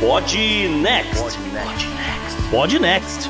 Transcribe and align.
Pod 0.00 0.34
Next. 0.80 1.38
Pod 2.50 2.78
Next. 2.78 3.28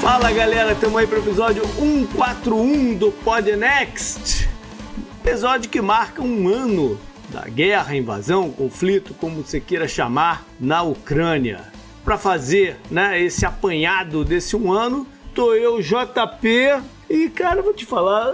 Fala 0.00 0.32
galera, 0.32 0.72
estamos 0.72 0.96
aí 0.96 1.06
para 1.06 1.18
o 1.18 1.22
episódio 1.22 1.62
141 1.66 2.94
do 2.94 3.12
Pod 3.12 3.54
Next. 3.54 4.48
Episódio 5.22 5.68
que 5.68 5.82
marca 5.82 6.22
um 6.22 6.48
ano 6.48 6.98
da 7.28 7.42
guerra, 7.42 7.94
invasão, 7.94 8.50
conflito, 8.50 9.12
como 9.12 9.44
você 9.44 9.60
queira 9.60 9.86
chamar, 9.86 10.46
na 10.58 10.82
Ucrânia. 10.82 11.60
Para 12.02 12.16
fazer 12.16 12.78
né, 12.90 13.20
esse 13.20 13.44
apanhado 13.44 14.24
desse 14.24 14.56
um 14.56 14.72
ano, 14.72 15.06
tô 15.34 15.52
eu, 15.52 15.82
JP, 15.82 16.82
e 17.10 17.28
cara, 17.28 17.60
vou 17.60 17.74
te 17.74 17.84
falar, 17.84 18.32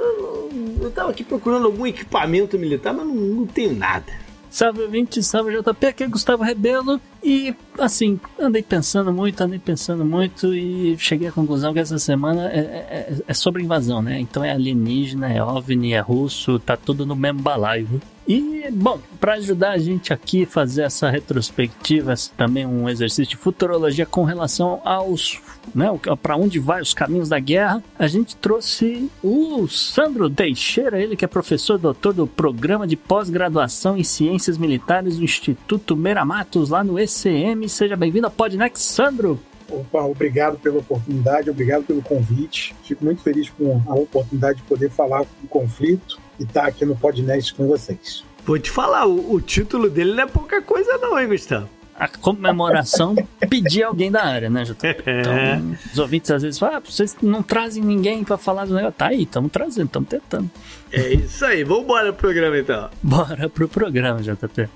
eu 0.80 0.92
tava 0.94 1.10
aqui 1.10 1.24
procurando 1.24 1.66
algum 1.66 1.88
equipamento 1.88 2.56
militar, 2.56 2.94
mas 2.94 3.04
não, 3.04 3.14
não 3.16 3.46
tenho 3.46 3.74
nada. 3.74 4.19
Salve 4.50 4.84
20, 4.88 5.22
salve 5.22 5.56
JP, 5.56 5.86
aqui 5.86 6.02
é 6.02 6.08
Gustavo 6.08 6.42
Rebelo 6.42 7.00
e 7.22 7.54
assim, 7.78 8.18
andei 8.36 8.64
pensando 8.64 9.12
muito, 9.12 9.40
andei 9.40 9.60
pensando 9.60 10.04
muito 10.04 10.52
e 10.52 10.98
cheguei 10.98 11.28
à 11.28 11.32
conclusão 11.32 11.72
que 11.72 11.78
essa 11.78 12.00
semana 12.00 12.50
é, 12.50 12.58
é, 12.58 13.16
é 13.28 13.34
sobre 13.34 13.62
invasão, 13.62 14.02
né? 14.02 14.18
Então 14.18 14.42
é 14.42 14.50
alienígena, 14.50 15.32
é 15.32 15.40
OVNI, 15.40 15.92
é 15.92 16.00
russo, 16.00 16.58
tá 16.58 16.76
tudo 16.76 17.06
no 17.06 17.14
mesmo 17.14 17.40
balaio. 17.40 18.02
E, 18.30 18.70
bom, 18.70 19.00
para 19.18 19.34
ajudar 19.34 19.72
a 19.72 19.78
gente 19.78 20.12
aqui 20.12 20.46
fazer 20.46 20.82
essa 20.82 21.10
retrospectiva, 21.10 22.14
também 22.36 22.64
um 22.64 22.88
exercício 22.88 23.30
de 23.30 23.36
futurologia 23.36 24.06
com 24.06 24.22
relação 24.22 24.80
aos, 24.84 25.42
né, 25.74 25.86
para 26.22 26.36
onde 26.36 26.60
vai 26.60 26.80
os 26.80 26.94
caminhos 26.94 27.28
da 27.28 27.40
guerra, 27.40 27.82
a 27.98 28.06
gente 28.06 28.36
trouxe 28.36 29.10
o 29.20 29.66
Sandro 29.66 30.30
Teixeira, 30.30 31.02
ele 31.02 31.16
que 31.16 31.24
é 31.24 31.28
professor 31.28 31.76
doutor 31.76 32.14
do 32.14 32.24
programa 32.24 32.86
de 32.86 32.94
pós-graduação 32.94 33.98
em 33.98 34.04
ciências 34.04 34.56
militares 34.56 35.16
do 35.16 35.24
Instituto 35.24 35.96
Meramatos, 35.96 36.70
lá 36.70 36.84
no 36.84 37.00
ECM. 37.00 37.68
Seja 37.68 37.96
bem-vindo 37.96 38.28
ao 38.28 38.32
Podnext, 38.32 38.84
Sandro. 38.84 39.40
Opa, 39.68 40.02
obrigado 40.02 40.56
pela 40.56 40.78
oportunidade, 40.78 41.50
obrigado 41.50 41.82
pelo 41.82 42.00
convite. 42.00 42.76
Fico 42.84 43.04
muito 43.04 43.22
feliz 43.22 43.50
com 43.50 43.82
a 43.88 43.94
oportunidade 43.94 44.58
de 44.58 44.68
poder 44.68 44.88
falar 44.88 45.22
do 45.22 45.48
conflito 45.48 46.29
e 46.40 46.44
estar 46.44 46.62
tá 46.62 46.66
aqui 46.68 46.84
no 46.84 46.96
Podnest 46.96 47.54
com 47.54 47.68
vocês. 47.68 48.24
Vou 48.44 48.58
te 48.58 48.70
falar, 48.70 49.06
o, 49.06 49.34
o, 49.34 49.40
título 49.40 49.90
dele 49.90 50.14
não 50.14 50.22
é 50.24 50.26
pouca 50.26 50.62
coisa 50.62 50.96
não, 50.98 51.20
hein, 51.20 51.28
Gustavo? 51.28 51.68
A 51.94 52.08
comemoração 52.08 53.14
pedir 53.50 53.82
alguém 53.82 54.10
da 54.10 54.24
área, 54.24 54.48
né, 54.48 54.64
Jota? 54.64 54.88
Então, 54.88 55.76
os 55.92 55.98
ouvintes 55.98 56.30
às 56.30 56.42
vezes 56.42 56.58
falam, 56.58 56.76
ah, 56.76 56.80
vocês 56.80 57.14
não 57.20 57.42
trazem 57.42 57.82
ninguém 57.82 58.24
para 58.24 58.38
falar 58.38 58.64
do 58.64 58.74
negócio. 58.74 58.96
Tá 58.96 59.08
aí, 59.08 59.24
estamos 59.24 59.52
trazendo, 59.52 59.86
estamos 59.86 60.08
tentando. 60.08 60.50
É 60.90 61.12
isso 61.12 61.44
aí, 61.44 61.62
vamos 61.62 61.84
embora 61.84 62.12
pro 62.12 62.22
programa 62.22 62.58
então. 62.58 62.90
Bora 63.02 63.48
pro 63.50 63.68
programa, 63.68 64.22
JP. 64.22 64.68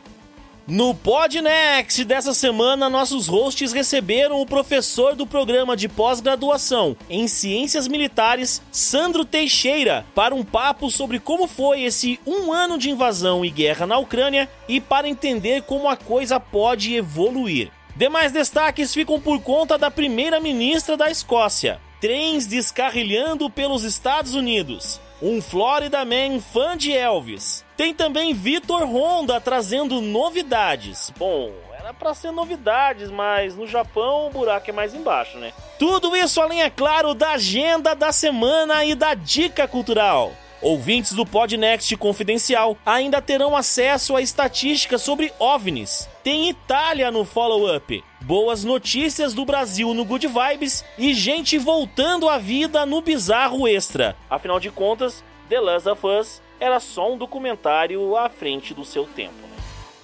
No 0.67 0.95
Podnext 0.95 2.07
dessa 2.07 2.33
semana, 2.33 2.89
nossos 2.89 3.27
hosts 3.27 3.71
receberam 3.71 4.41
o 4.41 4.47
professor 4.47 5.15
do 5.15 5.27
programa 5.27 5.77
de 5.77 5.91
pós-graduação 5.91 6.97
em 7.11 7.29
Ciências 7.29 7.87
Militares, 7.87 8.63
Sandro 8.73 9.27
Teixeira, 9.27 10.07
para 10.15 10.35
um 10.35 10.43
papo 10.43 10.91
sobre 10.91 11.19
como 11.21 11.47
foi 11.47 11.83
esse 11.83 12.19
um 12.27 12.51
ano 12.51 12.79
de 12.79 12.89
invasão 12.89 13.45
e 13.45 13.51
guerra 13.51 13.87
na 13.87 13.99
Ucrânia 13.99 14.49
e 14.67 14.81
para 14.81 15.07
entender 15.07 15.65
como 15.65 15.87
a 15.87 15.99
coisa 15.99 16.41
pode 16.41 16.95
evoluir. 16.95 17.71
Demais 17.95 18.33
destaques 18.33 18.95
ficam 18.95 19.21
por 19.21 19.43
conta 19.43 19.77
da 19.77 19.91
primeira-ministra 19.91 20.97
da 20.97 21.11
Escócia. 21.11 21.79
Trens 22.01 22.47
descarrilhando 22.47 23.51
pelos 23.51 23.85
Estados 23.85 24.35
Unidos 24.35 24.99
um 25.21 25.41
Florida 25.41 26.05
Man 26.05 26.41
fã 26.41 26.77
de 26.77 26.93
Elvis. 26.93 27.64
Tem 27.77 27.93
também 27.93 28.33
Vitor 28.33 28.85
Honda 28.85 29.41
trazendo 29.41 30.01
novidades. 30.01 31.13
Bom, 31.17 31.53
era 31.77 31.93
para 31.93 32.15
ser 32.15 32.31
novidades, 32.31 33.11
mas 33.11 33.57
no 33.57 33.67
Japão 33.67 34.29
o 34.29 34.31
buraco 34.31 34.71
é 34.71 34.73
mais 34.73 34.95
embaixo, 34.95 35.37
né? 35.39 35.53
Tudo 35.79 36.17
isso 36.17 36.41
além, 36.41 36.63
é 36.63 36.71
claro, 36.71 37.15
da 37.15 37.33
agenda 37.33 37.95
da 37.95 38.13
semana 38.13 38.85
e 38.85 38.95
da 38.95 39.15
dica 39.15 39.67
cultural. 39.67 40.33
Ouvintes 40.63 41.13
do 41.13 41.27
Podnext 41.27 41.95
Confidencial 41.99 42.79
ainda 42.87 43.21
terão 43.21 43.55
acesso 43.55 44.17
a 44.17 44.23
estatísticas 44.23 45.03
sobre 45.03 45.31
OVNIs. 45.39 46.09
Tem 46.23 46.49
Itália 46.49 47.11
no 47.11 47.23
follow-up, 47.23 48.03
boas 48.23 48.65
notícias 48.65 49.35
do 49.35 49.45
Brasil 49.45 49.93
no 49.93 50.07
Good 50.07 50.27
Vibes 50.27 50.83
e 50.97 51.13
gente 51.13 51.59
voltando 51.59 52.31
à 52.31 52.39
vida 52.39 52.87
no 52.87 53.03
Bizarro 53.03 53.69
Extra. 53.69 54.17
Afinal 54.31 54.59
de 54.59 54.71
contas, 54.71 55.23
The 55.51 55.61
Last 55.61 55.87
of 55.87 56.07
Us 56.07 56.44
era 56.59 56.81
só 56.81 57.13
um 57.13 57.19
documentário 57.19 58.17
à 58.17 58.29
frente 58.29 58.73
do 58.75 58.85
seu 58.85 59.05
tempo. 59.05 59.35
Né? 59.43 59.57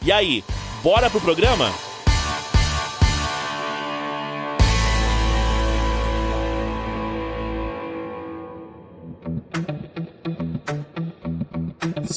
E 0.03 0.13
aí, 0.13 0.45
bora 0.83 1.09
pro 1.09 1.21
programa? 1.21 1.71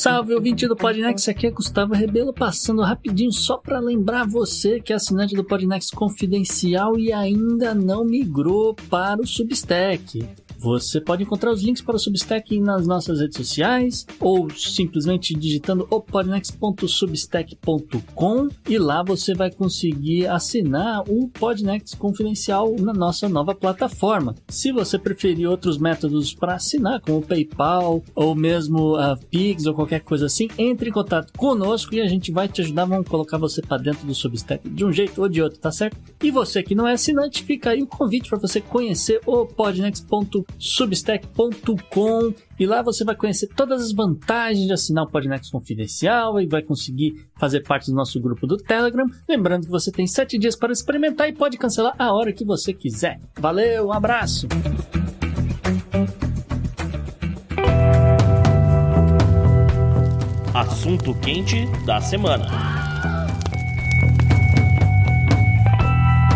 Salve 0.04 0.34
ouvinte 0.34 0.68
do 0.68 0.76
Podnext, 0.76 1.30
aqui 1.30 1.48
é 1.48 1.52
Gustavo 1.52 1.94
Rebelo 1.94 2.34
passando 2.34 2.82
rapidinho 2.82 3.32
só 3.32 3.58
para 3.58 3.80
lembrar 3.80 4.28
você 4.28 4.82
que 4.82 4.92
é 4.92 4.96
assinante 4.96 5.36
do 5.36 5.44
Podnext 5.44 5.96
Confidencial 5.96 7.00
e 7.00 7.14
ainda 7.14 7.74
não 7.76 8.04
migrou 8.04 8.76
para 8.90 9.22
o 9.22 9.28
Substack. 9.28 10.28
Você 10.64 11.00
pode 11.02 11.24
encontrar 11.24 11.52
os 11.52 11.62
links 11.62 11.82
para 11.82 11.98
o 11.98 12.00
Substack 12.00 12.58
nas 12.62 12.88
nossas 12.88 13.20
redes 13.20 13.36
sociais 13.36 14.06
ou 14.18 14.50
simplesmente 14.50 15.34
digitando 15.34 15.86
opodnext.substack.com 15.90 18.48
e 18.70 18.78
lá 18.78 19.04
você 19.04 19.34
vai 19.34 19.52
conseguir 19.52 20.26
assinar 20.28 21.04
o 21.10 21.28
Podnext 21.28 21.98
Confidencial 21.98 22.74
na 22.80 22.94
nossa 22.94 23.28
nova 23.28 23.54
plataforma. 23.54 24.34
Se 24.48 24.72
você 24.72 24.98
preferir 24.98 25.50
outros 25.50 25.78
métodos 25.78 26.34
para 26.34 26.56
assinar, 26.56 27.02
como 27.02 27.18
o 27.18 27.22
PayPal 27.22 28.02
ou 28.16 28.34
mesmo 28.34 28.96
a 28.96 29.18
Pix 29.18 29.66
ou 29.66 29.74
qualquer 29.74 30.00
coisa 30.00 30.28
assim, 30.28 30.48
entre 30.58 30.92
em 30.92 30.94
contato 30.94 31.34
conosco 31.38 31.94
e 31.94 32.00
a 32.00 32.08
gente 32.08 32.32
vai 32.32 32.48
te 32.48 32.62
ajudar. 32.62 32.86
Vamos 32.86 33.10
colocar 33.10 33.38
você 33.38 33.62
para 33.62 33.84
dentro 33.84 34.08
do 34.08 34.16
Substack 34.16 34.70
de 34.70 34.86
um 34.86 34.94
jeito 34.94 35.22
ou 35.22 35.28
de 35.28 35.42
outro, 35.42 35.60
tá 35.60 35.74
certo? 35.74 35.98
E 36.24 36.32
você 36.32 36.64
que 36.64 36.74
não 36.74 36.88
é 36.88 36.94
assinante, 36.94 37.44
fica 37.44 37.72
aí 37.72 37.84
o 37.84 37.88
convite 37.88 38.30
para 38.30 38.40
você 38.40 38.62
conhecer 38.62 39.20
o 39.26 39.46
podnext.com 39.46 40.53
substack.com 40.60 42.34
e 42.60 42.66
lá 42.66 42.82
você 42.82 43.04
vai 43.04 43.16
conhecer 43.16 43.48
todas 43.48 43.82
as 43.82 43.92
vantagens 43.92 44.68
de 44.68 44.74
assinar 44.74 45.06
o 45.06 45.10
Podnext 45.10 45.52
Confidencial 45.52 46.40
e 46.40 46.48
vai 46.48 46.62
conseguir 46.62 47.26
fazer 47.36 47.62
parte 47.62 47.88
do 47.88 47.96
nosso 47.96 48.20
grupo 48.22 48.48
do 48.48 48.58
Telegram. 48.58 49.06
Lembrando 49.28 49.66
que 49.66 49.72
você 49.72 49.92
tem 49.92 50.08
sete 50.08 50.38
dias 50.38 50.56
para 50.56 50.72
experimentar 50.72 51.28
e 51.28 51.34
pode 51.34 51.58
cancelar 51.58 51.96
a 51.98 52.14
hora 52.14 52.34
que 52.34 52.46
você 52.46 52.74
quiser. 52.74 53.20
Valeu, 53.38 53.88
um 53.88 53.94
abraço! 53.94 54.48
Assunto 60.54 61.16
quente 61.16 61.66
da 61.86 62.00
semana. 62.00 62.83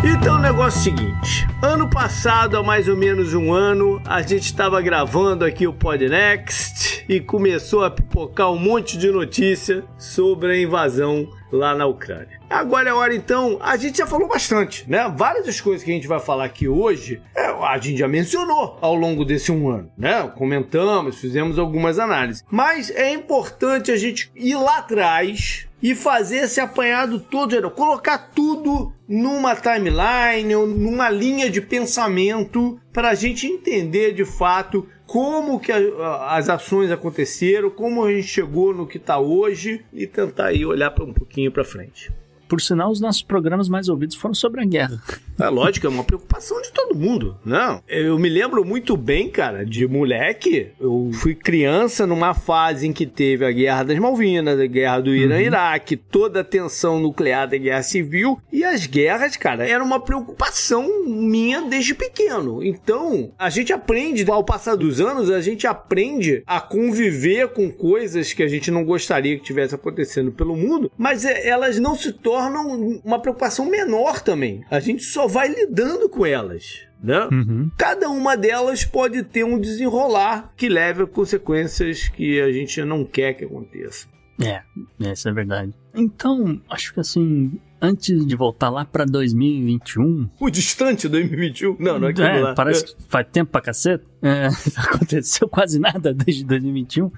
Então 0.04 0.36
o 0.36 0.38
negócio 0.38 0.90
é 0.90 0.92
o 0.92 0.96
seguinte, 0.96 1.48
ano 1.60 1.90
passado, 1.90 2.56
há 2.56 2.62
mais 2.62 2.86
ou 2.88 2.96
menos 2.96 3.34
um 3.34 3.52
ano, 3.52 4.00
a 4.04 4.22
gente 4.22 4.44
estava 4.44 4.80
gravando 4.80 5.44
aqui 5.44 5.66
o 5.66 5.72
Podnext 5.72 7.04
e 7.08 7.20
começou 7.20 7.84
a 7.84 7.90
pipocar 7.90 8.50
um 8.52 8.58
monte 8.58 8.96
de 8.96 9.10
notícia 9.10 9.84
sobre 9.98 10.52
a 10.52 10.60
invasão 10.60 11.28
lá 11.50 11.74
na 11.74 11.86
Ucrânia. 11.86 12.40
Agora 12.48 12.90
é 12.90 12.92
hora 12.92 13.14
então, 13.14 13.58
a 13.60 13.76
gente 13.76 13.98
já 13.98 14.06
falou 14.06 14.28
bastante, 14.28 14.88
né? 14.88 15.12
Várias 15.16 15.46
das 15.46 15.60
coisas 15.60 15.84
que 15.84 15.90
a 15.90 15.94
gente 15.94 16.06
vai 16.06 16.20
falar 16.20 16.44
aqui 16.44 16.68
hoje, 16.68 17.20
é, 17.34 17.46
a 17.46 17.78
gente 17.78 17.98
já 17.98 18.08
mencionou 18.08 18.78
ao 18.80 18.94
longo 18.94 19.24
desse 19.24 19.52
um 19.52 19.68
ano, 19.68 19.90
né? 19.96 20.30
Comentamos, 20.36 21.18
fizemos 21.18 21.58
algumas 21.58 21.98
análises. 21.98 22.44
Mas 22.50 22.90
é 22.90 23.12
importante 23.12 23.90
a 23.90 23.96
gente 23.96 24.30
ir 24.34 24.56
lá 24.56 24.78
atrás 24.78 25.68
e 25.82 25.94
fazer 25.94 26.38
esse 26.38 26.60
apanhado 26.60 27.20
todo, 27.20 27.70
colocar 27.70 28.18
tudo 28.34 28.92
numa 29.08 29.54
timeline 29.54 30.54
numa 30.54 31.08
linha 31.08 31.48
de 31.48 31.60
pensamento 31.60 32.78
para 32.92 33.10
a 33.10 33.14
gente 33.14 33.46
entender 33.46 34.12
de 34.12 34.24
fato 34.24 34.86
como 35.06 35.58
que 35.58 35.72
a, 35.72 36.36
as 36.36 36.48
ações 36.48 36.90
aconteceram, 36.90 37.70
como 37.70 38.04
a 38.04 38.12
gente 38.12 38.28
chegou 38.28 38.74
no 38.74 38.86
que 38.86 38.98
está 38.98 39.18
hoje 39.18 39.84
e 39.92 40.06
tentar 40.06 40.46
aí 40.46 40.64
olhar 40.64 40.90
para 40.90 41.04
um 41.04 41.12
pouquinho 41.12 41.50
para 41.50 41.64
frente. 41.64 42.10
Por 42.48 42.60
sinal, 42.60 42.90
os 42.90 43.00
nossos 43.00 43.22
programas 43.22 43.68
mais 43.68 43.88
ouvidos 43.88 44.16
foram 44.16 44.34
sobre 44.34 44.62
a 44.62 44.64
guerra. 44.64 45.02
É 45.38 45.48
lógico, 45.48 45.86
é 45.86 45.90
uma 45.90 46.02
preocupação 46.02 46.60
de 46.62 46.72
todo 46.72 46.98
mundo. 46.98 47.36
Não, 47.44 47.80
eu 47.86 48.18
me 48.18 48.28
lembro 48.28 48.64
muito 48.64 48.96
bem, 48.96 49.28
cara, 49.28 49.64
de 49.64 49.86
moleque. 49.86 50.68
Eu 50.80 51.10
fui 51.12 51.34
criança 51.34 52.06
numa 52.06 52.34
fase 52.34 52.88
em 52.88 52.92
que 52.92 53.06
teve 53.06 53.44
a 53.44 53.52
Guerra 53.52 53.84
das 53.84 53.98
Malvinas, 53.98 54.58
a 54.58 54.66
Guerra 54.66 55.00
do 55.00 55.14
Irã-Iraque, 55.14 55.94
uhum. 55.94 56.00
toda 56.10 56.40
a 56.40 56.44
tensão 56.44 56.98
nuclear 56.98 57.46
da 57.46 57.56
Guerra 57.56 57.82
Civil. 57.82 58.40
E 58.52 58.64
as 58.64 58.86
guerras, 58.86 59.36
cara, 59.36 59.68
era 59.68 59.84
uma 59.84 60.00
preocupação 60.00 61.06
minha 61.06 61.62
desde 61.62 61.94
pequeno. 61.94 62.64
Então, 62.64 63.30
a 63.38 63.50
gente 63.50 63.72
aprende, 63.72 64.28
ao 64.28 64.42
passar 64.42 64.74
dos 64.74 65.00
anos, 65.00 65.30
a 65.30 65.40
gente 65.40 65.66
aprende 65.66 66.42
a 66.46 66.60
conviver 66.60 67.48
com 67.48 67.70
coisas 67.70 68.32
que 68.32 68.42
a 68.42 68.48
gente 68.48 68.70
não 68.70 68.84
gostaria 68.84 69.36
que 69.36 69.44
tivesse 69.44 69.74
acontecendo 69.74 70.32
pelo 70.32 70.56
mundo, 70.56 70.90
mas 70.96 71.24
é, 71.24 71.46
elas 71.46 71.78
não 71.78 71.94
se 71.94 72.12
tornam 72.12 72.37
tornam 72.38 73.00
uma 73.04 73.18
preocupação 73.18 73.66
menor 73.66 74.20
também. 74.20 74.64
A 74.70 74.78
gente 74.78 75.02
só 75.02 75.26
vai 75.26 75.48
lidando 75.48 76.08
com 76.08 76.24
elas. 76.24 76.86
Né? 77.02 77.28
Uhum. 77.30 77.70
Cada 77.76 78.08
uma 78.08 78.36
delas 78.36 78.84
pode 78.84 79.22
ter 79.24 79.44
um 79.44 79.58
desenrolar 79.58 80.52
que 80.56 80.68
leve 80.68 81.02
a 81.02 81.06
consequências 81.06 82.08
que 82.08 82.40
a 82.40 82.50
gente 82.52 82.82
não 82.84 83.04
quer 83.04 83.34
que 83.34 83.44
aconteça. 83.44 84.06
É, 84.40 84.62
essa 85.00 85.30
é 85.30 85.32
verdade. 85.32 85.74
Então, 85.92 86.60
acho 86.70 86.94
que 86.94 87.00
assim, 87.00 87.58
antes 87.80 88.24
de 88.24 88.36
voltar 88.36 88.70
lá 88.70 88.84
pra 88.84 89.04
2021. 89.04 90.28
O 90.38 90.50
distante 90.50 91.08
2021? 91.08 91.76
Não, 91.78 91.98
não 91.98 92.08
é 92.08 92.10
aquilo 92.10 92.26
é, 92.26 92.40
lá. 92.40 92.54
Parece 92.54 92.86
que 92.86 93.02
faz 93.08 93.26
tempo 93.32 93.50
pra 93.50 93.60
caceta. 93.60 94.04
É, 94.22 94.48
aconteceu 94.78 95.48
quase 95.48 95.80
nada 95.80 96.14
desde 96.14 96.44
2021. 96.44 97.10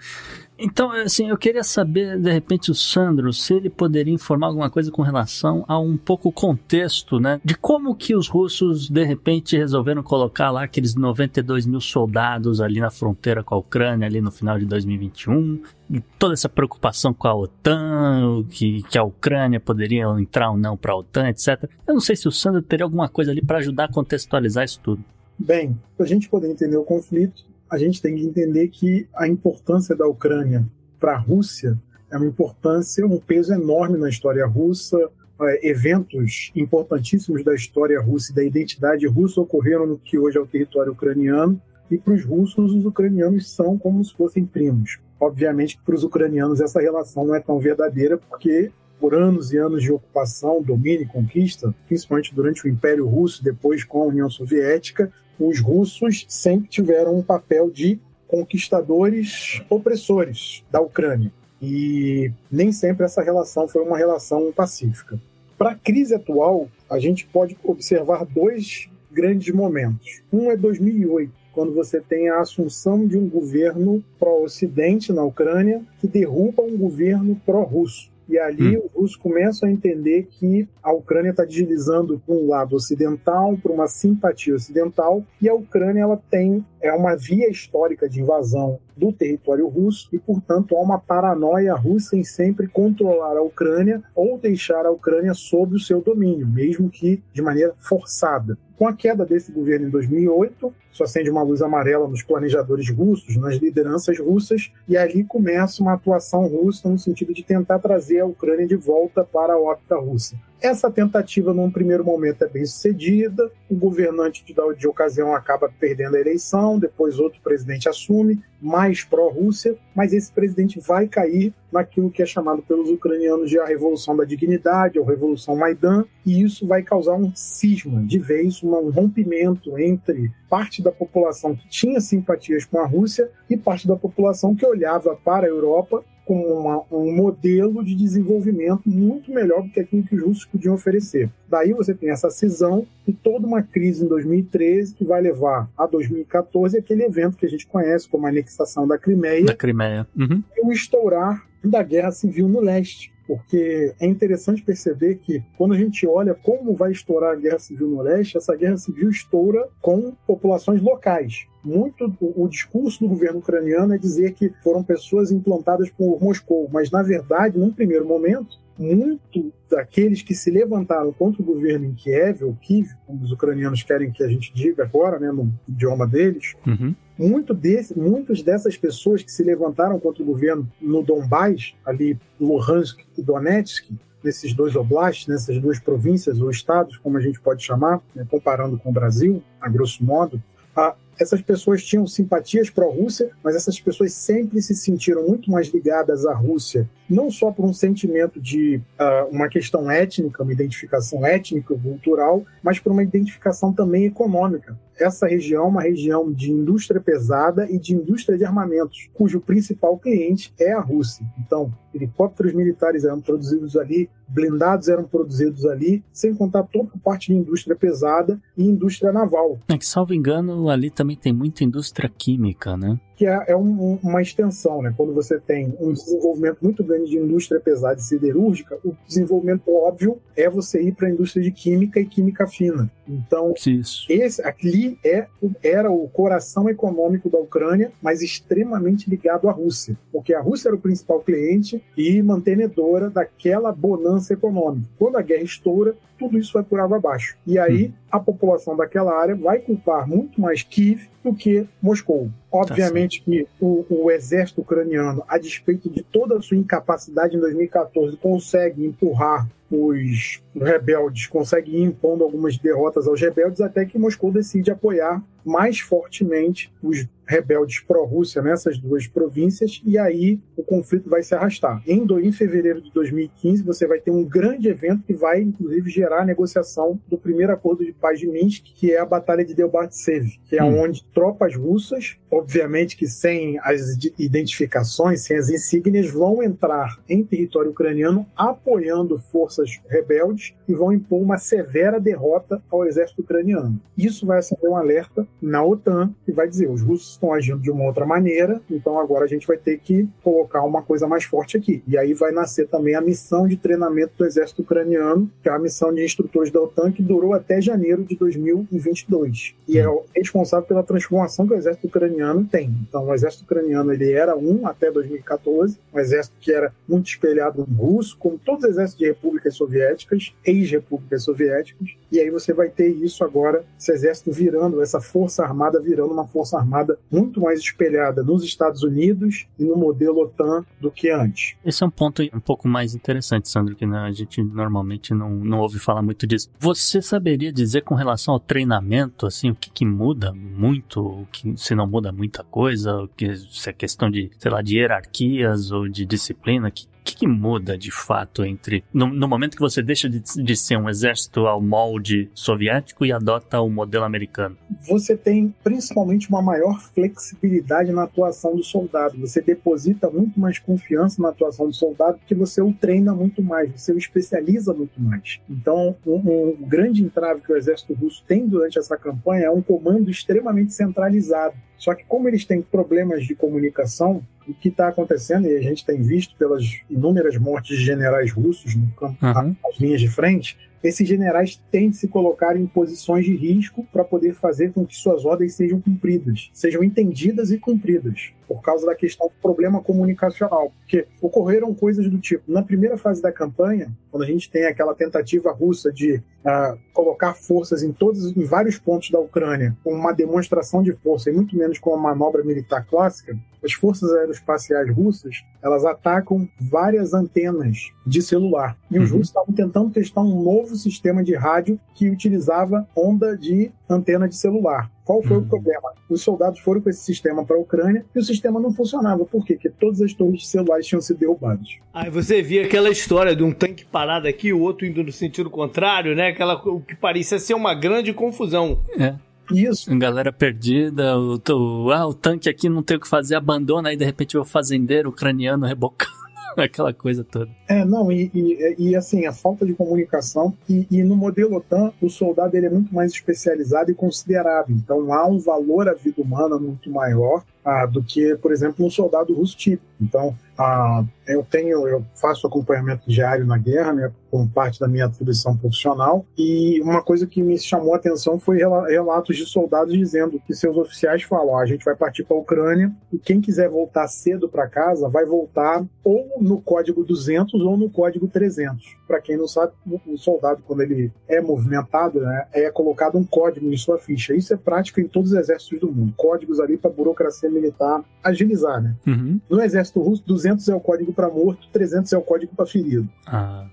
Então, 0.62 0.92
assim, 0.92 1.30
eu 1.30 1.38
queria 1.38 1.64
saber, 1.64 2.18
de 2.18 2.30
repente, 2.30 2.70
o 2.70 2.74
Sandro, 2.74 3.32
se 3.32 3.54
ele 3.54 3.70
poderia 3.70 4.12
informar 4.12 4.48
alguma 4.48 4.68
coisa 4.68 4.90
com 4.90 5.00
relação 5.00 5.64
a 5.66 5.78
um 5.78 5.96
pouco 5.96 6.28
o 6.28 6.32
contexto, 6.32 7.18
né? 7.18 7.40
De 7.42 7.54
como 7.54 7.94
que 7.94 8.14
os 8.14 8.28
russos, 8.28 8.90
de 8.90 9.02
repente, 9.02 9.56
resolveram 9.56 10.02
colocar 10.02 10.50
lá 10.50 10.64
aqueles 10.64 10.94
92 10.94 11.64
mil 11.64 11.80
soldados 11.80 12.60
ali 12.60 12.78
na 12.78 12.90
fronteira 12.90 13.42
com 13.42 13.54
a 13.54 13.58
Ucrânia, 13.58 14.06
ali 14.06 14.20
no 14.20 14.30
final 14.30 14.58
de 14.58 14.66
2021. 14.66 15.62
E 15.90 16.00
toda 16.18 16.34
essa 16.34 16.48
preocupação 16.48 17.14
com 17.14 17.26
a 17.26 17.34
OTAN, 17.34 18.44
que, 18.50 18.82
que 18.82 18.98
a 18.98 19.02
Ucrânia 19.02 19.58
poderia 19.58 20.04
entrar 20.20 20.50
ou 20.50 20.58
não 20.58 20.76
para 20.76 20.92
a 20.92 20.96
OTAN, 20.96 21.28
etc. 21.30 21.70
Eu 21.88 21.94
não 21.94 22.00
sei 22.00 22.14
se 22.14 22.28
o 22.28 22.32
Sandro 22.32 22.60
teria 22.60 22.84
alguma 22.84 23.08
coisa 23.08 23.30
ali 23.30 23.40
para 23.40 23.58
ajudar 23.58 23.84
a 23.84 23.92
contextualizar 23.92 24.64
isso 24.64 24.78
tudo. 24.80 25.02
Bem, 25.38 25.74
para 25.96 26.04
a 26.04 26.08
gente 26.08 26.28
poder 26.28 26.50
entender 26.50 26.76
o 26.76 26.84
conflito, 26.84 27.50
a 27.70 27.78
gente 27.78 28.02
tem 28.02 28.17
que 28.17 28.25
entender 28.25 28.69
que 28.69 29.06
a 29.14 29.28
importância 29.28 29.94
da 29.94 30.06
Ucrânia 30.06 30.67
para 30.99 31.12
a 31.12 31.19
Rússia 31.19 31.78
é 32.11 32.17
uma 32.17 32.26
importância, 32.26 33.06
um 33.06 33.19
peso 33.19 33.55
enorme 33.55 33.96
na 33.96 34.08
história 34.08 34.44
russa. 34.44 34.99
É, 35.43 35.70
eventos 35.70 36.50
importantíssimos 36.55 37.43
da 37.43 37.55
história 37.55 37.99
russa 37.99 38.31
e 38.31 38.34
da 38.34 38.44
identidade 38.44 39.06
russa 39.06 39.40
ocorreram 39.40 39.87
no 39.87 39.96
que 39.96 40.19
hoje 40.19 40.37
é 40.37 40.40
o 40.40 40.46
território 40.46 40.93
ucraniano. 40.93 41.61
E 41.90 41.96
para 41.96 42.12
os 42.12 42.25
russos, 42.25 42.75
os 42.75 42.84
ucranianos 42.84 43.50
são 43.50 43.78
como 43.78 44.05
se 44.05 44.14
fossem 44.14 44.44
primos. 44.44 44.99
Obviamente 45.19 45.78
que 45.78 45.84
para 45.84 45.94
os 45.94 46.05
ucranianos 46.05 46.61
essa 46.61 46.81
relação 46.81 47.26
não 47.26 47.34
é 47.34 47.40
tão 47.40 47.58
verdadeira, 47.58 48.19
porque 48.19 48.70
por 48.99 49.14
anos 49.14 49.52
e 49.52 49.56
anos 49.56 49.82
de 49.82 49.90
ocupação, 49.90 50.62
domínio 50.62 51.02
e 51.02 51.06
conquista, 51.06 51.75
principalmente 51.87 52.34
durante 52.34 52.66
o 52.66 52.69
Império 52.69 53.06
Russo, 53.06 53.43
depois 53.43 53.82
com 53.82 54.02
a 54.02 54.06
União 54.06 54.28
Soviética, 54.28 55.11
os 55.40 55.58
russos 55.58 56.26
sempre 56.28 56.69
tiveram 56.69 57.16
um 57.16 57.22
papel 57.22 57.70
de 57.70 57.98
conquistadores 58.28 59.62
opressores 59.69 60.62
da 60.70 60.81
Ucrânia. 60.81 61.32
E 61.60 62.31
nem 62.50 62.70
sempre 62.72 63.04
essa 63.04 63.22
relação 63.22 63.66
foi 63.66 63.82
uma 63.82 63.96
relação 63.96 64.52
pacífica. 64.52 65.19
Para 65.58 65.72
a 65.72 65.75
crise 65.75 66.14
atual, 66.14 66.69
a 66.88 66.98
gente 66.98 67.26
pode 67.26 67.56
observar 67.64 68.25
dois 68.25 68.88
grandes 69.10 69.52
momentos. 69.52 70.22
Um 70.32 70.50
é 70.50 70.56
2008, 70.56 71.32
quando 71.52 71.75
você 71.75 72.00
tem 72.00 72.28
a 72.28 72.40
assunção 72.40 73.06
de 73.06 73.19
um 73.19 73.28
governo 73.28 74.02
pró-Ocidente 74.19 75.12
na 75.12 75.25
Ucrânia 75.25 75.82
que 76.00 76.06
derruba 76.06 76.62
um 76.62 76.76
governo 76.76 77.40
pró-russo. 77.44 78.09
E 78.30 78.38
ali 78.38 78.76
hum. 78.76 78.82
os 78.84 78.92
russos 78.92 79.16
começam 79.16 79.68
a 79.68 79.72
entender 79.72 80.28
que 80.30 80.68
a 80.82 80.92
Ucrânia 80.92 81.30
está 81.30 81.44
deslizando 81.44 82.20
para 82.24 82.34
um 82.34 82.48
lado 82.48 82.76
ocidental, 82.76 83.58
para 83.60 83.72
uma 83.72 83.88
simpatia 83.88 84.54
ocidental, 84.54 85.24
e 85.42 85.48
a 85.48 85.54
Ucrânia 85.54 86.02
ela 86.02 86.20
tem 86.30 86.64
é 86.80 86.92
uma 86.92 87.16
via 87.16 87.48
histórica 87.48 88.08
de 88.08 88.20
invasão 88.20 88.78
do 88.96 89.12
território 89.12 89.66
russo 89.68 90.08
e, 90.12 90.18
portanto, 90.18 90.76
há 90.76 90.80
uma 90.80 90.98
paranoia 90.98 91.74
russa 91.74 92.16
em 92.16 92.24
sempre 92.24 92.68
controlar 92.68 93.36
a 93.36 93.42
Ucrânia 93.42 94.02
ou 94.14 94.38
deixar 94.38 94.84
a 94.86 94.90
Ucrânia 94.90 95.34
sob 95.34 95.76
o 95.76 95.80
seu 95.80 96.00
domínio, 96.00 96.46
mesmo 96.46 96.90
que 96.90 97.22
de 97.32 97.42
maneira 97.42 97.74
forçada. 97.78 98.58
Com 98.76 98.88
a 98.88 98.94
queda 98.94 99.26
desse 99.26 99.52
governo 99.52 99.88
em 99.88 99.90
2008, 99.90 100.72
isso 100.90 101.04
acende 101.04 101.30
uma 101.30 101.42
luz 101.42 101.60
amarela 101.60 102.08
nos 102.08 102.22
planejadores 102.22 102.88
russos, 102.90 103.36
nas 103.36 103.56
lideranças 103.56 104.18
russas, 104.18 104.72
e 104.88 104.96
ali 104.96 105.22
começa 105.22 105.82
uma 105.82 105.92
atuação 105.92 106.46
russa 106.46 106.88
no 106.88 106.98
sentido 106.98 107.34
de 107.34 107.44
tentar 107.44 107.78
trazer 107.78 108.20
a 108.20 108.26
Ucrânia 108.26 108.66
de 108.66 108.76
volta 108.76 109.22
para 109.22 109.52
a 109.52 109.60
órbita 109.60 109.96
russa. 109.96 110.36
Essa 110.62 110.90
tentativa, 110.90 111.54
num 111.54 111.70
primeiro 111.70 112.04
momento, 112.04 112.44
é 112.44 112.48
bem 112.48 112.66
sucedida. 112.66 113.50
O 113.70 113.74
governante 113.74 114.44
de, 114.44 114.54
de 114.76 114.86
ocasião 114.86 115.34
acaba 115.34 115.72
perdendo 115.80 116.16
a 116.16 116.20
eleição, 116.20 116.78
depois 116.78 117.18
outro 117.18 117.40
presidente 117.40 117.88
assume, 117.88 118.42
mais 118.60 119.02
pró-Rússia, 119.02 119.74
mas 119.94 120.12
esse 120.12 120.30
presidente 120.30 120.78
vai 120.78 121.08
cair 121.08 121.54
naquilo 121.72 122.10
que 122.10 122.22
é 122.22 122.26
chamado 122.26 122.60
pelos 122.60 122.90
ucranianos 122.90 123.48
de 123.48 123.58
a 123.58 123.64
Revolução 123.64 124.14
da 124.14 124.24
Dignidade, 124.24 124.98
ou 124.98 125.04
Revolução 125.04 125.56
Maidan, 125.56 126.04
e 126.26 126.42
isso 126.42 126.66
vai 126.66 126.82
causar 126.82 127.14
um 127.14 127.35
cisma, 127.35 128.02
de 128.02 128.18
vez 128.18 128.62
um 128.62 128.90
rompimento 128.90 129.78
entre 129.78 130.30
parte 130.49 130.82
da 130.82 130.92
população 130.92 131.56
que 131.56 131.66
tinha 131.68 132.00
simpatias 132.00 132.66
com 132.66 132.78
a 132.80 132.87
Rússia 132.87 133.30
e 133.49 133.56
parte 133.56 133.88
da 133.88 133.96
população 133.96 134.54
que 134.54 134.66
olhava 134.66 135.16
para 135.16 135.46
a 135.46 135.50
Europa 135.50 136.04
com 136.30 136.40
uma, 136.40 136.84
um 136.92 137.12
modelo 137.12 137.84
de 137.84 137.92
desenvolvimento 137.92 138.88
muito 138.88 139.32
melhor 139.34 139.64
do 139.64 139.70
que 139.70 139.80
aquilo 139.80 140.04
que 140.04 140.14
os 140.14 140.22
russos 140.22 140.44
podiam 140.44 140.76
oferecer. 140.76 141.28
Daí 141.49 141.72
você 141.72 141.92
tem 141.92 142.08
essa 142.08 142.30
cisão 142.30 142.87
e 143.04 143.12
toda 143.12 143.49
uma 143.49 143.64
crise 143.64 144.04
em 144.04 144.06
2013 144.06 144.94
que 144.94 145.04
vai 145.04 145.20
levar 145.20 145.68
a 145.76 145.88
2014 145.88 146.78
aquele 146.78 147.02
evento 147.02 147.37
que 147.37 147.44
a 147.44 147.49
gente 147.49 147.66
conhece 147.66 148.08
como 148.08 148.26
a 148.26 148.28
anexação 148.28 148.87
da 148.87 148.96
Crimeia. 148.96 149.44
Da 149.44 149.56
Crimeia. 149.56 150.06
Uhum. 150.16 150.40
E 150.56 150.64
o 150.64 150.70
estourar 150.70 151.44
da 151.64 151.82
guerra 151.82 152.12
civil 152.12 152.49
no 152.49 152.60
leste 152.60 153.12
porque 153.26 153.92
é 154.00 154.06
interessante 154.06 154.62
perceber 154.62 155.16
que 155.16 155.40
quando 155.56 155.75
a 155.75 155.76
gente 155.76 156.04
olha 156.04 156.34
como 156.34 156.75
vai 156.75 156.90
estourar 156.90 157.32
a 157.32 157.37
guerra 157.37 157.60
civil 157.60 157.88
no 157.88 158.02
leste, 158.02 158.37
essa 158.37 158.56
guerra 158.56 158.76
civil 158.76 159.08
estoura 159.08 159.68
com 159.80 160.12
populações 160.26 160.80
locais. 160.80 161.46
Muito 161.62 162.12
o, 162.21 162.49
discurso 162.49 163.00
do 163.00 163.09
governo 163.09 163.38
ucraniano 163.38 163.95
é 163.95 163.99
dizer 163.99 164.33
que 164.33 164.52
foram 164.62 164.83
pessoas 164.83 165.31
implantadas 165.31 165.90
por 165.90 166.21
Moscou, 166.21 166.69
mas 166.73 166.90
na 166.90 167.02
verdade, 167.02 167.59
num 167.59 167.71
primeiro 167.71 168.07
momento, 168.07 168.59
muito 168.79 169.52
daqueles 169.69 170.23
que 170.23 170.35
se 170.35 170.50
levantaram 170.50 171.12
contra 171.12 171.43
o 171.43 171.45
governo 171.45 171.85
em 171.85 171.93
Kiev, 171.93 172.45
ou 172.45 172.57
Kiev, 172.57 172.88
como 173.07 173.23
os 173.23 173.31
ucranianos 173.31 173.83
querem 173.83 174.11
que 174.11 174.23
a 174.23 174.29
gente 174.29 174.52
diga 174.55 174.85
agora, 174.85 175.19
né, 175.19 175.31
no 175.31 175.52
idioma 175.69 176.07
deles, 176.07 176.55
uhum. 176.67 176.95
muito 177.19 177.52
desse, 177.52 177.97
muitas 177.97 178.43
dessas 178.43 178.79
pessoas 178.79 179.23
que 179.23 179.31
se 179.31 179.45
levantaram 179.45 180.00
contra 180.00 180.23
o 180.23 180.26
governo 180.26 180.67
no 180.81 181.02
Donbás, 181.02 181.75
ali 181.85 182.19
Luhansk 182.40 183.00
e 183.19 183.23
Donetsk, 183.23 183.90
nesses 184.25 184.55
dois 184.55 184.75
oblasts, 184.76 185.26
nessas 185.26 185.59
duas 185.59 185.79
províncias 185.79 186.40
ou 186.40 186.50
estados, 186.50 186.97
como 186.97 187.19
a 187.19 187.21
gente 187.21 187.40
pode 187.40 187.62
chamar, 187.62 188.00
né, 188.14 188.26
comparando 188.31 188.79
com 188.79 188.88
o 188.88 188.93
Brasil, 188.93 189.43
a 189.61 189.69
grosso 189.69 190.02
modo, 190.02 190.43
a, 190.75 190.95
essas 191.20 191.42
pessoas 191.42 191.84
tinham 191.84 192.06
simpatias 192.06 192.70
pró-Rússia, 192.70 193.30
mas 193.44 193.54
essas 193.54 193.78
pessoas 193.78 194.14
sempre 194.14 194.62
se 194.62 194.74
sentiram 194.74 195.26
muito 195.28 195.50
mais 195.50 195.68
ligadas 195.68 196.24
à 196.24 196.32
Rússia, 196.32 196.88
não 197.08 197.30
só 197.30 197.50
por 197.50 197.66
um 197.66 197.74
sentimento 197.74 198.40
de 198.40 198.76
uh, 198.98 199.28
uma 199.30 199.48
questão 199.48 199.90
étnica, 199.90 200.42
uma 200.42 200.52
identificação 200.52 201.26
étnica, 201.26 201.74
cultural, 201.74 202.42
mas 202.62 202.78
por 202.78 202.90
uma 202.90 203.02
identificação 203.02 203.72
também 203.72 204.06
econômica. 204.06 204.78
Essa 205.00 205.26
região 205.26 205.64
é 205.64 205.69
uma 205.69 205.83
região 205.83 206.30
de 206.30 206.50
indústria 206.50 207.00
pesada 207.00 207.71
e 207.71 207.78
de 207.78 207.95
indústria 207.95 208.37
de 208.37 208.45
armamentos, 208.45 209.09
cujo 209.14 209.40
principal 209.40 209.99
cliente 209.99 210.52
é 210.59 210.73
a 210.73 210.80
Rússia. 210.80 211.25
Então, 211.38 211.73
helicópteros 211.95 212.52
militares 212.52 213.04
eram 213.04 213.21
produzidos 213.21 213.76
ali, 213.76 214.09
blindados 214.28 214.88
eram 214.88 215.04
produzidos 215.04 215.66
ali, 215.66 216.04
sem 216.12 216.35
contar 216.35 216.62
toda 216.64 216.90
a 216.95 216.99
parte 216.99 217.33
de 217.33 217.38
indústria 217.38 217.75
pesada 217.75 218.40
e 218.57 218.64
indústria 218.64 219.12
naval. 219.12 219.59
É 219.69 219.76
que, 219.76 219.87
salvo 219.87 220.14
engano, 220.14 220.69
ali 220.69 220.90
também 220.90 221.16
tem 221.16 221.33
muita 221.33 221.64
indústria 221.64 222.09
química, 222.09 222.76
né? 222.76 222.99
Que 223.20 223.26
é, 223.26 223.44
é 223.48 223.54
um, 223.54 223.98
uma 224.02 224.22
extensão, 224.22 224.80
né? 224.80 224.94
Quando 224.96 225.12
você 225.12 225.38
tem 225.38 225.76
um 225.78 225.92
desenvolvimento 225.92 226.56
muito 226.62 226.82
grande 226.82 227.10
de 227.10 227.18
indústria 227.18 227.60
pesada 227.60 228.00
e 228.00 228.02
siderúrgica, 228.02 228.78
o 228.82 228.96
desenvolvimento 229.06 229.70
óbvio 229.70 230.16
é 230.34 230.48
você 230.48 230.80
ir 230.80 230.92
para 230.92 231.06
a 231.06 231.10
indústria 231.10 231.42
de 231.42 231.50
química 231.50 232.00
e 232.00 232.06
química 232.06 232.46
fina. 232.46 232.90
Então, 233.06 233.52
Isso. 233.66 234.06
esse 234.08 234.40
ali 234.42 234.98
é, 235.04 235.26
era 235.62 235.90
o 235.90 236.08
coração 236.08 236.66
econômico 236.70 237.28
da 237.28 237.38
Ucrânia, 237.38 237.92
mas 238.00 238.22
extremamente 238.22 239.10
ligado 239.10 239.50
à 239.50 239.52
Rússia, 239.52 239.98
porque 240.10 240.32
a 240.32 240.40
Rússia 240.40 240.70
era 240.70 240.76
o 240.76 240.80
principal 240.80 241.20
cliente 241.20 241.84
e 241.94 242.22
mantenedora 242.22 243.10
daquela 243.10 243.70
bonança 243.70 244.32
econômica. 244.32 244.88
Quando 244.98 245.16
a 245.16 245.22
guerra 245.22 245.42
estoura, 245.42 245.94
tudo 246.18 246.38
isso 246.38 246.52
vai 246.52 246.62
por 246.62 246.78
água 246.78 246.98
abaixo. 246.98 247.36
E 247.46 247.58
aí 247.58 247.92
a 248.10 248.20
população 248.20 248.76
daquela 248.76 249.18
área 249.18 249.34
vai 249.34 249.58
culpar 249.58 250.06
muito 250.06 250.40
mais 250.40 250.62
Kiev 250.62 251.08
do 251.22 251.34
que 251.34 251.66
Moscou. 251.80 252.30
Obviamente 252.50 253.22
que 253.22 253.46
o, 253.60 253.84
o, 253.88 254.10
exército 254.10 254.62
ucraniano, 254.62 255.22
a 255.28 255.38
despeito 255.38 255.88
de 255.88 256.02
toda 256.02 256.36
a 256.36 256.42
sua 256.42 256.56
incapacidade 256.56 257.36
em 257.36 257.40
2014, 257.40 258.16
consegue 258.16 258.84
empurrar 258.84 259.46
os 259.70 260.42
rebeldes, 260.54 261.26
consegue 261.26 261.76
ir 261.76 261.82
impondo 261.82 262.24
algumas 262.24 262.58
derrotas 262.58 263.06
aos 263.06 263.20
rebeldes, 263.20 263.60
até 263.60 263.84
que 263.84 263.98
Moscou 263.98 264.32
decide 264.32 264.70
apoiar 264.70 265.22
mais 265.44 265.80
fortemente 265.80 266.72
os 266.82 267.06
rebeldes 267.26 267.78
pró-Rússia 267.80 268.42
nessas 268.42 268.76
duas 268.76 269.06
províncias, 269.06 269.80
e 269.84 269.96
aí 269.96 270.40
o 270.56 270.64
conflito 270.64 271.08
vai 271.08 271.22
se 271.22 271.32
arrastar. 271.32 271.80
Em, 271.86 272.04
do, 272.04 272.18
em 272.18 272.32
fevereiro 272.32 272.82
de 272.82 272.90
2015, 272.92 273.62
você 273.62 273.86
vai 273.86 274.00
ter 274.00 274.10
um 274.10 274.24
grande 274.24 274.68
evento 274.68 275.04
que 275.04 275.14
vai, 275.14 275.40
inclusive, 275.40 275.88
gerar 275.88 276.22
a 276.22 276.24
negociação 276.24 277.00
do 277.06 277.16
primeiro 277.16 277.52
acordo 277.52 277.84
de 277.84 277.92
paz 277.92 278.18
de 278.18 278.26
Minsk, 278.26 278.64
que 278.74 278.92
é 278.92 278.98
a 278.98 279.06
Batalha 279.06 279.44
de 279.44 279.54
Debaltsev, 279.54 280.26
que 280.44 280.56
é 280.56 280.64
hum. 280.64 280.80
onde 280.80 281.04
tropas 281.14 281.54
russas, 281.54 282.16
obviamente 282.28 282.96
que 282.96 283.06
sem 283.06 283.60
as 283.60 283.96
identificações, 284.18 285.22
sem 285.22 285.36
as 285.36 285.48
insígnias, 285.48 286.10
vão 286.10 286.42
entrar 286.42 286.98
em 287.08 287.22
território 287.22 287.70
ucraniano 287.70 288.26
apoiando 288.36 289.18
forças 289.18 289.60
rebeldes 289.88 290.55
e 290.69 290.75
vão 290.75 290.93
impor 290.93 291.21
uma 291.21 291.38
severa 291.38 291.99
derrota 291.99 292.62
ao 292.71 292.85
exército 292.87 293.23
ucraniano. 293.23 293.81
Isso 293.97 294.25
vai 294.25 294.38
acender 294.38 294.69
um 294.69 294.76
alerta 294.76 295.26
na 295.40 295.64
OTAN, 295.64 296.14
que 296.25 296.33
vai 296.33 296.49
dizer: 296.49 296.71
os 296.71 296.83
russos 296.83 297.12
estão 297.12 297.33
agindo 297.33 297.61
de 297.61 297.71
uma 297.71 297.85
outra 297.85 298.07
maneira, 298.07 298.61
então 298.71 298.99
agora 298.99 299.25
a 299.25 299.29
gente 299.29 299.47
vai 299.47 299.57
ter 299.57 299.79
que 299.79 300.09
colocar 300.23 300.62
uma 300.62 300.83
coisa 300.83 301.07
mais 301.07 301.25
forte 301.25 301.57
aqui. 301.57 301.83
E 301.87 301.99
aí 301.99 302.14
vai 302.14 302.33
nascer 302.33 302.69
também 302.69 302.95
a 302.95 303.00
missão 303.00 303.47
de 303.47 303.57
treinamento 303.57 304.12
do 304.17 304.25
exército 304.25 304.62
ucraniano, 304.62 305.31
que 305.43 305.49
é 305.49 305.52
a 305.52 305.59
missão 305.59 305.93
de 305.93 306.05
instrutores 306.05 306.50
da 306.50 306.61
OTAN, 306.61 306.93
que 306.93 307.02
durou 307.02 307.35
até 307.35 307.61
janeiro 307.61 308.05
de 308.05 308.17
2022. 308.17 309.55
E 309.69 309.79
é 309.79 309.87
responsável 310.14 310.67
pela 310.67 310.83
transformação 310.83 311.47
que 311.47 311.55
o 311.55 311.57
exército 311.57 311.87
ucraniano 311.87 312.45
tem. 312.45 312.75
Então, 312.88 313.07
o 313.07 313.14
exército 313.14 313.45
ucraniano 313.45 313.93
ele 313.93 314.12
era 314.12 314.37
um 314.37 314.67
até 314.67 314.90
2014, 314.90 315.79
um 315.93 315.99
exército 315.99 316.37
que 316.40 316.52
era 316.52 316.73
muito 316.88 317.09
espelhado 317.09 317.67
no 317.69 317.76
russo, 317.76 318.17
como 318.19 318.38
todos 318.38 318.64
os 318.64 318.71
exércitos 318.71 318.99
de 318.99 319.07
repúblicas 319.50 319.57
soviéticas, 319.57 320.33
ex-repúblicas 320.45 321.25
soviéticas. 321.25 321.88
E 322.11 322.19
aí 322.19 322.30
você 322.30 322.52
vai 322.52 322.69
ter 322.69 322.88
isso 322.88 323.25
agora, 323.25 323.64
esse 323.78 323.92
exército 323.92 324.33
virando 324.33 324.80
essa 324.83 325.00
força 325.00 325.45
armada 325.45 325.80
virando 325.80 326.12
uma 326.12 326.26
força 326.26 326.59
armada 326.59 326.99
muito 327.11 327.40
mais 327.40 327.61
espelhada 327.61 328.23
nos 328.23 328.45
Estados 328.45 328.83
Unidos 328.83 329.47
e 329.59 329.64
no 329.64 329.76
modelo 329.76 330.23
OTAN 330.23 330.64
do 330.80 330.90
que 330.90 331.11
antes. 331.11 331.57
Esse 331.64 331.83
é 331.83 331.87
um 331.87 331.90
ponto 331.90 332.23
um 332.23 332.40
pouco 332.40 332.69
mais 332.69 332.95
interessante, 332.95 333.49
Sandro, 333.49 333.75
que 333.75 333.87
né, 333.87 333.99
a 333.99 334.12
gente 334.12 334.42
normalmente 334.42 335.14
não, 335.14 335.30
não 335.30 335.61
ouve 335.61 335.78
falar 335.78 336.02
muito 336.02 336.26
disso. 336.26 336.50
Você 336.59 337.00
saberia 337.00 337.52
dizer 337.52 337.83
com 337.83 337.95
relação 337.95 338.35
ao 338.35 338.40
treinamento, 338.40 339.26
assim, 339.26 339.50
o 339.50 339.54
que, 339.54 339.71
que 339.71 339.85
muda 339.85 340.33
muito, 340.33 341.00
o 341.00 341.26
que, 341.30 341.54
se 341.57 341.75
não 341.75 341.87
muda 341.87 342.12
muita 342.12 342.42
coisa, 342.45 343.09
que, 343.16 343.37
se 343.37 343.71
é 343.71 343.73
questão 343.73 344.11
de, 344.11 344.30
sei 344.38 344.50
lá, 344.50 344.62
de 344.62 344.76
hierarquias 344.76 345.71
ou 345.71 345.88
de 345.88 346.04
disciplina, 346.04 346.71
que, 346.71 346.87
que, 347.04 347.16
que 347.16 347.26
muda 347.26 347.76
de 347.76 347.90
fato 347.90 348.45
entre. 348.45 348.85
No, 348.92 349.07
no 349.07 349.28
momento 349.28 349.57
que 349.57 349.61
você 349.61 349.83
deixa 349.83 350.09
de, 350.09 350.21
de, 350.21 350.57
ser 350.57 350.76
um 350.76 350.88
exército 350.88 351.47
ao 351.47 351.61
molde 351.61 352.30
soviético 352.35 353.04
e 353.04 353.12
adota 353.12 353.61
o 353.61 353.69
modelo 353.69 354.04
americano? 354.04 354.57
Você 354.88 355.16
tem 355.16 355.54
principalmente 355.62 356.28
uma 356.28 356.42
maior 356.42 356.80
flexibilidade 356.80 357.92
na 357.92 358.04
atuação 358.04 358.57
do 358.57 358.62
soldado. 358.62 359.19
Você 359.19 359.40
deposita 359.40 360.11
muito 360.11 360.38
mais 360.38 360.59
confiança 360.59 361.21
na 361.21 361.30
atuação 361.30 361.66
do 361.66 361.75
soldado 361.75 362.19
porque 362.19 362.35
você 362.35 362.61
o 362.61 362.73
treina 362.73 363.14
muito 363.14 363.42
mais, 363.42 363.71
você 363.73 363.92
o 363.92 363.99
especializa 363.99 364.73
muito 364.73 365.00
mais. 365.00 365.40
Então, 365.49 365.97
um, 366.07 366.57
um 366.61 366.69
grande 366.69 367.02
entrave 367.02 367.40
que 367.40 367.52
o 367.52 367.57
exército 367.57 367.95
russo 367.95 368.23
tem 368.26 368.47
durante 368.47 368.78
essa 368.78 368.97
campanha 368.97 369.47
é 369.47 369.50
um 369.50 369.62
comando 369.62 370.11
extremamente 370.11 370.73
centralizado. 370.73 371.54
Só 371.80 371.94
que, 371.94 372.04
como 372.04 372.28
eles 372.28 372.44
têm 372.44 372.60
problemas 372.60 373.25
de 373.25 373.34
comunicação, 373.34 374.22
o 374.46 374.52
que 374.52 374.68
está 374.68 374.88
acontecendo, 374.88 375.49
e 375.49 375.56
a 375.56 375.62
gente 375.62 375.82
tem 375.82 376.02
visto 376.02 376.37
pelas 376.37 376.62
inúmeras 376.90 377.38
mortes 377.38 377.78
de 377.78 377.82
generais 377.82 378.30
russos 378.30 378.76
no 378.76 378.87
campo, 378.90 379.16
uhum. 379.25 379.56
nas 379.64 379.78
linhas 379.80 379.99
de 379.99 380.08
frente, 380.08 380.58
esses 380.82 381.06
generais 381.06 381.60
têm 381.70 381.90
de 381.90 381.96
se 381.96 382.08
colocar 382.08 382.56
em 382.56 382.66
posições 382.66 383.25
de 383.25 383.34
risco 383.37 383.87
para 383.92 384.04
poder 384.04 384.34
fazer 384.34 384.72
com 384.72 384.87
que 384.87 384.96
suas 384.96 385.25
ordens 385.25 385.54
sejam 385.54 385.80
cumpridas, 385.80 386.50
sejam 386.54 386.82
entendidas 386.82 387.50
e 387.50 387.58
cumpridas, 387.58 388.32
por 388.49 388.62
causa 388.62 388.87
da 388.87 388.94
questão 388.94 389.28
do 389.28 389.34
problema 389.42 389.82
comunicacional. 389.82 390.72
Porque 390.80 391.06
ocorreram 391.20 391.75
coisas 391.75 392.08
do 392.08 392.18
tipo, 392.18 392.50
na 392.50 392.62
primeira 392.62 392.96
fase 392.96 393.20
da 393.20 393.30
campanha, 393.30 393.92
quando 394.10 394.22
a 394.22 394.26
gente 394.26 394.50
tem 394.50 394.64
aquela 394.64 394.94
tentativa 394.94 395.52
russa 395.52 395.92
de 395.92 396.14
uh, 396.16 396.78
colocar 396.92 397.34
forças 397.34 397.82
em 397.82 397.92
todos, 397.92 398.34
em 398.37 398.44
vários 398.44 398.78
pontos 398.78 399.10
da 399.10 399.20
Ucrânia, 399.20 399.76
com 399.84 399.92
uma 399.92 400.12
demonstração 400.12 400.82
de 400.82 400.92
força 400.92 401.30
e 401.30 401.32
muito 401.32 401.56
menos 401.56 401.78
com 401.78 401.90
uma 401.90 402.10
manobra 402.10 402.42
militar 402.42 402.87
clássica, 402.87 403.38
as 403.64 403.73
forças 403.73 404.12
aeroespaciais 404.12 404.90
russas 404.95 405.45
elas 405.62 405.85
atacam 405.85 406.49
várias 406.59 407.12
antenas 407.12 407.90
de 408.07 408.23
celular. 408.23 408.76
E 408.90 408.99
os 408.99 409.11
uhum. 409.11 409.19
russos 409.19 409.29
estavam 409.29 409.55
tentando 409.55 409.90
testar 409.90 410.23
um 410.23 410.43
novo 410.43 410.75
sistema 410.75 411.23
de 411.23 411.35
rádio 411.35 411.79
que 411.95 412.09
utilizava 412.09 412.88
onda 412.97 413.37
de 413.37 413.71
antena 413.88 414.29
de 414.29 414.37
celular. 414.37 414.90
Qual 415.05 415.23
foi 415.23 415.37
uhum. 415.37 415.43
o 415.43 415.47
problema? 415.47 415.93
Os 416.09 416.23
soldados 416.23 416.61
foram 416.61 416.81
com 416.81 416.88
esse 416.88 417.02
sistema 417.02 417.45
para 417.45 417.57
a 417.57 417.59
Ucrânia 417.59 418.05
e 418.14 418.19
o 418.19 418.23
sistema 418.23 418.61
não 418.61 418.73
funcionava. 418.73 419.25
Por 419.25 419.45
quê? 419.45 419.55
Porque 419.55 419.69
todas 419.69 420.00
as 420.00 420.12
torres 420.12 420.43
de 420.43 420.47
celulares 420.47 420.87
tinham 420.87 421.00
sido 421.00 421.19
derrubadas. 421.19 421.79
Aí 421.93 422.09
você 422.09 422.40
via 422.40 422.64
aquela 422.64 422.90
história 422.90 423.35
de 423.35 423.43
um 423.43 423.52
tanque 423.52 423.85
parado 423.85 424.29
aqui, 424.29 424.52
o 424.52 424.61
outro 424.61 424.87
indo 424.87 425.02
no 425.02 425.12
sentido 425.12 425.50
contrário, 425.50 426.14
né? 426.14 426.29
Aquela, 426.29 426.55
o 426.55 426.81
que 426.81 426.95
parecia 426.95 427.38
ser 427.38 427.55
uma 427.55 427.75
grande 427.75 428.12
confusão. 428.12 428.81
É. 428.99 429.14
Isso. 429.52 429.97
Galera 429.99 430.33
perdida, 430.33 431.19
o, 431.19 431.40
o, 431.50 431.90
ah, 431.90 432.07
o 432.07 432.14
tanque 432.14 432.49
aqui 432.49 432.69
não 432.69 432.83
tem 432.83 432.97
o 432.97 433.00
que 433.00 433.09
fazer, 433.09 433.35
abandona, 433.35 433.88
aí 433.88 433.97
de 433.97 434.04
repente 434.04 434.37
o 434.37 434.45
fazendeiro 434.45 435.11
ucraniano 435.11 435.66
rebocando. 435.66 436.21
Aquela 436.57 436.92
coisa 436.92 437.23
toda. 437.23 437.49
É, 437.69 437.85
não, 437.85 438.11
e, 438.11 438.30
e, 438.35 438.75
e, 438.76 438.97
assim, 438.97 439.25
a 439.25 439.33
falta 439.33 439.64
de 439.64 439.73
comunicação. 439.73 440.52
E, 440.69 440.87
e, 440.90 441.02
no 441.02 441.16
modelo 441.16 441.57
OTAN, 441.57 441.92
o 442.00 442.11
soldado 442.11 442.57
ele 442.57 442.66
é 442.66 442.71
muito 442.71 442.92
mais 442.92 443.12
especializado 443.12 443.90
e 443.90 443.95
considerado. 443.95 444.71
Então 444.71 445.12
há 445.12 445.26
um 445.26 445.38
valor 445.38 445.88
à 445.88 445.95
vida 445.95 446.21
humana 446.21 446.59
muito 446.59 446.90
maior 446.90 447.45
ah, 447.64 447.87
do 447.87 448.02
que, 448.02 448.37
por 448.37 448.52
exemplo, 448.52 448.85
um 448.85 448.90
soldado 448.90 449.35
russo 449.35 449.57
típico. 449.57 449.90
Então, 450.00 450.35
ah, 450.59 451.05
eu 451.26 451.47
tenho, 451.49 451.87
eu 451.87 452.05
faço 452.14 452.47
acompanhamento 452.47 453.09
diário 453.09 453.47
na 453.47 453.57
guerra, 453.57 453.93
né, 453.93 454.12
como 454.31 454.49
parte 454.49 454.81
da 454.81 454.88
minha 454.88 455.07
atribuição 455.07 455.57
profissional, 455.57 456.25
e 456.37 456.81
uma 456.83 457.02
coisa 457.02 457.26
que 457.26 457.43
me 457.43 457.59
chamou 457.59 457.95
a 457.95 457.97
atenção 457.97 458.38
foi 458.38 458.59
relatos 458.59 459.37
de 459.37 459.47
soldados 459.47 459.97
dizendo 459.97 460.40
que 460.47 460.55
seus 460.55 460.76
oficiais 460.76 461.23
falam: 461.23 461.57
ah, 461.57 461.62
a 461.62 461.67
gente 461.67 461.85
vai 461.85 461.95
partir 461.95 462.25
para 462.25 462.37
a 462.37 462.40
Ucrânia 462.40 462.93
e 463.12 463.19
quem 463.19 463.40
quiser 463.40 463.69
voltar 463.69 464.07
cedo 464.09 464.49
para 464.49 464.69
casa 464.69 465.09
vai 465.09 465.25
voltar 465.25 465.85
ou 466.05 466.38
no 466.40 466.61
código 466.61 467.05
200 467.05 467.61
ou 467.62 467.76
no 467.76 467.90
código 467.90 468.26
300. 468.26 468.97
Para 469.07 469.21
quem 469.21 469.37
não 469.37 469.49
sabe, 469.49 469.73
o 470.07 470.17
soldado, 470.17 470.62
quando 470.67 470.83
ele 470.83 471.12
é 471.29 471.40
movimentado, 471.40 472.21
né, 472.21 472.47
é 472.52 472.71
colocado 472.71 473.19
um 473.19 473.25
código 473.25 473.67
em 473.67 473.76
sua 473.76 473.99
ficha. 473.99 474.35
Isso 474.35 474.55
é 474.55 474.57
prático 474.57 475.00
em 475.00 475.09
todos 475.09 475.33
os 475.33 475.38
exércitos 475.38 475.81
do 475.81 475.93
mundo. 475.93 476.12
Códigos 476.17 476.61
ali 476.61 476.76
para 476.76 476.90
burocracia 476.90 477.50
militar 477.61 478.02
agilizar, 478.23 478.83
né? 478.83 478.95
Uhum. 479.07 479.40
No 479.49 479.62
exército 479.62 480.00
russo, 480.00 480.23
200 480.26 480.69
é 480.69 480.75
o 480.75 480.81
código 480.81 481.12
para 481.12 481.29
morto, 481.29 481.69
300 481.73 482.12
é 482.12 482.19
o 482.19 482.23
código 482.23 482.55
para 482.55 482.67
ferido. 482.67 483.09
Ah. 483.26 483.67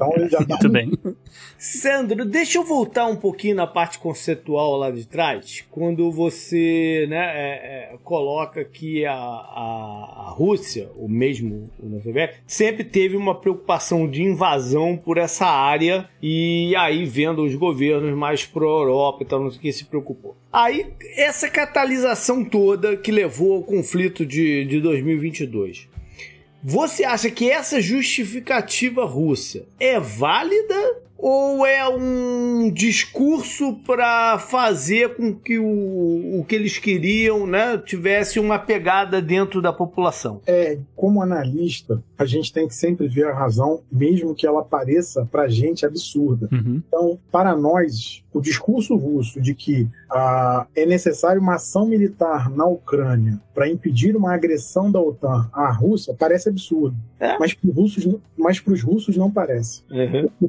Então 0.00 0.28
já 0.28 0.38
dá 0.38 0.56
Muito 0.60 0.68
bem. 0.70 0.92
Sandro, 1.58 2.24
deixa 2.24 2.58
eu 2.58 2.64
voltar 2.64 3.06
um 3.06 3.16
pouquinho 3.16 3.54
na 3.54 3.66
parte 3.66 3.98
conceitual 3.98 4.76
lá 4.76 4.90
de 4.90 5.06
trás, 5.06 5.62
quando 5.70 6.10
você 6.10 7.06
né, 7.08 7.18
é, 7.18 7.92
é, 7.92 7.98
coloca 8.02 8.64
que 8.64 9.04
a, 9.04 9.12
a, 9.12 10.26
a 10.28 10.30
Rússia, 10.30 10.88
o 10.96 11.06
mesmo 11.06 11.70
União 11.78 12.00
Soviética, 12.02 12.40
sempre 12.46 12.82
teve 12.82 13.16
uma 13.16 13.34
preocupação 13.34 14.08
de 14.08 14.22
invasão 14.22 14.96
por 14.96 15.18
essa 15.18 15.46
área 15.46 16.08
e 16.22 16.74
aí 16.76 17.04
vendo 17.04 17.44
os 17.44 17.54
governos 17.54 18.16
mais 18.16 18.46
pro-Europa 18.46 19.22
e 19.22 19.26
tal, 19.26 19.40
não 19.40 19.50
sei 19.50 19.58
o 19.58 19.62
que 19.62 19.72
se 19.72 19.84
preocupou. 19.84 20.36
Aí, 20.52 20.86
essa 21.16 21.48
catalisação 21.48 22.44
toda 22.44 22.96
que 22.96 23.12
levou 23.12 23.54
ao 23.54 23.62
conflito 23.62 24.24
de, 24.24 24.64
de 24.64 24.80
2022. 24.80 25.89
Você 26.62 27.04
acha 27.04 27.30
que 27.30 27.50
essa 27.50 27.80
justificativa 27.80 29.04
russa 29.04 29.66
é 29.78 29.98
válida 29.98 31.02
ou 31.22 31.66
é 31.66 31.86
um 31.88 32.70
discurso 32.72 33.74
para 33.86 34.38
fazer 34.38 35.14
com 35.14 35.34
que 35.34 35.58
o, 35.58 36.40
o 36.40 36.44
que 36.44 36.54
eles 36.54 36.78
queriam 36.78 37.46
né, 37.46 37.76
tivesse 37.78 38.40
uma 38.40 38.58
pegada 38.58 39.20
dentro 39.20 39.60
da 39.60 39.72
população? 39.72 40.40
É, 40.46 40.78
como 40.96 41.22
analista, 41.22 42.02
a 42.16 42.24
gente 42.24 42.52
tem 42.52 42.66
que 42.66 42.74
sempre 42.74 43.06
ver 43.06 43.26
a 43.26 43.34
razão, 43.34 43.82
mesmo 43.90 44.34
que 44.34 44.46
ela 44.46 44.64
pareça 44.64 45.26
pra 45.30 45.48
gente 45.48 45.84
absurda. 45.84 46.48
Uhum. 46.50 46.82
Então, 46.86 47.18
para 47.30 47.54
nós, 47.54 48.22
o 48.32 48.40
discurso 48.40 48.96
russo 48.96 49.40
de 49.40 49.54
que 49.54 49.88
ah, 50.10 50.66
é 50.74 50.86
necessário 50.86 51.40
uma 51.40 51.56
ação 51.56 51.86
militar 51.86 52.48
na 52.50 52.66
Ucrânia 52.66 53.40
para 53.54 53.68
impedir 53.68 54.16
uma 54.16 54.34
agressão 54.34 54.90
da 54.90 55.00
OTAN 55.00 55.48
à 55.52 55.70
Rússia 55.70 56.14
parece 56.18 56.48
absurdo. 56.48 56.96
É? 57.18 57.38
Mas 57.38 57.52
para 57.52 57.68
os 57.68 57.76
russos, 57.76 58.18
mas 58.36 58.60
pros 58.60 58.82
russos 58.82 59.16
não 59.16 59.30
parece. 59.30 59.82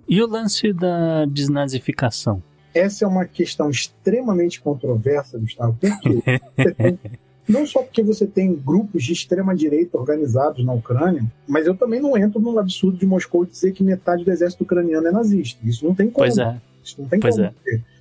E 0.07 0.21
o 0.21 0.27
lance 0.27 0.60
da 0.73 1.25
desnazificação? 1.25 2.41
Essa 2.73 3.05
é 3.05 3.07
uma 3.07 3.25
questão 3.25 3.69
extremamente 3.69 4.61
controversa, 4.61 5.37
Gustavo. 5.37 5.77
Por 5.79 5.99
quê? 5.99 6.39
Tem- 6.77 6.99
não 7.47 7.65
só 7.65 7.81
porque 7.83 8.01
você 8.01 8.25
tem 8.25 8.53
grupos 8.53 9.03
de 9.03 9.11
extrema-direita 9.11 9.97
organizados 9.97 10.63
na 10.63 10.73
Ucrânia, 10.73 11.23
mas 11.47 11.67
eu 11.67 11.75
também 11.75 11.99
não 11.99 12.17
entro 12.17 12.39
no 12.39 12.57
absurdo 12.57 12.97
de 12.97 13.05
Moscou 13.05 13.45
dizer 13.45 13.73
que 13.73 13.83
metade 13.83 14.23
do 14.23 14.31
exército 14.31 14.63
ucraniano 14.63 15.07
é 15.07 15.11
nazista. 15.11 15.59
Isso 15.63 15.85
não 15.85 15.93
tem 15.93 16.09
como. 16.09 16.25
Pois 16.25 16.37
é. 16.37 16.61
Isso 16.83 17.01
não 17.01 17.07
tem 17.07 17.19
Pois 17.19 17.35
como 17.35 17.47
é. 17.47 17.53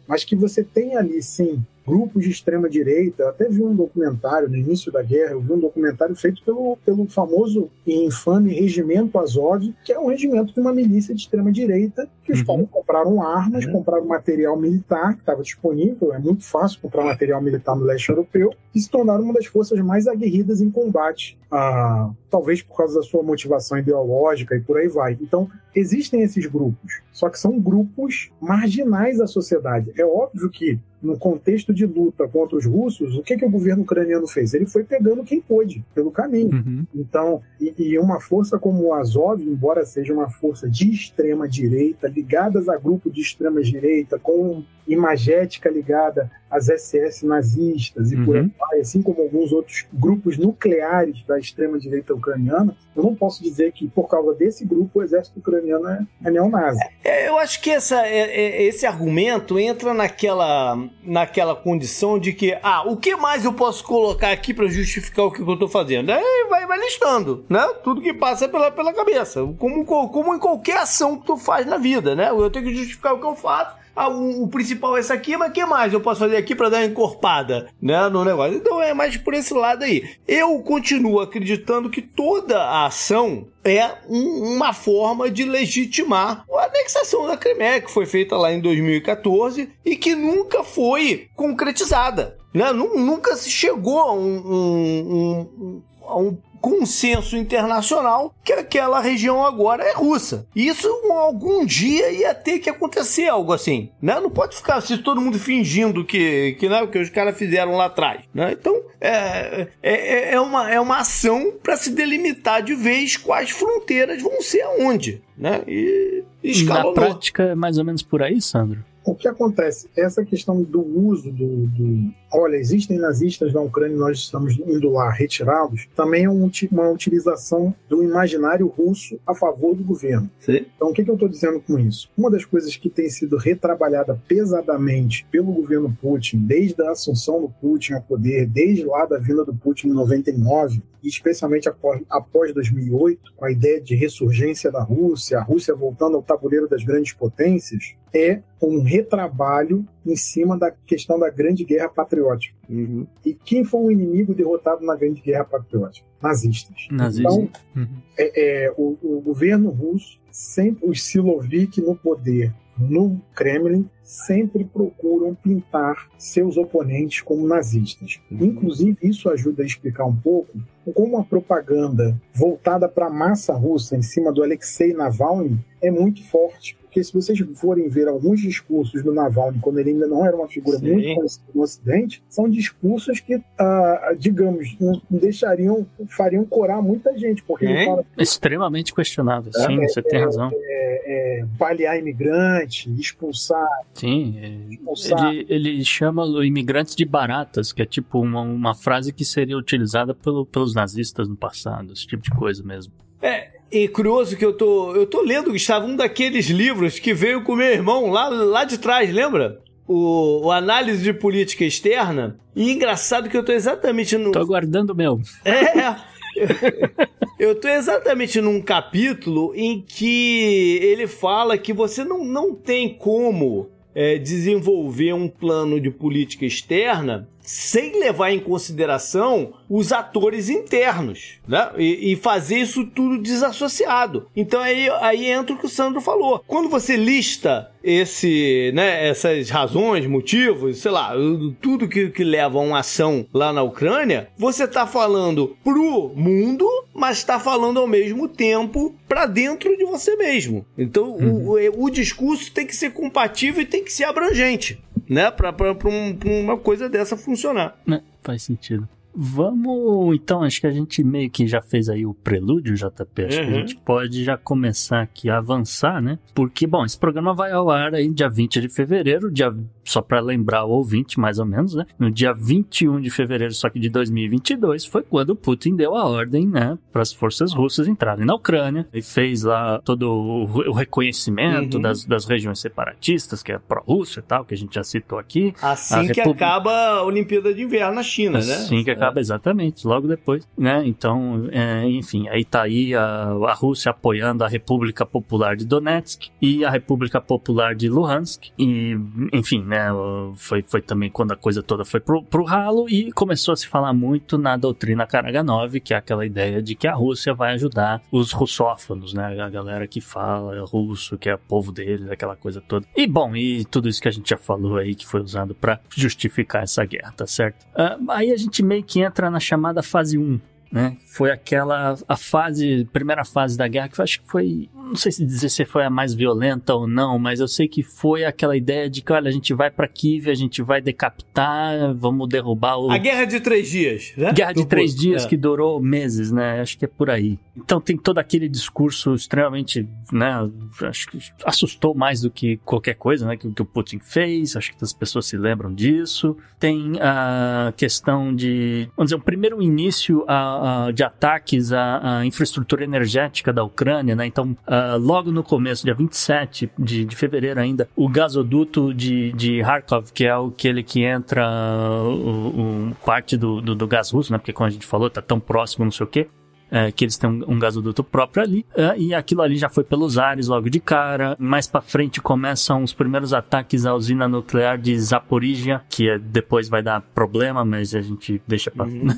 Mas 0.06 0.24
que 0.24 0.36
você 0.36 0.62
tem 0.62 0.96
ali, 0.96 1.22
sim, 1.22 1.64
grupos 1.90 2.24
de 2.24 2.30
extrema-direita. 2.30 3.22
Eu 3.24 3.28
Até 3.30 3.48
vi 3.48 3.62
um 3.62 3.74
documentário 3.74 4.48
no 4.48 4.56
início 4.56 4.92
da 4.92 5.02
guerra, 5.02 5.32
eu 5.32 5.40
vi 5.40 5.52
um 5.52 5.58
documentário 5.58 6.14
feito 6.14 6.42
pelo, 6.44 6.76
pelo 6.84 7.06
famoso 7.06 7.68
e 7.86 8.04
infame 8.04 8.52
Regimento 8.54 9.18
Azov, 9.18 9.62
que 9.84 9.92
é 9.92 9.98
um 9.98 10.06
regimento 10.08 10.52
de 10.54 10.60
uma 10.60 10.72
milícia 10.72 11.14
de 11.14 11.20
extrema-direita, 11.22 12.08
que 12.24 12.32
os 12.32 12.40
Uhum. 12.46 12.66
compraram 12.66 13.22
armas, 13.22 13.64
Uhum. 13.64 13.72
compraram 13.72 14.04
material 14.06 14.56
militar, 14.58 15.14
que 15.14 15.20
estava 15.20 15.42
disponível, 15.42 16.12
é 16.12 16.18
muito 16.18 16.44
fácil 16.44 16.80
comprar 16.80 17.04
material 17.04 17.42
militar 17.42 17.74
no 17.74 17.84
leste 17.84 18.08
europeu, 18.08 18.52
e 18.74 18.80
se 18.80 18.88
tornaram 18.88 19.24
uma 19.24 19.34
das 19.34 19.46
forças 19.46 19.78
mais 19.80 20.06
aguerridas 20.06 20.60
em 20.60 20.70
combate. 20.70 21.36
Ah, 21.50 22.10
talvez 22.30 22.62
por 22.62 22.76
causa 22.76 22.94
da 23.00 23.02
sua 23.02 23.24
motivação 23.24 23.76
ideológica 23.78 24.54
e 24.54 24.60
por 24.60 24.78
aí 24.78 24.86
vai. 24.86 25.18
Então, 25.20 25.48
existem 25.74 26.22
esses 26.22 26.46
grupos, 26.46 27.00
só 27.12 27.28
que 27.28 27.38
são 27.40 27.58
grupos 27.58 28.30
marginais 28.40 29.18
da 29.18 29.26
sociedade. 29.26 29.90
É 29.98 30.04
óbvio 30.04 30.48
que, 30.48 30.78
no 31.02 31.18
contexto 31.18 31.72
de 31.72 31.86
luta 31.86 32.28
contra 32.28 32.56
os 32.56 32.66
russos, 32.66 33.16
o 33.16 33.22
que, 33.22 33.36
que 33.36 33.44
o 33.44 33.50
governo 33.50 33.82
ucraniano 33.82 34.26
fez? 34.26 34.52
Ele 34.52 34.66
foi 34.66 34.84
pegando 34.84 35.24
quem 35.24 35.40
pôde 35.40 35.84
pelo 35.94 36.10
caminho. 36.10 36.52
Uhum. 36.52 36.84
Então, 36.94 37.42
e, 37.60 37.72
e 37.78 37.98
uma 37.98 38.20
força 38.20 38.58
como 38.58 38.84
o 38.84 38.94
Azov, 38.94 39.42
embora 39.42 39.84
seja 39.86 40.12
uma 40.12 40.28
força 40.28 40.68
de 40.68 40.90
extrema 40.90 41.48
direita, 41.48 42.08
ligadas 42.08 42.68
a 42.68 42.76
grupo 42.76 43.10
de 43.10 43.20
extrema 43.20 43.62
direita, 43.62 44.18
com 44.18 44.62
imagética 44.86 45.70
ligada 45.70 46.30
às 46.50 46.66
SS 46.68 47.24
nazistas 47.24 48.10
e 48.12 48.16
por 48.16 48.36
aí 48.36 48.42
Uhum. 48.42 48.50
vai, 48.58 48.80
assim 48.80 49.00
como 49.02 49.20
alguns 49.22 49.52
outros 49.52 49.86
grupos 49.92 50.36
nucleares 50.36 51.22
da 51.24 51.38
extrema 51.38 51.78
direita 51.78 52.12
ucraniana, 52.14 52.76
eu 52.96 53.02
não 53.02 53.14
posso 53.14 53.42
dizer 53.42 53.72
que 53.72 53.86
por 53.88 54.08
causa 54.08 54.34
desse 54.34 54.64
grupo 54.64 54.98
o 54.98 55.02
exército 55.02 55.38
ucraniano 55.38 55.86
é, 55.88 56.00
é 56.24 56.30
neonazi. 56.30 56.80
É, 57.04 57.28
eu 57.28 57.38
acho 57.38 57.60
que 57.62 57.70
essa, 57.70 58.04
é- 58.06 58.18
é- 58.30 58.62
esse 58.64 58.84
argumento 58.86 59.58
entra 59.58 59.94
naquela, 59.94 60.76
naquela 61.04 61.54
condição 61.54 62.18
de 62.18 62.32
que, 62.32 62.58
ah, 62.62 62.82
o 62.88 62.96
que 62.96 63.14
mais 63.16 63.44
eu 63.44 63.52
posso 63.52 63.84
colocar 63.84 64.32
aqui 64.32 64.52
para 64.52 64.66
justificar 64.66 65.26
o 65.26 65.30
que 65.32 65.40
eu 65.40 65.58
tô 65.58 65.68
fazendo? 65.68 66.10
Aí 66.10 66.46
vai, 66.48 66.66
vai 66.66 66.78
listando, 66.80 67.44
né? 67.48 67.64
Tudo 67.84 68.00
que 68.02 68.12
passa 68.12 68.48
pela, 68.48 68.70
pela 68.70 68.92
cabeça. 68.92 69.40
Como, 69.58 69.84
co- 69.84 70.08
como 70.08 70.34
em 70.34 70.38
qualquer 70.38 70.78
ação 70.78 71.16
que 71.18 71.26
tu 71.26 71.36
faz 71.36 71.66
na 71.66 71.78
vida, 71.78 72.14
né? 72.14 72.30
Eu 72.30 72.50
tenho 72.50 72.64
que 72.66 72.74
justificar 72.74 73.14
o 73.14 73.20
que 73.20 73.26
eu 73.26 73.36
faço. 73.36 73.76
Ah, 74.02 74.08
o, 74.08 74.44
o 74.44 74.48
principal 74.48 74.96
é 74.96 75.00
esse 75.00 75.12
aqui, 75.12 75.36
mas 75.36 75.50
o 75.50 75.52
que 75.52 75.62
mais 75.66 75.92
eu 75.92 76.00
posso 76.00 76.20
fazer 76.20 76.36
aqui 76.38 76.54
para 76.54 76.70
dar 76.70 76.78
uma 76.78 76.86
encorpada, 76.86 77.68
né, 77.82 78.08
no 78.08 78.24
negócio? 78.24 78.54
Então 78.56 78.80
é 78.80 78.94
mais 78.94 79.14
por 79.18 79.34
esse 79.34 79.52
lado 79.52 79.84
aí. 79.84 80.02
Eu 80.26 80.58
continuo 80.60 81.20
acreditando 81.20 81.90
que 81.90 82.00
toda 82.00 82.62
a 82.62 82.86
ação 82.86 83.48
é 83.62 83.86
um- 84.08 84.54
uma 84.56 84.72
forma 84.72 85.28
de 85.30 85.44
legitimar 85.44 86.46
a 86.50 86.64
anexação 86.64 87.26
da 87.26 87.36
Crimeia, 87.36 87.82
que 87.82 87.90
foi 87.90 88.06
feita 88.06 88.38
lá 88.38 88.50
em 88.50 88.58
2014 88.60 89.68
e 89.84 89.94
que 89.96 90.14
nunca 90.14 90.64
foi 90.64 91.28
concretizada. 91.36 92.38
Né? 92.54 92.72
Nu- 92.72 92.96
Nunca 92.98 93.36
se 93.36 93.50
chegou 93.50 93.98
a 94.00 94.12
um, 94.14 94.18
um- 94.46 95.40
um- 95.60 95.82
a 96.06 96.16
um 96.18 96.38
consenso 96.60 97.36
internacional 97.36 98.34
que 98.44 98.52
aquela 98.52 99.00
região 99.00 99.44
agora 99.44 99.82
é 99.82 99.92
russa. 99.94 100.46
Isso 100.54 100.88
algum 101.10 101.64
dia 101.64 102.10
ia 102.10 102.34
ter 102.34 102.58
que 102.58 102.68
acontecer 102.70 103.28
algo 103.28 103.52
assim, 103.52 103.90
né? 104.00 104.20
Não 104.20 104.30
pode 104.30 104.56
ficar 104.56 104.76
assim 104.76 104.96
todo 104.98 105.20
mundo 105.20 105.38
fingindo 105.38 106.04
que 106.04 106.56
que 106.58 106.68
não 106.68 106.86
que 106.86 106.98
os 106.98 107.08
caras 107.10 107.36
fizeram 107.36 107.76
lá 107.76 107.86
atrás, 107.86 108.20
né? 108.34 108.52
Então 108.52 108.80
é, 109.00 109.68
é, 109.82 110.34
é 110.34 110.40
uma 110.40 110.70
é 110.70 110.80
uma 110.80 110.98
ação 110.98 111.52
para 111.62 111.76
se 111.76 111.90
delimitar 111.90 112.62
de 112.62 112.74
vez 112.74 113.16
quais 113.16 113.50
fronteiras 113.50 114.22
vão 114.22 114.40
ser 114.40 114.62
aonde, 114.62 115.22
né? 115.36 115.62
E 115.66 116.24
Na 116.42 116.50
escalonou. 116.50 116.94
prática 116.94 117.42
é 117.44 117.54
mais 117.54 117.78
ou 117.78 117.84
menos 117.84 118.02
por 118.02 118.22
aí, 118.22 118.40
Sandro? 118.40 118.84
O 119.04 119.14
que 119.14 119.26
acontece? 119.26 119.88
Essa 119.96 120.24
questão 120.24 120.62
do 120.62 120.80
uso 120.80 121.32
do, 121.32 121.66
do- 121.68 122.20
Olha, 122.32 122.56
existem 122.56 122.96
nazistas 122.98 123.52
na 123.52 123.60
Ucrânia 123.60 123.96
nós 123.96 124.18
estamos 124.18 124.56
indo 124.58 124.90
lá 124.90 125.10
retirá-los. 125.10 125.88
Também 125.96 126.24
é 126.24 126.30
um 126.30 126.48
uma 126.70 126.88
utilização 126.90 127.74
do 127.88 128.04
imaginário 128.04 128.66
russo 128.68 129.18
a 129.26 129.34
favor 129.34 129.74
do 129.74 129.82
governo. 129.82 130.30
Sim. 130.38 130.64
Então, 130.76 130.90
o 130.90 130.92
que, 130.92 131.02
que 131.02 131.10
eu 131.10 131.14
estou 131.14 131.28
dizendo 131.28 131.60
com 131.60 131.78
isso? 131.78 132.08
Uma 132.16 132.30
das 132.30 132.44
coisas 132.44 132.76
que 132.76 132.88
tem 132.88 133.08
sido 133.08 133.36
retrabalhada 133.36 134.20
pesadamente 134.28 135.26
pelo 135.30 135.52
governo 135.52 135.96
Putin, 136.00 136.38
desde 136.38 136.80
a 136.82 136.90
assunção 136.92 137.40
do 137.40 137.48
Putin 137.48 137.94
ao 137.94 138.02
poder, 138.02 138.46
desde 138.46 138.84
lá 138.84 139.06
da 139.06 139.18
vinda 139.18 139.44
do 139.44 139.54
Putin 139.54 139.88
em 139.88 139.92
99, 139.92 140.82
e 141.02 141.08
especialmente 141.08 141.68
após, 141.68 142.02
após 142.10 142.52
2008, 142.52 143.32
com 143.36 143.44
a 143.44 143.50
ideia 143.50 143.80
de 143.80 143.94
ressurgência 143.94 144.70
da 144.70 144.82
Rússia, 144.82 145.38
a 145.38 145.42
Rússia 145.42 145.74
voltando 145.74 146.16
ao 146.16 146.22
tabuleiro 146.22 146.68
das 146.68 146.84
grandes 146.84 147.12
potências, 147.14 147.94
é 148.14 148.40
um 148.60 148.82
retrabalho 148.82 149.86
em 150.04 150.16
cima 150.16 150.58
da 150.58 150.70
questão 150.70 151.18
da 151.18 151.30
Grande 151.30 151.64
Guerra 151.64 151.88
Patriótica. 151.88 152.54
Uhum. 152.68 153.06
E 153.24 153.32
quem 153.34 153.64
foi 153.64 153.80
o 153.80 153.90
inimigo 153.90 154.34
derrotado 154.34 154.84
na 154.84 154.94
Grande 154.94 155.20
Guerra 155.20 155.44
Patriótica? 155.44 156.06
Nazistas. 156.22 156.88
Nazistas. 156.90 157.34
Então, 157.34 157.48
Uhum. 157.74 157.88
é, 158.18 158.66
é, 158.66 158.74
o, 158.76 158.96
o 159.02 159.20
governo 159.20 159.70
russo, 159.70 160.20
sempre 160.30 160.88
os 160.88 161.02
Silovik 161.02 161.80
no 161.80 161.96
poder, 161.96 162.52
no 162.78 163.20
Kremlin, 163.34 163.88
sempre 164.02 164.64
procuram 164.64 165.34
pintar 165.34 166.08
seus 166.18 166.56
oponentes 166.56 167.20
como 167.20 167.46
nazistas. 167.46 168.20
Inclusive, 168.30 168.96
isso 169.02 169.28
ajuda 169.28 169.62
a 169.62 169.66
explicar 169.66 170.04
um 170.06 170.16
pouco 170.16 170.58
como 170.94 171.18
a 171.18 171.22
propaganda 171.24 172.18
voltada 172.34 172.88
para 172.88 173.06
a 173.06 173.10
massa 173.10 173.52
russa 173.54 173.96
em 173.96 174.02
cima 174.02 174.32
do 174.32 174.42
Alexei 174.42 174.92
Navalny 174.94 175.58
é 175.80 175.90
muito 175.90 176.26
forte. 176.28 176.76
Porque 176.90 177.04
se 177.04 177.12
vocês 177.14 177.38
forem 177.54 177.88
ver 177.88 178.08
alguns 178.08 178.40
discursos 178.40 179.00
do 179.04 179.14
Navalny, 179.14 179.60
quando 179.60 179.78
ele 179.78 179.90
ainda 179.90 180.08
não 180.08 180.26
era 180.26 180.34
uma 180.34 180.48
figura 180.48 180.76
Sim. 180.76 180.90
muito 180.92 181.14
conhecida 181.14 181.44
no 181.54 181.62
Ocidente, 181.62 182.20
são 182.28 182.48
discursos 182.50 183.20
que, 183.20 183.40
ah, 183.56 184.12
digamos, 184.18 184.76
não 184.80 185.00
deixariam, 185.08 185.86
fariam 186.08 186.44
corar 186.44 186.82
muita 186.82 187.16
gente, 187.16 187.44
porque 187.44 187.64
ele 187.64 187.78
Sim. 187.78 187.84
fala 187.86 188.04
Extremamente 188.18 188.92
questionável. 188.92 189.52
Sim, 189.52 189.80
É, 189.84 189.86
você 189.88 190.02
tem 190.02 190.18
razão. 190.18 190.50
é, 190.52 191.44
balear 191.56 191.96
imigrante, 191.96 192.90
expulsar, 192.98 193.68
Sim, 193.94 194.36
é, 194.38 194.72
expulsar. 194.74 195.32
ele, 195.32 195.46
ele 195.48 195.84
chama 195.84 196.24
imigrantes 196.44 196.96
de 196.96 197.04
baratas, 197.04 197.72
que 197.72 197.82
é 197.82 197.86
tipo 197.86 198.20
uma, 198.20 198.40
uma 198.40 198.74
frase 198.74 199.12
que 199.12 199.24
seria 199.24 199.56
utilizada 199.56 200.12
pelo- 200.12 200.44
pelos 200.44 200.74
nazistas 200.74 201.28
no 201.28 201.36
passado, 201.36 201.92
esse 201.92 202.04
tipo 202.04 202.22
de 202.24 202.30
coisa 202.30 202.64
mesmo. 202.64 202.92
É, 203.22 203.59
e 203.70 203.88
curioso 203.88 204.36
que 204.36 204.44
eu 204.44 204.52
tô, 204.52 204.94
eu 204.94 205.06
tô 205.06 205.22
lendo, 205.22 205.52
Gustavo, 205.52 205.86
um 205.86 205.96
daqueles 205.96 206.46
livros 206.46 206.98
que 206.98 207.14
veio 207.14 207.42
com 207.42 207.54
meu 207.54 207.68
irmão 207.68 208.10
lá, 208.10 208.28
lá 208.28 208.64
de 208.64 208.78
trás, 208.78 209.12
lembra? 209.12 209.60
O, 209.86 210.46
o 210.46 210.52
Análise 210.52 211.02
de 211.02 211.12
Política 211.12 211.64
Externa. 211.64 212.38
E 212.54 212.70
engraçado 212.70 213.28
que 213.28 213.36
eu 213.36 213.44
tô 213.44 213.52
exatamente 213.52 214.16
no. 214.16 214.32
Tô 214.32 214.38
aguardando 214.38 214.92
o 214.92 214.96
meu. 214.96 215.20
É, 215.44 215.96
Eu 217.40 217.54
tô 217.58 217.68
exatamente 217.68 218.38
num 218.38 218.60
capítulo 218.60 219.54
em 219.54 219.80
que 219.80 220.78
ele 220.82 221.06
fala 221.06 221.56
que 221.56 221.72
você 221.72 222.04
não, 222.04 222.22
não 222.22 222.54
tem 222.54 222.92
como 222.92 223.70
é, 223.94 224.18
desenvolver 224.18 225.14
um 225.14 225.26
plano 225.26 225.80
de 225.80 225.90
política 225.90 226.44
externa 226.44 227.26
sem 227.50 227.98
levar 227.98 228.30
em 228.30 228.38
consideração 228.38 229.54
os 229.68 229.90
atores 229.90 230.48
internos, 230.48 231.40
né? 231.48 231.68
E, 231.76 232.12
e, 232.12 232.16
fazer 232.16 232.58
isso 232.58 232.86
tudo 232.86 233.20
desassociado. 233.20 234.28
Então 234.36 234.60
aí, 234.60 234.88
aí 235.00 235.26
entra 235.26 235.54
o 235.54 235.58
que 235.58 235.66
o 235.66 235.68
Sandro 235.68 236.00
falou. 236.00 236.44
Quando 236.46 236.68
você 236.68 236.96
lista 236.96 237.68
esse, 237.82 238.70
né, 238.72 239.08
essas 239.08 239.50
razões, 239.50 240.06
motivos, 240.06 240.78
sei 240.78 240.92
lá, 240.92 241.12
tudo 241.60 241.88
que, 241.88 242.10
que 242.10 242.22
leva 242.22 242.58
a 242.58 242.62
uma 242.62 242.78
ação 242.80 243.26
lá 243.34 243.52
na 243.52 243.64
Ucrânia, 243.64 244.28
você 244.38 244.64
está 244.64 244.86
falando 244.86 245.56
pro 245.64 246.12
mundo, 246.14 246.68
mas 246.94 247.18
está 247.18 247.40
falando 247.40 247.80
ao 247.80 247.86
mesmo 247.86 248.28
tempo 248.28 248.94
para 249.08 249.26
dentro 249.26 249.76
de 249.76 249.84
você 249.84 250.14
mesmo. 250.14 250.64
Então 250.78 251.16
uhum. 251.16 251.48
o, 251.48 251.84
o 251.84 251.90
discurso 251.90 252.52
tem 252.52 252.64
que 252.64 252.76
ser 252.76 252.92
compatível 252.92 253.60
e 253.62 253.66
tem 253.66 253.82
que 253.82 253.92
ser 253.92 254.04
abrangente 254.04 254.78
né? 255.10 255.30
Pra, 255.30 255.50
um, 255.50 255.74
pra 255.74 255.90
uma 255.90 256.56
coisa 256.56 256.88
dessa 256.88 257.16
funcionar. 257.16 257.76
É, 257.90 258.00
faz 258.22 258.44
sentido. 258.44 258.88
Vamos, 259.14 260.14
então, 260.14 260.42
acho 260.42 260.60
que 260.60 260.66
a 260.66 260.70
gente 260.70 261.02
meio 261.02 261.30
que 261.30 261.46
já 261.46 261.60
fez 261.60 261.88
aí 261.88 262.06
o 262.06 262.14
prelúdio, 262.14 262.74
JP. 262.74 263.24
Acho 263.24 263.38
uhum. 263.38 263.44
que 263.44 263.50
a 263.50 263.54
uhum. 263.54 263.60
gente 263.60 263.76
pode 263.76 264.24
já 264.24 264.36
começar 264.36 265.02
aqui 265.02 265.28
a 265.28 265.38
avançar, 265.38 266.00
né? 266.00 266.18
Porque, 266.34 266.66
bom, 266.66 266.84
esse 266.84 266.98
programa 266.98 267.34
vai 267.34 267.52
ao 267.52 267.70
ar 267.70 267.94
aí 267.94 268.10
dia 268.10 268.28
20 268.28 268.60
de 268.60 268.68
fevereiro, 268.68 269.30
dia, 269.30 269.54
só 269.84 270.00
para 270.00 270.20
lembrar 270.20 270.64
o 270.64 270.70
ouvinte, 270.70 271.18
mais 271.18 271.38
ou 271.38 271.46
menos, 271.46 271.74
né? 271.74 271.86
No 271.98 272.10
dia 272.10 272.32
21 272.32 273.00
de 273.00 273.10
fevereiro, 273.10 273.52
só 273.52 273.68
que 273.68 273.80
de 273.80 273.88
2022, 273.88 274.84
foi 274.84 275.02
quando 275.02 275.34
Putin 275.34 275.74
deu 275.76 275.96
a 275.96 276.04
ordem, 276.04 276.46
né, 276.46 276.78
para 276.92 277.02
as 277.02 277.12
forças 277.12 277.52
russas 277.52 277.88
entrarem 277.88 278.24
na 278.24 278.34
Ucrânia 278.34 278.86
e 278.92 279.02
fez 279.02 279.42
lá 279.42 279.80
todo 279.84 280.10
o 280.10 280.72
reconhecimento 280.72 281.76
uhum. 281.76 281.82
das, 281.82 282.04
das 282.04 282.26
regiões 282.26 282.60
separatistas, 282.60 283.42
que 283.42 283.52
é 283.52 283.58
pró-Rússia 283.58 284.20
e 284.20 284.22
tal, 284.22 284.44
que 284.44 284.54
a 284.54 284.56
gente 284.56 284.74
já 284.74 284.84
citou 284.84 285.18
aqui. 285.18 285.54
Assim 285.60 286.08
que 286.08 286.20
Repub... 286.20 286.34
acaba 286.34 286.72
a 286.72 287.04
Olimpíada 287.04 287.52
de 287.52 287.62
Inverno 287.62 287.94
na 287.94 288.02
China, 288.02 288.38
assim 288.38 288.48
né? 288.48 288.54
Assim 288.54 288.84
que 288.84 288.90
acaba, 289.00 289.20
exatamente, 289.20 289.86
logo 289.86 290.06
depois, 290.06 290.46
né? 290.56 290.82
Então, 290.84 291.48
é, 291.50 291.88
enfim, 291.88 292.28
aí 292.28 292.44
tá 292.44 292.62
aí 292.62 292.94
a, 292.94 293.30
a 293.48 293.54
Rússia 293.54 293.90
apoiando 293.90 294.44
a 294.44 294.48
República 294.48 295.06
Popular 295.06 295.56
de 295.56 295.64
Donetsk 295.64 296.28
e 296.40 296.64
a 296.64 296.70
República 296.70 297.20
Popular 297.20 297.74
de 297.74 297.88
Luhansk 297.88 298.50
e, 298.58 298.96
enfim, 299.32 299.62
né? 299.64 299.88
Foi, 300.34 300.62
foi 300.62 300.82
também 300.82 301.10
quando 301.10 301.32
a 301.32 301.36
coisa 301.36 301.62
toda 301.62 301.84
foi 301.84 302.00
pro, 302.00 302.22
pro 302.22 302.44
ralo 302.44 302.88
e 302.88 303.12
começou 303.12 303.52
a 303.52 303.56
se 303.56 303.66
falar 303.66 303.92
muito 303.92 304.36
na 304.38 304.56
doutrina 304.56 305.06
Karaganov, 305.06 305.80
que 305.80 305.94
é 305.94 305.96
aquela 305.96 306.24
ideia 306.24 306.62
de 306.62 306.74
que 306.74 306.86
a 306.86 306.94
Rússia 306.94 307.34
vai 307.34 307.54
ajudar 307.54 308.02
os 308.10 308.32
russófonos, 308.32 309.14
né? 309.14 309.40
A 309.40 309.48
galera 309.48 309.86
que 309.86 310.00
fala 310.00 310.64
russo, 310.64 311.16
que 311.16 311.28
é 311.28 311.34
o 311.34 311.38
povo 311.38 311.72
deles, 311.72 312.10
aquela 312.10 312.36
coisa 312.36 312.60
toda. 312.60 312.86
E, 312.96 313.06
bom, 313.06 313.34
e 313.34 313.64
tudo 313.64 313.88
isso 313.88 314.00
que 314.00 314.08
a 314.08 314.12
gente 314.12 314.30
já 314.30 314.36
falou 314.36 314.76
aí, 314.76 314.94
que 314.94 315.06
foi 315.06 315.20
usado 315.20 315.54
para 315.54 315.80
justificar 315.94 316.62
essa 316.62 316.84
guerra, 316.84 317.12
tá 317.12 317.26
certo? 317.26 317.64
Uh, 317.74 318.10
aí 318.10 318.32
a 318.32 318.36
gente 318.36 318.62
meio 318.62 318.82
que 318.82 318.89
entra 318.98 319.30
na 319.30 319.38
chamada 319.38 319.82
fase 319.82 320.18
1, 320.18 320.40
né? 320.70 320.96
Foi 321.04 321.30
aquela 321.32 321.96
a 322.06 322.16
fase, 322.16 322.88
primeira 322.92 323.24
fase 323.24 323.58
da 323.58 323.66
guerra 323.66 323.88
que 323.88 324.00
eu 324.00 324.04
acho 324.04 324.20
que 324.22 324.30
foi, 324.30 324.68
não 324.74 324.94
sei 324.94 325.10
se 325.10 325.26
dizer 325.26 325.48
se 325.48 325.64
foi 325.64 325.84
a 325.84 325.90
mais 325.90 326.14
violenta 326.14 326.74
ou 326.74 326.86
não, 326.86 327.18
mas 327.18 327.40
eu 327.40 327.48
sei 327.48 327.66
que 327.66 327.82
foi 327.82 328.24
aquela 328.24 328.56
ideia 328.56 328.88
de 328.88 329.02
que 329.02 329.12
olha, 329.12 329.28
a 329.28 329.32
gente 329.32 329.52
vai 329.52 329.70
para 329.70 329.88
Kiev, 329.88 330.30
a 330.30 330.34
gente 330.34 330.62
vai 330.62 330.80
decapitar, 330.80 331.92
vamos 331.94 332.28
derrubar 332.28 332.78
o 332.78 332.90
A 332.90 332.98
guerra 332.98 333.24
de 333.24 333.40
três 333.40 333.68
dias, 333.68 334.12
né? 334.16 334.32
Guerra 334.32 334.52
de 334.52 334.66
três 334.66 334.94
dias 334.94 335.24
é. 335.24 335.28
que 335.28 335.36
durou 335.36 335.80
meses, 335.80 336.30
né? 336.30 336.60
Acho 336.60 336.78
que 336.78 336.84
é 336.84 336.88
por 336.88 337.10
aí. 337.10 337.38
Então 337.56 337.80
tem 337.80 337.96
todo 337.96 338.18
aquele 338.18 338.48
discurso 338.48 339.14
extremamente, 339.14 339.88
né? 340.12 340.48
Acho 340.82 341.08
que 341.08 341.18
assustou 341.44 341.94
mais 341.94 342.20
do 342.20 342.30
que 342.30 342.58
qualquer 342.58 342.94
coisa, 342.94 343.26
né? 343.26 343.36
Que, 343.36 343.50
que 343.50 343.62
o 343.62 343.64
Putin 343.64 343.98
fez. 343.98 344.56
Acho 344.56 344.76
que 344.76 344.84
as 344.84 344.92
pessoas 344.92 345.26
se 345.26 345.36
lembram 345.36 345.74
disso. 345.74 346.36
Tem 346.58 346.92
a 347.00 347.72
questão 347.76 348.34
de, 348.34 348.88
vamos 348.96 349.10
dizer, 349.10 349.20
o 349.20 349.24
primeiro 349.24 349.60
início 349.60 350.24
a 350.28 350.59
uh, 350.60 350.92
de 350.92 351.02
ataques 351.02 351.72
à, 351.72 352.18
à, 352.18 352.26
infraestrutura 352.26 352.84
energética 352.84 353.52
da 353.52 353.64
Ucrânia, 353.64 354.14
né? 354.14 354.26
Então, 354.26 354.56
uh, 354.66 354.98
logo 354.98 355.32
no 355.32 355.42
começo, 355.42 355.84
dia 355.84 355.94
27 355.94 356.70
de, 356.78 357.04
de 357.04 357.16
fevereiro 357.16 357.60
ainda, 357.60 357.88
o 357.96 358.08
gasoduto 358.08 358.92
de, 358.94 359.32
de 359.32 359.60
Kharkov, 359.62 360.12
que 360.12 360.26
é 360.26 360.32
aquele 360.32 360.82
que 360.82 361.02
entra 361.02 361.48
uh, 361.48 362.94
parte 363.04 363.36
do, 363.36 363.60
do, 363.60 363.74
do, 363.74 363.86
gás 363.86 364.10
russo, 364.10 364.32
né? 364.32 364.38
Porque 364.38 364.52
como 364.52 364.66
a 364.66 364.70
gente 364.70 364.86
falou, 364.86 365.08
tá 365.10 365.22
tão 365.22 365.40
próximo, 365.40 365.84
não 365.84 365.92
sei 365.92 366.04
o 366.04 366.08
quê. 366.08 366.28
É, 366.72 366.92
que 366.92 367.04
eles 367.04 367.18
têm 367.18 367.28
um, 367.28 367.54
um 367.54 367.58
gasoduto 367.58 368.04
próprio 368.04 368.44
ali, 368.44 368.64
é, 368.76 368.96
e 368.96 369.12
aquilo 369.12 369.42
ali 369.42 369.56
já 369.56 369.68
foi 369.68 369.82
pelos 369.82 370.18
ares 370.18 370.46
logo 370.46 370.70
de 370.70 370.78
cara. 370.78 371.36
Mais 371.36 371.66
para 371.66 371.80
frente 371.80 372.20
começam 372.20 372.84
os 372.84 372.92
primeiros 372.92 373.32
ataques 373.32 373.84
à 373.84 373.92
usina 373.92 374.28
nuclear 374.28 374.78
de 374.78 374.96
Zaporizhia, 374.96 375.82
que 375.88 376.08
é, 376.08 376.16
depois 376.16 376.68
vai 376.68 376.80
dar 376.80 377.00
problema, 377.00 377.64
mas 377.64 377.92
a 377.92 378.00
gente 378.00 378.40
deixa 378.46 378.70
para 378.70 378.86
uhum. 378.86 379.08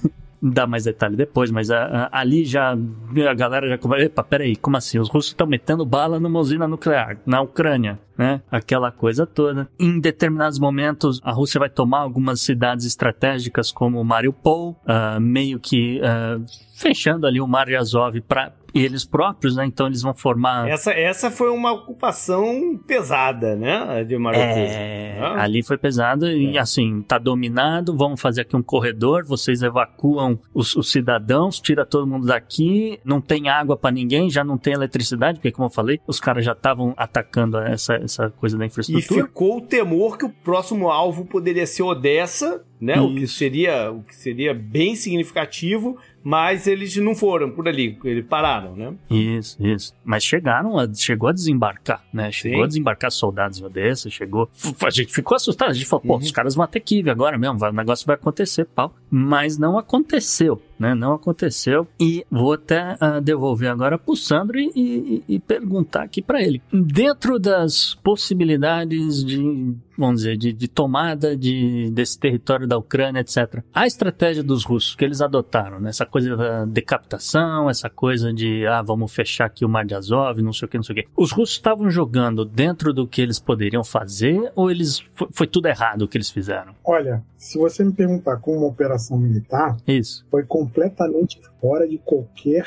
Dar 0.42 0.66
mais 0.66 0.84
detalhe 0.84 1.14
depois, 1.14 1.50
mas 1.50 1.70
a, 1.70 2.08
a, 2.10 2.20
ali 2.20 2.44
já 2.44 2.72
a 2.72 3.34
galera 3.34 3.68
já 3.68 3.78
começa, 3.78 4.04
epa, 4.04 4.24
peraí, 4.24 4.56
como 4.56 4.76
assim? 4.76 4.98
Os 4.98 5.08
russos 5.08 5.30
estão 5.30 5.46
metendo 5.46 5.86
bala 5.86 6.18
numa 6.18 6.40
usina 6.40 6.66
nuclear 6.66 7.18
na 7.24 7.40
Ucrânia, 7.40 8.00
né? 8.18 8.42
Aquela 8.50 8.90
coisa 8.90 9.24
toda. 9.24 9.68
Em 9.78 10.00
determinados 10.00 10.58
momentos, 10.58 11.20
a 11.22 11.30
Rússia 11.30 11.60
vai 11.60 11.70
tomar 11.70 12.00
algumas 12.00 12.40
cidades 12.40 12.84
estratégicas 12.84 13.70
como 13.70 14.02
Mariupol, 14.02 14.70
uh, 14.84 15.20
meio 15.20 15.60
que 15.60 16.00
uh, 16.00 16.44
fechando 16.76 17.26
ali 17.26 17.40
o 17.40 17.46
Mar 17.46 17.66
de 17.66 17.76
Azov 17.76 18.20
para 18.22 18.52
eles 18.74 19.04
próprios, 19.04 19.56
né? 19.56 19.66
Então 19.66 19.86
eles 19.86 20.02
vão 20.02 20.14
formar. 20.14 20.68
Essa, 20.68 20.92
essa 20.92 21.30
foi 21.30 21.50
uma 21.50 21.72
ocupação 21.72 22.78
pesada, 22.86 23.54
né? 23.54 24.04
De 24.04 24.16
Mariupol. 24.16 24.48
É, 24.48 25.18
ah. 25.20 25.42
ali 25.42 25.62
foi 25.62 25.76
pesado 25.76 26.26
é. 26.26 26.34
e 26.34 26.58
assim, 26.58 27.02
tá 27.02 27.18
dominado, 27.18 27.96
vamos 27.96 28.20
fazer 28.20 28.42
aqui 28.42 28.56
um 28.56 28.62
corredor, 28.62 29.24
vocês 29.24 29.62
evacuam 29.62 30.38
os, 30.54 30.74
os 30.74 30.90
cidadãos, 30.90 31.60
tira 31.60 31.84
todo 31.84 32.06
mundo 32.06 32.26
daqui, 32.26 32.98
não 33.04 33.20
tem 33.20 33.48
água 33.48 33.76
para 33.76 33.90
ninguém, 33.90 34.30
já 34.30 34.44
não 34.44 34.56
tem 34.56 34.72
eletricidade, 34.72 35.38
porque 35.38 35.52
como 35.52 35.66
eu 35.66 35.72
falei, 35.72 36.00
os 36.06 36.18
caras 36.20 36.44
já 36.44 36.52
estavam 36.52 36.94
atacando 36.96 37.58
essa, 37.58 37.94
essa 37.94 38.30
coisa 38.30 38.56
da 38.56 38.66
infraestrutura. 38.66 39.20
E 39.20 39.24
ficou 39.24 39.58
o 39.58 39.60
temor 39.60 40.16
que 40.16 40.24
o 40.24 40.30
próximo 40.30 40.90
alvo 40.90 41.24
poderia 41.24 41.66
ser 41.66 41.82
Odessa, 41.82 42.64
né? 42.80 43.00
O 43.00 43.14
que 43.14 43.26
seria 43.28 43.92
o 43.92 44.02
que 44.02 44.14
seria 44.14 44.52
bem 44.52 44.96
significativo 44.96 45.96
mas 46.22 46.66
eles 46.66 46.96
não 46.96 47.14
foram 47.14 47.50
por 47.50 47.68
ali, 47.68 47.98
eles 48.04 48.24
pararam, 48.26 48.76
né? 48.76 48.94
Isso, 49.10 49.56
isso. 49.64 49.94
Mas 50.04 50.24
chegaram, 50.24 50.78
a, 50.78 50.92
chegou 50.92 51.28
a 51.28 51.32
desembarcar, 51.32 52.04
né? 52.12 52.30
Chegou 52.30 52.58
Sim. 52.58 52.64
a 52.64 52.66
desembarcar 52.68 53.10
soldados 53.10 53.60
em 53.60 53.64
Odessa, 53.64 54.08
chegou. 54.08 54.48
A 54.84 54.90
gente 54.90 55.12
ficou 55.12 55.36
assustado, 55.36 55.70
a 55.70 55.74
gente 55.74 55.86
falou, 55.86 56.04
pô, 56.04 56.14
uhum. 56.14 56.20
os 56.20 56.30
caras 56.30 56.54
vão 56.54 56.64
até 56.64 56.78
Kiev 56.78 57.08
agora 57.08 57.36
mesmo, 57.38 57.58
o 57.64 57.72
negócio 57.72 58.06
vai 58.06 58.14
acontecer, 58.14 58.64
pau. 58.64 58.94
Mas 59.10 59.58
não 59.58 59.78
aconteceu 59.78 60.60
né? 60.82 60.94
Não 60.96 61.14
aconteceu. 61.14 61.86
E 61.98 62.26
vou 62.28 62.54
até 62.54 62.94
uh, 62.94 63.20
devolver 63.20 63.70
agora 63.70 63.96
para 63.96 64.12
o 64.12 64.16
Sandro 64.16 64.58
e, 64.58 64.72
e, 64.74 65.24
e, 65.36 65.38
perguntar 65.38 66.02
aqui 66.02 66.20
para 66.20 66.42
ele. 66.42 66.60
Dentro 66.72 67.38
das 67.38 67.94
possibilidades 68.02 69.24
de, 69.24 69.74
vamos 69.96 70.22
dizer, 70.22 70.36
de, 70.36 70.52
de 70.52 70.66
tomada 70.68 71.36
de, 71.36 71.88
desse 71.92 72.18
território 72.18 72.66
da 72.66 72.76
Ucrânia, 72.76 73.20
etc. 73.20 73.62
A 73.72 73.86
estratégia 73.86 74.42
dos 74.42 74.64
russos 74.64 74.96
que 74.96 75.04
eles 75.04 75.20
adotaram, 75.20 75.78
né? 75.78 75.90
essa 75.90 76.04
coisa 76.04 76.36
da 76.36 76.64
decapitação, 76.64 77.70
essa 77.70 77.88
coisa 77.88 78.32
de, 78.32 78.66
ah, 78.66 78.82
vamos 78.82 79.14
fechar 79.14 79.44
aqui 79.44 79.64
o 79.64 79.68
Mar 79.68 79.84
de 79.84 79.94
Azov, 79.94 80.42
não 80.42 80.52
sei 80.52 80.66
o 80.66 80.68
que, 80.68 80.76
não 80.76 80.82
sei 80.82 80.92
o 80.94 80.96
que. 80.96 81.08
Os 81.16 81.30
russos 81.30 81.54
estavam 81.54 81.88
jogando 81.88 82.44
dentro 82.44 82.92
do 82.92 83.06
que 83.06 83.22
eles 83.22 83.38
poderiam 83.38 83.84
fazer 83.84 84.50
ou 84.56 84.70
eles 84.70 85.04
foi, 85.14 85.28
foi 85.30 85.46
tudo 85.46 85.68
errado 85.68 86.02
o 86.02 86.08
que 86.08 86.16
eles 86.16 86.30
fizeram? 86.30 86.74
Olha, 86.84 87.22
se 87.36 87.58
você 87.58 87.84
me 87.84 87.92
perguntar 87.92 88.36
como 88.38 88.58
uma 88.58 88.66
operação 88.66 89.18
militar, 89.18 89.76
isso 89.86 90.24
foi 90.30 90.44
com 90.44 90.66
completamente 90.72 91.38
fora 91.60 91.86
de 91.86 91.98
qualquer 91.98 92.66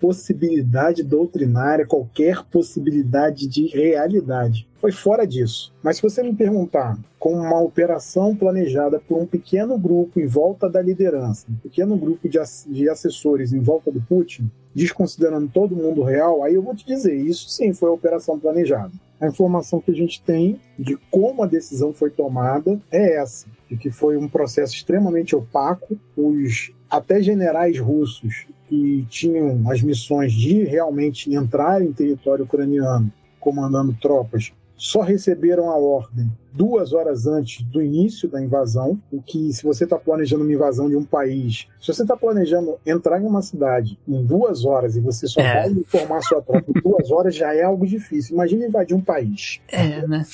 possibilidade 0.00 1.02
doutrinária, 1.02 1.86
qualquer 1.86 2.42
possibilidade 2.44 3.46
de 3.46 3.66
realidade. 3.66 4.66
Foi 4.76 4.92
fora 4.92 5.26
disso. 5.26 5.74
Mas 5.82 5.96
se 5.96 6.02
você 6.02 6.22
me 6.22 6.34
perguntar 6.34 6.98
com 7.18 7.34
uma 7.34 7.60
operação 7.60 8.34
planejada 8.34 9.00
por 9.00 9.18
um 9.18 9.26
pequeno 9.26 9.76
grupo 9.76 10.20
em 10.20 10.26
volta 10.26 10.68
da 10.70 10.80
liderança, 10.80 11.46
um 11.50 11.56
pequeno 11.56 11.96
grupo 11.96 12.28
de, 12.28 12.88
assessores 12.88 13.52
em 13.52 13.60
volta 13.60 13.90
do 13.90 14.00
Putin, 14.00 14.50
desconsiderando 14.74 15.50
todo 15.52 15.76
mundo 15.76 16.02
real, 16.02 16.42
aí 16.42 16.54
eu 16.54 16.62
vou 16.62 16.74
te 16.74 16.86
dizer, 16.86 17.14
isso 17.14 17.50
sim 17.50 17.74
foi 17.74 17.90
a 17.90 17.92
operação 17.92 18.38
planejada. 18.38 18.92
A 19.20 19.26
informação 19.26 19.80
que 19.80 19.90
a 19.90 19.94
gente 19.94 20.22
tem 20.22 20.60
de 20.78 20.96
como 21.10 21.42
a 21.42 21.46
decisão 21.46 21.92
foi 21.92 22.08
tomada 22.08 22.80
é 22.88 23.16
essa, 23.16 23.48
de 23.68 23.76
que 23.76 23.90
foi 23.90 24.16
um 24.16 24.28
processo 24.28 24.74
extremamente 24.74 25.34
opaco, 25.34 25.98
os 26.16 26.72
até 26.90 27.22
generais 27.22 27.78
russos 27.78 28.46
que 28.68 29.06
tinham 29.08 29.70
as 29.70 29.82
missões 29.82 30.32
de 30.32 30.64
realmente 30.64 31.32
entrar 31.34 31.82
em 31.82 31.92
território 31.92 32.44
ucraniano 32.44 33.12
comandando 33.40 33.96
tropas 34.00 34.52
só 34.76 35.00
receberam 35.00 35.70
a 35.70 35.76
ordem 35.76 36.30
duas 36.58 36.92
horas 36.92 37.24
antes 37.24 37.62
do 37.62 37.80
início 37.80 38.28
da 38.28 38.42
invasão, 38.42 39.00
o 39.12 39.22
que 39.22 39.52
se 39.52 39.62
você 39.62 39.84
está 39.84 39.96
planejando 39.96 40.42
uma 40.42 40.52
invasão 40.52 40.88
de 40.88 40.96
um 40.96 41.04
país, 41.04 41.68
se 41.80 41.86
você 41.86 42.02
está 42.02 42.16
planejando 42.16 42.76
entrar 42.84 43.22
em 43.22 43.24
uma 43.24 43.40
cidade 43.40 43.96
em 44.08 44.24
duas 44.24 44.64
horas 44.64 44.96
e 44.96 45.00
você 45.00 45.28
só 45.28 45.40
é. 45.40 45.54
vai 45.54 45.70
informar 45.70 46.20
sua 46.22 46.42
tropa 46.42 46.64
em 46.68 46.80
duas 46.82 47.12
horas, 47.12 47.36
já 47.36 47.54
é 47.54 47.62
algo 47.62 47.86
difícil. 47.86 48.34
Imagina 48.34 48.66
invadir 48.66 48.96
um 48.96 49.00
país. 49.00 49.60
É, 49.68 50.04
né? 50.04 50.26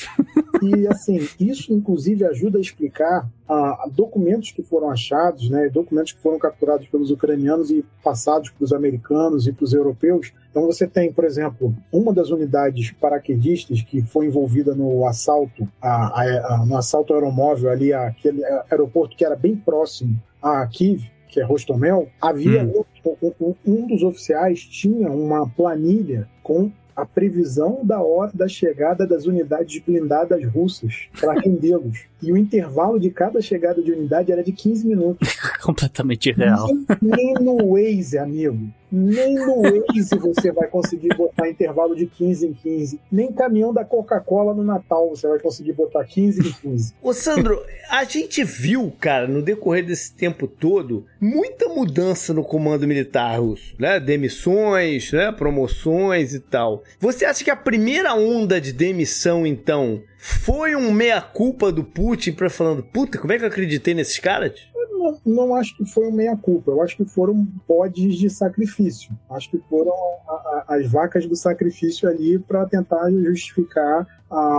E 0.62 0.86
assim, 0.86 1.28
isso 1.38 1.74
inclusive 1.74 2.24
ajuda 2.24 2.56
a 2.56 2.60
explicar 2.60 3.28
ah, 3.46 3.86
documentos 3.92 4.50
que 4.52 4.62
foram 4.62 4.88
achados, 4.88 5.50
né, 5.50 5.68
documentos 5.68 6.12
que 6.12 6.20
foram 6.20 6.38
capturados 6.38 6.88
pelos 6.88 7.10
ucranianos 7.10 7.70
e 7.70 7.84
passados 8.02 8.48
para 8.50 8.64
os 8.64 8.72
americanos 8.72 9.46
e 9.46 9.52
para 9.52 9.64
os 9.64 9.74
europeus. 9.74 10.32
Então 10.50 10.64
você 10.64 10.86
tem, 10.86 11.12
por 11.12 11.24
exemplo, 11.24 11.74
uma 11.92 12.12
das 12.12 12.30
unidades 12.30 12.92
paraquedistas 12.92 13.82
que 13.82 14.02
foi 14.02 14.26
envolvida 14.26 14.74
no 14.74 15.06
assalto 15.06 15.68
a, 15.82 16.13
a, 16.14 16.54
a, 16.54 16.64
no 16.64 16.76
assalto 16.76 17.12
aeromóvel 17.12 17.70
ali, 17.70 17.92
aquele 17.92 18.44
aeroporto 18.70 19.16
que 19.16 19.24
era 19.24 19.34
bem 19.34 19.56
próximo 19.56 20.16
a 20.40 20.64
Kiev, 20.66 21.10
que 21.28 21.40
é 21.40 21.44
Rostomel, 21.44 22.08
havia 22.20 22.62
hum. 22.62 22.84
um, 23.04 23.32
um, 23.40 23.54
um 23.66 23.86
dos 23.88 24.02
oficiais 24.02 24.60
tinha 24.60 25.10
uma 25.10 25.48
planilha 25.48 26.28
com 26.42 26.70
a 26.96 27.04
previsão 27.04 27.80
da 27.82 28.00
hora 28.00 28.30
da 28.34 28.48
chegada 28.48 29.06
das 29.06 29.26
unidades 29.26 29.80
blindadas 29.80 30.44
russas 30.46 31.08
para 31.20 31.40
rendê-los. 31.40 32.04
E 32.24 32.32
o 32.32 32.38
intervalo 32.38 32.98
de 32.98 33.10
cada 33.10 33.42
chegada 33.42 33.82
de 33.82 33.92
unidade 33.92 34.32
era 34.32 34.42
de 34.42 34.50
15 34.50 34.86
minutos. 34.86 35.28
Completamente 35.62 36.30
irreal. 36.30 36.66
Nem, 37.02 37.34
nem 37.34 37.34
no 37.34 37.74
Waze, 37.74 38.16
amigo. 38.16 38.72
Nem 38.90 39.34
no 39.34 39.60
Waze 39.60 40.16
você 40.18 40.50
vai 40.50 40.68
conseguir 40.68 41.14
botar 41.16 41.50
intervalo 41.50 41.94
de 41.94 42.06
15 42.06 42.46
em 42.46 42.52
15. 42.54 43.00
Nem 43.12 43.30
caminhão 43.30 43.74
da 43.74 43.84
Coca-Cola 43.84 44.54
no 44.54 44.64
Natal 44.64 45.10
você 45.10 45.28
vai 45.28 45.38
conseguir 45.38 45.72
botar 45.72 46.04
15 46.04 46.48
em 46.48 46.52
15. 46.70 46.94
Ô 47.02 47.12
Sandro, 47.12 47.60
a 47.90 48.04
gente 48.04 48.42
viu, 48.42 48.90
cara, 48.98 49.28
no 49.28 49.42
decorrer 49.42 49.84
desse 49.84 50.14
tempo 50.14 50.46
todo, 50.46 51.04
muita 51.20 51.68
mudança 51.68 52.32
no 52.32 52.44
comando 52.44 52.86
militar 52.86 53.38
russo, 53.38 53.74
né? 53.78 54.00
Demissões, 54.00 55.12
né? 55.12 55.30
Promoções 55.32 56.32
e 56.32 56.40
tal. 56.40 56.83
Você 56.98 57.24
acha 57.24 57.44
que 57.44 57.50
a 57.50 57.56
primeira 57.56 58.14
onda 58.14 58.60
de 58.60 58.72
demissão, 58.72 59.46
então, 59.46 60.02
foi 60.18 60.74
um 60.74 60.92
meia-culpa 60.92 61.70
do 61.70 61.84
Putin 61.84 62.32
para 62.32 62.50
falando, 62.50 62.82
puta, 62.82 63.18
como 63.18 63.32
é 63.32 63.38
que 63.38 63.44
eu 63.44 63.48
acreditei 63.48 63.94
nesses 63.94 64.18
caras? 64.18 64.52
não, 65.04 65.20
não 65.24 65.54
acho 65.54 65.76
que 65.76 65.84
foi 65.84 66.08
um 66.08 66.12
meia-culpa. 66.12 66.70
Eu 66.70 66.82
acho 66.82 66.96
que 66.96 67.04
foram 67.04 67.46
bodes 67.68 68.16
de 68.16 68.30
sacrifício. 68.30 69.10
Acho 69.30 69.50
que 69.50 69.58
foram 69.68 69.92
a, 70.26 70.32
a, 70.32 70.76
as 70.76 70.90
vacas 70.90 71.26
do 71.26 71.36
sacrifício 71.36 72.08
ali 72.08 72.38
para 72.38 72.66
tentar 72.66 73.10
justificar 73.10 74.06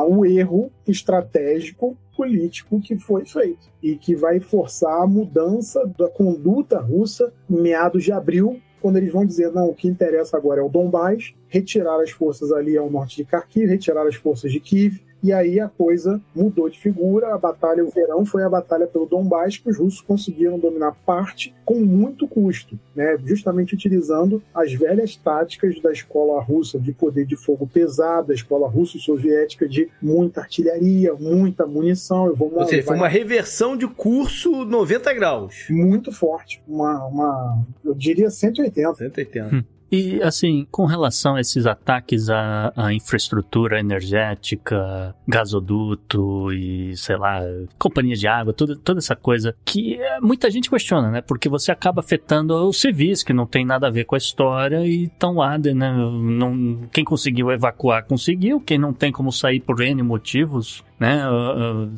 o 0.07 0.25
erro 0.25 0.71
estratégico 0.87 1.97
político 2.15 2.79
que 2.79 2.97
foi 2.97 3.25
feito 3.25 3.69
e 3.83 3.97
que 3.97 4.15
vai 4.15 4.39
forçar 4.39 5.01
a 5.01 5.07
mudança 5.07 5.85
da 5.97 6.07
conduta 6.07 6.79
russa 6.79 7.33
em 7.49 7.59
meados 7.59 8.05
de 8.05 8.11
abril, 8.13 8.61
quando 8.85 8.97
eles 8.97 9.11
vão 9.11 9.25
dizer: 9.25 9.51
não, 9.51 9.67
o 9.67 9.73
que 9.73 9.87
interessa 9.87 10.37
agora 10.37 10.61
é 10.61 10.63
o 10.63 10.69
Donbás, 10.69 11.33
retirar 11.47 11.99
as 11.99 12.11
forças 12.11 12.51
ali 12.51 12.77
ao 12.77 12.87
norte 12.87 13.15
de 13.15 13.23
Kharkiv, 13.23 13.67
retirar 13.67 14.05
as 14.05 14.13
forças 14.13 14.51
de 14.51 14.59
Kiev, 14.59 15.01
e 15.25 15.33
aí 15.33 15.59
a 15.59 15.67
coisa 15.67 16.21
mudou 16.35 16.69
de 16.69 16.79
figura. 16.79 17.33
A 17.33 17.37
batalha, 17.37 17.83
o 17.83 17.89
verão, 17.89 18.23
foi 18.23 18.43
a 18.43 18.49
batalha 18.49 18.85
pelo 18.85 19.07
Donbass, 19.07 19.57
que 19.57 19.67
os 19.71 19.79
russos 19.79 20.01
conseguiram 20.01 20.59
dominar 20.59 20.95
parte 21.03 21.51
com 21.65 21.79
muito 21.79 22.27
custo, 22.27 22.79
né? 22.95 23.17
justamente 23.25 23.73
utilizando 23.73 24.43
as 24.53 24.71
velhas 24.73 25.15
táticas 25.15 25.81
da 25.81 25.91
escola 25.91 26.39
russa 26.39 26.79
de 26.79 26.93
poder 26.93 27.25
de 27.25 27.35
fogo 27.35 27.65
pesado, 27.65 28.31
a 28.31 28.35
escola 28.35 28.69
russo-soviética 28.69 29.67
de 29.67 29.89
muita 29.99 30.41
artilharia, 30.41 31.15
muita 31.15 31.65
munição. 31.65 32.27
Eu 32.27 32.35
vou 32.35 32.53
Ou 32.53 32.67
seja, 32.67 32.83
foi 32.83 32.95
uma 32.95 33.07
reversão 33.07 33.75
de 33.75 33.87
curso 33.87 34.63
90 34.63 35.11
graus. 35.15 35.65
Muito 35.71 36.11
forte. 36.11 36.61
Uma, 36.67 37.03
uma 37.05 37.65
eu 37.83 37.95
diria 37.95 38.29
180. 38.29 38.93
180. 38.93 39.55
Hum. 39.55 39.63
E, 39.91 40.21
assim, 40.21 40.67
com 40.71 40.85
relação 40.85 41.35
a 41.35 41.41
esses 41.41 41.65
ataques 41.65 42.29
à, 42.29 42.73
à, 42.75 42.93
infraestrutura 42.93 43.79
energética, 43.79 45.15
gasoduto 45.27 46.51
e, 46.51 46.95
sei 46.97 47.17
lá, 47.17 47.41
companhia 47.77 48.15
de 48.15 48.27
água, 48.27 48.53
toda, 48.53 48.75
toda 48.75 48.99
essa 48.99 49.15
coisa 49.15 49.55
que 49.63 49.99
muita 50.21 50.49
gente 50.49 50.69
questiona, 50.69 51.11
né? 51.11 51.21
Porque 51.21 51.47
você 51.47 51.71
acaba 51.71 51.99
afetando 51.99 52.53
os 52.67 52.81
civis 52.81 53.23
que 53.23 53.33
não 53.33 53.45
tem 53.45 53.65
nada 53.65 53.87
a 53.87 53.91
ver 53.91 54.05
com 54.05 54.15
a 54.15 54.17
história 54.17 54.85
e 54.85 55.03
estão 55.03 55.35
lá, 55.35 55.57
né? 55.57 55.73
Não, 55.73 56.81
quem 56.91 57.03
conseguiu 57.03 57.51
evacuar, 57.51 58.05
conseguiu. 58.05 58.59
Quem 58.59 58.77
não 58.77 58.93
tem 58.93 59.11
como 59.11 59.31
sair 59.31 59.59
por 59.59 59.81
N 59.81 60.01
motivos, 60.01 60.83
né? 60.99 61.21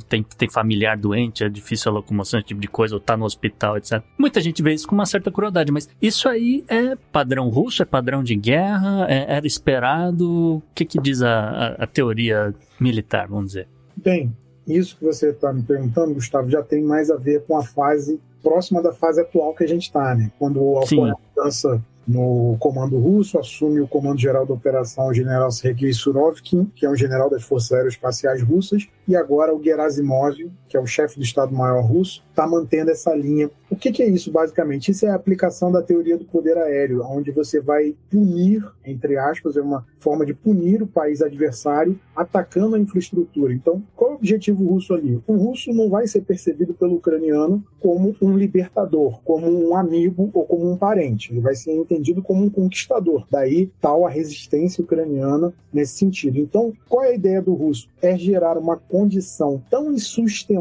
Tem, 0.10 0.24
tem 0.24 0.50
familiar 0.50 0.98
doente, 0.98 1.44
é 1.44 1.50
difícil 1.50 1.92
a 1.92 1.96
locomoção, 1.96 2.40
esse 2.40 2.48
tipo 2.48 2.60
de 2.60 2.68
coisa, 2.68 2.96
ou 2.96 3.02
tá 3.02 3.16
no 3.16 3.26
hospital, 3.26 3.78
etc. 3.78 4.02
Muita 4.18 4.42
gente 4.42 4.62
vê 4.62 4.74
isso 4.74 4.88
com 4.88 4.96
uma 4.96 5.06
certa 5.06 5.32
crueldade, 5.32 5.72
mas 5.72 5.90
isso 6.02 6.28
aí 6.28 6.64
é 6.68 6.96
padrão 7.12 7.50
russo, 7.50 7.82
é 7.84 7.86
padrão 7.86 8.24
de 8.24 8.36
guerra, 8.36 9.06
é, 9.10 9.36
era 9.36 9.48
esperado. 9.48 10.58
O 10.58 10.64
que, 10.74 10.86
que 10.86 11.00
diz 11.00 11.22
a, 11.22 11.30
a, 11.32 11.68
a 11.84 11.88
teoria 11.88 12.54
militar, 12.80 13.28
vamos 13.28 13.48
dizer? 13.48 13.68
Bem, 13.96 14.36
isso 14.68 14.98
que 14.98 15.06
você 15.06 15.30
está 15.30 15.54
me 15.54 15.64
perguntando, 15.64 16.14
Gustavo, 16.14 16.50
já 16.50 16.62
tem 16.62 16.84
mais 16.84 17.10
a 17.10 17.16
ver 17.16 17.44
com 17.46 17.58
a 17.58 17.64
fase 17.64 18.20
próxima 18.44 18.82
da 18.82 18.94
fase 18.94 19.22
atual 19.22 19.54
que 19.54 19.64
a 19.64 19.68
gente 19.68 19.84
está, 19.84 20.14
né? 20.16 20.32
Quando 20.38 20.62
ocorre 20.62 21.12
a 21.12 21.16
mudança 21.36 21.82
no 22.08 22.56
comando 22.60 22.98
russo, 22.98 23.38
assume 23.38 23.82
o 23.82 23.88
comando 23.88 24.20
geral 24.20 24.46
da 24.46 24.54
operação 24.54 25.08
o 25.08 25.13
general 25.13 25.52
Sergei 25.52 25.91
Surovkin, 25.91 26.72
que 26.76 26.86
é 26.86 26.89
um 26.89 26.96
general 26.96 27.30
das 27.30 27.43
Forças 27.43 27.74
Aeroespaciais 27.74 28.41
Russas, 28.41 28.88
e 29.08 29.15
agora 29.15 29.54
o 29.54 29.62
Gerasimov, 29.62 30.36
que 30.68 30.76
é 30.76 30.80
o 30.80 30.86
chefe 30.86 31.18
do 31.18 31.24
Estado-Maior 31.24 31.84
russo, 31.86 32.24
está 32.30 32.46
mantendo 32.46 32.92
essa 32.92 33.14
linha. 33.16 33.50
O 33.70 33.76
que, 33.76 33.92
que, 33.92 34.04
é 34.04 34.08
isso, 34.08 34.32
basicamente? 34.32 34.92
Isso 34.92 35.06
é 35.06 35.10
a 35.10 35.16
aplicação 35.16 35.72
da 35.72 35.82
teoria 35.82 36.18
do 36.18 36.26
poder 36.26 36.58
aéreo, 36.58 37.04
onde 37.04 37.32
você 37.32 37.60
vai 37.60 37.96
punir, 38.10 38.64
entre 38.86 39.18
aspas, 39.18 39.58
é 39.58 39.62
uma 39.62 39.86
forma 40.00 40.26
de 40.26 40.34
punir 40.34 40.82
o 40.82 40.88
país 40.88 41.22
adversário 41.22 42.00
atacando 42.16 42.76
a 42.76 42.80
infraestrutura. 42.80 43.54
Então, 43.54 43.84
qual 43.96 44.12
é 44.12 44.14
o 44.14 44.18
objetivo 44.18 44.66
russo 44.66 44.94
ali? 44.94 45.22
O 45.28 45.36
russo 45.36 45.72
não 45.74 45.90
vai 45.90 46.08
ser 46.08 46.22
percebido 46.22 46.74
pelo 46.74 46.96
ucraniano 46.96 47.64
como 47.80 48.16
um 48.22 48.38
libertador, 48.38 49.20
como 49.24 49.48
um 49.48 49.76
amigo 49.76 50.30
ou 50.34 50.46
como 50.46 50.72
um 50.72 50.78
parente. 50.78 51.32
Ele 51.32 51.42
vai 51.42 51.56
ser 51.56 51.74
entendido 51.74 52.22
como 52.22 52.44
um 52.44 52.50
conquistador. 52.50 53.26
Daí 53.30 53.72
tal 53.82 54.06
a 54.06 54.10
resistência 54.10 54.84
ucraniana 54.84 55.54
nesse 55.74 55.98
sentido. 55.98 56.40
Então, 56.40 56.74
qual 56.88 57.04
é 57.04 57.10
a 57.10 57.16
ideia 57.16 57.42
do 57.42 57.54
russo? 57.54 57.90
É 58.02 58.18
gerar 58.18 58.58
uma 58.58 58.78
condição 58.78 59.62
tão 59.70 59.92
insustentável 59.92 60.57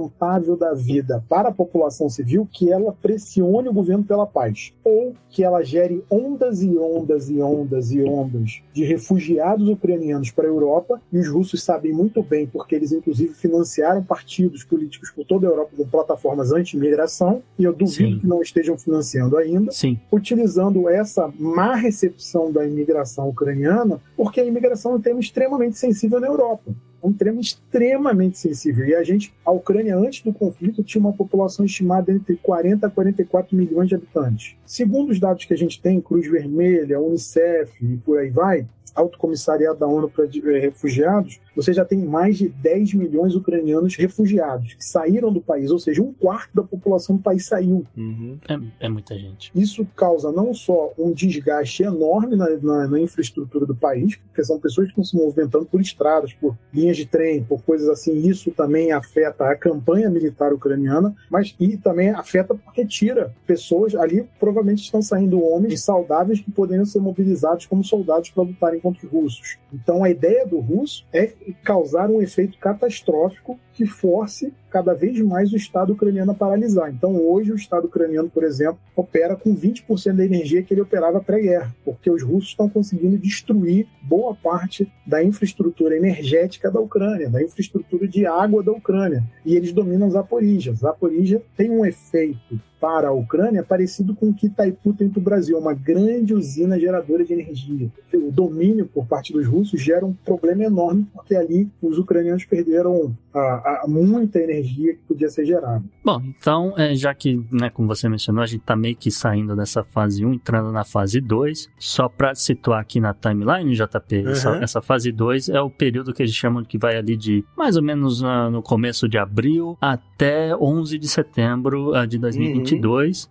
da 0.59 0.75
vida 0.75 1.25
para 1.29 1.49
a 1.49 1.53
população 1.53 2.09
civil 2.09 2.49
que 2.51 2.71
ela 2.71 2.93
pressione 2.93 3.69
o 3.69 3.73
governo 3.73 4.05
pela 4.05 4.27
paz, 4.27 4.73
ou 4.85 5.15
que 5.29 5.43
ela 5.43 5.63
gere 5.63 6.05
ondas 6.11 6.63
e 6.63 6.77
ondas 6.77 7.31
e 7.31 7.41
ondas 7.41 7.91
e 7.93 8.03
ondas 8.03 8.63
de 8.73 8.85
refugiados 8.85 9.69
ucranianos 9.69 10.31
para 10.31 10.45
a 10.45 10.49
Europa, 10.49 11.01
e 11.13 11.19
os 11.19 11.29
russos 11.29 11.63
sabem 11.63 11.93
muito 11.93 12.23
bem, 12.23 12.47
porque 12.47 12.75
eles 12.75 12.93
inclusive 12.93 13.35
financiaram 13.35 14.03
partidos 14.03 14.65
políticos 14.65 15.11
por 15.11 15.25
toda 15.25 15.47
a 15.47 15.51
Europa 15.51 15.73
com 15.77 15.87
plataformas 15.87 16.53
anti-imigração, 16.53 17.43
e 17.59 17.65
eu 17.65 17.73
duvido 17.73 18.15
Sim. 18.15 18.19
que 18.19 18.27
não 18.27 18.43
estejam 18.43 18.77
financiando 18.77 19.37
ainda, 19.37 19.73
Sim. 19.73 19.99
utilizando 20.11 20.89
essa 20.89 21.33
má 21.39 21.75
recepção 21.75 22.53
da 22.53 22.67
imigração 22.67 23.29
ucraniana, 23.29 24.01
porque 24.17 24.41
a 24.41 24.45
imigração 24.45 24.93
é 24.93 24.95
um 24.97 25.01
tema 25.01 25.21
extremamente 25.21 25.79
sensível 25.79 26.21
na 26.21 26.27
Europa 26.27 26.75
um 27.03 27.13
tema 27.13 27.41
extremamente 27.41 28.39
sensível. 28.39 28.87
E 28.87 28.95
a 28.95 29.03
gente, 29.03 29.33
a 29.45 29.51
Ucrânia, 29.51 29.97
antes 29.97 30.23
do 30.23 30.33
conflito, 30.33 30.83
tinha 30.83 31.01
uma 31.01 31.13
população 31.13 31.65
estimada 31.65 32.13
entre 32.13 32.37
40 32.37 32.87
a 32.87 32.91
44 32.91 33.57
milhões 33.57 33.89
de 33.89 33.95
habitantes. 33.95 34.57
Segundo 34.65 35.11
os 35.11 35.21
dados 35.21 35.45
que 35.45 35.55
a 35.55 35.59
gente 35.59 35.81
tem, 35.81 36.01
Cruz 36.01 36.29
Vermelha, 36.31 37.01
Unicef 37.01 37.85
e 37.85 37.97
por 37.99 38.19
aí 38.19 38.31
vai, 38.31 38.67
Alto 38.97 39.19
Comissariado 39.19 39.79
da 39.79 39.87
ONU 39.87 40.09
para 40.09 40.25
eh, 40.25 40.59
Refugiados, 40.59 41.39
você 41.55 41.73
já 41.73 41.85
tem 41.85 41.99
mais 41.99 42.39
de 42.39 42.49
10 42.49 42.95
milhões 42.95 43.33
de 43.33 43.39
ucranianos 43.39 43.95
refugiados 43.97 44.75
que 44.75 44.85
saíram 44.85 45.33
do 45.33 45.41
país, 45.41 45.71
ou 45.71 45.79
seja, 45.79 46.03
um 46.03 46.13
quarto 46.13 46.55
da 46.55 46.63
população 46.63 47.17
do 47.17 47.23
país 47.23 47.47
saiu. 47.47 47.87
Uhum. 47.97 48.39
É, 48.49 48.87
é, 48.87 48.89
muita 48.89 49.15
gente. 49.19 49.51
Isso 49.55 49.87
causa 49.95 50.33
não 50.33 50.55
só 50.55 50.93
um 50.99 51.13
desgaste 51.13 51.83
enorme 51.83 52.37
na, 52.37 52.49
na, 52.57 52.89
na, 52.89 53.01
infraestrutura 53.01 53.67
do 53.67 53.75
país, 53.75 54.17
porque 54.17 54.45
são 54.45 54.59
pessoas 54.59 54.87
que 54.87 54.93
estão 54.93 55.05
se 55.05 55.17
movimentando 55.17 55.67
por 55.67 55.81
estradas, 55.81 56.33
por 56.33 56.57
linhas 56.73 56.86
de 56.95 57.07
trem, 57.07 57.43
por 57.43 57.63
coisas 57.63 57.89
assim. 57.89 58.13
Isso 58.29 58.51
também 58.51 58.93
afeta 58.93 59.49
a 59.49 59.57
campanha 59.57 60.11
militar 60.11 60.53
ucraniana, 60.53 61.17
mas 61.31 61.55
e 61.59 61.77
também 61.77 62.11
afeta 62.11 62.55
porque 62.55 62.85
tira 62.85 63.35
pessoas 63.47 63.95
ali, 63.95 64.29
provavelmente 64.39 64.83
estão 64.83 65.01
saindo 65.01 65.43
homens 65.43 65.83
saudáveis 65.83 66.41
que 66.41 66.51
poderiam 66.51 66.85
ser 66.85 67.01
mobilizados 67.01 67.67
como 67.67 67.83
soldados 67.83 68.31
para 68.31 68.45
lutarem 68.45 68.81
contra 68.81 69.07
os 69.07 69.13
russos. 69.13 69.59
Então 69.73 70.05
a 70.05 70.11
ideia 70.11 70.47
do 70.47 70.59
russo 70.59 71.07
é 71.13 71.33
causar 71.65 72.11
um 72.11 72.21
efeito 72.21 72.59
catastrófico 72.59 73.59
que 73.73 73.87
force 73.87 74.53
cada 74.77 74.93
vez 74.93 75.19
mais 75.23 75.51
o 75.55 75.57
Estado 75.57 75.95
ucraniano 75.95 76.33
a 76.33 76.35
paralisar. 76.35 76.93
Então, 76.93 77.17
hoje, 77.17 77.51
o 77.51 77.57
Estado 77.57 77.87
ucraniano, 77.87 78.29
por 78.29 78.45
exemplo, 78.45 78.79
opera 78.95 79.35
com 79.35 79.57
20% 79.57 80.13
da 80.13 80.23
energia 80.23 80.63
que 80.63 80.75
ele 80.75 80.83
operava 80.83 81.19
pré-guerra, 81.19 81.75
porque 81.83 82.11
os 82.11 82.23
russos 82.23 82.51
estão 82.51 82.69
conseguindo 82.69 83.17
destruir 83.17 83.87
boa 84.03 84.35
parte 84.35 84.87
da 85.07 85.25
infraestrutura 85.25 85.97
energética 85.97 86.71
da 86.71 86.79
Ucrânia, 86.79 87.31
da 87.31 87.43
infraestrutura 87.43 88.07
de 88.07 88.27
água 88.27 88.63
da 88.63 88.71
Ucrânia. 88.71 89.25
E 89.47 89.57
eles 89.57 89.73
dominam 89.73 90.11
Zaporizhia. 90.11 90.75
Zaporizhia 90.75 91.43
tem 91.57 91.71
um 91.71 91.83
efeito 91.83 92.61
para 92.81 93.09
a 93.09 93.13
Ucrânia 93.13 93.63
parecido 93.63 94.15
com 94.15 94.29
o 94.29 94.35
que 94.35 94.47
Itaipu 94.47 94.93
tem 94.93 95.09
para 95.09 95.21
o 95.21 95.23
Brasil, 95.23 95.59
uma 95.59 95.75
grande 95.75 96.35
usina 96.35 96.79
geradora 96.79 97.25
de 97.25 97.33
energia. 97.33 97.91
O 98.15 98.31
domínio 98.31 98.87
por 98.87 99.07
parte 99.07 99.33
dos 99.33 99.47
russos 99.47 99.81
gera 99.81 100.05
um 100.05 100.13
problema 100.13 100.65
enorme, 100.65 101.07
porque 101.15 101.35
ali 101.35 101.69
os 101.83 101.99
ucranianos 101.99 102.45
perderam 102.45 103.15
a, 103.39 103.83
a 103.85 103.85
muita 103.87 104.39
energia 104.39 104.95
que 104.95 105.01
podia 105.07 105.29
ser 105.29 105.45
gerada. 105.45 105.83
Bom, 106.05 106.23
então, 106.25 106.75
é, 106.77 106.95
já 106.95 107.15
que, 107.15 107.45
né, 107.51 107.71
como 107.71 107.89
você 107.89 108.09
mencionou, 108.09 108.43
a 108.43 108.47
gente 108.47 108.61
está 108.61 108.75
meio 108.75 108.97
que 108.97 109.11
saindo 109.11 109.55
dessa 109.55 109.85
fase 109.85 110.25
1, 110.25 110.35
entrando 110.35 110.73
na 110.73 110.85
fase 110.85 111.21
2, 111.21 111.69
só 111.79 112.09
para 112.09 112.35
situar 112.35 112.81
aqui 112.81 113.01
na 113.01 113.13
timeline, 113.13 113.75
JP, 113.75 114.17
uhum. 114.17 114.31
essa, 114.31 114.51
essa, 114.57 114.81
fase 114.81 115.13
2 115.13 115.49
é 115.49 115.61
o 115.61 115.71
período 115.71 116.13
que 116.13 116.23
eles 116.23 116.35
chamam 116.35 116.65
que 116.65 116.79
vai 116.79 116.97
ali 116.97 117.17
de 117.17 117.45
mais 117.57 117.77
ou 117.77 117.83
menos 117.83 118.23
uh, 118.23 118.51
no 118.51 118.63
começo 118.63 119.09
de 119.09 119.19
abril 119.19 119.77
até 119.81 120.57
11 120.57 120.99
de 120.99 121.09
setembro 121.09 121.91
uh, 121.91 122.07
de 122.07 122.19
2022, 122.19 122.59
uhum. 122.59 122.66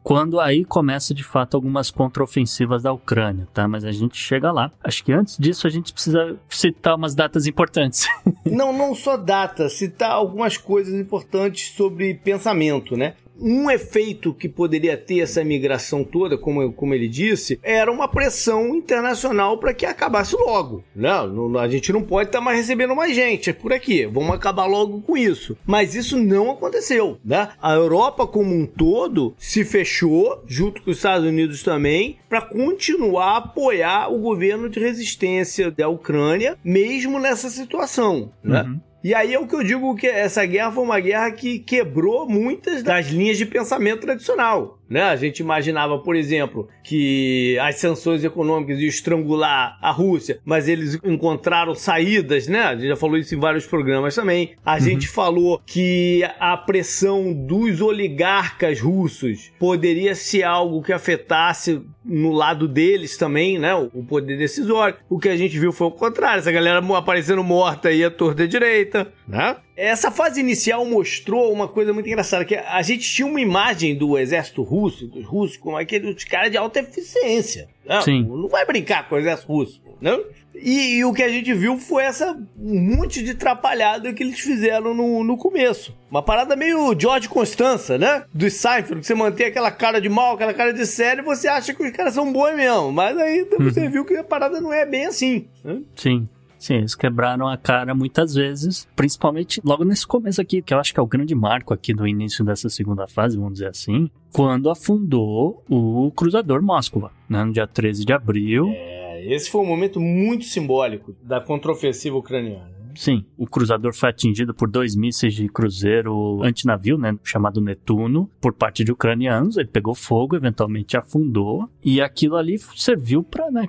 Quando 0.04 0.39
aí 0.39 0.63
começa 0.63 1.13
de 1.13 1.24
fato 1.24 1.56
algumas 1.56 1.91
contraofensivas 1.91 2.84
da 2.84 2.93
Ucrânia, 2.93 3.48
tá? 3.54 3.67
Mas 3.67 3.84
a 3.84 3.91
gente 3.91 4.17
chega 4.17 4.52
lá. 4.52 4.71
Acho 4.84 5.04
que 5.04 5.12
antes 5.12 5.38
disso 5.38 5.67
a 5.67 5.69
gente 5.69 5.91
precisa 5.91 6.38
citar 6.50 6.95
umas 6.95 7.15
datas 7.15 7.48
importantes. 7.48 8.08
não, 8.45 8.71
não 8.71 8.95
só 8.95 9.17
datas, 9.17 9.74
citar 9.74 10.12
algumas 10.12 10.58
coisas 10.58 10.93
importantes 10.93 11.74
sobre 11.76 12.13
pensamento, 12.13 12.95
né? 12.95 13.15
Um 13.39 13.69
efeito 13.69 14.34
que 14.34 14.48
poderia 14.48 14.98
ter 14.98 15.19
essa 15.19 15.41
imigração 15.41 16.04
toda, 16.04 16.38
como, 16.38 16.71
como 16.74 16.93
ele 16.93 17.08
disse, 17.08 17.60
era 17.62 17.91
uma 17.91 18.08
pressão 18.08 18.76
internacional 18.76 19.58
para 19.58 19.74
que 19.74 19.86
acabasse 19.86 20.36
logo. 20.36 20.84
Não, 20.95 21.58
a 21.58 21.67
gente 21.67 21.91
não 21.91 22.02
pode 22.02 22.30
estar 22.30 22.39
tá 22.39 22.43
mais 22.43 22.58
recebendo 22.58 22.95
mais 22.95 23.15
gente 23.15 23.50
é 23.50 23.54
por 23.54 23.74
aqui. 23.74 24.06
Vamos 24.06 24.36
acabar 24.36 24.65
logo 24.65 25.02
com 25.02 25.17
isso. 25.17 25.58
Mas 25.65 25.95
isso 25.95 26.17
não 26.17 26.52
aconteceu. 26.52 27.17
Né? 27.24 27.50
A 27.62 27.74
Europa 27.74 28.26
como 28.26 28.54
um 28.54 28.65
todo 28.65 29.36
se 29.38 29.63
fechou, 29.63 30.43
junto 30.48 30.82
com 30.82 30.91
os 30.91 30.98
Estados 30.98 31.28
Unidos 31.28 31.63
também, 31.63 32.17
para 32.30 32.41
continuar 32.41 33.26
a 33.26 33.38
apoiar 33.38 34.12
o 34.12 34.19
governo 34.19 34.69
de 34.69 34.80
resistência 34.80 35.71
da 35.71 35.88
Ucrânia, 35.88 36.58
mesmo 36.63 37.19
nessa 37.19 37.50
situação. 37.50 38.32
Né? 38.43 38.63
Uhum. 38.63 38.80
E 39.06 39.13
aí 39.13 39.36
é 39.36 39.39
o 39.39 39.46
que 39.46 39.54
eu 39.54 39.63
digo 39.63 39.96
que 39.96 40.08
essa 40.08 40.44
guerra 40.48 40.72
foi 40.72 40.84
uma 40.84 41.00
guerra 41.00 41.30
que 41.30 41.60
quebrou 41.60 42.28
muitas 42.28 42.82
das 42.82 43.06
linhas 43.06 43.38
de 43.38 43.46
pensamento 43.46 44.02
tradicional. 44.02 44.80
Né? 44.89 45.02
A 45.02 45.15
gente 45.15 45.39
imaginava, 45.39 45.98
por 45.98 46.15
exemplo, 46.15 46.67
que 46.84 47.58
as 47.60 47.76
sanções 47.76 48.24
econômicas 48.24 48.80
iam 48.80 48.88
estrangular 48.88 49.78
a 49.82 49.91
Rússia, 49.91 50.39
mas 50.45 50.67
eles 50.67 51.00
encontraram 51.04 51.74
saídas, 51.74 52.48
né? 52.48 52.62
A 52.62 52.76
gente 52.76 52.88
já 52.88 52.95
falou 52.95 53.17
isso 53.17 53.34
em 53.34 53.39
vários 53.39 53.65
programas 53.65 54.13
também. 54.13 54.54
A 54.63 54.76
uhum. 54.76 54.80
gente 54.80 55.08
falou 55.08 55.62
que 55.65 56.24
a 56.39 56.56
pressão 56.56 57.34
dos 57.34 57.82
oligarcas 57.82 58.80
russos 58.80 59.52
poderia 59.60 60.13
ser 60.13 60.43
algo 60.43 60.84
que 60.84 60.93
afetasse 60.93 61.82
no 62.04 62.32
lado 62.32 62.67
deles 62.67 63.17
também, 63.17 63.58
né? 63.58 63.74
O 63.74 64.04
poder 64.04 64.38
decisório. 64.38 64.95
O 65.10 65.17
que 65.17 65.30
a 65.30 65.36
gente 65.36 65.58
viu 65.58 65.71
foi 65.71 65.88
o 65.88 65.91
contrário, 65.91 66.39
essa 66.39 66.52
galera 66.52 66.86
aparecendo 66.95 67.43
morta 67.43 67.89
aí 67.89 68.04
à 68.04 68.12
torta 68.12 68.48
direita, 68.48 69.12
né? 69.28 69.56
Essa 69.76 70.10
fase 70.10 70.40
inicial 70.40 70.86
mostrou 70.86 71.52
uma 71.52 71.68
coisa 71.68 71.92
muito 71.92 72.08
engraçada, 72.08 72.46
que 72.46 72.56
a 72.56 72.82
gente 72.82 73.10
tinha 73.10 73.28
uma 73.28 73.42
imagem 73.42 73.96
do 73.96 74.18
exército 74.18 74.64
russo, 74.64 75.08
dos 75.08 75.26
russos, 75.26 75.58
como 75.58 75.76
aqueles 75.76 76.24
caras 76.24 76.50
de 76.50 76.58
alta 76.58 76.80
eficiência. 76.80 77.68
Não, 77.86 78.02
Sim. 78.02 78.24
não 78.24 78.48
vai 78.48 78.66
brincar 78.66 79.08
com 79.10 79.16
o 79.16 79.18
exército 79.18 79.52
russo, 79.52 79.82
não? 80.00 80.24
E, 80.56 80.98
e, 80.98 81.06
o 81.06 81.14
que 81.14 81.22
a 81.22 81.30
gente 81.30 81.54
viu 81.54 81.78
foi 81.78 82.04
essa 82.04 82.32
um 82.58 82.80
monte 82.96 83.22
de 83.22 83.34
trapalhada 83.34 84.14
que 84.14 84.24
eles 84.24 84.40
fizeram 84.40 84.94
no, 84.94 85.24
no 85.24 85.38
começo. 85.38 85.94
Uma 86.10 86.24
parada 86.24 86.56
meio 86.56 86.98
George 86.98 87.28
Constança, 87.28 87.98
né? 87.98 88.24
Do 88.34 88.50
Seinfeld, 88.50 89.02
que 89.02 89.08
você 89.08 89.14
mantém 89.14 89.48
aquela 89.48 89.70
cara 89.70 90.00
de 90.00 90.08
mal, 90.08 90.36
aquela 90.36 90.54
cara 90.54 90.74
de 90.74 90.86
sério, 90.86 91.22
e 91.22 91.26
você 91.26 91.48
acha 91.48 91.74
que 91.74 91.84
os 91.84 91.92
caras 91.92 92.14
são 92.14 92.32
bons 92.32 92.56
mesmo. 92.56 92.92
Mas 92.92 93.18
aí 93.18 93.46
você 93.60 93.82
uhum. 93.82 93.92
viu 93.92 94.06
que 94.06 94.16
a 94.16 94.24
parada 94.24 94.62
não 94.62 94.72
é 94.72 94.86
bem 94.86 95.06
assim. 95.06 95.46
Né? 95.64 95.82
Sim. 95.96 96.28
Sim, 96.65 96.78
eles 96.78 96.95
quebraram 96.95 97.47
a 97.47 97.56
cara 97.56 97.93
muitas 97.93 98.34
vezes, 98.34 98.88
principalmente 98.95 99.62
logo 99.63 99.86
nesse 99.86 100.08
começo 100.08 100.41
aqui, 100.41 100.63
que 100.63 100.73
eu 100.73 100.80
acho 100.80 100.91
que 100.91 100.99
é 100.99 101.04
o 101.04 101.06
grande 101.06 101.36
marco 101.36 101.75
aqui 101.75 101.93
do 101.93 102.08
início 102.08 102.43
dessa 102.43 102.69
segunda 102.69 103.06
fase, 103.06 103.38
vamos 103.38 103.54
dizer 103.54 103.67
assim, 103.67 104.10
quando 104.34 104.71
afundou 104.71 105.63
o 105.69 106.12
cruzador 106.15 106.63
Moscova, 106.63 107.12
né, 107.30 107.43
no 107.43 107.54
dia 107.54 107.67
13 107.67 108.04
de 108.04 108.12
abril. 108.12 108.71
É, 108.73 109.23
esse 109.32 109.47
foi 109.51 109.62
um 109.62 109.67
momento 109.67 109.99
muito 109.99 110.45
simbólico 110.45 111.15
da 111.21 111.39
contraofensiva 111.39 112.17
ucraniana. 112.17 112.75
Sim, 112.95 113.25
o 113.38 113.45
cruzador 113.45 113.93
foi 113.93 114.10
atingido 114.10 114.53
por 114.53 114.69
dois 114.69 114.95
mísseis 114.95 115.34
de 115.34 115.47
cruzeiro 115.47 116.41
antinavio, 116.43 116.97
né, 116.97 117.15
chamado 117.23 117.62
Netuno, 117.62 118.29
por 118.39 118.53
parte 118.53 118.84
de 118.84 118.91
ucranianos. 118.91 119.58
Ele 119.58 119.67
pegou 119.67 119.93
fogo, 119.93 120.36
eventualmente 120.36 120.97
afundou, 120.97 121.69
e 121.84 122.01
aquilo 122.01 122.36
ali 122.36 122.58
serviu 122.75 123.23
para, 123.23 123.51
né, 123.51 123.67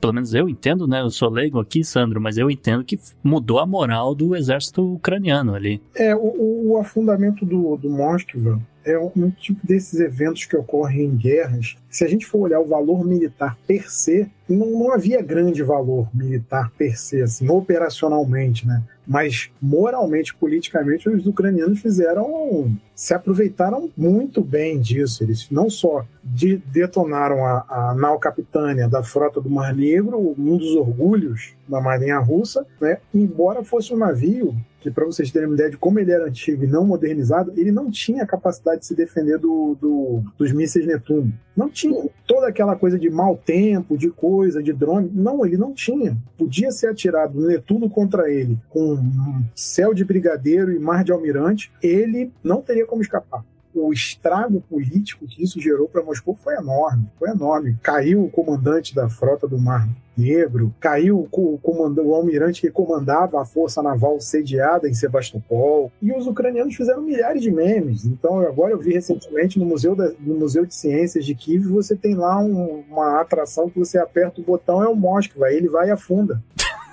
pelo 0.00 0.12
menos 0.12 0.34
eu 0.34 0.48
entendo, 0.48 0.86
né, 0.86 1.00
eu 1.00 1.10
sou 1.10 1.30
leigo 1.30 1.58
aqui, 1.58 1.84
Sandro, 1.84 2.20
mas 2.20 2.38
eu 2.38 2.50
entendo 2.50 2.84
que 2.84 2.98
mudou 3.22 3.58
a 3.58 3.66
moral 3.66 4.14
do 4.14 4.34
exército 4.34 4.94
ucraniano 4.94 5.54
ali. 5.54 5.80
É, 5.94 6.14
o, 6.14 6.72
o 6.72 6.78
afundamento 6.78 7.44
do, 7.44 7.76
do 7.76 7.90
Moskva 7.90 8.60
é 8.86 8.96
um 8.96 9.30
tipo 9.30 9.66
desses 9.66 9.98
eventos 9.98 10.44
que 10.44 10.56
ocorrem 10.56 11.06
em 11.06 11.16
guerras. 11.16 11.76
Se 11.90 12.04
a 12.04 12.08
gente 12.08 12.24
for 12.24 12.38
olhar 12.38 12.60
o 12.60 12.66
valor 12.66 13.04
militar 13.04 13.58
per 13.66 13.90
se, 13.90 14.30
não, 14.48 14.66
não 14.70 14.92
havia 14.92 15.20
grande 15.20 15.62
valor 15.62 16.08
militar 16.14 16.70
per 16.78 16.96
se, 16.96 17.20
assim, 17.20 17.48
operacionalmente, 17.50 18.66
né? 18.66 18.82
Mas 19.04 19.50
moralmente, 19.60 20.34
politicamente, 20.34 21.08
os 21.08 21.26
ucranianos 21.26 21.80
fizeram, 21.80 22.76
se 22.94 23.12
aproveitaram 23.12 23.90
muito 23.96 24.40
bem 24.40 24.80
disso. 24.80 25.24
Eles 25.24 25.48
não 25.50 25.68
só 25.68 26.04
de, 26.22 26.58
detonaram 26.58 27.44
a, 27.44 27.64
a 27.68 27.94
nau 27.94 28.18
capitânia 28.18 28.88
da 28.88 29.02
frota 29.02 29.40
do 29.40 29.50
Mar 29.50 29.74
Negro, 29.74 30.34
um 30.38 30.56
dos 30.56 30.76
orgulhos 30.76 31.54
da 31.68 31.80
marinha 31.80 32.18
russa, 32.18 32.64
né? 32.80 32.98
Embora 33.12 33.64
fosse 33.64 33.92
um 33.92 33.98
navio 33.98 34.56
que 34.90 34.94
para 34.94 35.04
vocês 35.04 35.30
terem 35.30 35.48
uma 35.48 35.54
ideia 35.54 35.70
de 35.70 35.76
como 35.76 35.98
ele 35.98 36.12
era 36.12 36.26
antigo 36.26 36.64
e 36.64 36.66
não 36.66 36.86
modernizado, 36.86 37.52
ele 37.56 37.70
não 37.70 37.90
tinha 37.90 38.22
a 38.22 38.26
capacidade 38.26 38.80
de 38.80 38.86
se 38.86 38.94
defender 38.94 39.38
do, 39.38 39.76
do, 39.80 40.22
dos 40.38 40.52
mísseis 40.52 40.86
Netuno. 40.86 41.32
Não 41.56 41.68
tinha. 41.68 42.08
Toda 42.26 42.48
aquela 42.48 42.76
coisa 42.76 42.98
de 42.98 43.08
mau 43.08 43.36
tempo, 43.36 43.96
de 43.96 44.10
coisa, 44.10 44.62
de 44.62 44.72
drone. 44.72 45.10
Não, 45.12 45.44
ele 45.44 45.56
não 45.56 45.72
tinha. 45.72 46.16
Podia 46.36 46.70
ser 46.70 46.88
atirado 46.88 47.46
Netuno 47.46 47.88
contra 47.88 48.30
ele 48.30 48.58
com 48.68 48.98
céu 49.54 49.94
de 49.94 50.04
brigadeiro 50.04 50.72
e 50.72 50.78
mar 50.78 51.02
de 51.02 51.12
almirante, 51.12 51.72
ele 51.82 52.30
não 52.42 52.60
teria 52.60 52.86
como 52.86 53.02
escapar 53.02 53.44
o 53.78 53.92
estrago 53.92 54.60
político 54.60 55.26
que 55.26 55.42
isso 55.42 55.60
gerou 55.60 55.88
para 55.88 56.02
Moscou 56.02 56.34
foi 56.34 56.54
enorme, 56.54 57.06
foi 57.18 57.30
enorme. 57.30 57.76
Caiu 57.82 58.24
o 58.24 58.30
comandante 58.30 58.94
da 58.94 59.08
frota 59.08 59.46
do 59.46 59.58
Mar 59.58 59.88
Negro, 60.16 60.74
caiu 60.80 61.28
o, 61.30 61.60
o 61.62 62.14
almirante 62.14 62.62
que 62.62 62.70
comandava 62.70 63.40
a 63.40 63.44
força 63.44 63.82
naval 63.82 64.18
sediada 64.18 64.88
em 64.88 64.94
Sebastopol, 64.94 65.92
e 66.00 66.10
os 66.10 66.26
ucranianos 66.26 66.74
fizeram 66.74 67.02
milhares 67.02 67.42
de 67.42 67.50
memes. 67.50 68.06
Então, 68.06 68.40
agora 68.40 68.72
eu 68.72 68.78
vi 68.78 68.94
recentemente 68.94 69.58
no 69.58 69.66
Museu, 69.66 69.94
da, 69.94 70.10
no 70.18 70.34
Museu 70.34 70.64
de 70.64 70.74
Ciências 70.74 71.24
de 71.24 71.34
Kiev, 71.34 71.66
você 71.68 71.94
tem 71.94 72.14
lá 72.14 72.38
um, 72.38 72.82
uma 72.90 73.20
atração 73.20 73.68
que 73.68 73.78
você 73.78 73.98
aperta 73.98 74.40
o 74.40 74.44
botão, 74.44 74.82
é 74.82 74.88
o 74.88 74.96
Moskva, 74.96 75.52
ele 75.52 75.68
vai 75.68 75.88
e 75.88 75.90
afunda. 75.90 76.42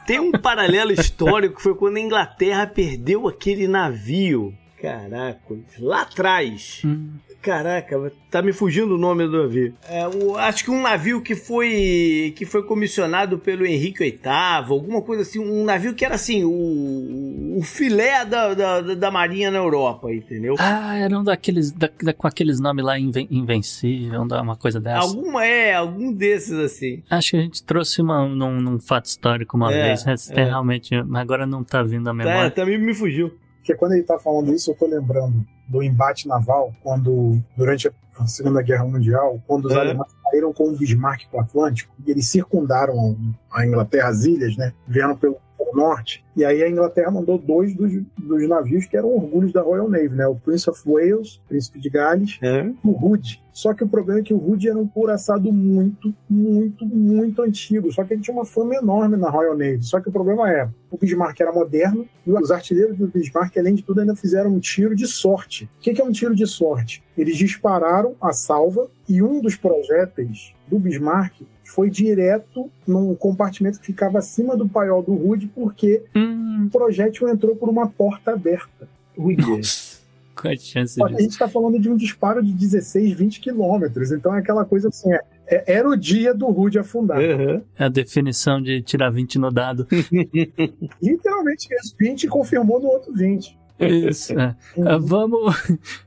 Tem 0.06 0.20
um 0.20 0.34
paralelo 0.34 0.92
histórico, 0.92 1.62
foi 1.62 1.76
quando 1.76 1.96
a 1.96 2.02
Inglaterra 2.02 2.68
perdeu 2.68 3.26
aquele 3.26 3.70
navio 3.70 4.54
Caraca, 4.84 5.56
lá 5.80 6.02
atrás. 6.02 6.82
Hum. 6.84 7.12
Caraca, 7.42 8.12
tá 8.30 8.42
me 8.42 8.52
fugindo 8.52 8.96
o 8.96 8.98
nome 8.98 9.26
do 9.26 9.44
navio. 9.44 9.74
É, 9.88 10.06
o, 10.06 10.36
acho 10.36 10.66
que 10.66 10.72
um 10.72 10.82
navio 10.82 11.22
que 11.22 11.36
foi 11.36 12.34
que 12.36 12.46
foi 12.46 12.64
comissionado 12.64 13.40
pelo 13.40 13.66
Henrique 13.66 14.04
VIII, 14.04 14.22
alguma 14.70 15.02
coisa 15.02 15.22
assim, 15.22 15.40
um 15.40 15.64
navio 15.64 15.94
que 15.94 16.04
era 16.04 16.16
assim, 16.16 16.44
o, 16.44 17.58
o 17.58 17.62
filé 17.64 18.26
da, 18.26 18.54
da, 18.54 18.82
da 18.82 19.12
marinha 19.12 19.50
na 19.50 19.60
Europa, 19.60 20.12
entendeu? 20.12 20.56
Ah, 20.60 20.98
era 20.98 21.18
um 21.18 21.24
daqueles, 21.24 21.72
da, 21.72 21.90
da, 22.02 22.14
com 22.14 22.28
aqueles 22.28 22.60
nomes 22.60 22.84
lá 22.84 23.00
inven, 23.00 23.28
invencível, 23.32 24.22
uma 24.22 24.58
coisa 24.58 24.82
dessa. 24.82 25.00
Alguma 25.00 25.46
é, 25.46 25.76
algum 25.76 26.12
desses 26.12 26.58
assim. 26.60 27.04
Acho 27.10 27.32
que 27.32 27.38
a 27.38 27.42
gente 27.42 27.64
trouxe 27.64 28.02
uma, 28.02 28.28
num, 28.28 28.60
num 28.60 28.80
fato 28.80 29.06
histórico 29.06 29.56
uma 29.56 29.74
é, 29.74 29.88
vez, 29.88 30.06
é, 30.06 30.42
é. 30.42 30.44
realmente, 30.44 30.94
agora 31.14 31.46
não 31.46 31.64
tá 31.64 31.82
vindo 31.84 32.10
a 32.10 32.14
memória. 32.14 32.48
É, 32.48 32.50
também 32.50 32.78
me 32.78 32.94
fugiu. 32.94 33.32
Porque 33.64 33.76
quando 33.76 33.94
ele 33.94 34.02
está 34.02 34.20
falando 34.20 34.54
isso, 34.54 34.70
eu 34.70 34.74
estou 34.74 34.90
lembrando 34.90 35.46
do 35.70 35.82
embate 35.82 36.28
naval, 36.28 36.74
quando, 36.84 37.42
durante 37.56 37.90
a 38.20 38.28
Segunda 38.28 38.62
Guerra 38.62 38.84
Mundial, 38.84 39.42
quando 39.48 39.66
os 39.66 39.72
é. 39.72 39.80
alemães 39.80 40.12
saíram 40.22 40.52
com 40.52 40.68
o 40.68 40.76
Bismarck 40.76 41.30
para 41.32 41.40
o 41.40 41.42
Atlântico, 41.42 41.96
e 42.06 42.12
eles 42.12 42.28
circundaram 42.28 43.16
a 43.50 43.66
Inglaterra, 43.66 44.10
as 44.10 44.26
ilhas, 44.26 44.58
né? 44.58 44.74
Vieram 44.86 45.16
pelo 45.16 45.38
Norte. 45.76 46.24
E 46.36 46.44
aí 46.44 46.64
a 46.64 46.70
Inglaterra 46.70 47.12
mandou 47.12 47.38
dois 47.38 47.76
dos, 47.76 47.92
dos 48.18 48.48
navios 48.50 48.86
que 48.86 48.98
eram 48.98 49.10
orgulhos 49.14 49.54
da 49.54 49.62
Royal 49.62 49.90
Navy, 49.90 50.10
né? 50.16 50.28
O 50.28 50.36
Prince 50.36 50.70
of 50.70 50.82
Wales, 50.86 51.40
Príncipe 51.48 51.80
de 51.80 51.90
Gales, 51.90 52.40
É. 52.42 52.70
o 52.84 52.92
Hood. 52.92 53.42
Só 53.52 53.72
que 53.72 53.84
o 53.84 53.88
problema 53.88 54.20
é 54.20 54.24
que 54.24 54.34
o 54.34 54.38
Hood 54.38 54.68
era 54.68 54.80
um 54.80 54.88
couraçado 54.88 55.54
muito, 55.54 56.12
muito, 56.28 56.86
muito 56.88 57.42
antigo. 57.44 57.92
Só 57.94 58.04
que 58.04 58.14
ele 58.16 58.22
tinha 58.22 58.34
uma 58.36 58.46
fama 58.46 58.74
enorme 58.76 59.16
na 59.16 59.30
Royal 59.30 59.56
Navy. 59.56 59.84
Só 59.84 60.00
que 60.02 60.10
o 60.10 60.12
problema 60.12 60.52
é, 60.52 60.68
o 60.90 60.98
Bismarck 60.98 61.40
era 61.40 61.52
moderno 61.54 62.08
e 62.26 62.32
os 62.32 62.50
artilheiros 62.50 62.98
do 62.98 63.08
Bismarck, 63.08 63.56
além 63.58 63.76
de 63.76 63.84
tudo, 63.84 64.02
ainda 64.02 64.16
fizeram 64.16 64.50
um 64.52 64.60
tiro 64.60 64.96
de 64.96 65.06
sorte. 65.06 65.70
O 65.78 65.82
que 65.82 66.02
é 66.02 66.04
um 66.04 66.12
tiro 66.12 66.34
de 66.34 66.48
sorte? 66.48 67.04
Eles 67.16 67.38
dispararam 67.38 68.16
a 68.20 68.34
salva 68.34 68.88
e 69.08 69.22
um 69.22 69.40
dos 69.40 69.56
projéteis 69.56 70.54
do 70.68 70.80
Bismarck 70.80 71.42
foi 71.64 71.90
direto 71.90 72.70
num 72.88 73.16
compartimento 73.16 73.80
que 73.80 73.86
ficava 73.86 74.20
acima 74.20 74.56
do 74.58 74.68
paiol 74.68 75.02
do 75.04 75.14
Hood, 75.14 75.48
porque 75.56 76.04
Hum, 76.16 76.66
o 76.68 76.70
projétil 76.70 77.28
entrou 77.30 77.56
por 77.56 77.70
uma 77.70 77.88
porta 77.88 78.32
aberta. 78.32 78.88
Ui, 79.18 79.36
nossa, 79.36 80.00
qual 80.36 80.54
a 80.54 80.58
chance 80.58 80.96
que 80.96 81.04
a 81.04 81.08
disso? 81.08 81.22
gente 81.22 81.32
está 81.32 81.48
falando 81.48 81.80
de 81.80 81.90
um 81.90 81.96
disparo 81.96 82.42
de 82.44 82.52
16, 82.54 83.14
20 83.14 83.40
quilômetros. 83.40 84.12
Então 84.12 84.34
é 84.36 84.40
aquela 84.40 84.66
coisa 84.66 84.90
assim: 84.90 85.12
é, 85.14 85.20
é- 85.48 85.64
era 85.76 85.88
o 85.90 85.96
dia 85.96 86.34
do 86.34 86.48
Rude 86.48 86.80
afundar. 86.80 87.20
Aham. 87.20 87.62
É 87.78 87.84
a 87.86 87.90
definição 87.90 88.62
de 88.62 88.82
tirar 88.82 89.10
20 89.12 89.38
no 89.40 89.52
dado. 89.52 89.88
Literalmente, 91.02 91.68
esse 91.74 91.94
20 92.00 92.28
confirmou 92.28 92.80
no 92.80 92.88
outro 92.88 93.14
20. 93.14 93.58
Isso, 93.80 94.40
é. 94.40 94.56
Ah, 94.86 94.98
vamos, 95.00 95.56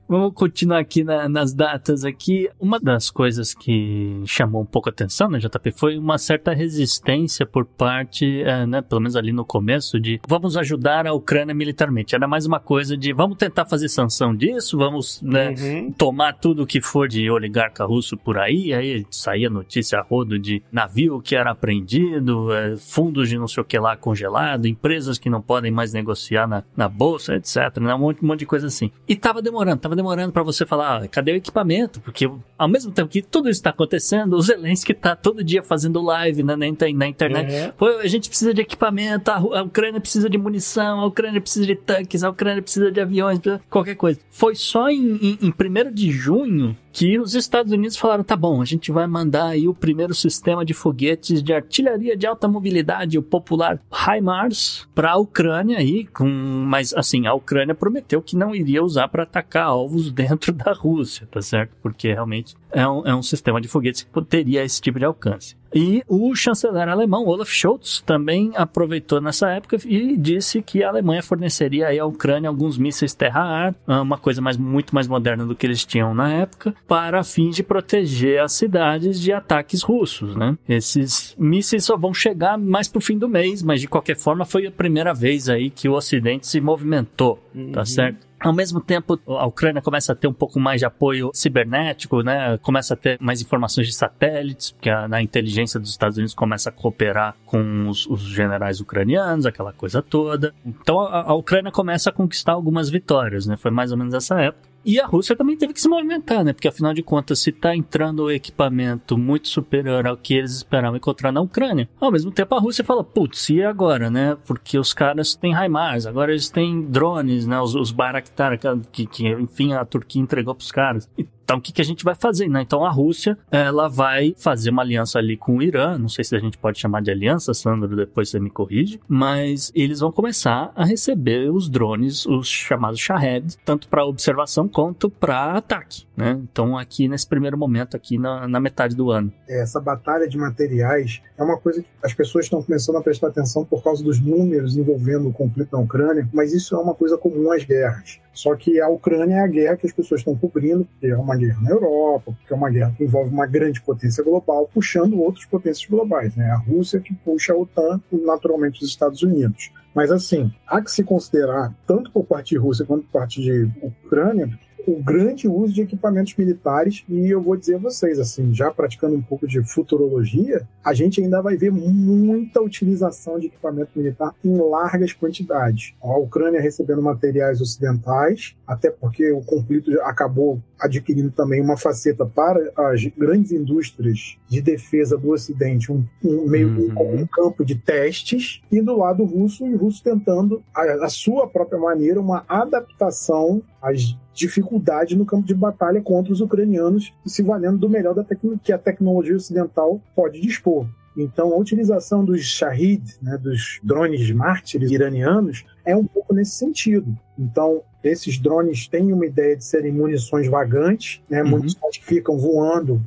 vamos 0.09 0.33
continuar 0.35 0.79
aqui 0.79 1.03
na- 1.05 1.29
nas 1.29 1.53
datas 1.53 2.05
aqui. 2.05 2.49
Uma 2.61 2.79
das 2.79 3.11
coisas 3.11 3.55
que 3.55 4.23
chamou 4.27 4.63
um 4.63 4.67
pouco 4.67 4.89
a 4.89 4.93
atenção, 4.93 5.29
né, 5.29 5.39
JP, 5.39 5.71
foi 5.73 5.99
uma 5.99 6.19
certa 6.19 6.53
resistência 6.53 7.45
por 7.47 7.65
parte, 7.65 8.43
eh, 8.43 8.67
né, 8.67 8.83
pelo 8.83 9.01
menos 9.01 9.17
ali 9.17 9.33
no 9.33 9.45
começo, 9.45 9.99
de 9.99 10.21
vamos 10.29 10.57
ajudar 10.57 11.07
a 11.07 11.13
Ucrânia 11.13 11.55
militarmente. 11.55 12.15
Era 12.15 12.29
mais 12.29 12.47
uma 12.47 12.61
coisa 12.61 12.97
de 12.97 13.13
vamos 13.13 13.37
tentar 13.37 13.67
fazer 13.67 13.89
sanção 13.89 14.35
disso, 14.35 14.77
vamos 14.79 15.21
né, 15.23 15.55
Uhum. 15.59 15.93
tomar 15.93 16.35
tudo 16.35 16.67
que 16.67 16.81
for 16.81 17.09
de 17.09 17.29
oligarca 17.31 17.85
russo 17.85 18.17
por 18.17 18.39
aí, 18.39 18.73
aí 18.73 19.05
saía 19.11 19.51
notícia 19.51 19.99
a 19.99 20.03
rodo 20.03 20.39
de 20.39 20.63
navio 20.71 21.21
que 21.21 21.35
era 21.35 21.51
apreendido, 21.51 22.53
eh, 22.53 22.77
fundos 22.77 23.29
de 23.29 23.39
não 23.39 23.49
sei 23.49 23.61
o 23.63 23.65
que 23.65 23.79
lá 23.79 23.97
congelado, 23.97 24.67
empresas 24.67 25.19
que 25.19 25.31
não 25.31 25.41
podem 25.43 25.71
mais 25.71 25.93
negociar 25.93 26.47
na, 26.47 26.63
na 26.77 26.89
bolsa, 26.89 27.35
etc. 27.37 27.79
Né? 27.81 27.95
Um, 27.95 27.99
monte, 27.99 28.23
um 28.23 28.27
monte 28.29 28.41
de 28.41 28.47
coisa 28.47 28.67
assim. 28.67 28.91
E 29.09 29.17
tava 29.17 29.41
demorando, 29.43 29.81
tava 29.81 29.96
demorando 29.97 30.33
para 30.33 30.43
você 30.43 30.65
falar, 30.65 31.03
ah, 31.03 31.09
cadê 31.09 31.33
o 31.33 31.37
equipamento? 31.37 32.01
Porque 32.01 32.31
ao 32.57 32.69
mesmo 32.69 32.93
tempo 32.93 33.09
que 33.09 33.23
tudo 33.23 33.49
isso 33.49 33.63
tá 33.63 33.71
acontecendo, 33.71 34.35
o 34.35 34.41
Zelensky 34.41 34.95
tá 34.95 35.17
todo 35.17 35.43
dia 35.43 35.63
fazendo 35.63 36.03
live 36.03 36.43
né, 36.43 36.55
na, 36.57 36.67
na 36.95 37.07
internet. 37.09 37.53
É. 37.53 37.73
Pô, 37.77 37.87
a 37.87 38.07
gente 38.07 38.29
precisa 38.29 38.55
de 38.55 38.61
equipamento, 38.61 39.31
a, 39.31 39.37
a 39.37 39.63
Ucrânia 39.63 40.01
precisa 40.01 40.29
de 40.31 40.39
munição, 40.39 41.01
a 41.01 41.07
Ucrânia 41.07 41.41
precisa 41.41 41.67
de 41.67 41.75
tanques, 41.75 42.23
a 42.23 42.31
Ucrânia 42.31 42.63
precisa 42.63 42.91
de 42.91 43.01
aviões, 43.01 43.41
qualquer 43.69 43.95
coisa. 43.95 44.21
Foi 44.31 44.55
só 44.55 44.89
em, 44.89 45.17
em, 45.17 45.39
em 45.43 45.51
1 45.51 45.93
de 45.93 46.11
junho 46.11 46.77
que 46.97 47.19
os 47.19 47.35
Estados 47.35 47.73
Unidos 47.73 47.99
falaram: 47.99 48.25
tá 48.25 48.35
bom, 48.35 48.63
a 48.63 48.65
gente 48.65 48.91
vai 48.91 49.07
mandar 49.07 49.49
aí 49.49 49.69
o 49.69 49.75
primeiro 49.75 50.15
sistema 50.15 50.65
de 50.65 50.73
foguetes 50.73 51.43
de 51.43 51.53
artilharia 51.53 52.17
de 52.17 52.27
alta 52.27 52.49
mobilidade, 52.49 53.19
o 53.19 53.23
popular 53.23 53.79
HIMARS, 53.93 54.89
para 54.95 55.13
a 55.13 55.17
Ucrânia 55.17 55.77
aí, 55.77 56.07
com, 56.07 56.25
mas 56.27 56.95
assim, 56.95 57.27
a 57.27 57.35
Ucrânia 57.35 57.75
prometeu 57.75 58.23
que 58.23 58.35
não 58.35 58.55
iria 58.55 58.83
usar 58.83 59.09
para 59.09 59.25
atacar 59.25 59.67
alvos 59.67 60.11
dentro 60.11 60.55
da 60.55 60.73
Rússia, 60.73 61.29
tá 61.31 61.43
certo? 61.43 61.77
Porque 61.83 62.11
realmente 62.11 62.55
é 62.73 62.89
um, 62.89 63.07
é 63.07 63.15
um 63.15 63.23
sistema 63.23 63.61
de 63.61 63.69
foguetes 63.69 64.03
que 64.03 64.25
teria 64.25 64.65
esse 64.65 64.81
tipo 64.81 64.99
de 64.99 65.05
alcance. 65.05 65.55
E 65.77 66.03
o 66.09 66.35
chanceler 66.35 66.89
alemão 66.89 67.27
Olaf 67.27 67.51
Scholz 67.51 68.01
também 68.01 68.51
aproveitou 68.57 69.21
nessa 69.21 69.51
época 69.51 69.77
e 69.85 70.17
disse 70.17 70.63
que 70.63 70.83
a 70.83 70.89
Alemanha 70.89 71.23
forneceria 71.23 71.89
aí 71.89 71.99
à 71.99 72.07
Ucrânia 72.07 72.49
alguns 72.49 72.79
mísseis 72.79 73.13
terra-ar, 73.13 73.75
uma 73.87 74.17
coisa 74.17 74.41
mais, 74.41 74.57
muito 74.57 74.95
mais 74.95 75.07
moderna 75.07 75.45
do 75.45 75.55
que 75.55 75.67
eles 75.67 75.85
tinham 75.85 76.15
na 76.15 76.33
época, 76.33 76.75
para 76.89 77.23
fins 77.23 77.57
de 77.57 77.63
proteger 77.63 78.41
as 78.41 78.53
cidades 78.53 79.21
de 79.21 79.33
ataques 79.33 79.83
russos, 79.83 80.35
né? 80.35 80.57
Esses 80.67 81.37
mísseis 81.39 81.85
só 81.85 81.95
vão 81.95 82.15
chegar 82.15 82.57
mais 82.57 82.89
pro 82.89 83.01
fim 83.01 83.19
do 83.19 83.29
mês, 83.29 83.63
mas 83.63 83.81
de 83.83 83.87
qualquer 83.87 84.17
forma 84.17 84.47
foi 84.47 84.67
a 84.67 84.71
primeira 84.71 85.13
vez 85.13 85.47
aí 85.47 85.69
que 85.69 85.91
o 85.91 85.93
Ocidente 85.93 86.47
se 86.47 86.59
movimentou, 86.59 87.39
tá 87.73 87.85
certo? 87.85 88.26
Ao 88.47 88.53
mesmo 88.53 88.81
tempo, 88.81 89.19
a 89.27 89.45
Ucrânia 89.45 89.83
começa 89.83 90.13
a 90.13 90.15
ter 90.15 90.29
um 90.29 90.33
pouco 90.33 90.61
mais 90.61 90.81
de 90.81 90.85
apoio 90.85 91.31
cibernético, 91.35 92.23
né? 92.23 92.57
Começa 92.59 92.95
a 92.95 92.97
ter 92.97 93.19
mais 93.21 93.43
informações 93.43 93.89
de 93.89 93.93
satélites, 93.93 94.71
porque 94.71 94.89
a, 94.89 95.21
inteligência 95.21 95.81
dos 95.81 95.91
Estados 95.91 96.17
Unidos 96.17 96.33
começa 96.33 96.69
a 96.69 96.73
cooperar 96.73 97.35
com 97.45 97.89
os, 97.89 98.07
os 98.07 98.21
generais 98.21 98.81
ucranianos, 98.81 99.47
aquela 99.47 99.73
coisa 99.73 100.01
toda. 100.01 100.55
Então 100.65 101.01
a, 101.01 101.23
a 101.23 101.35
Ucrânia 101.35 101.73
começa 101.73 102.11
a 102.11 102.13
conquistar 102.13 102.53
algumas 102.53 102.89
vitórias, 102.89 103.47
né? 103.47 103.57
Foi 103.57 103.73
mais 103.73 103.91
ou 103.91 103.99
menos 103.99 104.15
essa 104.15 104.41
época. 104.41 104.76
E 104.87 105.01
a 105.01 105.07
Rússia 105.07 105.35
também 105.35 105.57
teve 105.57 105.73
que 105.73 105.81
se 105.81 105.89
movimentar, 105.89 106.45
né? 106.45 106.53
Porque 106.53 106.69
afinal 106.69 106.95
de 106.95 107.03
contas, 107.03 107.41
se 107.41 107.51
tá 107.51 107.75
entrando 107.75 108.31
equipamento 108.31 109.19
muito 109.19 109.49
superior 109.49 110.07
ao 110.07 110.17
que 110.17 110.35
eles 110.35 110.53
esperavam 110.53 110.97
encontrar 110.97 111.33
na 111.33 111.41
Ucrânia, 111.41 111.89
ao 112.01 112.13
mesmo 112.13 112.31
tempo 112.31 112.55
a 112.55 112.61
Rússia 112.61 112.85
fala, 112.85 113.03
putz, 113.03 113.51
e 113.51 113.61
agora, 113.61 114.09
né? 114.09 114.37
Porque 114.47 114.79
os 114.79 114.95
caras 114.95 115.35
têm 115.35 115.53
HIMARS, 115.53 116.07
agora 116.07 116.31
eles 116.31 116.49
têm 116.49 116.83
drones, 116.83 117.49
né? 117.49 117.61
Os, 117.61 117.75
os 117.75 117.91
Bayraktar, 117.91 118.57
que, 118.93 119.07
que 119.07 119.27
enfim 119.29 119.73
a 119.73 119.85
Turquia 119.85 120.23
entregou 120.23 120.55
pros 120.55 120.71
caras. 120.71 121.11
Então, 121.47 121.59
o 121.59 121.61
que, 121.61 121.73
que 121.73 121.81
a 121.81 121.85
gente 121.85 122.03
vai 122.03 122.17
fazer? 122.17 122.49
Né? 122.49 122.63
Então, 122.63 122.85
a 122.85 122.91
Rússia, 122.91 123.39
ela 123.53 123.89
vai 123.89 124.35
fazer 124.37 124.71
uma 124.71 124.83
aliança 124.83 125.21
ali 125.21 125.37
com 125.37 125.59
o 125.59 125.63
Irã. 125.63 125.97
Não 125.97 126.09
sei 126.09 126.25
se 126.25 126.35
a 126.35 126.41
gente 126.41 126.59
pode 126.59 126.77
chamar 126.77 127.03
de 127.03 127.11
aliança, 127.13 127.55
Sandro, 127.55 127.95
depois 127.95 128.29
você 128.29 128.41
me 128.41 128.51
corrige. 128.51 129.01
Mas 129.07 129.71
eles 129.73 130.01
vão 130.01 130.11
começar 130.11 130.73
a 130.75 130.85
receber 130.85 131.49
os 131.53 131.69
drones, 131.69 132.27
os 132.27 132.49
chamados 132.49 132.99
Shahed, 132.99 133.59
tanto 133.65 133.87
para 133.87 134.05
observação 134.05 134.67
quanto 134.67 135.09
para 135.09 135.53
ataque. 135.53 136.05
Né? 136.17 136.37
Então, 136.43 136.77
aqui 136.77 137.07
nesse 137.07 137.29
primeiro 137.29 137.57
momento, 137.57 137.97
aqui 137.97 138.19
na, 138.19 138.49
na 138.49 138.59
metade 138.59 138.97
do 138.97 139.13
ano. 139.13 139.33
Essa 139.49 139.81
batalha 139.81 140.29
de 140.29 140.37
materiais 140.37 141.23
é 141.39 141.45
uma 141.45 141.59
coisa 141.59 141.81
que 141.81 141.89
as 142.03 142.13
pessoas 142.13 142.47
estão 142.47 142.61
começando 142.61 142.97
a 142.97 143.03
prestar 143.03 143.29
atenção 143.29 143.65
por 143.65 143.85
causa 143.85 144.03
dos 144.03 144.19
números 144.19 144.77
envolvendo 144.77 145.29
o 145.29 145.33
conflito 145.33 145.69
na 145.73 145.79
Ucrânia, 145.79 146.29
mas 146.33 146.53
isso 146.53 146.75
é 146.75 146.79
uma 146.79 146.95
coisa 146.95 147.17
comum 147.17 147.53
às 147.53 147.63
guerras. 147.63 148.19
Só 148.37 148.55
que 148.55 148.79
a 148.79 148.87
Ucrânia 148.87 149.37
é 149.37 149.41
a 149.41 149.47
guerra 149.47 149.77
que 149.79 149.87
as 149.87 149.93
pessoas 149.95 150.21
estão 150.21 150.37
cobrindo, 150.37 150.85
porque 150.85 151.07
é 151.07 151.17
uma 151.17 151.35
guerra 151.35 151.59
na 151.63 151.71
Europa, 151.71 152.33
porque 152.39 152.53
é 152.53 152.57
uma 152.57 152.69
guerra 152.69 152.95
que 152.95 153.03
envolve 153.03 153.33
uma 153.33 153.47
grande 153.47 153.81
potência 153.81 154.23
global, 154.23 154.69
puxando 154.73 155.19
outras 155.19 155.47
potências 155.47 155.89
globais. 155.89 156.37
Né? 156.37 156.51
A 156.51 156.57
Rússia 156.57 157.01
que 157.01 157.15
puxa 157.15 157.55
a 157.55 157.57
OTAN 157.57 157.99
e, 158.13 158.17
naturalmente, 158.19 158.83
os 158.85 158.91
Estados 158.91 159.23
Unidos. 159.23 159.73
Mas, 159.95 160.13
assim, 160.13 160.53
há 160.67 160.83
que 160.83 160.91
se 160.91 161.03
considerar, 161.03 161.75
tanto 161.87 162.11
por 162.11 162.27
parte 162.27 162.51
de 162.51 162.59
Rússia 162.59 162.85
quanto 162.85 163.05
por 163.05 163.21
parte 163.21 163.41
de 163.41 163.71
Ucrânia, 163.81 164.51
o 164.87 165.03
grande 165.03 165.49
uso 165.49 165.75
de 165.75 165.83
equipamentos 165.83 166.35
militares 166.37 167.05
e 167.09 167.29
eu 167.29 167.43
vou 167.43 167.57
dizer 167.57 167.75
a 167.75 167.79
vocês, 167.79 168.19
assim, 168.19 168.55
já 168.55 168.71
praticando 168.71 169.17
um 169.17 169.23
pouco 169.23 169.47
de 169.47 169.63
futurologia, 169.63 170.67
a 170.85 170.95
gente 170.95 171.21
ainda 171.21 171.43
vai 171.43 171.57
ver 171.57 171.73
muita 171.73 172.61
utilização 172.61 173.39
de 173.39 173.47
equipamento 173.47 173.91
militar 173.97 174.33
em 174.45 174.57
largas 174.57 175.13
quantidades. 175.13 175.95
A 176.01 176.17
Ucrânia 176.17 176.61
recebendo 176.61 177.03
materiais 177.03 177.61
ocidentais, 177.61 178.57
até 178.67 178.91
porque 178.91 179.33
o 179.33 179.41
conflito 179.41 179.91
acabou 180.03 180.61
adquirindo 180.79 181.31
também 181.31 181.61
uma 181.61 181.77
faceta 181.77 182.25
para 182.25 182.73
as 182.77 183.05
grandes 183.07 183.51
indústrias 183.51 184.37
de 184.49 184.61
defesa 184.61 185.17
do 185.17 185.31
Ocidente, 185.31 185.91
um, 185.91 186.05
um 186.25 186.47
meio 186.47 186.67
Uhum. 186.77 187.23
um 187.23 187.27
campo 187.27 187.65
de 187.65 187.75
testes, 187.75 188.61
e 188.71 188.81
do 188.81 188.97
lado 188.97 189.25
russo, 189.25 189.67
e 189.67 189.75
o 189.75 189.79
russo 189.79 190.03
tentando, 190.03 190.63
a, 190.75 191.05
a 191.05 191.09
sua 191.09 191.47
própria 191.47 191.79
maneira, 191.79 192.21
uma 192.21 192.45
adaptação 192.49 193.63
às 193.81 194.17
dificuldades 194.37 195.17
no 195.17 195.25
campo 195.25 195.47
de 195.47 195.55
batalha 195.55 196.01
contra 196.01 196.33
os 196.33 196.41
ucranianos, 196.41 197.13
se 197.25 197.43
valendo 197.43 197.79
do 197.79 197.89
melhor 197.89 198.15
da 198.15 198.25
que 198.63 198.73
a 198.73 198.79
tecnologia 198.79 199.35
ocidental 199.35 200.01
pode 200.15 200.41
dispor. 200.41 200.87
Então, 201.17 201.53
a 201.55 201.57
utilização 201.57 202.23
dos 202.23 202.43
Shahid, 202.45 203.03
né, 203.23 203.39
dos 203.39 203.81
drones 203.83 204.31
mártires 204.33 204.91
iranianos, 204.91 205.65
é 205.83 205.97
um 205.97 206.05
pouco 206.05 206.35
nesse 206.35 206.53
sentido. 206.53 207.17
Então, 207.39 207.81
esses 208.05 208.39
drones 208.39 208.87
têm 208.87 209.13
uma 209.13 209.25
ideia 209.25 209.57
de 209.57 209.65
serem 209.65 209.93
munições 209.93 210.47
vagantes, 210.47 211.23
né, 211.29 211.43
Uhum. 211.43 211.51
munições 211.53 211.97
que 211.97 212.05
ficam 212.05 212.37
voando, 212.37 213.01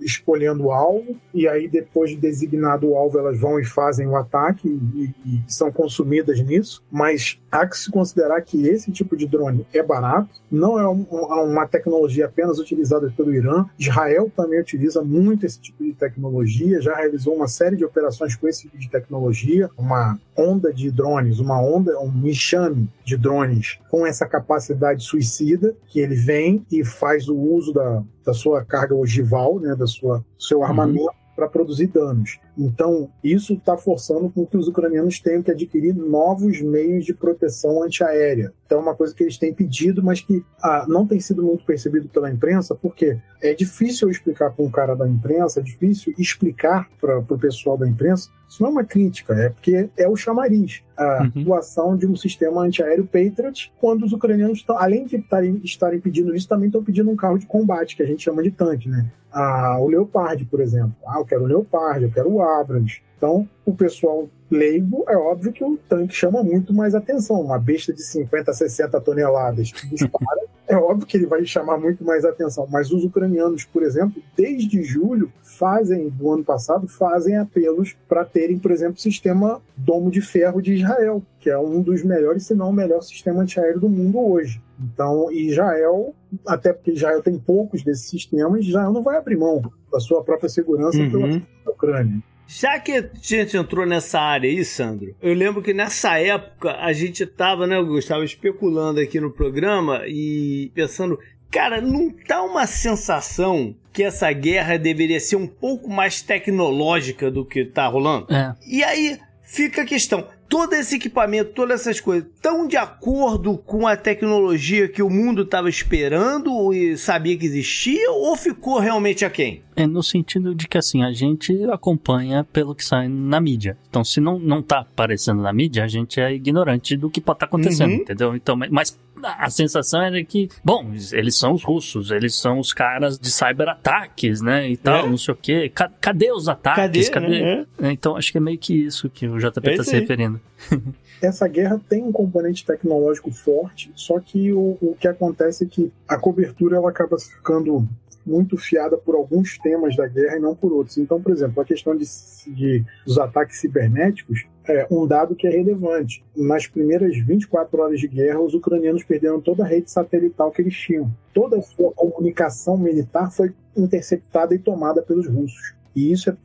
escolhendo 0.00 0.64
o 0.64 0.72
alvo, 0.72 1.16
e 1.34 1.46
aí, 1.48 1.68
depois 1.68 2.10
de 2.10 2.16
designado 2.16 2.88
o 2.88 2.96
alvo, 2.96 3.18
elas 3.18 3.38
vão 3.38 3.58
e 3.58 3.64
fazem 3.64 4.06
o 4.06 4.16
ataque 4.16 4.68
e, 4.94 5.12
e 5.26 5.42
são 5.48 5.70
consumidas 5.70 6.40
nisso. 6.40 6.82
Mas 6.90 7.38
há 7.50 7.66
que 7.66 7.76
se 7.76 7.90
considerar 7.90 8.40
que 8.42 8.66
esse 8.68 8.90
tipo 8.90 9.16
de 9.16 9.26
drone 9.26 9.66
é 9.72 9.82
barato, 9.82 10.28
não 10.50 10.78
é 10.78 10.88
um- 10.88 11.06
uma 11.10 11.66
tecnologia 11.66 12.26
apenas 12.26 12.58
utilizada 12.58 13.12
pelo 13.16 13.34
Irã. 13.34 13.66
Israel 13.78 14.30
também 14.36 14.60
utiliza 14.60 15.02
muito 15.02 15.44
esse 15.44 15.60
tipo 15.60 15.84
de 15.84 15.92
tecnologia, 15.92 16.80
já 16.80 16.94
realizou 16.94 17.34
uma 17.34 17.48
série 17.48 17.76
de 17.76 17.84
operações 17.84 18.34
com 18.36 18.48
esse 18.48 18.62
tipo 18.62 18.78
de 18.78 18.88
tecnologia, 18.88 19.68
uma 19.76 20.18
onda 20.36 20.72
de 20.72 20.90
drones, 20.90 21.38
uma 21.38 21.60
onda, 21.60 21.98
um 22.00 22.26
enxame 22.26 22.88
de 23.04 23.16
drones 23.16 23.78
com 23.90 24.06
essa 24.06 24.26
capacidade 24.26 25.02
suicida, 25.04 25.74
que 25.86 26.00
ele 26.00 26.14
vem 26.14 26.64
e 26.70 26.84
faz 26.84 27.28
o 27.28 27.36
uso 27.36 27.72
da, 27.72 28.02
da 28.30 28.34
sua 28.34 28.64
carga 28.64 28.94
ogival, 28.94 29.58
né, 29.58 29.74
da 29.74 29.88
sua 29.88 30.24
seu 30.38 30.62
armamento 30.62 31.10
para 31.34 31.48
produzir 31.48 31.88
danos. 31.88 32.38
Então, 32.56 33.10
isso 33.24 33.54
está 33.54 33.76
forçando 33.76 34.30
com 34.30 34.46
que 34.46 34.56
os 34.56 34.68
ucranianos 34.68 35.18
tenham 35.18 35.42
que 35.42 35.50
adquirir 35.50 35.94
novos 35.94 36.60
meios 36.60 37.04
de 37.04 37.12
proteção 37.12 37.82
antiaérea. 37.82 38.52
Então, 38.70 38.78
é 38.78 38.82
uma 38.82 38.94
coisa 38.94 39.12
que 39.12 39.24
eles 39.24 39.36
têm 39.36 39.52
pedido, 39.52 40.00
mas 40.00 40.20
que 40.20 40.44
ah, 40.62 40.86
não 40.88 41.04
tem 41.04 41.18
sido 41.18 41.42
muito 41.42 41.64
percebido 41.64 42.08
pela 42.08 42.30
imprensa, 42.30 42.72
porque 42.72 43.18
é 43.42 43.52
difícil 43.52 44.08
explicar 44.08 44.52
para 44.52 44.64
um 44.64 44.70
cara 44.70 44.94
da 44.94 45.08
imprensa, 45.08 45.58
é 45.58 45.62
difícil 45.62 46.14
explicar 46.16 46.88
para 47.00 47.18
o 47.18 47.36
pessoal 47.36 47.76
da 47.76 47.88
imprensa. 47.88 48.30
Isso 48.48 48.62
não 48.62 48.68
é 48.68 48.72
uma 48.72 48.84
crítica, 48.84 49.34
é 49.34 49.48
porque 49.48 49.90
é 49.96 50.08
o 50.08 50.14
chamariz. 50.14 50.84
A 50.96 51.28
uhum. 51.34 51.96
de 51.96 52.06
um 52.06 52.14
sistema 52.14 52.62
antiaéreo 52.62 53.04
Patriot, 53.04 53.72
quando 53.80 54.04
os 54.04 54.12
ucranianos, 54.12 54.64
além 54.68 55.04
de 55.04 55.16
estarem, 55.16 55.60
estarem 55.64 55.98
pedindo 55.98 56.32
isso, 56.32 56.46
também 56.46 56.68
estão 56.68 56.84
pedindo 56.84 57.10
um 57.10 57.16
carro 57.16 57.38
de 57.38 57.46
combate, 57.46 57.96
que 57.96 58.04
a 58.04 58.06
gente 58.06 58.22
chama 58.22 58.40
de 58.40 58.52
tanque, 58.52 58.88
né? 58.88 59.10
Ah, 59.32 59.78
o 59.80 59.88
Leopard, 59.88 60.44
por 60.44 60.60
exemplo. 60.60 60.94
Ah, 61.04 61.18
eu 61.18 61.24
quero 61.24 61.42
o 61.42 61.46
Leopard, 61.46 62.04
eu 62.04 62.10
quero 62.12 62.30
o 62.30 62.40
Abrams. 62.40 63.02
Então, 63.20 63.46
o 63.66 63.74
pessoal 63.74 64.30
leigo, 64.50 65.04
é 65.06 65.14
óbvio 65.14 65.52
que 65.52 65.62
o 65.62 65.76
tanque 65.76 66.14
chama 66.14 66.42
muito 66.42 66.72
mais 66.72 66.94
atenção. 66.94 67.38
Uma 67.42 67.58
besta 67.58 67.92
de 67.92 68.02
50, 68.02 68.50
60 68.50 68.98
toneladas 68.98 69.70
que 69.70 69.86
dispara, 69.88 70.40
é 70.66 70.74
óbvio 70.74 71.06
que 71.06 71.18
ele 71.18 71.26
vai 71.26 71.44
chamar 71.44 71.76
muito 71.76 72.02
mais 72.02 72.24
atenção. 72.24 72.66
Mas 72.70 72.90
os 72.90 73.04
ucranianos, 73.04 73.62
por 73.62 73.82
exemplo, 73.82 74.22
desde 74.34 74.82
julho, 74.82 75.30
fazem, 75.42 76.08
do 76.08 76.32
ano 76.32 76.42
passado, 76.42 76.88
fazem 76.88 77.36
apelos 77.36 77.94
para 78.08 78.24
terem, 78.24 78.58
por 78.58 78.70
exemplo, 78.70 78.94
o 78.94 79.00
sistema 79.00 79.60
Domo 79.76 80.10
de 80.10 80.22
Ferro 80.22 80.62
de 80.62 80.72
Israel, 80.72 81.22
que 81.38 81.50
é 81.50 81.58
um 81.58 81.82
dos 81.82 82.02
melhores, 82.02 82.46
se 82.46 82.54
não 82.54 82.70
o 82.70 82.72
melhor 82.72 83.02
sistema 83.02 83.42
antiaéreo 83.42 83.80
do 83.80 83.88
mundo 83.90 84.18
hoje. 84.18 84.62
Então, 84.80 85.30
Israel, 85.30 86.14
até 86.46 86.72
porque 86.72 86.92
Israel 86.92 87.22
tem 87.22 87.38
poucos 87.38 87.82
desses 87.82 88.08
sistemas, 88.08 88.64
Israel 88.64 88.94
não 88.94 89.02
vai 89.02 89.18
abrir 89.18 89.36
mão 89.36 89.60
da 89.92 90.00
sua 90.00 90.24
própria 90.24 90.48
segurança 90.48 90.98
uhum. 90.98 91.10
pela 91.10 91.42
Ucrânia. 91.66 92.22
Já 92.52 92.80
que 92.80 92.90
a 92.90 93.08
gente 93.22 93.56
entrou 93.56 93.86
nessa 93.86 94.18
área 94.18 94.50
aí, 94.50 94.64
Sandro, 94.64 95.14
eu 95.22 95.32
lembro 95.32 95.62
que 95.62 95.72
nessa 95.72 96.18
época 96.18 96.72
a 96.80 96.92
gente 96.92 97.24
tava, 97.24 97.64
né, 97.64 97.80
Gustavo, 97.80 98.24
especulando 98.24 98.98
aqui 98.98 99.20
no 99.20 99.30
programa 99.30 100.02
e 100.08 100.72
pensando, 100.74 101.16
cara, 101.48 101.80
não 101.80 102.10
tá 102.10 102.42
uma 102.42 102.66
sensação 102.66 103.76
que 103.92 104.02
essa 104.02 104.32
guerra 104.32 104.76
deveria 104.76 105.20
ser 105.20 105.36
um 105.36 105.46
pouco 105.46 105.88
mais 105.88 106.22
tecnológica 106.22 107.30
do 107.30 107.44
que 107.44 107.64
tá 107.64 107.86
rolando? 107.86 108.26
É. 108.34 108.52
E 108.66 108.82
aí 108.82 109.16
fica 109.44 109.82
a 109.82 109.86
questão, 109.86 110.26
todo 110.50 110.74
esse 110.74 110.96
equipamento, 110.96 111.52
todas 111.52 111.82
essas 111.82 112.00
coisas, 112.00 112.28
estão 112.28 112.66
de 112.66 112.76
acordo 112.76 113.56
com 113.56 113.86
a 113.86 113.96
tecnologia 113.96 114.88
que 114.88 115.00
o 115.00 115.08
mundo 115.08 115.42
estava 115.42 115.68
esperando 115.68 116.74
e 116.74 116.98
sabia 116.98 117.38
que 117.38 117.46
existia 117.46 118.10
ou 118.10 118.36
ficou 118.36 118.80
realmente 118.80 119.24
aquém? 119.24 119.62
É 119.76 119.86
no 119.86 120.02
sentido 120.02 120.52
de 120.52 120.66
que 120.66 120.76
assim, 120.76 121.04
a 121.04 121.12
gente 121.12 121.54
acompanha 121.70 122.42
pelo 122.52 122.74
que 122.74 122.84
sai 122.84 123.06
na 123.08 123.40
mídia. 123.40 123.78
Então, 123.88 124.02
se 124.02 124.20
não, 124.20 124.40
não 124.40 124.60
tá 124.60 124.80
aparecendo 124.80 125.40
na 125.40 125.52
mídia, 125.52 125.84
a 125.84 125.88
gente 125.88 126.20
é 126.20 126.34
ignorante 126.34 126.96
do 126.96 127.08
que 127.08 127.20
pode 127.20 127.36
estar 127.36 127.46
tá 127.46 127.48
acontecendo, 127.48 127.92
uhum. 127.92 127.96
entendeu? 127.98 128.34
Então, 128.34 128.56
mas 128.70 128.98
a 129.24 129.50
sensação 129.50 130.02
era 130.02 130.22
que, 130.24 130.48
bom, 130.64 130.92
eles 131.12 131.36
são 131.36 131.52
os 131.52 131.62
russos, 131.62 132.10
eles 132.10 132.34
são 132.34 132.58
os 132.58 132.72
caras 132.72 133.18
de 133.18 133.30
cyberataques, 133.30 134.40
né? 134.40 134.68
E 134.68 134.76
tal, 134.76 135.06
é. 135.06 135.08
não 135.08 135.16
sei 135.16 135.34
o 135.34 135.36
quê. 135.36 135.72
Cadê 136.00 136.32
os 136.32 136.48
ataques? 136.48 137.08
Cadê? 137.08 137.28
Cadê? 137.28 137.40
Né? 137.42 137.66
É. 137.82 137.90
Então, 137.92 138.16
acho 138.16 138.32
que 138.32 138.38
é 138.38 138.40
meio 138.40 138.58
que 138.58 138.74
isso 138.74 139.08
que 139.08 139.26
o 139.26 139.38
JP 139.38 139.70
está 139.70 139.82
é 139.82 139.84
se 139.84 139.98
referindo. 139.98 140.40
Essa 141.22 141.46
guerra 141.46 141.80
tem 141.88 142.02
um 142.02 142.12
componente 142.12 142.64
tecnológico 142.64 143.30
forte, 143.30 143.92
só 143.94 144.18
que 144.18 144.52
o, 144.52 144.78
o 144.80 144.96
que 144.98 145.06
acontece 145.06 145.64
é 145.64 145.66
que 145.66 145.92
a 146.08 146.16
cobertura 146.16 146.76
ela 146.76 146.88
acaba 146.88 147.18
ficando 147.18 147.86
muito 148.24 148.56
fiada 148.56 148.96
por 148.96 149.14
alguns 149.14 149.58
temas 149.58 149.96
da 149.96 150.06
guerra 150.06 150.36
e 150.36 150.40
não 150.40 150.54
por 150.54 150.72
outros. 150.72 150.98
Então, 150.98 151.20
por 151.20 151.32
exemplo, 151.32 151.60
a 151.60 151.64
questão 151.64 151.96
de, 151.96 152.04
de 152.46 152.84
dos 153.04 153.18
ataques 153.18 153.60
cibernéticos 153.60 154.46
é 154.70 154.86
um 154.90 155.06
dado 155.06 155.34
que 155.34 155.46
é 155.46 155.50
relevante. 155.50 156.24
Nas 156.36 156.66
primeiras 156.66 157.16
24 157.18 157.80
horas 157.80 158.00
de 158.00 158.08
guerra, 158.08 158.40
os 158.40 158.54
ucranianos 158.54 159.04
perderam 159.04 159.40
toda 159.40 159.64
a 159.64 159.66
rede 159.66 159.90
satelital 159.90 160.50
que 160.50 160.62
eles 160.62 160.74
tinham. 160.74 161.10
Toda 161.34 161.58
a 161.58 161.62
sua 161.62 161.92
comunicação 161.92 162.76
militar 162.76 163.30
foi 163.30 163.52
interceptada 163.76 164.54
e 164.54 164.58
tomada 164.58 165.02
pelos 165.02 165.26
russos. 165.26 165.74
E 165.94 166.12
isso 166.12 166.30
é 166.30 166.36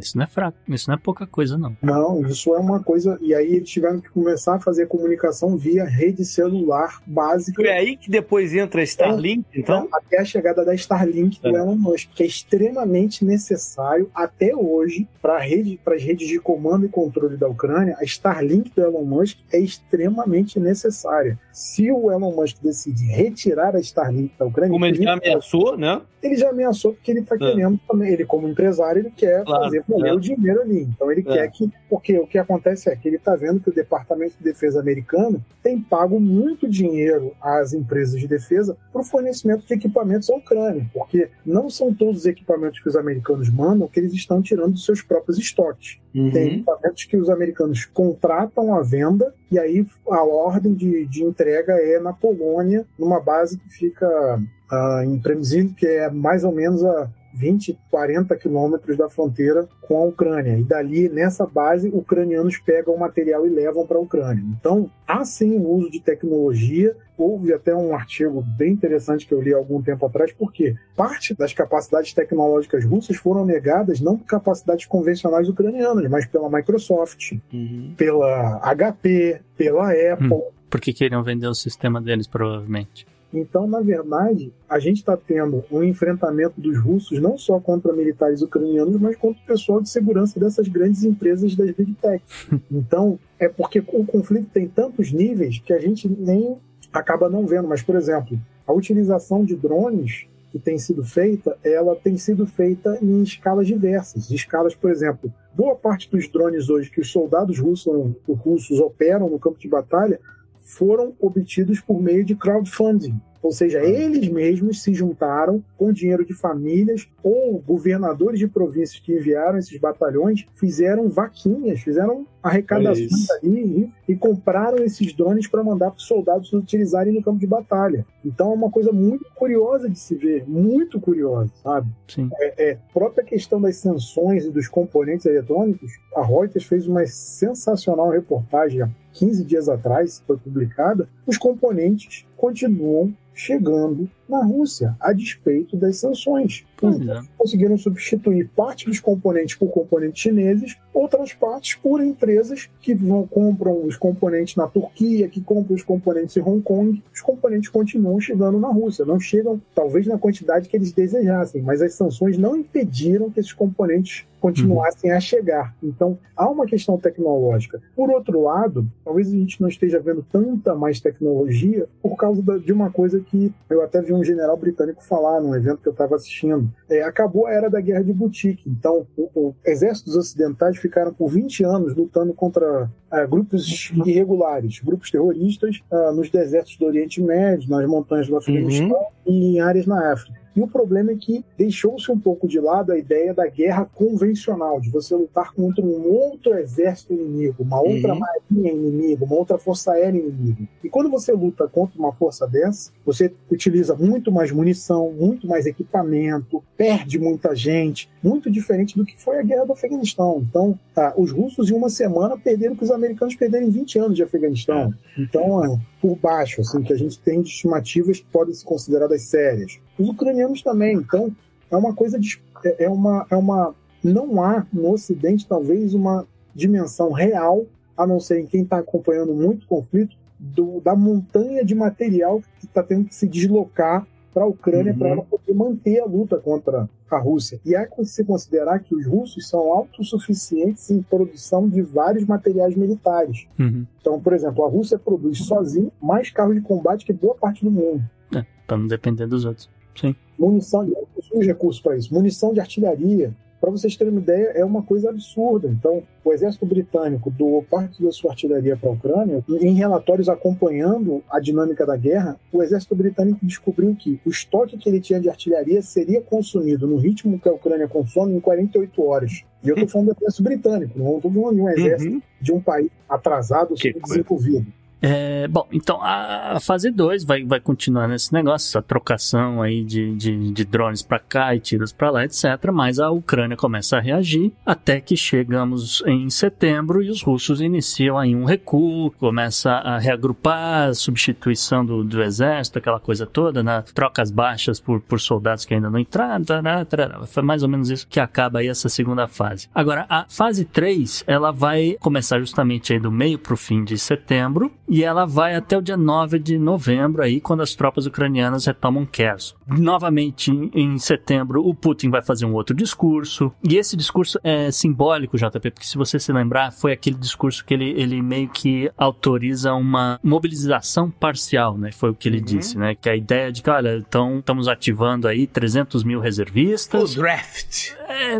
isso 0.00 0.16
não 0.16 0.24
é 0.24 0.26
fraco, 0.26 0.58
isso 0.68 0.88
não 0.88 0.94
é 0.94 0.98
pouca 0.98 1.26
coisa, 1.26 1.58
não. 1.58 1.76
Não, 1.82 2.26
isso 2.26 2.54
é 2.54 2.58
uma 2.58 2.82
coisa. 2.82 3.18
E 3.20 3.34
aí 3.34 3.56
eles 3.56 3.68
tiveram 3.68 4.00
que 4.00 4.10
começar 4.10 4.56
a 4.56 4.60
fazer 4.60 4.86
comunicação 4.86 5.56
via 5.56 5.84
rede 5.84 6.24
celular 6.24 7.02
básica. 7.06 7.62
E 7.62 7.66
é 7.66 7.78
aí 7.78 7.96
que 7.96 8.10
depois 8.10 8.54
entra 8.54 8.80
a 8.80 8.84
Starlink, 8.84 9.44
é, 9.52 9.60
então? 9.60 9.88
Até 9.92 10.20
a 10.20 10.24
chegada 10.24 10.64
da 10.64 10.74
Starlink 10.74 11.38
é. 11.42 11.50
do 11.50 11.56
Elon 11.56 11.76
Musk, 11.76 12.10
que 12.14 12.22
é 12.22 12.26
extremamente 12.26 13.24
necessário 13.24 14.10
até 14.14 14.54
hoje 14.54 15.08
para 15.20 15.38
rede, 15.38 15.78
as 15.86 16.02
redes 16.02 16.26
de 16.26 16.38
comando 16.38 16.86
e 16.86 16.88
controle 16.88 17.36
da 17.36 17.48
Ucrânia. 17.48 17.96
A 18.00 18.04
Starlink 18.04 18.72
do 18.74 18.82
Elon 18.82 19.04
Musk 19.04 19.38
é 19.52 19.58
extremamente 19.58 20.58
necessária. 20.58 21.38
Se 21.52 21.90
o 21.90 22.10
Elon 22.10 22.32
Musk 22.32 22.56
decide 22.62 23.04
retirar 23.04 23.76
a 23.76 23.80
Starlink 23.80 24.34
da 24.38 24.46
Ucrânia. 24.46 24.72
Como 24.72 24.86
ele 24.86 25.02
já 25.02 25.12
ameaçou, 25.12 25.76
né? 25.76 26.00
Ele 26.22 26.36
já 26.36 26.50
ameaçou 26.50 26.92
porque 26.94 27.10
ele 27.10 27.20
está 27.20 27.34
é. 27.34 27.38
querendo 27.38 27.78
também. 27.88 28.12
Ele, 28.12 28.24
como 28.24 28.48
empresário, 28.48 29.00
ele 29.00 29.10
quer 29.10 29.44
claro 29.44 29.64
fazer 29.64 29.71
valer 29.80 30.10
é. 30.10 30.14
o 30.14 30.20
dinheiro 30.20 30.62
ali. 30.62 30.82
Então 30.82 31.10
ele 31.10 31.20
é. 31.20 31.24
quer 31.24 31.50
que. 31.50 31.70
Porque 31.88 32.18
o 32.18 32.26
que 32.26 32.38
acontece 32.38 32.90
é 32.90 32.96
que 32.96 33.08
ele 33.08 33.16
está 33.16 33.34
vendo 33.36 33.60
que 33.60 33.70
o 33.70 33.74
Departamento 33.74 34.36
de 34.38 34.44
Defesa 34.44 34.80
americano 34.80 35.44
tem 35.62 35.80
pago 35.80 36.18
muito 36.20 36.68
dinheiro 36.68 37.32
às 37.40 37.72
empresas 37.72 38.20
de 38.20 38.26
defesa 38.26 38.76
para 38.92 39.00
o 39.00 39.04
fornecimento 39.04 39.66
de 39.66 39.74
equipamentos 39.74 40.30
à 40.30 40.34
Ucrânia. 40.34 40.86
Porque 40.92 41.28
não 41.44 41.68
são 41.70 41.92
todos 41.92 42.20
os 42.20 42.26
equipamentos 42.26 42.80
que 42.80 42.88
os 42.88 42.96
americanos 42.96 43.48
mandam 43.50 43.88
que 43.88 44.00
eles 44.00 44.12
estão 44.12 44.42
tirando 44.42 44.72
dos 44.72 44.84
seus 44.84 45.02
próprios 45.02 45.38
estoques. 45.38 45.98
Uhum. 46.14 46.30
Tem 46.30 46.54
equipamentos 46.54 47.04
que 47.04 47.16
os 47.16 47.30
americanos 47.30 47.84
contratam 47.86 48.74
à 48.74 48.82
venda 48.82 49.34
e 49.50 49.58
aí 49.58 49.86
a 50.08 50.24
ordem 50.24 50.74
de, 50.74 51.06
de 51.06 51.22
entrega 51.22 51.74
é 51.74 52.00
na 52.00 52.12
Polônia, 52.12 52.86
numa 52.98 53.20
base 53.20 53.58
que 53.58 53.68
fica 53.68 54.40
uh, 54.72 55.02
em 55.04 55.18
Przemyśl, 55.18 55.74
que 55.74 55.86
é 55.86 56.10
mais 56.10 56.44
ou 56.44 56.52
menos 56.52 56.82
a 56.84 57.10
20, 57.34 57.78
40 57.90 58.36
quilômetros 58.36 58.96
da 58.96 59.08
fronteira 59.08 59.68
com 59.80 59.98
a 59.98 60.04
Ucrânia. 60.04 60.58
E 60.58 60.64
dali, 60.64 61.08
nessa 61.08 61.46
base, 61.46 61.88
ucranianos 61.88 62.58
pegam 62.58 62.94
o 62.94 63.00
material 63.00 63.46
e 63.46 63.50
levam 63.50 63.86
para 63.86 63.98
a 63.98 64.00
Ucrânia. 64.00 64.42
Então, 64.58 64.90
há 65.06 65.24
sim 65.24 65.56
o 65.56 65.68
uso 65.68 65.90
de 65.90 66.00
tecnologia. 66.00 66.96
Houve 67.16 67.52
até 67.52 67.74
um 67.74 67.94
artigo 67.94 68.42
bem 68.42 68.72
interessante 68.72 69.26
que 69.26 69.34
eu 69.34 69.40
li 69.40 69.54
há 69.54 69.56
algum 69.56 69.80
tempo 69.82 70.06
atrás, 70.06 70.32
porque 70.32 70.74
parte 70.96 71.34
das 71.34 71.52
capacidades 71.52 72.12
tecnológicas 72.12 72.84
russas 72.84 73.16
foram 73.16 73.44
negadas 73.44 74.00
não 74.00 74.16
por 74.16 74.26
capacidades 74.26 74.86
convencionais 74.86 75.48
ucranianas, 75.48 76.10
mas 76.10 76.26
pela 76.26 76.50
Microsoft, 76.50 77.32
uhum. 77.52 77.94
pela 77.96 78.60
HP, 78.74 79.40
pela 79.56 79.90
Apple. 79.90 80.32
Hum, 80.32 80.50
porque 80.68 80.92
queriam 80.92 81.22
vender 81.22 81.46
o 81.46 81.54
sistema 81.54 82.00
deles, 82.00 82.26
provavelmente. 82.26 83.06
Então, 83.32 83.66
na 83.66 83.80
verdade, 83.80 84.52
a 84.68 84.78
gente 84.78 84.98
está 84.98 85.16
tendo 85.16 85.64
um 85.70 85.82
enfrentamento 85.82 86.60
dos 86.60 86.78
russos 86.78 87.18
não 87.18 87.38
só 87.38 87.58
contra 87.58 87.92
militares 87.92 88.42
ucranianos, 88.42 89.00
mas 89.00 89.16
contra 89.16 89.42
o 89.42 89.46
pessoal 89.46 89.80
de 89.80 89.88
segurança 89.88 90.38
dessas 90.38 90.68
grandes 90.68 91.02
empresas 91.02 91.54
das 91.56 91.70
big 91.70 91.94
tech. 91.94 92.22
Então, 92.70 93.18
é 93.38 93.48
porque 93.48 93.78
o 93.80 94.04
conflito 94.04 94.50
tem 94.52 94.68
tantos 94.68 95.12
níveis 95.12 95.58
que 95.58 95.72
a 95.72 95.78
gente 95.78 96.08
nem 96.08 96.56
acaba 96.92 97.28
não 97.28 97.46
vendo. 97.46 97.68
Mas, 97.68 97.82
por 97.82 97.96
exemplo, 97.96 98.38
a 98.66 98.72
utilização 98.72 99.44
de 99.44 99.56
drones 99.56 100.26
que 100.50 100.58
tem 100.58 100.78
sido 100.78 101.02
feita, 101.02 101.56
ela 101.64 101.96
tem 101.96 102.18
sido 102.18 102.46
feita 102.46 102.98
em 103.00 103.22
escalas 103.22 103.66
diversas. 103.66 104.30
Escalas, 104.30 104.74
por 104.74 104.90
exemplo, 104.90 105.32
boa 105.54 105.74
parte 105.74 106.10
dos 106.10 106.28
drones 106.28 106.68
hoje 106.68 106.90
que 106.90 107.00
os 107.00 107.10
soldados 107.10 107.58
russos, 107.58 108.14
russos 108.28 108.78
operam 108.78 109.30
no 109.30 109.38
campo 109.38 109.58
de 109.58 109.66
batalha 109.66 110.20
foram 110.62 111.14
obtidos 111.20 111.80
por 111.80 112.00
meio 112.00 112.24
de 112.24 112.34
crowdfunding. 112.34 113.20
Ou 113.42 113.50
seja, 113.50 113.80
ah. 113.80 113.84
eles 113.84 114.28
mesmos 114.28 114.82
se 114.82 114.94
juntaram 114.94 115.62
com 115.76 115.92
dinheiro 115.92 116.24
de 116.24 116.32
famílias 116.32 117.08
ou 117.22 117.58
governadores 117.58 118.38
de 118.38 118.46
províncias 118.46 119.00
que 119.00 119.12
enviaram 119.12 119.58
esses 119.58 119.78
batalhões, 119.78 120.46
fizeram 120.54 121.08
vaquinhas, 121.08 121.80
fizeram 121.80 122.26
arrecadações 122.42 123.30
ali 123.30 123.92
e, 124.08 124.12
e, 124.12 124.16
compraram 124.16 124.78
esses 124.78 125.12
drones 125.14 125.46
para 125.46 125.62
mandar 125.62 125.90
para 125.90 125.98
os 125.98 126.06
soldados 126.06 126.52
utilizarem 126.52 127.12
no 127.12 127.22
campo 127.22 127.38
de 127.38 127.46
batalha. 127.46 128.04
Então 128.24 128.50
é 128.50 128.54
uma 128.54 128.70
coisa 128.70 128.90
muito 128.92 129.24
curiosa 129.34 129.88
de 129.88 129.98
se 129.98 130.16
ver, 130.16 130.44
muito 130.48 131.00
curiosa, 131.00 131.52
sabe? 131.62 131.88
Sim. 132.08 132.28
É, 132.40 132.70
é 132.70 132.78
própria 132.92 133.24
questão 133.24 133.60
das 133.60 133.76
sanções 133.76 134.44
e 134.44 134.50
dos 134.50 134.66
componentes 134.66 135.26
eletrônicos. 135.26 135.92
A 136.16 136.24
Reuters 136.24 136.64
fez 136.64 136.88
uma 136.88 137.06
sensacional 137.06 138.10
reportagem 138.10 138.82
há 138.82 138.90
15 139.12 139.44
dias 139.44 139.68
atrás, 139.68 140.22
foi 140.26 140.36
publicada. 140.36 141.08
Os 141.26 141.36
componentes 141.36 142.26
continuam 142.42 143.16
chegando 143.32 144.10
na 144.32 144.44
Rússia, 144.44 144.96
a 144.98 145.12
despeito 145.12 145.76
das 145.76 145.96
sanções. 145.98 146.64
Então, 146.76 147.22
conseguiram 147.38 147.78
substituir 147.78 148.48
parte 148.56 148.86
dos 148.86 148.98
componentes 148.98 149.54
por 149.54 149.68
componentes 149.70 150.20
chineses, 150.20 150.76
outras 150.92 151.32
partes 151.32 151.76
por 151.76 152.02
empresas 152.02 152.68
que 152.80 152.94
vão, 152.94 153.26
compram 153.26 153.86
os 153.86 153.96
componentes 153.96 154.56
na 154.56 154.66
Turquia, 154.66 155.28
que 155.28 155.40
compram 155.40 155.76
os 155.76 155.82
componentes 155.82 156.36
em 156.36 156.40
Hong 156.40 156.62
Kong. 156.62 157.02
Os 157.14 157.20
componentes 157.20 157.68
continuam 157.68 158.18
chegando 158.18 158.58
na 158.58 158.68
Rússia, 158.68 159.04
não 159.04 159.20
chegam 159.20 159.60
talvez 159.74 160.06
na 160.06 160.18
quantidade 160.18 160.68
que 160.68 160.76
eles 160.76 160.92
desejassem, 160.92 161.62
mas 161.62 161.80
as 161.80 161.94
sanções 161.94 162.36
não 162.36 162.56
impediram 162.56 163.30
que 163.30 163.38
esses 163.38 163.52
componentes 163.52 164.26
continuassem 164.42 165.08
uhum. 165.08 165.16
a 165.16 165.20
chegar. 165.20 165.74
Então, 165.80 166.18
há 166.36 166.50
uma 166.50 166.66
questão 166.66 166.98
tecnológica. 166.98 167.80
Por 167.94 168.10
outro 168.10 168.42
lado, 168.42 168.84
talvez 169.04 169.28
a 169.28 169.30
gente 169.30 169.60
não 169.60 169.68
esteja 169.68 170.00
vendo 170.00 170.26
tanta 170.32 170.74
mais 170.74 171.00
tecnologia 171.00 171.86
por 172.02 172.16
causa 172.16 172.42
de 172.58 172.72
uma 172.72 172.90
coisa 172.90 173.20
que 173.20 173.54
eu 173.70 173.82
até 173.82 174.02
vi 174.02 174.12
um 174.12 174.21
general 174.24 174.56
britânico 174.56 175.02
falar 175.02 175.40
num 175.40 175.54
evento 175.54 175.80
que 175.82 175.88
eu 175.88 175.92
estava 175.92 176.16
assistindo. 176.16 176.70
É, 176.88 177.02
acabou 177.02 177.46
a 177.46 177.52
era 177.52 177.70
da 177.70 177.80
guerra 177.80 178.02
de 178.02 178.12
boutique. 178.12 178.68
Então, 178.68 179.06
o, 179.16 179.30
o 179.34 179.54
exércitos 179.64 180.16
ocidentais 180.16 180.76
ficaram 180.78 181.12
por 181.12 181.28
20 181.28 181.64
anos 181.64 181.94
lutando 181.94 182.32
contra 182.34 182.90
é, 183.10 183.26
grupos 183.26 183.90
irregulares, 184.04 184.80
grupos 184.80 185.10
terroristas 185.10 185.80
é, 185.90 186.12
nos 186.12 186.30
desertos 186.30 186.76
do 186.76 186.86
Oriente 186.86 187.22
Médio, 187.22 187.70
nas 187.70 187.86
montanhas 187.86 188.28
do 188.28 188.36
Afeganistão 188.36 188.98
uhum. 188.98 189.32
e 189.32 189.56
em 189.56 189.60
áreas 189.60 189.86
na 189.86 190.12
África. 190.12 190.41
E 190.54 190.60
o 190.60 190.66
problema 190.66 191.12
é 191.12 191.16
que 191.16 191.44
deixou-se 191.56 192.10
um 192.10 192.18
pouco 192.18 192.46
de 192.46 192.60
lado 192.60 192.92
a 192.92 192.98
ideia 192.98 193.32
da 193.32 193.46
guerra 193.46 193.84
convencional, 193.94 194.80
de 194.80 194.90
você 194.90 195.14
lutar 195.14 195.52
contra 195.52 195.84
um 195.84 196.10
outro 196.10 196.54
exército 196.54 197.12
inimigo, 197.12 197.62
uma 197.62 197.80
outra 197.80 198.12
uhum. 198.12 198.20
marinha 198.20 198.72
inimiga, 198.72 199.24
uma 199.24 199.36
outra 199.36 199.58
força 199.58 199.92
aérea 199.92 200.18
inimiga. 200.18 200.68
E 200.82 200.88
quando 200.88 201.10
você 201.10 201.32
luta 201.32 201.66
contra 201.66 201.98
uma 201.98 202.12
força 202.12 202.46
dessa, 202.46 202.92
você 203.04 203.32
utiliza 203.50 203.94
muito 203.94 204.30
mais 204.30 204.50
munição, 204.50 205.12
muito 205.12 205.46
mais 205.46 205.66
equipamento, 205.66 206.62
perde 206.76 207.18
muita 207.18 207.54
gente, 207.54 208.10
muito 208.22 208.50
diferente 208.50 208.96
do 208.96 209.04
que 209.04 209.20
foi 209.20 209.38
a 209.38 209.42
guerra 209.42 209.64
do 209.64 209.72
Afeganistão. 209.72 210.44
Então, 210.48 210.78
tá, 210.94 211.14
os 211.16 211.32
russos 211.32 211.70
em 211.70 211.74
uma 211.74 211.88
semana 211.88 212.36
perderam 212.38 212.76
que 212.76 212.84
os 212.84 212.90
americanos 212.90 213.34
perderam 213.34 213.66
em 213.66 213.70
20 213.70 213.98
anos 213.98 214.16
de 214.16 214.22
Afeganistão. 214.22 214.92
Então, 215.18 215.64
é, 215.64 215.78
por 216.00 216.16
baixo, 216.16 216.60
assim, 216.60 216.82
que 216.82 216.92
a 216.92 216.96
gente 216.96 217.18
tem 217.18 217.42
de 217.42 217.48
estimativas 217.48 218.20
que 218.20 218.26
podem 218.26 218.54
ser 218.54 218.64
consideradas 218.64 219.22
sérias. 219.22 219.78
Os 219.98 220.08
ucranianos 220.08 220.62
também. 220.62 220.96
Então, 220.96 221.30
é 221.70 221.76
uma 221.76 221.94
coisa 221.94 222.18
de, 222.18 222.40
é, 222.64 222.84
é 222.84 222.88
uma 222.88 223.26
é 223.30 223.36
uma 223.36 223.74
não 224.02 224.42
há 224.42 224.66
no 224.72 224.90
Ocidente 224.90 225.46
talvez 225.46 225.94
uma 225.94 226.26
dimensão 226.54 227.12
real, 227.12 227.64
a 227.96 228.06
não 228.06 228.18
ser 228.18 228.40
em 228.40 228.46
quem 228.46 228.62
está 228.62 228.78
acompanhando 228.78 229.32
muito 229.32 229.66
conflito, 229.66 230.16
do, 230.38 230.80
da 230.80 230.96
montanha 230.96 231.64
de 231.64 231.74
material 231.74 232.42
que 232.58 232.66
está 232.66 232.82
tendo 232.82 233.04
que 233.04 233.14
se 233.14 233.28
deslocar 233.28 234.06
para 234.34 234.44
a 234.44 234.46
Ucrânia 234.46 234.92
uhum. 234.92 234.98
para 234.98 235.08
ela 235.10 235.22
poder 235.22 235.54
manter 235.54 236.00
a 236.00 236.06
luta 236.06 236.38
contra 236.38 236.88
a 237.10 237.18
Rússia. 237.18 237.60
E 237.64 237.74
que 237.86 238.04
se 238.06 238.24
considerar 238.24 238.80
que 238.80 238.94
os 238.94 239.06
russos 239.06 239.48
são 239.48 239.60
autossuficientes 239.70 240.90
em 240.90 241.02
produção 241.02 241.68
de 241.68 241.82
vários 241.82 242.24
materiais 242.24 242.74
militares. 242.74 243.46
Uhum. 243.58 243.86
Então, 244.00 244.18
por 244.18 244.32
exemplo, 244.32 244.64
a 244.64 244.68
Rússia 244.68 244.98
produz 244.98 245.44
sozinha 245.44 245.90
mais 246.00 246.30
carros 246.30 246.54
de 246.54 246.62
combate 246.62 247.04
que 247.04 247.12
boa 247.12 247.34
parte 247.34 247.62
do 247.62 247.70
mundo. 247.70 248.02
É, 248.34 248.44
para 248.66 248.78
não 248.78 248.86
depender 248.86 249.26
dos 249.26 249.44
outros. 249.44 249.68
Sim. 249.94 250.14
Munição, 250.38 250.84
de, 250.84 250.92
os 251.32 251.46
recursos 251.46 251.80
para 251.80 251.96
isso. 251.96 252.12
Munição 252.12 252.52
de 252.52 252.60
artilharia, 252.60 253.34
para 253.60 253.70
vocês 253.70 253.96
terem 253.96 254.12
uma 254.12 254.20
ideia, 254.20 254.48
é 254.56 254.64
uma 254.64 254.82
coisa 254.82 255.10
absurda. 255.10 255.68
Então, 255.68 256.02
o 256.24 256.32
exército 256.32 256.66
britânico 256.66 257.30
doou 257.30 257.62
parte 257.62 258.02
da 258.02 258.10
sua 258.10 258.32
artilharia 258.32 258.76
para 258.76 258.88
a 258.88 258.92
Ucrânia. 258.92 259.44
Em 259.48 259.74
relatórios 259.74 260.28
acompanhando 260.28 261.22
a 261.30 261.38
dinâmica 261.38 261.86
da 261.86 261.96
guerra, 261.96 262.36
o 262.52 262.60
exército 262.60 262.96
britânico 262.96 263.38
descobriu 263.46 263.94
que 263.94 264.20
o 264.26 264.30
estoque 264.30 264.76
que 264.76 264.88
ele 264.88 265.00
tinha 265.00 265.20
de 265.20 265.28
artilharia 265.28 265.80
seria 265.80 266.20
consumido 266.20 266.88
no 266.88 266.96
ritmo 266.96 267.38
que 267.38 267.48
a 267.48 267.52
Ucrânia 267.52 267.86
consome 267.86 268.34
em 268.34 268.40
48 268.40 269.00
horas. 269.00 269.44
E 269.62 269.68
eu 269.68 269.74
estou 269.74 269.88
falando 269.88 270.08
do 270.08 270.16
exército 270.18 270.42
britânico, 270.42 270.98
não 270.98 271.16
estou 271.16 271.30
falando 271.30 271.54
de 271.54 271.60
um 271.60 271.68
exército 271.68 272.14
uhum. 272.14 272.22
de 272.40 272.52
um 272.52 272.60
país 272.60 272.90
atrasado, 273.08 273.76
subdesenvolvido. 273.76 274.66
É, 275.02 275.48
bom, 275.48 275.66
então 275.72 276.00
a, 276.00 276.60
fase 276.60 276.88
2 276.88 277.24
vai, 277.24 277.42
vai 277.42 277.58
continuar 277.58 278.06
nesse 278.06 278.32
negócio, 278.32 278.68
essa 278.68 278.80
trocação 278.80 279.60
aí 279.60 279.82
de, 279.82 280.14
de, 280.14 280.52
de 280.52 280.64
drones 280.64 281.02
para 281.02 281.18
cá 281.18 281.54
e 281.56 281.58
tiros 281.60 281.92
para 281.92 282.10
lá, 282.10 282.24
etc. 282.24 282.44
Mas 282.72 283.00
a 283.00 283.10
Ucrânia 283.10 283.56
começa 283.56 283.96
a 283.96 284.00
reagir 284.00 284.52
até 284.64 285.00
que 285.00 285.16
chegamos 285.16 286.04
em 286.06 286.30
setembro 286.30 287.02
e 287.02 287.10
os 287.10 287.20
russos 287.20 287.60
iniciam 287.60 288.16
aí 288.16 288.36
um 288.36 288.44
recuo, 288.44 289.10
começa 289.18 289.72
a 289.72 289.98
reagrupar, 289.98 290.90
a 290.90 290.94
substituição 290.94 291.84
do, 291.84 292.04
do 292.04 292.22
exército, 292.22 292.78
aquela 292.78 293.00
coisa 293.00 293.26
toda, 293.26 293.60
né? 293.62 293.82
trocas 293.92 294.30
baixas 294.30 294.78
por, 294.78 295.00
por 295.00 295.20
soldados 295.20 295.64
que 295.64 295.74
ainda 295.74 295.90
não 295.90 295.98
entraram, 295.98 296.44
tará, 296.44 296.84
tará. 296.84 297.26
foi 297.26 297.42
mais 297.42 297.64
ou 297.64 297.68
menos 297.68 297.90
isso 297.90 298.06
que 298.06 298.20
acaba 298.20 298.60
aí 298.60 298.68
essa 298.68 298.88
segunda 298.88 299.26
fase. 299.26 299.68
Agora, 299.74 300.06
a 300.08 300.26
fase 300.28 300.64
3, 300.64 301.24
ela 301.26 301.50
vai 301.50 301.96
começar 301.98 302.38
justamente 302.38 302.92
aí 302.92 303.00
do 303.00 303.10
meio 303.10 303.38
para 303.38 303.54
o 303.54 303.56
fim 303.56 303.82
de 303.82 303.98
setembro 303.98 304.70
e 304.92 305.02
ela 305.02 305.24
vai 305.24 305.54
até 305.54 305.78
o 305.78 305.80
dia 305.80 305.96
9 305.96 306.38
de 306.38 306.58
novembro, 306.58 307.22
aí, 307.22 307.40
quando 307.40 307.62
as 307.62 307.74
tropas 307.74 308.04
ucranianas 308.04 308.66
retomam 308.66 309.06
Kherson. 309.06 309.56
Novamente, 309.66 310.50
em 310.74 310.98
setembro, 310.98 311.66
o 311.66 311.74
Putin 311.74 312.10
vai 312.10 312.20
fazer 312.20 312.44
um 312.44 312.52
outro 312.52 312.76
discurso, 312.76 313.50
e 313.66 313.78
esse 313.78 313.96
discurso 313.96 314.38
é 314.44 314.70
simbólico, 314.70 315.38
JP, 315.38 315.70
porque 315.70 315.86
se 315.86 315.96
você 315.96 316.18
se 316.18 316.30
lembrar, 316.30 316.72
foi 316.72 316.92
aquele 316.92 317.16
discurso 317.16 317.64
que 317.64 317.72
ele, 317.72 317.88
ele 317.98 318.20
meio 318.20 318.50
que 318.50 318.92
autoriza 318.94 319.72
uma 319.72 320.20
mobilização 320.22 321.10
parcial, 321.10 321.78
né? 321.78 321.90
Foi 321.90 322.10
o 322.10 322.14
que 322.14 322.28
ele 322.28 322.40
uhum. 322.40 322.44
disse, 322.44 322.76
né? 322.76 322.94
Que 322.94 323.08
a 323.08 323.16
ideia 323.16 323.50
de 323.50 323.62
que, 323.62 323.70
olha, 323.70 323.96
então 323.96 324.40
estamos 324.40 324.68
ativando 324.68 325.26
aí 325.26 325.46
300 325.46 326.04
mil 326.04 326.20
reservistas. 326.20 327.16
O 327.16 327.18
draft. 327.18 327.92
É, 328.06 328.38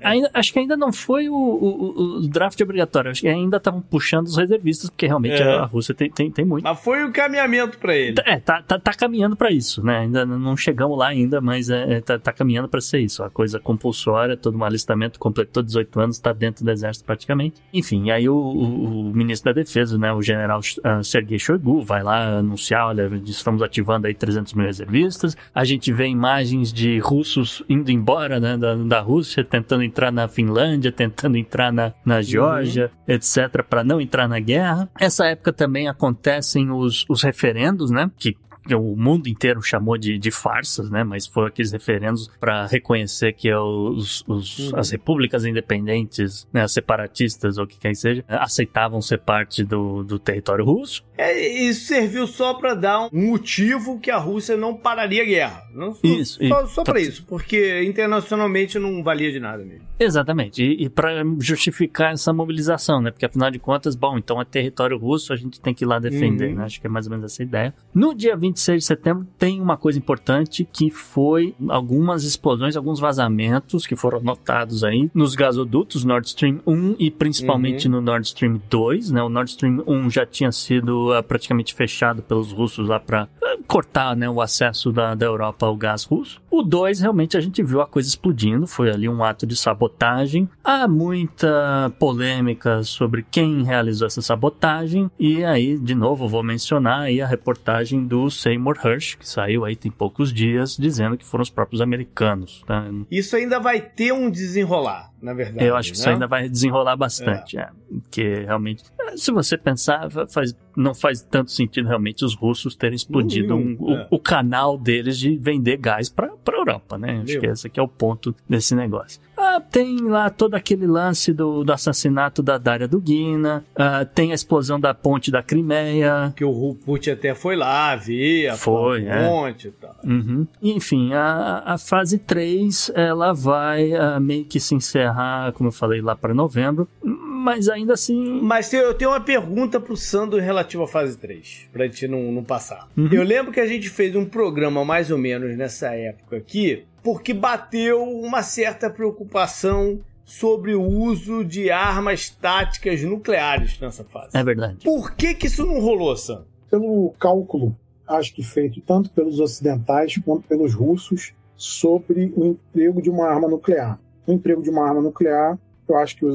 ainda, 0.00 0.30
acho 0.32 0.52
que 0.52 0.60
ainda 0.60 0.76
não 0.76 0.92
foi 0.92 1.28
o, 1.28 1.34
o, 1.34 2.18
o 2.18 2.28
draft 2.28 2.60
obrigatório, 2.60 3.10
acho 3.10 3.22
que 3.22 3.28
ainda 3.28 3.56
estavam 3.56 3.80
puxando 3.80 4.26
os 4.26 4.36
reservistas, 4.36 4.88
porque 4.88 5.06
realmente 5.06 5.42
é. 5.42 5.55
A 5.56 5.64
Rússia 5.64 5.94
tem, 5.94 6.10
tem, 6.10 6.30
tem 6.30 6.44
muito. 6.44 6.64
Mas 6.64 6.78
foi 6.80 7.04
o 7.04 7.12
caminhamento 7.12 7.78
para 7.78 7.94
ele. 7.94 8.16
É, 8.24 8.38
tá, 8.38 8.62
tá, 8.62 8.78
tá 8.78 8.92
caminhando 8.92 9.36
para 9.36 9.50
isso, 9.50 9.84
né? 9.84 9.98
Ainda 9.98 10.24
não 10.24 10.56
chegamos 10.56 10.98
lá 10.98 11.08
ainda, 11.08 11.40
mas 11.40 11.70
é, 11.70 11.94
é 11.94 12.00
tá, 12.00 12.18
tá 12.18 12.32
caminhando 12.32 12.68
para 12.68 12.80
ser 12.80 13.00
isso. 13.00 13.22
A 13.22 13.30
coisa 13.30 13.58
compulsória, 13.58 14.36
todo 14.36 14.56
um 14.56 14.64
alistamento, 14.64 15.18
completou 15.18 15.62
18 15.62 16.00
anos, 16.00 16.18
tá 16.18 16.32
dentro 16.32 16.64
do 16.64 16.70
exército 16.70 17.04
praticamente. 17.04 17.60
Enfim, 17.72 18.10
aí 18.10 18.28
o, 18.28 18.34
o, 18.34 19.10
o 19.10 19.14
ministro 19.14 19.52
da 19.52 19.60
defesa, 19.60 19.98
né, 19.98 20.12
o 20.12 20.22
general 20.22 20.60
uh, 20.60 21.04
Sergei 21.04 21.38
Shoigu, 21.38 21.82
vai 21.82 22.02
lá 22.02 22.38
anunciar, 22.38 22.88
olha, 22.88 23.10
estamos 23.24 23.62
ativando 23.62 24.06
aí 24.06 24.14
300 24.14 24.54
mil 24.54 24.66
reservistas. 24.66 25.36
A 25.54 25.64
gente 25.64 25.92
vê 25.92 26.06
imagens 26.06 26.72
de 26.72 26.98
russos 26.98 27.62
indo 27.68 27.90
embora, 27.90 28.40
né, 28.40 28.56
da, 28.56 28.74
da 28.74 29.00
Rússia, 29.00 29.44
tentando 29.44 29.82
entrar 29.82 30.12
na 30.12 30.28
Finlândia, 30.28 30.92
tentando 30.92 31.36
entrar 31.36 31.72
na, 31.72 31.92
na 32.04 32.22
Geórgia, 32.22 32.90
uhum. 33.08 33.14
etc., 33.14 33.62
para 33.68 33.84
não 33.84 34.00
entrar 34.00 34.28
na 34.28 34.38
guerra. 34.38 34.88
Essa 34.98 35.26
época 35.26 35.45
também 35.52 35.88
acontecem 35.88 36.70
os, 36.70 37.04
os 37.08 37.22
referendos, 37.22 37.90
né? 37.90 38.10
Que 38.16 38.36
o 38.74 38.96
mundo 38.96 39.28
inteiro 39.28 39.62
chamou 39.62 39.96
de, 39.96 40.18
de 40.18 40.30
farsas, 40.30 40.90
né? 40.90 41.04
Mas 41.04 41.26
foram 41.26 41.48
aqueles 41.48 41.72
referendos 41.72 42.30
para 42.40 42.66
reconhecer 42.66 43.32
que 43.32 43.52
os, 43.52 44.24
os 44.26 44.58
uhum. 44.58 44.78
as 44.78 44.90
repúblicas 44.90 45.44
independentes, 45.44 46.46
né, 46.52 46.66
separatistas 46.66 47.58
ou 47.58 47.64
o 47.64 47.66
que 47.66 47.78
quer 47.78 47.90
que 47.90 47.94
seja, 47.96 48.24
aceitavam 48.28 49.00
ser 49.00 49.18
parte 49.18 49.64
do, 49.64 50.02
do 50.02 50.18
território 50.18 50.64
russo. 50.64 51.04
É, 51.16 51.38
isso 51.38 51.86
serviu 51.86 52.26
só 52.26 52.54
para 52.54 52.74
dar 52.74 53.08
um 53.12 53.30
motivo 53.30 53.98
que 53.98 54.10
a 54.10 54.18
Rússia 54.18 54.56
não 54.56 54.76
pararia 54.76 55.22
a 55.22 55.26
guerra. 55.26 55.62
Não, 55.72 55.96
isso. 56.02 56.38
Só, 56.46 56.66
só 56.66 56.84
para 56.84 57.00
isso, 57.00 57.24
porque 57.26 57.82
internacionalmente 57.84 58.78
não 58.78 59.02
valia 59.02 59.30
de 59.32 59.40
nada 59.40 59.64
mesmo. 59.64 59.86
Exatamente. 59.98 60.62
E, 60.62 60.84
e 60.84 60.88
para 60.88 61.22
justificar 61.40 62.12
essa 62.12 62.32
mobilização, 62.32 63.00
né? 63.00 63.10
Porque 63.10 63.26
afinal 63.26 63.50
de 63.50 63.58
contas, 63.58 63.94
bom, 63.94 64.18
então 64.18 64.40
é 64.40 64.44
território 64.44 64.98
russo, 64.98 65.32
a 65.32 65.36
gente 65.36 65.60
tem 65.60 65.74
que 65.74 65.84
ir 65.84 65.86
lá 65.86 65.98
defender, 65.98 66.50
uhum. 66.50 66.56
né? 66.56 66.64
Acho 66.64 66.80
que 66.80 66.86
é 66.86 66.90
mais 66.90 67.06
ou 67.06 67.10
menos 67.10 67.32
essa 67.32 67.42
ideia. 67.42 67.74
No 67.94 68.14
dia 68.14 68.36
20 68.36 68.55
26 68.56 68.82
de 68.82 68.86
setembro 68.86 69.26
tem 69.38 69.60
uma 69.60 69.76
coisa 69.76 69.98
importante 69.98 70.66
que 70.72 70.90
foi 70.90 71.54
algumas 71.68 72.24
explosões, 72.24 72.76
alguns 72.76 72.98
vazamentos 72.98 73.86
que 73.86 73.94
foram 73.94 74.20
notados 74.20 74.82
aí 74.82 75.10
nos 75.14 75.34
gasodutos 75.34 76.04
Nord 76.04 76.26
Stream 76.26 76.60
1 76.66 76.96
e 76.98 77.10
principalmente 77.10 77.86
uhum. 77.86 77.92
no 77.92 78.00
Nord 78.00 78.26
Stream 78.26 78.60
2, 78.70 79.10
né? 79.10 79.22
O 79.22 79.28
Nord 79.28 79.50
Stream 79.50 79.84
1 79.86 80.10
já 80.10 80.24
tinha 80.24 80.50
sido 80.50 81.16
uh, 81.16 81.22
praticamente 81.22 81.74
fechado 81.74 82.22
pelos 82.22 82.50
russos 82.50 82.88
lá 82.88 82.98
para 82.98 83.24
uh, 83.24 83.28
ah, 83.44 83.56
cortar, 83.66 84.16
né, 84.16 84.28
o 84.28 84.40
acesso 84.40 84.90
da, 84.90 85.14
da 85.14 85.26
Europa 85.26 85.66
ao 85.66 85.76
gás 85.76 86.04
russo. 86.04 86.40
O 86.50 86.62
2 86.62 87.00
realmente 87.00 87.36
a 87.36 87.40
gente 87.40 87.62
viu 87.62 87.82
a 87.82 87.86
coisa 87.86 88.08
explodindo, 88.08 88.66
foi 88.66 88.90
ali 88.90 89.08
um 89.08 89.22
ato 89.22 89.46
de 89.46 89.56
sabotagem. 89.56 90.48
Há 90.64 90.88
muita 90.88 91.92
polêmica 91.98 92.82
sobre 92.82 93.26
quem 93.30 93.62
realizou 93.64 94.06
essa 94.06 94.22
sabotagem 94.22 95.10
e 95.18 95.44
aí, 95.44 95.78
de 95.78 95.94
novo, 95.94 96.26
vou 96.26 96.42
mencionar 96.42 97.02
aí 97.02 97.20
a 97.20 97.26
reportagem 97.26 98.06
do 98.06 98.30
Seymour 98.46 98.76
Hersh, 98.84 99.16
que 99.16 99.28
saiu 99.28 99.64
aí 99.64 99.74
tem 99.74 99.90
poucos 99.90 100.32
dias, 100.32 100.76
dizendo 100.76 101.18
que 101.18 101.24
foram 101.24 101.42
os 101.42 101.50
próprios 101.50 101.80
americanos. 101.80 102.62
Tá? 102.64 102.88
Isso 103.10 103.34
ainda 103.34 103.58
vai 103.58 103.80
ter 103.80 104.12
um 104.12 104.30
desenrolar, 104.30 105.12
na 105.20 105.34
verdade. 105.34 105.64
Eu 105.64 105.74
acho 105.74 105.90
que 105.90 105.98
né? 105.98 106.00
isso 106.00 106.08
ainda 106.10 106.28
vai 106.28 106.48
desenrolar 106.48 106.94
bastante, 106.94 107.58
é. 107.58 107.68
porque 107.88 108.44
realmente, 108.44 108.84
se 109.16 109.32
você 109.32 109.58
pensar, 109.58 110.08
faz, 110.28 110.56
não 110.76 110.94
faz 110.94 111.22
tanto 111.22 111.50
sentido 111.50 111.88
realmente 111.88 112.24
os 112.24 112.36
russos 112.36 112.76
terem 112.76 112.94
explodido 112.94 113.56
Nenhum, 113.56 113.76
um- 113.80 113.96
é. 113.96 114.08
o, 114.12 114.16
o 114.16 114.18
canal 114.20 114.78
deles 114.78 115.18
de 115.18 115.36
vender 115.36 115.78
gás 115.78 116.08
para 116.08 116.28
a 116.28 116.52
Europa, 116.52 116.96
né? 116.96 117.22
Acho 117.24 117.40
que 117.40 117.46
esse 117.46 117.66
aqui 117.66 117.80
é 117.80 117.82
o 117.82 117.88
ponto 117.88 118.32
desse 118.48 118.76
negócio. 118.76 119.20
Ah, 119.56 119.60
tem 119.60 119.96
lá 120.02 120.28
todo 120.28 120.54
aquele 120.54 120.86
lance 120.86 121.32
do, 121.32 121.64
do 121.64 121.72
assassinato 121.72 122.42
da 122.42 122.58
Dária 122.58 122.86
Dugina, 122.86 123.64
ah, 123.74 124.04
tem 124.04 124.32
a 124.32 124.34
explosão 124.34 124.78
da 124.78 124.92
ponte 124.92 125.30
da 125.30 125.42
Crimeia, 125.42 126.32
Que 126.36 126.44
o 126.44 126.74
Putin 126.74 127.10
até 127.10 127.34
foi 127.34 127.56
lá, 127.56 127.96
ver, 127.96 128.48
a 128.48 128.56
Foi, 128.56 129.06
é. 129.06 129.26
ponte 129.26 129.68
e 129.68 129.70
tal. 129.70 129.96
Uhum. 130.04 130.46
Enfim, 130.62 131.14
a, 131.14 131.62
a 131.64 131.78
fase 131.78 132.18
3 132.18 132.92
ela 132.94 133.32
vai 133.32 133.94
ah, 133.94 134.20
meio 134.20 134.44
que 134.44 134.60
se 134.60 134.74
encerrar, 134.74 135.52
como 135.52 135.68
eu 135.68 135.72
falei, 135.72 136.02
lá 136.02 136.14
para 136.14 136.34
novembro, 136.34 136.86
mas 137.02 137.68
ainda 137.70 137.94
assim. 137.94 138.40
Mas 138.42 138.70
eu 138.74 138.92
tenho 138.92 139.10
uma 139.10 139.20
pergunta 139.20 139.80
pro 139.80 139.96
Sandro 139.96 140.38
relativo 140.38 140.82
à 140.82 140.88
fase 140.88 141.16
3, 141.16 141.70
pra 141.72 141.86
gente 141.86 142.06
não, 142.06 142.30
não 142.30 142.44
passar. 142.44 142.88
Uhum. 142.94 143.08
Eu 143.10 143.22
lembro 143.22 143.52
que 143.52 143.60
a 143.60 143.66
gente 143.66 143.88
fez 143.88 144.14
um 144.14 144.26
programa 144.26 144.84
mais 144.84 145.10
ou 145.10 145.16
menos 145.16 145.56
nessa 145.56 145.94
época 145.94 146.36
aqui, 146.36 146.84
porque 147.06 147.32
bateu 147.32 148.02
uma 148.02 148.42
certa 148.42 148.90
preocupação 148.90 150.00
sobre 150.24 150.74
o 150.74 150.82
uso 150.82 151.44
de 151.44 151.70
armas 151.70 152.28
táticas 152.28 153.00
nucleares 153.02 153.78
nessa 153.78 154.02
fase. 154.02 154.30
É 154.36 154.42
verdade. 154.42 154.78
Por 154.82 155.14
que 155.14 155.32
que 155.32 155.46
isso 155.46 155.64
não 155.64 155.80
rolou, 155.80 156.16
Sandro? 156.16 156.56
pelo 156.68 157.14
cálculo, 157.18 157.76
acho 158.08 158.34
que 158.34 158.42
feito 158.42 158.80
tanto 158.80 159.10
pelos 159.10 159.40
ocidentais 159.40 160.18
quanto 160.18 160.48
pelos 160.48 160.74
russos, 160.74 161.32
sobre 161.56 162.32
o 162.36 162.44
emprego 162.44 163.00
de 163.00 163.08
uma 163.08 163.28
arma 163.28 163.48
nuclear. 163.48 163.98
O 164.26 164.32
emprego 164.32 164.60
de 164.60 164.68
uma 164.68 164.86
arma 164.86 165.00
nuclear, 165.00 165.58
eu 165.88 165.96
acho 165.96 166.16
que 166.16 166.26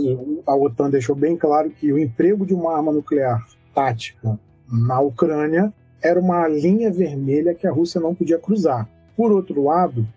a 0.47 0.55
OTAN 0.55 0.89
deixou 0.89 1.15
bem 1.15 1.37
claro 1.37 1.69
que 1.69 1.91
o 1.91 1.99
emprego 1.99 2.45
de 2.45 2.53
uma 2.53 2.75
arma 2.75 2.91
nuclear 2.91 3.45
tática 3.75 4.39
na 4.67 4.99
Ucrânia 4.99 5.71
era 6.01 6.19
uma 6.19 6.47
linha 6.47 6.89
vermelha 6.89 7.53
que 7.53 7.67
a 7.67 7.71
Rússia 7.71 8.01
não 8.01 8.15
podia 8.15 8.39
cruzar. 8.39 8.89
Por 9.15 9.31
outro 9.31 9.63
lado, 9.63 10.07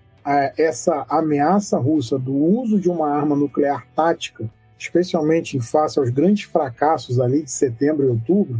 essa 0.56 1.04
ameaça 1.08 1.78
russa 1.78 2.18
do 2.18 2.34
uso 2.34 2.80
de 2.80 2.88
uma 2.88 3.08
arma 3.08 3.36
nuclear 3.36 3.86
tática, 3.94 4.48
especialmente 4.76 5.56
em 5.56 5.60
face 5.60 5.98
aos 5.98 6.10
grandes 6.10 6.44
fracassos 6.44 7.20
ali 7.20 7.42
de 7.42 7.50
setembro 7.50 8.04
e 8.04 8.08
outubro, 8.08 8.58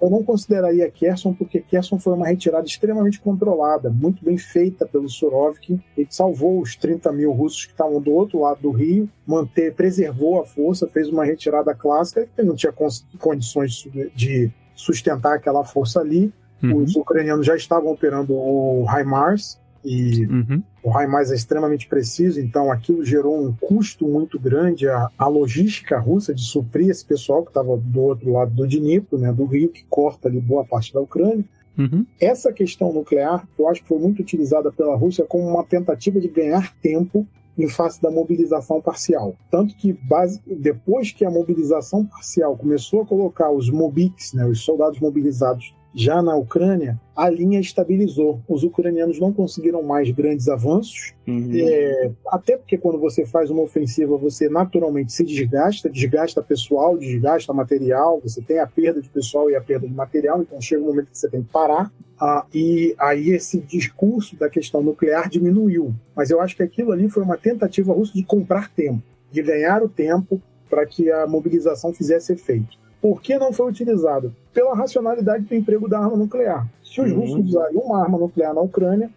eu 0.00 0.08
não 0.08 0.22
consideraria 0.22 0.90
Kherson 0.90 1.34
porque 1.34 1.60
Kherson 1.60 1.98
foi 1.98 2.14
uma 2.14 2.26
retirada 2.26 2.66
extremamente 2.66 3.20
controlada, 3.20 3.90
muito 3.90 4.24
bem 4.24 4.38
feita 4.38 4.86
pelo 4.86 5.08
Surovkin, 5.08 5.80
e 5.96 6.06
que 6.06 6.14
salvou 6.14 6.60
os 6.60 6.76
30 6.76 7.12
mil 7.12 7.32
russos 7.32 7.66
que 7.66 7.72
estavam 7.72 8.00
do 8.00 8.12
outro 8.12 8.40
lado 8.40 8.60
do 8.62 8.70
rio, 8.70 9.08
manter, 9.26 9.74
preservou 9.74 10.40
a 10.40 10.46
força, 10.46 10.86
fez 10.86 11.08
uma 11.08 11.24
retirada 11.24 11.74
clássica, 11.74 12.26
que 12.34 12.42
não 12.42 12.54
tinha 12.54 12.72
condições 13.18 13.86
de 14.14 14.50
sustentar 14.74 15.34
aquela 15.34 15.64
força 15.64 16.00
ali. 16.00 16.32
Uhum. 16.62 16.82
Os 16.82 16.96
ucranianos 16.96 17.46
já 17.46 17.56
estavam 17.56 17.92
operando 17.92 18.32
o 18.32 18.86
HIMARS, 18.88 19.60
e 19.88 20.26
Uhum. 20.26 20.62
o 20.82 20.90
HIMARS 20.90 21.30
é 21.30 21.34
extremamente 21.34 21.88
preciso, 21.88 22.38
então 22.38 22.70
aquilo 22.70 23.02
gerou 23.02 23.42
um 23.42 23.54
custo 23.54 24.06
muito 24.06 24.38
grande. 24.38 24.86
A, 24.86 25.10
a 25.16 25.26
logística 25.26 25.98
russa 25.98 26.34
de 26.34 26.42
suprir 26.42 26.90
esse 26.90 27.04
pessoal 27.04 27.42
que 27.42 27.50
estava 27.50 27.74
do 27.76 28.00
outro 28.00 28.30
lado 28.30 28.54
do 28.54 28.66
Dnipro, 28.66 29.18
né, 29.18 29.32
do 29.32 29.46
rio 29.46 29.70
que 29.70 29.84
corta 29.88 30.28
ali 30.28 30.40
boa 30.40 30.64
parte 30.64 30.92
da 30.92 31.00
Ucrânia. 31.00 31.44
Uhum. 31.78 32.04
Essa 32.20 32.52
questão 32.52 32.92
nuclear, 32.92 33.48
eu 33.58 33.68
acho 33.68 33.82
que 33.82 33.88
foi 33.88 33.98
muito 33.98 34.20
utilizada 34.20 34.70
pela 34.70 34.96
Rússia 34.96 35.24
como 35.24 35.48
uma 35.48 35.64
tentativa 35.64 36.20
de 36.20 36.28
ganhar 36.28 36.74
tempo 36.82 37.26
em 37.56 37.68
face 37.68 38.00
da 38.00 38.10
mobilização 38.10 38.80
parcial. 38.80 39.34
Tanto 39.50 39.74
que, 39.76 39.92
base, 39.92 40.40
depois 40.46 41.12
que 41.12 41.24
a 41.24 41.30
mobilização 41.30 42.04
parcial 42.04 42.56
começou 42.56 43.02
a 43.02 43.06
colocar 43.06 43.50
os 43.50 43.70
mobiks, 43.70 44.32
né, 44.32 44.44
os 44.46 44.60
soldados 44.60 45.00
mobilizados 45.00 45.74
já 45.94 46.22
na 46.22 46.36
Ucrânia, 46.36 47.00
a 47.16 47.28
linha 47.28 47.58
estabilizou. 47.58 48.40
Os 48.46 48.62
ucranianos 48.62 49.18
não 49.18 49.32
conseguiram 49.32 49.82
mais 49.82 50.10
grandes 50.10 50.48
avanços, 50.48 51.14
é, 51.26 52.10
até 52.28 52.56
porque 52.56 52.78
quando 52.78 52.98
você 52.98 53.26
faz 53.26 53.50
uma 53.50 53.62
ofensiva, 53.62 54.16
você 54.16 54.48
naturalmente 54.48 55.12
se 55.12 55.24
desgasta, 55.24 55.88
desgasta 55.88 56.42
pessoal, 56.42 56.96
desgasta 56.96 57.52
material, 57.52 58.20
você 58.22 58.40
tem 58.40 58.58
a 58.58 58.66
perda 58.66 59.00
de 59.00 59.08
pessoal 59.08 59.50
e 59.50 59.56
a 59.56 59.60
perda 59.60 59.86
de 59.86 59.94
material, 59.94 60.40
então 60.42 60.60
chega 60.60 60.82
um 60.82 60.86
momento 60.86 61.10
que 61.10 61.18
você 61.18 61.28
tem 61.28 61.42
que 61.42 61.50
parar. 61.50 61.90
Ah, 62.20 62.44
e 62.52 62.94
aí 62.98 63.30
esse 63.30 63.60
discurso 63.60 64.36
da 64.36 64.50
questão 64.50 64.82
nuclear 64.82 65.28
diminuiu. 65.28 65.94
Mas 66.16 66.30
eu 66.30 66.40
acho 66.40 66.56
que 66.56 66.62
aquilo 66.62 66.92
ali 66.92 67.08
foi 67.08 67.22
uma 67.22 67.36
tentativa 67.36 67.92
russa 67.92 68.12
de 68.12 68.24
comprar 68.24 68.70
tempo, 68.70 69.02
de 69.30 69.42
ganhar 69.42 69.82
o 69.82 69.88
tempo 69.88 70.40
para 70.68 70.84
que 70.84 71.10
a 71.10 71.26
mobilização 71.26 71.92
fizesse 71.92 72.32
efeito. 72.32 72.76
Por 73.00 73.20
que 73.22 73.38
não 73.38 73.52
foi 73.52 73.68
utilizado? 73.70 74.34
Pela 74.52 74.74
racionalidade 74.74 75.44
do 75.44 75.54
emprego 75.54 75.88
da 75.88 75.98
arma 75.98 76.16
nuclear. 76.16 76.66
Se 76.82 77.00
os 77.00 77.10
Uhum. 77.12 77.20
russos 77.20 77.46
usarem 77.48 77.76
uma 77.76 78.02
arma 78.02 78.18
nuclear 78.18 78.52
na 78.54 78.60
Ucrânia, 78.60 79.10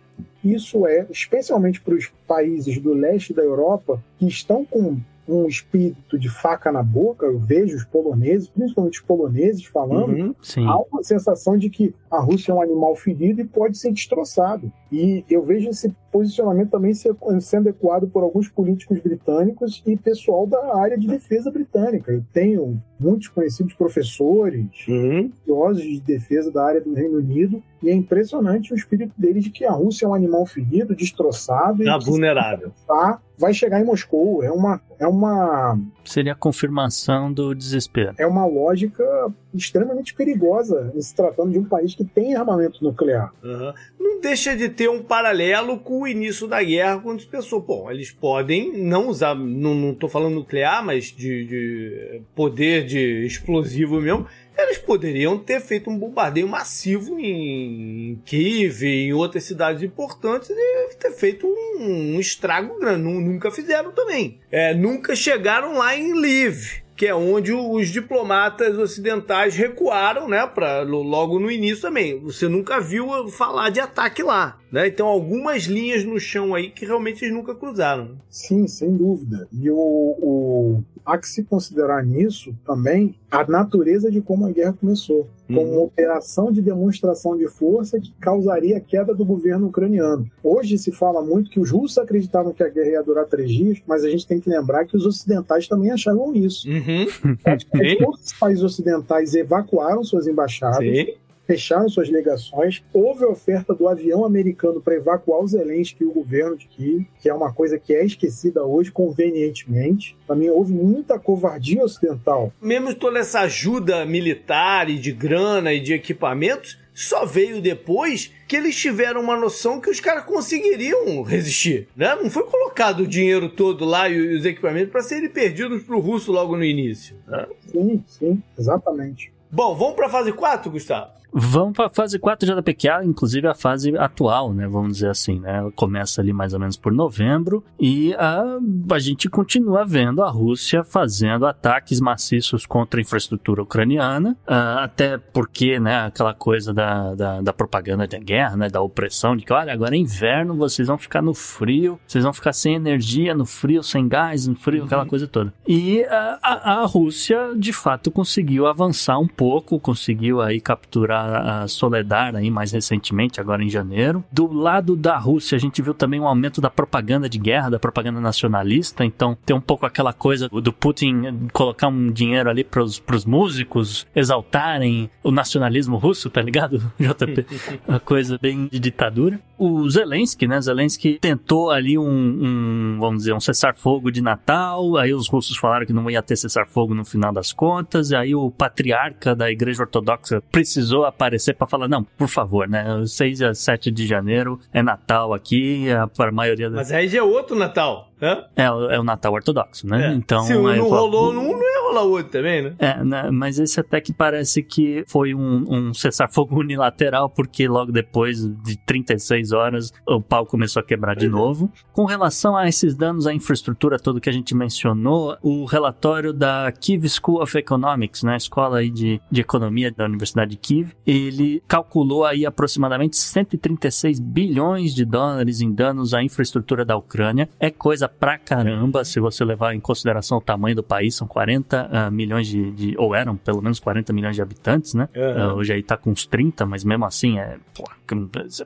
isso 0.43 0.85
é, 0.87 1.05
especialmente 1.09 1.81
para 1.81 1.95
os 1.95 2.11
países 2.27 2.77
do 2.79 2.93
leste 2.93 3.33
da 3.33 3.41
Europa, 3.43 4.01
que 4.17 4.27
estão 4.27 4.65
com 4.65 4.97
um 5.27 5.47
espírito 5.47 6.17
de 6.19 6.27
faca 6.27 6.71
na 6.71 6.83
boca, 6.83 7.25
eu 7.25 7.39
vejo 7.39 7.77
os 7.77 7.85
poloneses, 7.85 8.49
principalmente 8.49 8.99
os 8.99 9.05
poloneses 9.05 9.63
falando, 9.65 10.11
Uhum. 10.11 10.35
Há 10.67 10.79
uma 10.91 11.03
sensação 11.03 11.55
de 11.57 11.69
que 11.69 11.93
a 12.09 12.19
Rússia 12.19 12.51
é 12.51 12.55
um 12.55 12.61
animal 12.61 12.95
ferido 12.95 13.39
e 13.39 13.45
pode 13.45 13.77
ser 13.77 13.91
destroçado. 13.91 14.71
E 14.91 15.23
eu 15.29 15.41
vejo 15.43 15.69
esse 15.69 15.93
posicionamento 16.11 16.69
também 16.71 16.93
sendo 16.93 17.69
ecoado 17.69 18.07
por 18.07 18.21
alguns 18.23 18.47
políticos 18.49 18.99
britânicos 18.99 19.81
e 19.85 19.95
pessoal 19.95 20.45
da 20.45 20.75
área 20.77 20.97
de 20.97 21.07
defesa 21.07 21.49
britânica. 21.49 22.11
Eu 22.11 22.23
tenho 22.33 22.81
muitos 22.99 23.27
conhecidos 23.29 23.73
professores, 23.73 24.65
Uhum. 24.87 25.31
estudiosos 25.33 25.81
de 25.83 25.99
defesa 26.01 26.51
da 26.51 26.63
área 26.65 26.81
do 26.81 26.93
Reino 26.93 27.17
Unido, 27.17 27.63
e 27.81 27.89
é 27.89 27.93
impressionante 27.93 28.71
o 28.73 28.75
espírito 28.75 29.13
deles 29.17 29.43
de 29.43 29.49
que 29.49 29.65
a 29.65 29.71
Rússia 29.71 30.05
é 30.05 30.09
um 30.09 30.13
animal 30.13 30.45
ferido, 30.45 30.95
destroçado, 30.95 31.83
Tá 31.83 31.97
e 31.99 32.05
vulnerável. 32.05 32.71
tá, 32.87 33.19
vai 33.39 33.53
chegar 33.55 33.81
em 33.81 33.85
Moscou. 33.85 34.43
É 34.43 34.51
uma, 34.51 34.79
é 34.99 35.07
uma 35.07 35.79
Seria 36.05 36.33
a 36.33 36.35
confirmação 36.35 37.33
do 37.33 37.55
desespero. 37.55 38.13
é 38.19 38.27
uma 38.27 38.45
lógica 38.45 39.03
extremamente 39.51 40.13
perigosa 40.13 40.91
em 40.95 41.01
se 41.01 41.15
tratando 41.15 41.51
de 41.51 41.57
um 41.59 41.65
país 41.65 41.95
que 41.95 42.05
tem 42.05 42.35
armamento 42.35 42.83
nuclear. 42.83 43.33
Aham. 43.43 43.73
Não 43.99 44.21
deixa 44.21 44.55
de 44.55 44.69
ter 44.69 44.87
um 44.89 45.01
paralelo 45.01 45.79
com 45.79 46.00
o 46.01 46.07
início 46.07 46.47
da 46.47 46.61
guerra, 46.63 46.99
quando 46.99 47.21
se 47.21 47.27
pensou, 47.27 47.61
pô, 47.61 47.89
eles 47.91 48.11
podem 48.11 48.71
não 48.77 49.07
usar, 49.07 49.35
não, 49.35 49.93
tô 49.93 50.07
falando 50.07 50.35
nuclear, 50.35 50.83
mas 50.85 51.05
de, 51.05 51.45
de 51.45 52.21
poder 52.35 52.85
de 52.85 53.25
explosivo 53.25 53.99
mesmo, 54.01 54.25
eles 54.57 54.77
poderiam 54.77 55.37
ter 55.37 55.59
feito 55.61 55.89
um 55.89 55.97
bombardeio 55.97 56.47
massivo 56.47 57.19
em 57.19 58.19
Kiev, 58.25 58.83
em 58.85 59.13
outras 59.13 59.43
cidades 59.43 59.81
importantes, 59.81 60.49
e 60.49 60.95
ter 60.99 61.11
feito 61.11 61.47
um, 61.47 62.15
um 62.15 62.19
estrago 62.19 62.79
grande. 62.79 63.01
Nu- 63.03 63.21
Nunca 63.21 63.49
fizeram 63.51 63.91
também. 63.91 64.37
É, 64.51 64.73
nunca 64.73 65.15
chegaram 65.15 65.77
lá 65.77 65.95
em 65.97 66.13
Lviv 66.13 66.81
que 67.01 67.07
é 67.07 67.15
onde 67.15 67.51
os 67.51 67.89
diplomatas 67.89 68.77
ocidentais 68.77 69.55
recuaram, 69.55 70.29
né, 70.29 70.45
para 70.45 70.83
logo 70.83 71.39
no 71.39 71.49
início 71.49 71.81
também. 71.81 72.19
Você 72.19 72.47
nunca 72.47 72.79
viu 72.79 73.27
falar 73.29 73.71
de 73.71 73.79
ataque 73.79 74.21
lá, 74.21 74.59
né? 74.71 74.87
Então 74.87 75.07
algumas 75.07 75.63
linhas 75.63 76.03
no 76.03 76.19
chão 76.19 76.53
aí 76.53 76.69
que 76.69 76.85
realmente 76.85 77.25
eles 77.25 77.33
nunca 77.33 77.55
cruzaram. 77.55 78.19
Sim, 78.29 78.67
sem 78.67 78.95
dúvida. 78.95 79.47
E 79.51 79.67
o, 79.71 79.75
o- 79.75 80.83
há 81.05 81.17
que 81.17 81.27
se 81.27 81.43
considerar 81.43 82.05
nisso 82.05 82.53
também 82.65 83.15
a 83.29 83.45
natureza 83.45 84.09
de 84.11 84.21
como 84.21 84.45
a 84.45 84.51
guerra 84.51 84.73
começou. 84.73 85.27
Como 85.47 85.61
Uhum. 85.61 85.71
uma 85.73 85.81
operação 85.81 86.51
de 86.51 86.61
demonstração 86.61 87.35
de 87.37 87.47
força 87.47 87.99
que 87.99 88.13
causaria 88.19 88.77
a 88.77 88.79
queda 88.79 89.13
do 89.13 89.25
governo 89.25 89.67
ucraniano. 89.67 90.25
Hoje 90.43 90.77
se 90.77 90.91
fala 90.91 91.21
muito 91.21 91.49
que 91.49 91.59
os 91.59 91.69
russos 91.71 91.97
acreditavam 91.97 92.53
que 92.53 92.63
a 92.63 92.69
guerra 92.69 92.89
ia 92.91 93.03
durar 93.03 93.25
três 93.25 93.51
dias, 93.51 93.79
mas 93.85 94.03
a 94.05 94.09
gente 94.09 94.25
tem 94.25 94.39
que 94.39 94.49
lembrar 94.49 94.85
que 94.85 94.95
os 94.95 95.05
ocidentais 95.05 95.67
também 95.67 95.91
achavam 95.91 96.33
isso. 96.33 96.69
Uhum. 96.69 97.35
Praticamente 97.43 97.89
Sim. 97.99 98.05
todos 98.05 98.25
os 98.25 98.33
países 98.33 98.63
ocidentais 98.63 99.33
evacuaram 99.35 100.03
suas 100.03 100.25
embaixadas, 100.27 100.77
Sim. 100.79 101.13
Fecharam 101.51 101.89
suas 101.89 102.09
legações. 102.09 102.81
Houve 102.93 103.25
a 103.25 103.27
oferta 103.27 103.73
do 103.73 103.85
avião 103.85 104.23
americano 104.23 104.79
para 104.79 104.95
evacuar 104.95 105.41
o 105.41 105.47
Zelensky 105.47 106.03
e 106.03 106.07
o 106.07 106.13
governo 106.13 106.55
de 106.55 106.65
Kiev, 106.65 107.05
que 107.19 107.27
é 107.27 107.33
uma 107.33 107.51
coisa 107.51 107.77
que 107.77 107.93
é 107.93 108.05
esquecida 108.05 108.63
hoje 108.63 108.89
convenientemente. 108.89 110.15
Também 110.25 110.49
houve 110.49 110.71
muita 110.71 111.19
covardia 111.19 111.83
ocidental. 111.83 112.53
Mesmo 112.61 112.95
toda 112.95 113.19
essa 113.19 113.41
ajuda 113.41 114.05
militar 114.05 114.89
e 114.89 114.97
de 114.97 115.11
grana 115.11 115.73
e 115.73 115.81
de 115.81 115.93
equipamentos, 115.93 116.79
só 116.93 117.25
veio 117.25 117.61
depois 117.61 118.31
que 118.47 118.55
eles 118.55 118.75
tiveram 118.77 119.19
uma 119.19 119.35
noção 119.35 119.81
que 119.81 119.89
os 119.89 119.99
caras 119.99 120.23
conseguiriam 120.23 121.21
resistir, 121.23 121.87
né? 121.95 122.15
Não 122.15 122.29
foi 122.29 122.43
colocado 122.43 123.01
o 123.01 123.07
dinheiro 123.07 123.49
todo 123.49 123.83
lá 123.83 124.07
e 124.07 124.35
os 124.35 124.45
equipamentos 124.45 124.91
para 124.91 125.01
serem 125.01 125.29
perdidos 125.29 125.83
pro 125.83 125.99
russo 125.99 126.31
logo 126.31 126.55
no 126.55 126.63
início. 126.63 127.17
né? 127.27 127.45
Sim, 127.67 128.03
sim, 128.07 128.43
exatamente. 128.57 129.33
Bom, 129.49 129.75
vamos 129.75 129.95
para 129.95 130.05
a 130.07 130.09
fase 130.09 130.31
4, 130.31 130.71
Gustavo? 130.71 131.20
Vão 131.33 131.71
para 131.71 131.85
a 131.85 131.89
fase 131.89 132.19
4 132.19 132.47
já 132.47 132.55
da 132.55 132.61
PQA, 132.61 133.03
inclusive 133.03 133.47
a 133.47 133.53
fase 133.53 133.95
atual, 133.97 134.53
né? 134.53 134.67
Vamos 134.67 134.93
dizer 134.93 135.09
assim, 135.09 135.39
né? 135.39 135.57
Ela 135.57 135.71
começa 135.71 136.21
ali 136.21 136.33
mais 136.33 136.53
ou 136.53 136.59
menos 136.59 136.77
por 136.77 136.91
novembro 136.91 137.63
e 137.79 138.13
a, 138.15 138.57
a 138.91 138.99
gente 138.99 139.29
continua 139.29 139.85
vendo 139.85 140.23
a 140.23 140.29
Rússia 140.29 140.83
fazendo 140.83 141.45
ataques 141.45 141.99
maciços 141.99 142.65
contra 142.65 142.99
a 142.99 143.01
infraestrutura 143.01 143.63
ucraniana, 143.63 144.37
uh, 144.47 144.79
até 144.79 145.17
porque, 145.17 145.79
né, 145.79 146.05
aquela 146.05 146.33
coisa 146.33 146.73
da, 146.73 147.15
da, 147.15 147.41
da, 147.41 147.53
propaganda 147.53 148.07
de 148.07 148.19
guerra, 148.19 148.57
né, 148.57 148.69
da 148.69 148.81
opressão, 148.81 149.35
de 149.35 149.45
que, 149.45 149.53
olha, 149.53 149.73
agora 149.73 149.95
é 149.95 149.99
inverno, 149.99 150.55
vocês 150.55 150.87
vão 150.87 150.97
ficar 150.97 151.21
no 151.21 151.33
frio, 151.33 151.99
vocês 152.05 152.23
vão 152.23 152.33
ficar 152.33 152.53
sem 152.53 152.75
energia 152.75 153.33
no 153.33 153.45
frio, 153.45 153.83
sem 153.83 154.07
gás 154.07 154.47
no 154.47 154.55
frio, 154.55 154.85
aquela 154.85 155.03
uhum. 155.03 155.09
coisa 155.09 155.27
toda. 155.27 155.53
E 155.67 156.01
uh, 156.01 156.37
a, 156.41 156.81
a 156.81 156.85
Rússia, 156.85 157.53
de 157.55 157.73
fato, 157.73 158.11
conseguiu 158.11 158.67
avançar 158.67 159.19
um 159.19 159.27
pouco, 159.27 159.79
conseguiu 159.79 160.41
aí 160.41 160.59
capturar 160.59 161.20
a 161.21 161.67
Soledar 161.67 162.35
aí 162.35 162.49
mais 162.49 162.71
recentemente, 162.71 163.39
agora 163.39 163.63
em 163.63 163.69
janeiro. 163.69 164.23
Do 164.31 164.51
lado 164.51 164.95
da 164.95 165.17
Rússia, 165.17 165.55
a 165.55 165.59
gente 165.59 165.81
viu 165.81 165.93
também 165.93 166.19
um 166.19 166.27
aumento 166.27 166.61
da 166.61 166.69
propaganda 166.69 167.29
de 167.29 167.37
guerra, 167.37 167.71
da 167.71 167.79
propaganda 167.79 168.19
nacionalista, 168.19 169.05
então 169.05 169.37
tem 169.45 169.55
um 169.55 169.61
pouco 169.61 169.85
aquela 169.85 170.13
coisa 170.13 170.47
do 170.49 170.73
Putin 170.73 171.47
colocar 171.53 171.87
um 171.87 172.11
dinheiro 172.11 172.49
ali 172.49 172.63
pros, 172.63 172.99
pros 172.99 173.25
músicos 173.25 174.07
exaltarem 174.15 175.09
o 175.23 175.31
nacionalismo 175.31 175.97
russo, 175.97 176.29
tá 176.29 176.41
ligado, 176.41 176.81
JP? 176.99 177.45
Uma 177.87 177.99
coisa 177.99 178.37
bem 178.41 178.67
de 178.71 178.79
ditadura. 178.79 179.39
O 179.63 179.87
Zelensky, 179.87 180.47
né, 180.47 180.59
Zelensky 180.59 181.19
tentou 181.21 181.69
ali 181.69 181.95
um, 181.95 182.03
um 182.03 182.97
vamos 182.99 183.19
dizer, 183.19 183.33
um 183.33 183.39
cessar-fogo 183.39 184.11
de 184.11 184.19
Natal, 184.19 184.97
aí 184.97 185.13
os 185.13 185.29
russos 185.29 185.55
falaram 185.55 185.85
que 185.85 185.93
não 185.93 186.09
ia 186.09 186.23
ter 186.23 186.35
cessar-fogo 186.35 186.95
no 186.95 187.05
final 187.05 187.31
das 187.31 187.53
contas, 187.53 188.11
aí 188.11 188.33
o 188.33 188.49
patriarca 188.49 189.35
da 189.35 189.51
igreja 189.51 189.83
ortodoxa 189.83 190.41
precisou 190.51 191.05
aparecer 191.05 191.53
para 191.53 191.67
falar, 191.67 191.87
não, 191.87 192.03
por 192.03 192.27
favor, 192.27 192.67
né, 192.67 193.05
6 193.05 193.43
a 193.43 193.53
7 193.53 193.91
de 193.91 194.07
janeiro 194.07 194.59
é 194.73 194.81
Natal 194.81 195.31
aqui, 195.31 195.87
é 195.87 196.07
para 196.07 196.29
a 196.29 196.33
maioria... 196.33 196.67
Mas 196.67 196.91
aí 196.91 197.07
já 197.07 197.19
é 197.19 197.23
outro 197.23 197.55
Natal. 197.55 198.11
É, 198.55 198.65
é 198.65 198.99
o 198.99 199.03
Natal 199.03 199.33
ortodoxo, 199.33 199.87
né? 199.87 200.11
É. 200.11 200.13
Então, 200.13 200.43
Se 200.43 200.53
não 200.53 200.87
rolou 200.87 201.33
num, 201.33 201.53
não 201.53 201.61
ia 201.61 201.81
rolar 201.81 202.03
outro 202.03 202.31
também, 202.31 202.61
né? 202.61 202.75
É, 202.77 203.03
né? 203.03 203.31
mas 203.31 203.57
esse 203.57 203.79
até 203.79 203.99
que 203.99 204.13
parece 204.13 204.61
que 204.61 205.03
foi 205.07 205.33
um, 205.33 205.65
um 205.67 205.93
cessar-fogo 205.93 206.57
unilateral, 206.61 207.29
porque 207.29 207.67
logo 207.67 207.91
depois 207.91 208.47
de 208.63 208.77
36 208.77 209.50
horas 209.51 209.93
o 210.07 210.21
pau 210.21 210.45
começou 210.45 210.81
a 210.81 210.83
quebrar 210.83 211.15
de 211.15 211.25
é. 211.25 211.29
novo. 211.29 211.71
Com 211.93 212.05
relação 212.05 212.55
a 212.55 212.67
esses 212.67 212.95
danos 212.95 213.27
à 213.27 213.33
infraestrutura 213.33 213.99
toda 213.99 214.19
que 214.19 214.29
a 214.29 214.33
gente 214.33 214.55
mencionou, 214.55 215.37
o 215.41 215.65
relatório 215.65 216.33
da 216.33 216.71
Kiev 216.71 217.07
School 217.07 217.41
of 217.41 217.57
Economics, 217.57 218.23
né, 218.23 218.35
escola 218.37 218.79
aí 218.79 218.89
de, 218.89 219.21
de 219.29 219.41
economia 219.41 219.91
da 219.91 220.05
Universidade 220.05 220.51
de 220.51 220.57
Kiev, 220.57 220.91
ele 221.05 221.61
calculou 221.67 222.25
aí 222.25 222.45
aproximadamente 222.45 223.17
136 223.17 224.19
bilhões 224.19 224.93
de 224.93 225.05
dólares 225.05 225.61
em 225.61 225.71
danos 225.71 226.13
à 226.13 226.23
infraestrutura 226.23 226.85
da 226.85 226.95
Ucrânia. 226.95 227.49
É 227.59 227.69
coisa 227.69 228.07
pra 228.07 228.37
caramba, 228.37 229.03
se 229.03 229.19
você 229.19 229.43
levar 229.43 229.73
em 229.73 229.79
consideração 229.79 230.37
o 230.37 230.41
tamanho 230.41 230.75
do 230.75 230.83
país, 230.83 231.15
são 231.15 231.27
40 231.27 231.83
uh, 231.83 231.89
ah, 231.91 232.11
milhões 232.11 232.47
de, 232.47 232.71
de, 232.71 232.95
ou 232.97 233.15
eram 233.15 233.35
pelo 233.35 233.61
menos 233.61 233.79
40 233.79 234.13
milhões 234.13 234.35
de 234.35 234.41
habitantes, 234.41 234.93
né? 234.93 235.07
Uhum. 235.15 235.53
Uh, 235.53 235.55
hoje 235.55 235.73
aí 235.73 235.83
tá 235.83 235.97
com 235.97 236.11
uns 236.11 236.25
30, 236.25 236.65
mas 236.65 236.83
mesmo 236.83 237.05
assim 237.05 237.39
é, 237.39 237.57
pô, 237.73 237.83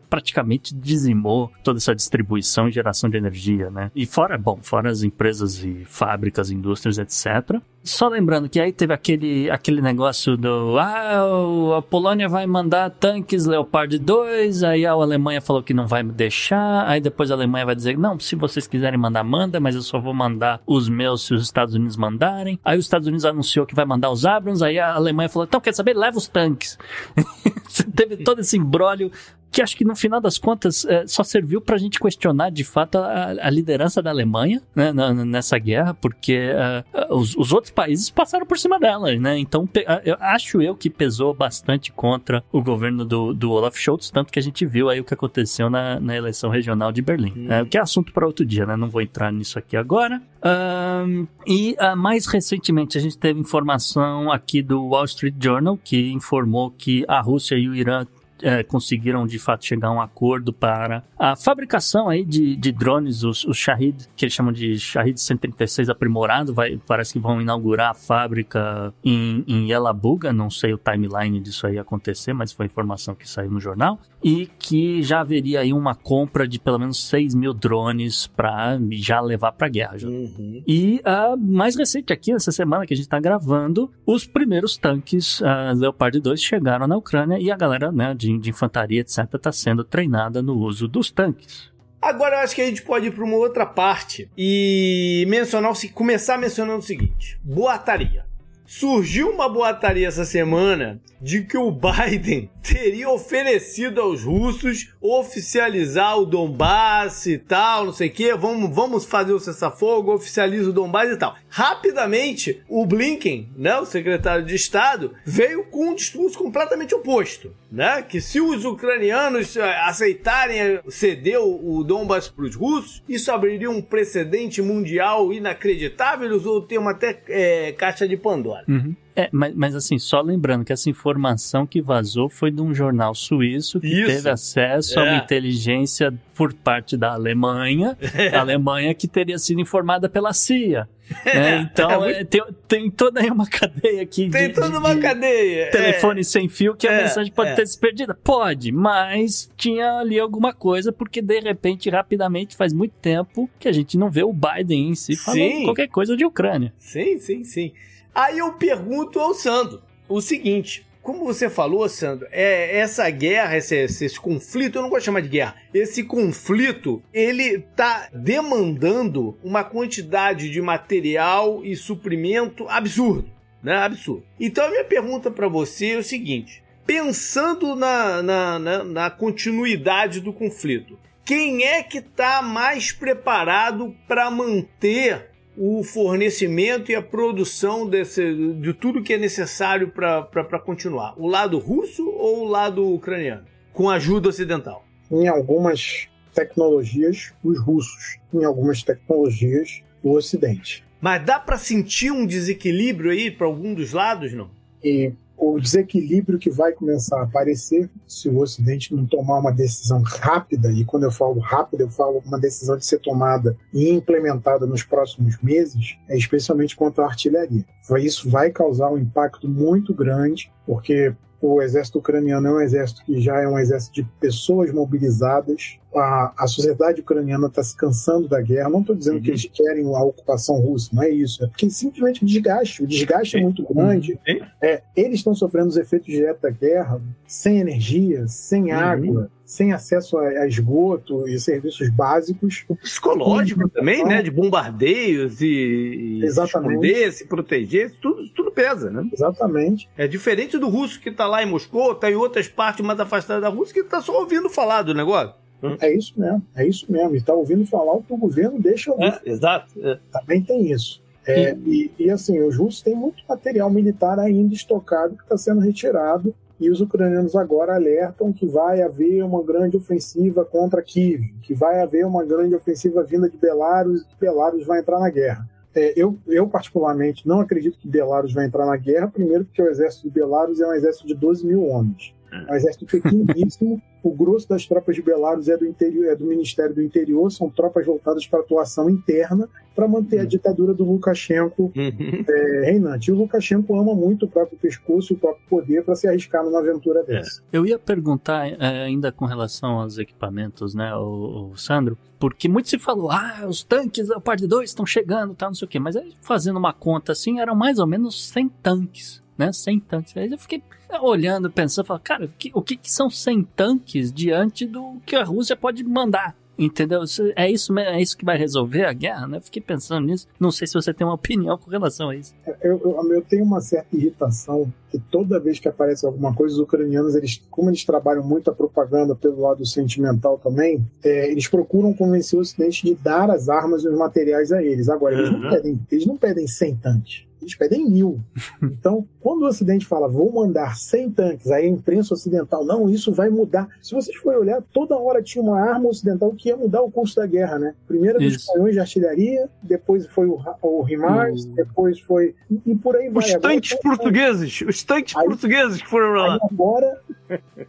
praticamente 0.09 0.73
dizimou 0.73 1.51
toda 1.63 1.77
essa 1.77 1.95
distribuição 1.95 2.67
e 2.67 2.71
geração 2.71 3.09
de 3.09 3.17
energia, 3.17 3.69
né? 3.69 3.91
E 3.95 4.05
fora, 4.05 4.37
bom, 4.37 4.59
fora 4.61 4.89
as 4.89 5.03
empresas 5.03 5.63
e 5.63 5.83
fábricas, 5.85 6.51
indústrias, 6.51 6.97
etc. 6.97 7.61
Só 7.85 8.07
lembrando 8.07 8.49
que 8.49 8.59
aí 8.59 8.73
teve 8.73 8.95
aquele, 8.95 9.47
aquele 9.51 9.79
negócio 9.79 10.35
do 10.35 10.75
ah, 10.79 11.77
a 11.77 11.81
Polônia 11.83 12.27
vai 12.27 12.47
mandar 12.47 12.89
tanques 12.89 13.45
Leopard 13.45 13.99
2, 13.99 14.63
aí 14.63 14.87
a 14.87 14.91
Alemanha 14.93 15.39
falou 15.39 15.61
que 15.61 15.71
não 15.71 15.85
vai 15.85 16.01
deixar, 16.03 16.87
aí 16.87 16.99
depois 16.99 17.29
a 17.29 17.35
Alemanha 17.35 17.63
vai 17.63 17.75
dizer, 17.75 17.95
não, 17.95 18.19
se 18.19 18.35
vocês 18.35 18.65
quiserem 18.65 18.97
mandar, 18.97 19.23
manda, 19.23 19.59
mas 19.59 19.75
eu 19.75 19.83
só 19.83 19.99
vou 19.99 20.15
mandar 20.15 20.59
os 20.65 20.89
meus 20.89 21.27
se 21.27 21.35
os 21.35 21.43
Estados 21.43 21.75
Unidos 21.75 21.95
mandarem. 21.95 22.59
Aí 22.65 22.75
os 22.75 22.85
Estados 22.85 23.07
Unidos 23.07 23.23
anunciou 23.23 23.67
que 23.67 23.75
vai 23.75 23.85
mandar 23.85 24.09
os 24.09 24.25
Abrams, 24.25 24.65
aí 24.65 24.79
a 24.79 24.95
Alemanha 24.95 25.29
falou, 25.29 25.45
então 25.45 25.61
quer 25.61 25.75
saber, 25.75 25.95
leva 25.95 26.17
os 26.17 26.27
tanques. 26.27 26.79
teve 27.95 28.17
todo 28.17 28.41
esse 28.41 28.57
imbróglio 28.57 29.11
que 29.55 29.61
acho 29.61 29.77
que 29.77 29.85
no 29.85 29.95
final 29.95 30.19
das 30.19 30.37
contas 30.37 30.83
é, 30.83 31.07
só 31.07 31.23
serviu 31.23 31.61
para 31.61 31.75
a 31.75 31.79
gente 31.79 31.97
questionar 31.97 32.49
de 32.49 32.65
fato 32.65 32.97
a, 32.97 33.27
a 33.41 33.49
liderança 33.49 34.01
da 34.01 34.09
Alemanha 34.09 34.61
né, 34.75 34.91
na, 34.91 35.13
nessa 35.13 35.57
guerra, 35.57 35.93
porque 35.93 36.51
uh, 36.51 37.15
os, 37.15 37.37
os, 37.37 37.53
outros 37.53 37.71
países 37.71 38.09
passaram 38.09 38.45
por 38.45 38.57
cima 38.59 38.77
dela, 38.77 39.15
né? 39.15 39.39
Então 39.39 39.67
eu 40.03 40.17
acho 40.19 40.61
eu 40.61 40.75
que 40.75 40.89
pesou 40.89 41.33
bastante 41.33 41.89
contra 41.89 42.43
o 42.51 42.61
governo 42.61 43.05
do, 43.05 43.33
do 43.33 43.49
Olaf 43.49 43.77
Scholz, 43.77 44.09
tanto 44.09 44.29
que 44.29 44.39
a 44.39 44.41
gente 44.41 44.65
viu 44.65 44.89
aí 44.89 44.99
o 44.99 45.05
que 45.05 45.13
aconteceu 45.13 45.69
na, 45.69 46.01
na 46.01 46.17
eleição 46.17 46.49
regional 46.49 46.91
de 46.91 47.01
Berlim, 47.01 47.33
hum. 47.37 47.47
é, 47.49 47.63
que 47.63 47.77
é 47.77 47.81
assunto 47.81 48.11
para 48.11 48.27
outro 48.27 48.45
dia, 48.45 48.65
né? 48.65 48.75
Não 48.75 48.89
vou 48.89 49.01
entrar 49.01 49.31
nisso 49.31 49.57
aqui 49.57 49.77
agora. 49.77 50.21
Um, 50.45 51.25
e 51.47 51.77
uh, 51.79 51.95
mais 51.95 52.25
recentemente 52.25 52.97
a 52.97 53.01
gente 53.01 53.17
teve 53.17 53.39
informação 53.39 54.29
aqui 54.29 54.61
do 54.61 54.89
Wall 54.89 55.05
Street 55.05 55.33
Journal 55.41 55.79
que 55.81 56.11
informou 56.11 56.71
que 56.71 57.05
a 57.07 57.21
Rússia 57.21 57.55
e 57.55 57.69
o 57.69 57.73
Irã 57.73 58.05
é, 58.41 58.63
conseguiram 58.63 59.25
de 59.25 59.39
fato 59.39 59.65
chegar 59.65 59.89
a 59.89 59.91
um 59.91 60.01
acordo 60.01 60.51
para 60.51 61.03
a 61.17 61.35
fabricação 61.35 62.09
aí 62.09 62.23
de, 62.23 62.55
de 62.55 62.71
drones, 62.71 63.23
os, 63.23 63.45
os 63.45 63.57
Shahid, 63.57 64.07
que 64.15 64.25
eles 64.25 64.33
chamam 64.33 64.51
de 64.51 64.77
Shahid 64.77 65.19
136 65.19 65.89
aprimorado, 65.89 66.53
vai, 66.53 66.79
parece 66.85 67.13
que 67.13 67.19
vão 67.19 67.41
inaugurar 67.41 67.91
a 67.91 67.93
fábrica 67.93 68.93
em, 69.03 69.43
em 69.47 69.69
Yelabuga, 69.69 70.33
não 70.33 70.49
sei 70.49 70.73
o 70.73 70.77
timeline 70.77 71.39
disso 71.39 71.67
aí 71.67 71.77
acontecer, 71.77 72.33
mas 72.33 72.51
foi 72.51 72.65
a 72.65 72.67
informação 72.67 73.15
que 73.15 73.27
saiu 73.27 73.49
no 73.49 73.59
jornal, 73.59 73.99
e 74.23 74.47
que 74.57 75.03
já 75.03 75.21
haveria 75.21 75.59
aí 75.59 75.71
uma 75.71 75.93
compra 75.93 76.47
de 76.47 76.59
pelo 76.59 76.79
menos 76.79 77.07
6 77.07 77.35
mil 77.35 77.53
drones 77.53 78.25
para 78.25 78.79
já 78.91 79.21
levar 79.21 79.51
para 79.51 79.67
a 79.67 79.69
guerra. 79.69 79.97
Uhum. 80.03 80.63
E 80.67 80.99
a 81.05 81.35
mais 81.37 81.75
recente 81.75 82.11
aqui, 82.11 82.31
essa 82.31 82.51
semana 82.51 82.87
que 82.87 82.93
a 82.95 82.97
gente 82.97 83.05
está 83.05 83.19
gravando, 83.19 83.91
os 84.03 84.25
primeiros 84.25 84.77
tanques 84.77 85.39
uh, 85.41 85.75
Leopard 85.75 86.19
2 86.19 86.41
chegaram 86.41 86.87
na 86.87 86.97
Ucrânia 86.97 87.37
e 87.37 87.51
a 87.51 87.55
galera 87.55 87.91
né, 87.91 88.15
de, 88.15 88.24
de 88.39 88.49
infantaria, 88.49 89.01
etc., 89.01 89.33
está 89.33 89.51
sendo 89.51 89.83
treinada 89.83 90.41
no 90.41 90.57
uso 90.57 90.87
dos 90.87 91.11
tanques. 91.11 91.71
Agora 92.01 92.35
eu 92.35 92.39
acho 92.41 92.53
que 92.53 92.61
a 92.61 92.65
gente 92.65 92.83
pode 92.83 93.07
ir 93.07 93.11
para 93.11 93.23
uma 93.23 93.35
outra 93.35 93.65
parte 93.65 94.29
e 94.37 95.25
mencionar 95.27 95.73
começar 95.93 96.37
mencionando 96.37 96.79
o 96.79 96.83
seguinte: 96.83 97.39
boataria. 97.43 98.25
Surgiu 98.65 99.29
uma 99.29 99.47
boataria 99.47 100.07
essa 100.07 100.25
semana 100.25 100.99
de 101.21 101.43
que 101.43 101.57
o 101.57 101.71
Biden 101.71 102.49
teria 102.61 103.09
oferecido 103.09 104.01
aos 104.01 104.23
russos 104.23 104.93
oficializar 104.99 106.17
o 106.17 106.25
Donbass 106.25 107.27
e 107.27 107.37
tal, 107.37 107.85
não 107.85 107.93
sei 107.93 108.09
o 108.09 108.11
que, 108.11 108.33
vamos, 108.35 108.75
vamos 108.75 109.05
fazer 109.05 109.33
o 109.33 109.39
cessar-fogo, 109.39 110.13
oficializa 110.13 110.69
o 110.69 110.73
Donbass 110.73 111.11
e 111.11 111.17
tal. 111.17 111.35
Rapidamente, 111.47 112.63
o 112.67 112.85
Blinken, 112.85 113.49
né, 113.55 113.77
o 113.77 113.85
secretário 113.85 114.45
de 114.45 114.55
Estado, 114.55 115.13
veio 115.23 115.65
com 115.65 115.89
um 115.89 115.95
discurso 115.95 116.37
completamente 116.37 116.95
oposto, 116.95 117.53
né, 117.71 118.01
que 118.01 118.19
se 118.19 118.41
os 118.41 118.65
ucranianos 118.65 119.55
eh, 119.55 119.79
aceitarem 119.81 120.79
ceder 120.87 121.39
o 121.39 121.83
Donbass 121.83 122.27
para 122.27 122.45
os 122.45 122.55
russos, 122.55 123.03
isso 123.07 123.31
abriria 123.31 123.69
um 123.69 123.81
precedente 123.81 124.61
mundial 124.61 125.31
inacreditável, 125.31 126.25
ele 126.25 126.35
usou 126.35 126.57
o 126.57 126.61
termo 126.61 126.89
até 126.89 127.21
é, 127.27 127.71
caixa 127.73 128.07
de 128.07 128.17
Pandora. 128.17 128.54
Uhum. 128.67 128.95
É, 129.15 129.29
mas, 129.31 129.55
mas, 129.55 129.75
assim, 129.75 129.97
só 129.97 130.19
lembrando 130.19 130.65
que 130.65 130.73
essa 130.73 130.89
informação 130.89 131.65
que 131.65 131.81
vazou 131.81 132.27
foi 132.27 132.51
de 132.51 132.61
um 132.61 132.73
jornal 132.73 133.15
suíço 133.15 133.79
que 133.79 133.87
Isso. 133.87 134.07
teve 134.07 134.29
acesso 134.29 134.99
é. 134.99 135.01
a 135.01 135.05
uma 135.05 135.15
é. 135.15 135.23
inteligência 135.23 136.13
por 136.33 136.53
parte 136.53 136.97
da 136.97 137.13
Alemanha, 137.13 137.97
é. 138.13 138.27
a 138.35 138.41
Alemanha 138.41 138.93
que 138.93 139.07
teria 139.07 139.39
sido 139.39 139.61
informada 139.61 140.09
pela 140.09 140.33
CIA. 140.33 140.87
Né? 141.23 141.69
Então 141.71 142.03
é, 142.03 142.23
tem, 142.23 142.43
tem, 142.67 142.91
toda 142.91 143.21
aí 143.21 143.29
uma 143.29 143.47
cadeia 143.47 144.01
aqui. 144.01 144.29
Tem 144.29 144.47
de, 144.47 144.53
toda 144.53 144.71
de, 144.71 144.77
uma 144.77 144.95
cadeia. 144.97 145.69
Telefone 145.71 146.23
sem 146.23 146.49
fio 146.49 146.75
que 146.75 146.87
a 146.87 147.03
mensagem 147.03 147.31
pode 147.31 147.55
ter 147.55 147.65
se 147.67 147.79
perdida. 147.79 148.13
Pode, 148.13 148.71
mas 148.71 149.49
tinha 149.55 149.99
ali 149.99 150.19
alguma 150.19 150.51
coisa, 150.51 150.91
porque 150.91 151.21
de 151.21 151.39
repente, 151.39 151.89
rapidamente, 151.89 152.55
faz 152.55 152.73
muito 152.73 152.93
tempo 153.01 153.49
que 153.59 153.67
a 153.67 153.71
gente 153.71 153.97
não 153.97 154.09
vê 154.09 154.23
o 154.23 154.33
Biden 154.33 154.89
em 154.89 154.95
si 154.95 155.15
falando 155.15 155.39
sim. 155.39 155.63
qualquer 155.63 155.87
coisa 155.87 156.17
de 156.17 156.25
Ucrânia. 156.25 156.73
Sim, 156.79 157.17
sim, 157.17 157.43
sim. 157.43 157.71
Aí 158.15 158.37
eu 158.37 158.53
pergunto 158.53 159.19
ao 159.19 159.33
Sandro 159.33 159.83
o 160.07 160.21
seguinte: 160.21 160.87
como 161.05 161.23
você 161.23 161.51
falou, 161.51 161.87
Sandro, 161.87 162.27
é, 162.31 162.79
essa 162.79 163.07
guerra, 163.11 163.57
esse, 163.57 163.75
esse, 163.75 164.05
esse, 164.05 164.19
conflito, 164.19 164.77
eu 164.77 164.81
não 164.81 164.89
gosto 164.89 165.01
de 165.01 165.05
chamar 165.05 165.21
de 165.21 165.29
guerra, 165.29 165.55
esse 165.71 166.03
conflito, 166.03 167.03
ele 167.13 167.59
tá 167.75 168.09
demandando 168.11 169.37
uma 169.43 169.63
quantidade 169.63 170.49
de 170.49 170.59
material 170.63 171.63
e 171.63 171.75
suprimento 171.75 172.67
absurdo, 172.69 173.29
né? 173.61 173.75
Absurdo. 173.75 174.23
Então 174.39 174.65
a 174.65 174.69
minha 174.71 174.83
pergunta 174.83 175.29
para 175.29 175.47
você 175.47 175.91
é 175.91 175.97
o 175.97 176.03
seguinte: 176.03 176.63
pensando 176.87 177.75
na, 177.75 178.23
na, 178.23 178.57
na, 178.57 178.83
na 178.83 179.09
continuidade 179.11 180.21
do 180.21 180.33
conflito, 180.33 180.97
quem 181.25 181.65
é 181.65 181.83
que 181.83 181.99
está 181.99 182.41
mais 182.41 182.91
preparado 182.91 183.95
para 184.07 184.31
manter 184.31 185.34
o 185.57 185.83
fornecimento 185.83 186.91
e 186.91 186.95
a 186.95 187.01
produção 187.01 187.87
desse, 187.87 188.53
de 188.59 188.73
tudo 188.73 189.01
que 189.01 189.13
é 189.13 189.17
necessário 189.17 189.89
para 189.89 190.59
continuar? 190.59 191.13
O 191.17 191.27
lado 191.27 191.57
russo 191.59 192.07
ou 192.09 192.41
o 192.41 192.47
lado 192.47 192.93
ucraniano? 192.93 193.45
Com 193.71 193.89
ajuda 193.89 194.29
ocidental? 194.29 194.85
Em 195.11 195.27
algumas 195.27 196.07
tecnologias, 196.33 197.33
os 197.43 197.59
russos. 197.59 198.17
Em 198.33 198.43
algumas 198.43 198.83
tecnologias, 198.83 199.81
o 200.03 200.11
Ocidente. 200.11 200.83
Mas 200.99 201.23
dá 201.23 201.39
para 201.39 201.57
sentir 201.57 202.11
um 202.11 202.25
desequilíbrio 202.25 203.11
aí 203.11 203.31
para 203.31 203.47
algum 203.47 203.73
dos 203.73 203.93
lados, 203.93 204.33
não? 204.33 204.49
E 204.83 205.13
o 205.37 205.59
desequilíbrio 205.59 206.39
que 206.39 206.49
vai 206.49 206.71
começar 206.71 207.19
a 207.19 207.23
aparecer 207.23 207.89
se 208.07 208.29
o 208.29 208.39
Ocidente 208.39 208.95
não 208.95 209.05
tomar 209.05 209.39
uma 209.39 209.51
decisão 209.51 210.01
rápida, 210.01 210.71
e 210.71 210.85
quando 210.85 211.03
eu 211.03 211.11
falo 211.11 211.39
rápida, 211.39 211.83
eu 211.83 211.89
falo 211.89 212.21
uma 212.25 212.39
decisão 212.39 212.77
de 212.77 212.85
ser 212.85 212.99
tomada 212.99 213.57
e 213.73 213.89
implementada 213.89 214.65
nos 214.65 214.83
próximos 214.83 215.37
meses, 215.41 215.97
é 216.09 216.17
especialmente 216.17 216.75
quanto 216.75 217.01
à 217.01 217.05
artilharia. 217.05 217.65
Isso 217.99 218.29
vai 218.29 218.49
causar 218.49 218.89
um 218.89 218.97
impacto 218.97 219.47
muito 219.47 219.93
grande, 219.93 220.51
porque 220.65 221.13
o 221.41 221.61
exército 221.61 221.99
ucraniano 221.99 222.47
é 222.47 222.51
um 222.53 222.61
exército 222.61 223.03
que 223.05 223.21
já 223.21 223.39
é 223.39 223.47
um 223.47 223.59
exército 223.59 223.95
de 223.95 224.03
pessoas 224.19 224.71
mobilizadas. 224.71 225.77
A, 225.95 226.33
a 226.37 226.47
sociedade 226.47 227.01
ucraniana 227.01 227.47
está 227.47 227.63
se 227.63 227.75
cansando 227.75 228.27
da 228.27 228.41
guerra. 228.41 228.69
Não 228.69 228.81
estou 228.81 228.95
dizendo 228.95 229.17
uhum. 229.17 229.21
que 229.21 229.29
eles 229.31 229.45
querem 229.45 229.85
a 229.95 230.03
ocupação 230.03 230.59
russa, 230.59 230.89
não 230.93 231.03
é 231.03 231.09
isso. 231.09 231.43
É 231.43 231.47
porque 231.47 231.69
simplesmente 231.69 232.23
o 232.23 232.25
desgaste, 232.25 232.83
o 232.83 232.87
desgaste 232.87 233.37
é 233.37 233.41
muito 233.41 233.65
grande. 233.71 234.19
Uhum. 234.27 234.39
É, 234.61 234.81
eles 234.95 235.19
estão 235.19 235.33
sofrendo 235.33 235.69
os 235.69 235.77
efeitos 235.77 236.07
diretos 236.07 236.41
da 236.41 236.49
guerra, 236.49 237.01
sem 237.27 237.59
energia, 237.59 238.27
sem 238.27 238.65
uhum. 238.65 238.79
água, 238.79 239.31
sem 239.45 239.71
acesso 239.73 240.17
a, 240.17 240.47
esgoto 240.47 241.27
e 241.27 241.39
serviços 241.39 241.89
básicos. 241.89 242.65
O 242.67 242.75
psicológico 242.75 243.69
também, 243.69 244.03
né? 244.03 244.21
De 244.21 244.31
bombardeios 244.31 245.39
e, 245.41 246.21
e 246.21 246.25
esconder, 246.25 247.13
se 247.13 247.25
proteger, 247.27 247.91
tudo, 248.01 248.27
tudo 248.29 248.51
pesa, 248.51 248.89
né? 248.89 249.07
Exatamente. 249.13 249.87
É 249.95 250.07
diferente 250.07 250.57
do 250.57 250.67
russo 250.67 250.99
que 250.99 251.09
está 251.09 251.27
lá 251.27 251.43
em 251.43 251.45
Moscou, 251.45 251.91
está 251.91 252.09
em 252.09 252.15
outras 252.15 252.47
partes 252.47 252.85
mais 252.85 252.99
afastadas 252.99 253.43
da 253.43 253.49
Rússia, 253.49 253.73
que 253.73 253.81
está 253.81 254.01
só 254.01 254.19
ouvindo 254.19 254.49
falar 254.49 254.81
do 254.81 254.93
negócio. 254.93 255.44
É 255.79 255.93
isso 255.93 256.13
mesmo, 256.17 256.41
é 256.55 256.67
isso 256.67 256.91
mesmo. 256.91 257.15
E 257.15 257.17
está 257.17 257.33
ouvindo 257.33 257.65
falar 257.65 257.93
o 257.93 258.03
que 258.03 258.13
o 258.13 258.17
governo 258.17 258.59
deixa 258.59 258.91
ouvir. 258.91 259.19
É, 259.25 259.29
exato. 259.29 259.73
É. 259.81 259.99
Também 260.11 260.41
tem 260.41 260.71
isso. 260.71 261.03
É, 261.27 261.55
e, 261.65 261.91
e, 261.97 262.09
assim, 262.11 262.39
os 262.39 262.55
russos 262.55 262.83
têm 262.83 262.95
muito 262.95 263.23
material 263.27 263.69
militar 263.69 264.19
ainda 264.19 264.53
estocado 264.53 265.17
que 265.17 265.23
está 265.23 265.35
sendo 265.35 265.59
retirado 265.59 266.35
e 266.59 266.69
os 266.69 266.79
ucranianos 266.81 267.35
agora 267.35 267.75
alertam 267.75 268.31
que 268.31 268.45
vai 268.45 268.81
haver 268.81 269.23
uma 269.23 269.43
grande 269.43 269.75
ofensiva 269.75 270.45
contra 270.45 270.81
Kiev, 270.81 271.33
que 271.41 271.53
vai 271.53 271.81
haver 271.81 272.05
uma 272.05 272.23
grande 272.23 272.55
ofensiva 272.55 273.03
vinda 273.03 273.29
de 273.29 273.37
Belarus 273.37 274.01
e 274.03 274.19
Belarus 274.19 274.65
vai 274.65 274.79
entrar 274.79 274.99
na 274.99 275.09
guerra. 275.09 275.49
É, 275.73 275.93
eu, 275.97 276.17
eu, 276.25 276.47
particularmente, 276.47 277.27
não 277.27 277.41
acredito 277.41 277.77
que 277.77 277.87
Belarus 277.87 278.31
vai 278.31 278.45
entrar 278.45 278.65
na 278.65 278.77
guerra, 278.77 279.09
primeiro 279.09 279.43
porque 279.43 279.61
o 279.61 279.67
exército 279.67 280.07
de 280.07 280.13
Belarus 280.13 280.61
é 280.61 280.67
um 280.67 280.73
exército 280.73 281.05
de 281.05 281.13
12 281.13 281.45
mil 281.45 281.65
homens. 281.65 282.14
É 282.31 282.51
um 282.51 282.55
exército 282.55 282.85
pequeníssimo. 282.85 283.81
o 284.03 284.11
grosso 284.11 284.47
das 284.47 284.65
tropas 284.65 284.95
de 284.95 285.01
Belarus 285.01 285.47
é 285.47 285.57
do, 285.57 285.65
interior, 285.65 286.05
é 286.05 286.15
do 286.15 286.25
Ministério 286.25 286.75
do 286.75 286.81
Interior, 286.81 287.31
são 287.31 287.49
tropas 287.49 287.85
voltadas 287.85 288.27
para 288.27 288.39
atuação 288.39 288.89
interna 288.89 289.47
para 289.75 289.87
manter 289.87 290.19
a 290.19 290.21
uhum. 290.21 290.27
ditadura 290.27 290.73
do 290.73 290.83
Lukashenko 290.83 291.71
uhum. 291.75 292.25
é, 292.27 292.65
reinante. 292.65 293.09
E 293.09 293.13
o 293.13 293.17
Lukashenko 293.17 293.77
ama 293.77 293.95
muito 293.95 294.25
o 294.25 294.29
próprio 294.29 294.57
pescoço 294.57 295.13
e 295.13 295.15
o 295.15 295.19
próprio 295.19 295.45
poder 295.49 295.83
para 295.83 295.95
se 295.95 296.07
arriscar 296.07 296.43
numa 296.43 296.59
aventura 296.59 297.01
é. 297.01 297.03
dessa. 297.03 297.41
É. 297.51 297.57
Eu 297.57 297.65
ia 297.65 297.79
perguntar 297.79 298.47
é, 298.47 298.83
ainda 298.83 299.11
com 299.11 299.25
relação 299.25 299.79
aos 299.79 299.97
equipamentos, 299.97 300.75
né, 300.75 300.95
o, 300.95 301.51
o, 301.51 301.57
Sandro, 301.57 301.97
porque 302.19 302.47
muito 302.47 302.69
se 302.69 302.79
falou, 302.79 303.11
ah, 303.11 303.45
os 303.47 303.63
tanques 303.63 304.07
da 304.07 304.19
parte 304.19 304.47
2 304.47 304.69
estão 304.69 304.85
chegando, 304.85 305.33
tá, 305.33 305.47
não 305.47 305.53
sei 305.53 305.65
o 305.65 305.69
quê, 305.69 305.79
mas 305.79 305.95
aí, 305.95 306.13
fazendo 306.21 306.57
uma 306.57 306.73
conta 306.73 307.11
assim, 307.11 307.39
eram 307.39 307.55
mais 307.55 307.79
ou 307.79 307.87
menos 307.87 308.29
100 308.29 308.49
tanques 308.61 309.25
né? 309.37 309.51
100 309.51 309.79
tanques. 309.81 310.17
Aí 310.17 310.31
eu 310.31 310.37
fiquei 310.37 310.63
olhando, 311.01 311.51
pensando, 311.51 311.85
falando, 311.85 312.03
cara, 312.03 312.25
o 312.25 312.29
que, 312.29 312.51
o 312.53 312.61
que, 312.61 312.79
são 312.83 313.09
100 313.09 313.43
tanques 313.55 314.11
diante 314.11 314.65
do 314.65 314.97
que 315.05 315.15
a 315.15 315.23
Rússia 315.23 315.55
pode 315.55 315.83
mandar? 315.83 316.35
Entendeu? 316.57 317.01
É 317.35 317.51
isso, 317.51 317.77
é 317.77 318.01
isso 318.01 318.17
que 318.17 318.23
vai 318.23 318.37
resolver 318.37 318.85
a 318.85 318.93
guerra, 318.93 319.27
né? 319.27 319.41
Fiquei 319.41 319.61
pensando 319.61 320.07
nisso. 320.07 320.25
Não 320.39 320.51
sei 320.51 320.65
se 320.65 320.73
você 320.73 320.93
tem 320.93 321.05
uma 321.05 321.15
opinião 321.15 321.57
com 321.57 321.69
relação 321.69 322.09
a 322.09 322.15
isso. 322.15 322.33
Eu, 322.61 322.79
eu, 322.79 323.11
eu, 323.11 323.21
tenho 323.21 323.43
uma 323.43 323.59
certa 323.59 323.93
irritação 323.95 324.71
que 324.89 324.97
toda 324.97 325.39
vez 325.39 325.59
que 325.59 325.67
aparece 325.67 326.05
alguma 326.05 326.33
coisa, 326.33 326.55
os 326.55 326.61
ucranianos, 326.61 327.13
eles, 327.13 327.41
como 327.51 327.69
eles 327.69 327.83
trabalham 327.83 328.23
muito 328.23 328.49
a 328.49 328.55
propaganda 328.55 329.13
pelo 329.13 329.41
lado 329.41 329.65
sentimental 329.65 330.37
também, 330.37 330.85
é, 331.03 331.29
eles 331.29 331.47
procuram 331.47 331.93
convencer 331.93 332.39
o 332.39 332.41
Ocidente 332.41 332.85
de 332.85 332.95
dar 332.95 333.29
as 333.29 333.49
armas 333.49 333.83
e 333.83 333.89
os 333.89 333.97
materiais 333.97 334.53
a 334.53 334.63
eles. 334.63 334.87
Agora, 334.87 335.13
eles, 335.15 335.29
não, 335.29 335.49
pedem, 335.49 335.79
eles 335.91 336.05
não 336.05 336.15
pedem 336.15 336.47
100 336.47 336.75
tanques 336.77 337.24
eles 337.45 337.55
pedem 337.55 337.89
mil. 337.89 338.19
Então, 338.85 339.07
quando 339.19 339.43
o 339.43 339.47
Ocidente 339.47 339.85
fala, 339.85 340.07
vou 340.07 340.31
mandar 340.31 340.75
100 340.75 341.11
tanques, 341.11 341.51
aí 341.51 341.65
a 341.65 341.69
imprensa 341.69 342.13
ocidental, 342.13 342.65
não, 342.65 342.89
isso 342.89 343.11
vai 343.11 343.29
mudar. 343.29 343.67
Se 343.81 343.93
vocês 343.93 344.15
forem 344.17 344.39
olhar, 344.39 344.61
toda 344.73 344.97
hora 344.97 345.21
tinha 345.21 345.43
uma 345.43 345.59
arma 345.59 345.89
ocidental 345.89 346.31
que 346.33 346.49
ia 346.49 346.57
mudar 346.57 346.81
o 346.81 346.91
curso 346.91 347.15
da 347.15 347.25
guerra, 347.25 347.57
né? 347.57 347.75
Primeiro 347.87 348.19
os 348.19 348.45
canhões 348.45 348.73
de 348.73 348.79
artilharia, 348.79 349.49
depois 349.63 350.05
foi 350.07 350.27
o, 350.27 350.39
o 350.61 350.87
HIMARS, 350.87 351.45
depois 351.45 351.99
foi. 352.01 352.35
E, 352.65 352.75
por 352.75 352.95
aí 352.95 353.09
vai. 353.09 353.23
Os 353.23 353.33
tanques 353.35 353.79
portugueses, 353.79 354.61
os 354.61 354.83
tanques 354.83 355.15
aí, 355.15 355.25
portugueses 355.25 355.81
que 355.81 355.89
foram 355.89 356.13
lá. 356.13 356.37
Agora, 356.41 357.01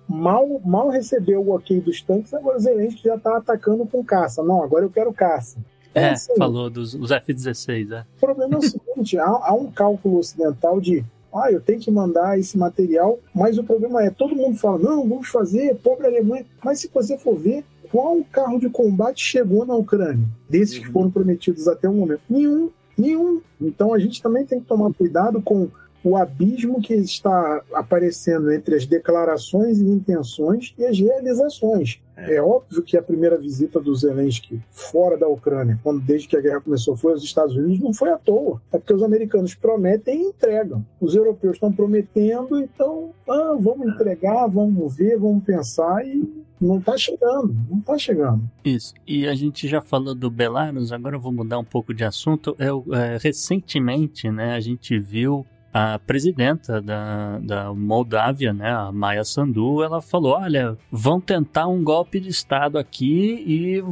mal, 0.09 0.61
mal 0.65 0.89
recebeu 0.89 1.41
o 1.41 1.55
ok 1.55 1.81
dos 1.81 2.03
tanques, 2.03 2.33
agora 2.35 2.57
o 2.57 2.61
Zelensky 2.61 3.03
já 3.05 3.17
está 3.17 3.37
atacando 3.37 3.87
com 3.87 4.05
caça. 4.05 4.43
Não, 4.43 4.63
agora 4.63 4.85
eu 4.85 4.91
quero 4.91 5.13
caça. 5.13 5.59
É, 5.97 6.11
assim, 6.11 6.35
falou 6.37 6.69
dos 6.69 7.11
F-16, 7.11 7.93
é. 7.93 8.05
O 8.17 8.21
problema 8.21 8.55
é 8.55 8.59
o 8.59 8.63
seguinte, 8.63 9.19
há, 9.19 9.27
há 9.27 9.55
um 9.55 9.71
cálculo 9.71 10.19
ocidental 10.19 10.81
de 10.81 11.05
ah, 11.35 11.53
eu 11.53 11.61
tenho 11.61 11.81
que 11.81 11.91
mandar 11.91 12.39
esse 12.39 12.57
material, 12.57 13.19
mas 13.35 13.59
o 13.59 13.65
problema 13.65 14.03
é, 14.03 14.11
todo 14.11 14.35
mundo 14.35 14.57
fala, 14.57 14.79
não, 14.79 15.07
vamos 15.07 15.29
fazer, 15.29 15.75
pobre 15.77 16.07
Alemanha, 16.07 16.47
mas 16.65 16.81
se 16.81 16.91
você 16.93 17.19
for 17.19 17.37
ver, 17.37 17.65
qual 17.91 18.23
carro 18.33 18.59
de 18.59 18.69
combate 18.69 19.23
chegou 19.23 19.65
na 19.67 19.75
Ucrânia, 19.75 20.27
desses 20.49 20.79
que 20.79 20.87
uhum. 20.87 20.93
foram 20.93 21.11
prometidos 21.11 21.69
até 21.69 21.89
o 21.89 21.93
momento? 21.93 22.23
Nenhum, 22.29 22.71
nenhum. 22.97 23.41
Então 23.61 23.93
a 23.93 23.99
gente 23.99 24.23
também 24.23 24.45
tem 24.45 24.61
que 24.61 24.67
tomar 24.67 24.93
cuidado 24.95 25.41
com 25.43 25.69
o 26.07 26.17
abismo 26.17 26.81
que 26.81 26.95
está 26.95 27.61
aparecendo 27.75 28.53
entre 28.53 28.77
as 28.77 28.87
declarações 28.87 29.81
e 29.81 29.85
intenções 29.85 30.73
e 30.79 30.87
as 30.87 30.97
realizações. 30.97 32.01
É. 32.17 32.37
é 32.37 32.43
óbvio 32.43 32.81
que 32.85 32.97
a 32.97 33.03
primeira 33.03 33.37
visita 33.37 33.81
do 33.81 33.93
Zelensky 33.93 34.63
fora 34.71 35.19
da 35.19 35.27
Ucrânia, 35.27 35.81
quando 35.83 36.01
desde 36.01 36.29
que 36.29 36.37
a 36.37 36.41
guerra 36.41 36.61
começou, 36.61 36.97
foi 36.97 37.13
aos 37.13 37.25
Estados 37.25 37.57
Unidos, 37.57 37.81
não 37.81 37.93
foi 37.93 38.11
à 38.11 38.17
toa. 38.17 38.63
É 38.73 38.79
porque 38.79 38.95
os 38.95 39.03
americanos 39.03 39.57
prometem 39.57 40.23
e 40.23 40.27
entregam. 40.29 40.87
Os 41.01 41.17
europeus 41.17 41.55
estão 41.55 41.73
prometendo, 41.73 42.61
então 42.61 43.11
ah, 43.29 43.57
vamos 43.59 43.89
entregar, 43.89 44.47
vamos 44.47 44.95
ver, 44.95 45.19
vamos 45.19 45.43
pensar 45.43 46.07
e 46.07 46.45
não 46.61 46.79
está 46.79 46.97
chegando, 46.97 47.53
não 47.69 47.81
está 47.81 47.99
chegando. 47.99 48.49
Isso. 48.65 48.95
E 49.05 49.27
a 49.27 49.35
gente 49.35 49.67
já 49.67 49.81
falou 49.81 50.15
do 50.15 50.31
Belarus, 50.31 50.93
agora 50.93 51.17
eu 51.17 51.21
vou 51.21 51.33
mudar 51.33 51.59
um 51.59 51.65
pouco 51.65 51.93
de 51.93 52.05
assunto. 52.05 52.55
Eu, 52.61 52.85
é, 52.93 53.19
recentemente, 53.21 54.31
né, 54.31 54.55
a 54.55 54.61
gente 54.61 54.97
viu 55.01 55.45
a 55.73 55.99
presidenta 55.99 56.81
da, 56.81 57.39
da 57.39 57.75
Moldávia, 57.75 58.53
né, 58.53 58.71
a 58.71 58.91
Maia 58.91 59.25
Sandu, 59.25 59.83
ela 59.83 60.01
falou: 60.01 60.33
olha, 60.33 60.77
vão 60.91 61.21
tentar 61.21 61.67
um 61.67 61.85
golpe 61.85 62.19
de 62.19 62.31
Estado 62.31 62.79
aqui 62.79 63.45
e 63.47 63.85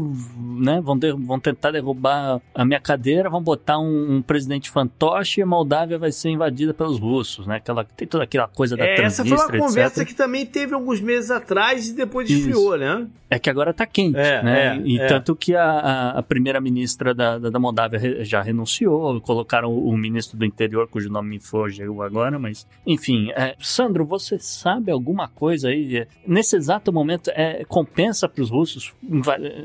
né, 0.63 0.81
vão, 0.83 0.97
de, 0.97 1.13
vão 1.13 1.39
tentar 1.39 1.73
derrubar 1.73 2.41
a 2.55 2.65
minha 2.65 2.81
cadeira, 2.81 3.29
vão 3.29 3.43
botar 3.43 3.79
um, 3.79 4.17
um, 4.17 4.23
presidente 4.23 4.71
fantoche 4.71 5.41
e 5.41 5.43
a 5.43 5.47
Moldávia 5.47 5.99
vai 5.99 6.11
ser 6.11 6.31
invadida 6.31 6.73
pelos 6.73 6.99
russos, 6.99 7.47
né? 7.47 7.57
Aquela, 7.57 7.85
tem 7.85 8.09
toda 8.09 8.25
aquela 8.25 8.49
coisa 8.49 8.77
da 8.77 8.85
é, 8.85 9.03
Essa 9.03 9.25
foi 9.25 9.37
uma 9.37 9.49
conversa 9.49 10.01
etc. 10.01 10.09
que 10.09 10.15
também 10.15 10.47
teve 10.47 10.75
alguns 10.75 11.01
meses 11.01 11.31
atrás 11.31 11.89
e 11.89 11.95
depois 11.95 12.31
esfriou, 12.31 12.79
né? 12.79 13.07
É 13.29 13.39
que 13.39 13.51
agora 13.51 13.75
tá 13.75 13.85
quente, 13.85 14.17
é, 14.17 14.43
né? 14.43 14.77
É, 14.77 14.81
e 14.85 14.99
é. 14.99 15.07
tanto 15.07 15.35
que 15.35 15.55
a, 15.55 16.11
a 16.11 16.23
primeira-ministra 16.23 17.13
da, 17.13 17.39
da, 17.39 17.51
da, 17.51 17.59
Moldávia 17.59 18.25
já 18.25 18.41
renunciou, 18.41 19.21
colocaram 19.21 19.71
o, 19.71 19.89
o 19.89 19.97
ministro 19.97 20.39
do 20.39 20.45
interior, 20.45 20.89
cujo 20.89 21.11
nome 21.11 21.31
me 21.31 21.41
foge 21.41 21.74
fugiu 21.75 22.03
agora, 22.03 22.39
mas 22.39 22.67
enfim. 22.87 23.31
É, 23.33 23.55
Sandro, 23.59 24.05
você 24.05 24.39
sabe 24.39 24.91
alguma 24.91 25.29
coisa 25.29 25.69
aí? 25.69 26.07
Nesse 26.27 26.57
exato 26.57 26.93
momento, 26.93 27.31
é, 27.35 27.65
compensa 27.65 28.29
para 28.29 28.43
os 28.43 28.51
russos 28.51 28.95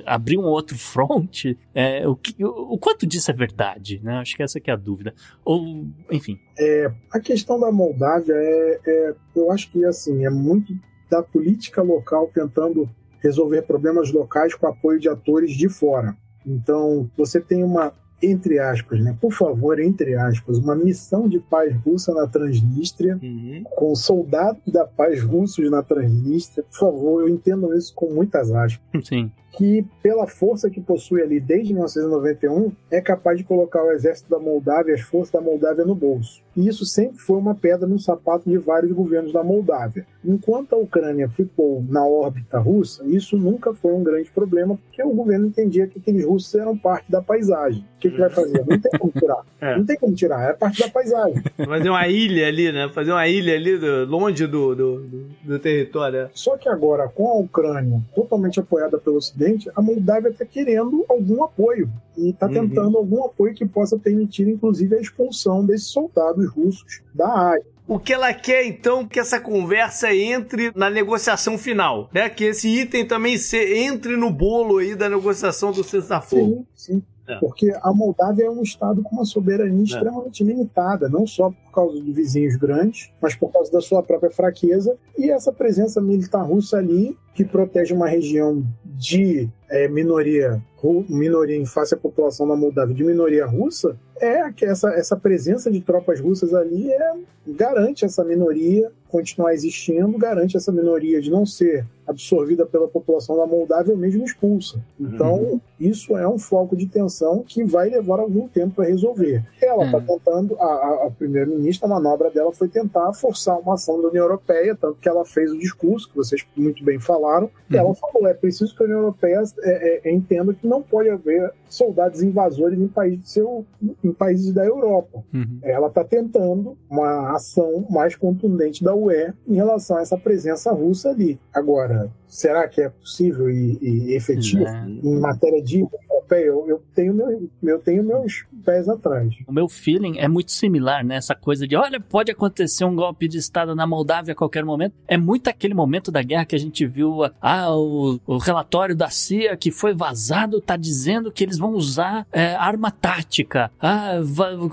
abrir 0.06 0.38
um 0.38 0.46
outro 0.46 0.78
front? 0.80 1.46
É, 1.74 2.08
o, 2.08 2.16
que, 2.16 2.44
o, 2.44 2.74
o, 2.74 2.78
quanto 2.78 3.06
disso 3.06 3.32
é 3.32 3.34
verdade? 3.34 4.00
Né? 4.04 4.18
Acho 4.18 4.36
que 4.36 4.44
essa 4.44 4.60
que 4.60 4.70
é 4.70 4.74
a 4.74 4.78
dúvida. 4.78 5.14
Ou, 5.46 5.86
enfim. 6.12 6.40
É, 6.58 6.92
a 7.12 7.20
questão 7.20 7.60
da 7.60 7.72
Moldávia 7.72 8.36
é, 8.36 8.80
é, 8.86 9.16
eu 9.36 9.52
acho 9.52 9.72
que 9.72 9.86
assim 9.86 10.26
é 10.26 10.30
muito 10.30 10.74
da 11.10 11.24
política 11.24 11.82
local 11.82 12.30
tentando 12.34 12.90
resolver 13.22 13.64
problemas 13.64 14.12
locais 14.12 14.56
com 14.56 14.68
apoio 14.68 15.00
de 15.00 15.10
atores 15.10 15.52
de 15.52 15.68
fora. 15.68 16.16
Então, 16.46 17.10
você 17.18 17.42
tem 17.42 17.64
uma 17.64 17.94
entre 18.22 18.60
aspas, 18.60 19.00
né? 19.00 19.16
Por 19.20 19.32
favor, 19.32 19.80
entre 19.80 20.16
aspas, 20.16 20.58
uma 20.58 20.76
missão 20.76 21.28
de 21.28 21.40
paz 21.40 21.76
russa 21.86 22.14
na 22.14 22.28
Transnistria, 22.28 23.18
uhum. 23.22 23.64
com 23.76 23.96
soldados 23.96 24.62
da 24.68 24.86
paz 24.86 25.22
russos 25.24 25.70
na 25.70 25.82
Transnistria. 25.82 26.64
Por 26.64 26.78
favor, 26.78 27.22
eu 27.22 27.30
entendo 27.30 27.74
isso 27.76 27.94
com 27.94 28.14
muitas 28.14 28.52
aspas. 28.52 29.08
Sim 29.08 29.32
que, 29.52 29.86
pela 30.02 30.28
força 30.28 30.70
que 30.70 30.82
possui 30.82 31.22
ali 31.22 31.40
desde 31.40 31.74
1991, 31.74 32.72
é 32.92 33.02
capaz 33.02 33.38
de 33.38 33.44
colocar 33.44 33.84
o 33.84 33.92
exército 33.92 34.30
da 34.30 34.40
Moldávia 34.40 34.96
as 34.96 35.02
forças 35.02 35.32
da 35.32 35.42
Moldávia 35.42 35.86
no 35.86 35.96
bolso. 35.96 36.42
E 36.56 36.68
isso 36.68 36.86
sempre 36.86 37.18
foi 37.18 37.38
uma 37.38 37.56
pedra 37.56 37.88
no 37.88 37.98
sapato 37.98 38.50
de 38.50 38.58
vários 38.58 38.92
governos 38.92 39.32
da 39.32 39.44
Moldávia. 39.44 40.06
Enquanto 40.26 40.74
a 40.74 40.78
Ucrânia 40.78 41.30
ficou 41.30 41.84
na 41.88 42.06
órbita 42.06 42.60
russa, 42.60 43.06
isso 43.06 43.38
nunca 43.38 43.74
foi 43.74 43.94
um 43.94 44.04
grande 44.04 44.30
problema, 44.30 44.78
porque 44.78 45.02
o 45.02 45.14
governo 45.14 45.48
entendia 45.48 45.88
que 45.88 46.00
aqueles 46.00 46.26
russos 46.26 46.54
eram 46.56 46.78
parte 46.78 47.10
da 47.10 47.22
paisagem. 47.22 47.86
O 47.96 48.00
que, 48.00 48.10
que 48.10 48.18
vai 48.18 48.30
fazer? 48.30 48.66
Não 48.68 48.80
tem 48.80 48.92
como 49.00 49.12
tirar. 49.12 49.46
É. 49.62 49.78
Não 49.78 49.86
tem 49.86 49.98
como 49.98 50.16
tirar, 50.16 50.50
é 50.50 50.54
parte 50.54 50.80
da 50.80 50.90
paisagem. 50.90 51.44
Fazer 51.58 51.90
uma 51.90 52.08
ilha 52.08 52.48
ali, 52.48 52.72
né? 52.72 52.88
Fazer 52.96 53.12
uma 53.12 53.28
ilha 53.28 53.54
ali 53.54 53.78
do, 53.78 54.06
longe 54.06 54.48
do, 54.48 54.74
do, 54.74 55.02
do, 55.02 55.26
do 55.44 55.60
território. 55.60 56.20
É. 56.20 56.30
Só 56.34 56.56
que 56.56 56.70
agora, 56.70 57.10
com 57.10 57.28
a 57.28 57.34
Ucrânia 57.36 58.02
totalmente 58.16 58.58
apoiada 58.58 58.98
pelo 58.98 59.22
Ocidente, 59.40 59.72
a 59.76 59.82
Moldávia 59.82 60.30
está 60.30 60.46
querendo 60.46 61.06
algum 61.08 61.44
apoio. 61.44 61.90
E 62.18 62.30
está 62.30 62.48
uhum. 62.48 62.54
tentando 62.54 62.98
algum 62.98 63.24
apoio 63.24 63.54
que 63.54 63.66
possa 63.66 63.98
permitir, 63.98 64.48
inclusive, 64.48 64.96
a 64.96 65.00
expulsão 65.00 65.66
desses 65.66 65.88
soldados 65.88 66.48
russos 66.50 67.02
da 67.14 67.30
área. 67.30 67.66
O 67.88 67.98
que 67.98 68.14
ela 68.14 68.34
quer, 68.34 68.66
então, 68.66 69.08
que 69.08 69.20
essa 69.20 69.40
conversa 69.40 70.14
entre 70.14 70.72
na 70.76 70.90
negociação 70.90 71.58
final, 71.58 72.10
né? 72.14 72.30
Que 72.30 72.46
esse 72.46 72.68
item 72.68 73.08
também 73.08 73.38
se, 73.38 73.58
entre 73.58 74.16
no 74.16 74.30
bolo 74.30 74.78
aí 74.78 74.94
da 74.96 75.10
negociação 75.10 75.72
do 75.72 75.84
cessar-fogo. 75.84 76.68
Sim, 76.76 76.96
sim. 76.96 77.04
É. 77.30 77.36
Porque 77.40 77.72
a 77.84 77.94
Moldávia 77.94 78.46
é 78.46 78.50
um 78.50 78.64
estado 78.64 79.04
com 79.04 79.16
uma 79.16 79.26
soberania 79.26 79.80
é. 79.80 79.84
extremamente 79.84 80.44
limitada, 80.44 81.08
não 81.08 81.28
só 81.28 81.52
por 81.52 81.72
causa 81.72 82.02
de 82.02 82.12
vizinhos 82.12 82.56
grandes, 82.56 83.12
mas 83.22 83.36
por 83.36 83.52
causa 83.52 83.72
da 83.72 83.80
sua 83.80 84.02
própria 84.02 84.32
fraqueza. 84.32 84.98
E 85.16 85.30
essa 85.30 85.52
presença 85.52 86.02
militar 86.02 86.42
russa 86.42 86.78
ali, 86.78 87.16
que 87.36 87.46
protege 87.46 87.94
uma 87.94 88.08
região 88.08 88.64
de 89.00 89.48
é, 89.70 89.88
minoria, 89.88 90.62
minoria 91.08 91.56
em 91.56 91.66
face 91.66 91.94
à 91.94 91.98
população 91.98 92.46
da 92.46 92.56
Moldávia 92.56 92.94
de 92.94 93.02
minoria 93.02 93.46
russa, 93.46 93.96
é 94.20 94.52
que 94.52 94.66
essa, 94.66 94.90
essa 94.90 95.16
presença 95.16 95.72
de 95.72 95.80
tropas 95.80 96.20
russas 96.20 96.54
ali 96.54 96.92
é, 96.92 97.14
garante 97.48 98.04
essa 98.04 98.26
minoria 98.26 98.92
continuar 99.08 99.54
existindo, 99.54 100.18
garante 100.18 100.58
essa 100.58 100.70
minoria 100.70 101.22
de 101.22 101.32
não 101.32 101.46
ser 101.46 101.86
absorvida 102.10 102.66
pela 102.66 102.88
população 102.88 103.38
da 103.38 103.46
Moldávia 103.46 103.94
ou 103.94 104.00
mesmo 104.00 104.24
expulsa. 104.24 104.80
Então, 105.00 105.36
uhum. 105.36 105.62
isso 105.80 106.18
é 106.18 106.28
um 106.28 106.40
foco 106.40 106.76
de 106.76 106.88
tensão 106.88 107.44
que 107.48 107.64
vai 107.64 107.90
levar 107.90 108.20
algum 108.20 108.48
tempo 108.48 108.76
para 108.76 108.86
resolver. 108.86 109.46
Ela 109.62 109.86
está 109.86 109.98
uhum. 109.98 110.06
tentando, 110.06 110.58
a, 110.60 111.06
a 111.06 111.12
primeira-ministra, 111.12 111.88
a 111.88 111.90
manobra 111.90 112.32
dela 112.32 112.52
foi 112.52 112.68
tentar 112.68 113.14
forçar 113.14 113.60
uma 113.60 113.76
ação 113.76 114.02
da 114.02 114.08
União 114.08 114.24
Europeia, 114.24 114.76
tanto 114.76 115.00
que 115.00 115.08
ela 115.08 115.24
fez 115.24 115.52
o 115.52 115.60
discurso, 115.60 116.10
que 116.10 116.16
vocês 116.16 116.46
muito 116.56 116.84
bem 116.84 117.00
falaram, 117.00 117.46
uhum. 117.46 117.52
e 117.70 117.78
ela 117.78 117.94
falou: 117.94 118.28
é 118.28 118.34
preciso 118.34 118.76
que 118.76 118.82
a 118.82 118.86
União 118.86 119.00
Europeia 119.02 119.44
é, 119.62 120.10
é, 120.10 120.12
entenda 120.12 120.54
que 120.54 120.68
não 120.68 120.82
pode 120.82 121.10
haver 121.10 121.54
soldados 121.68 122.24
invasores 122.24 122.80
em 122.80 122.88
países, 122.88 123.30
seu, 123.30 123.66
em 124.04 124.12
países 124.12 124.52
da 124.52 124.66
Europa. 124.66 125.24
Uhum. 125.32 125.60
Ela 125.62 125.88
está 125.88 126.04
tentando 126.04 126.76
uma 126.90 127.36
ação 127.36 127.86
mais 127.90 128.16
contundente 128.16 128.84
da 128.84 128.96
UE 128.96 129.34
em 129.48 129.56
relação 129.56 129.98
a 129.98 130.02
essa 130.02 130.18
presença 130.18 130.72
russa 130.72 131.10
ali. 131.10 131.40
Agora, 131.54 131.99
será 132.28 132.68
que 132.68 132.82
é 132.82 132.90
possível 132.90 133.50
e, 133.50 133.78
e 133.82 134.16
efetivo 134.16 134.66
em 134.68 135.20
matéria 135.20 135.62
de 135.62 135.86
europeia? 136.30 136.46
Eu, 136.46 136.66
eu, 136.68 136.84
tenho 136.94 137.14
meu, 137.14 137.50
eu 137.64 137.80
tenho 137.80 138.04
meus 138.04 138.46
pés 138.64 138.88
atrás. 138.88 139.34
O 139.48 139.52
meu 139.52 139.68
feeling 139.68 140.20
é 140.20 140.28
muito 140.28 140.52
similar, 140.52 141.04
né? 141.04 141.16
Essa 141.16 141.36
coisa 141.36 141.68
de, 141.68 141.76
olha, 141.76 142.00
pode 142.00 142.32
acontecer 142.32 142.86
um 142.86 142.96
golpe 142.96 143.28
de 143.28 143.38
Estado 143.38 143.76
na 143.76 143.88
Moldávia 143.88 144.34
a 144.34 144.36
qualquer 144.36 144.64
momento. 144.64 144.94
É 145.08 145.18
muito 145.18 145.50
aquele 145.50 145.74
momento 145.74 146.12
da 146.12 146.22
guerra 146.22 146.46
que 146.46 146.56
a 146.56 146.60
gente 146.60 146.86
viu, 146.86 147.24
ah, 147.42 147.76
o, 147.76 148.20
o 148.26 148.38
relatório 148.38 148.96
da 148.96 149.10
CIA 149.10 149.58
que 149.58 149.72
foi 149.72 149.94
vazado 149.94 150.62
tá 150.62 150.78
dizendo 150.78 151.32
que 151.32 151.44
eles 151.44 151.58
vão 151.58 151.74
usar 151.74 152.28
é, 152.32 152.56
arma 152.56 152.92
tática, 152.92 153.72
ah, 153.80 154.20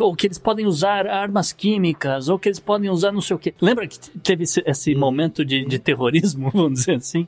ou 0.01 0.15
que 0.15 0.27
eles 0.27 0.39
podem 0.39 0.67
usar 0.67 1.07
armas 1.07 1.53
químicas, 1.53 2.29
ou 2.29 2.39
que 2.39 2.49
eles 2.49 2.61
podem 2.61 2.91
usar 2.91 3.13
não 3.13 3.21
sei 3.21 3.37
o 3.37 3.39
quê. 3.39 3.55
Lembra 3.61 3.87
que 3.87 3.99
teve 4.21 4.45
esse, 4.45 4.63
esse 4.67 4.95
momento 4.95 5.45
de, 5.45 5.65
de 5.65 5.79
terrorismo, 5.79 6.51
vamos 6.55 6.81
dizer 6.81 6.97
assim? 6.97 7.27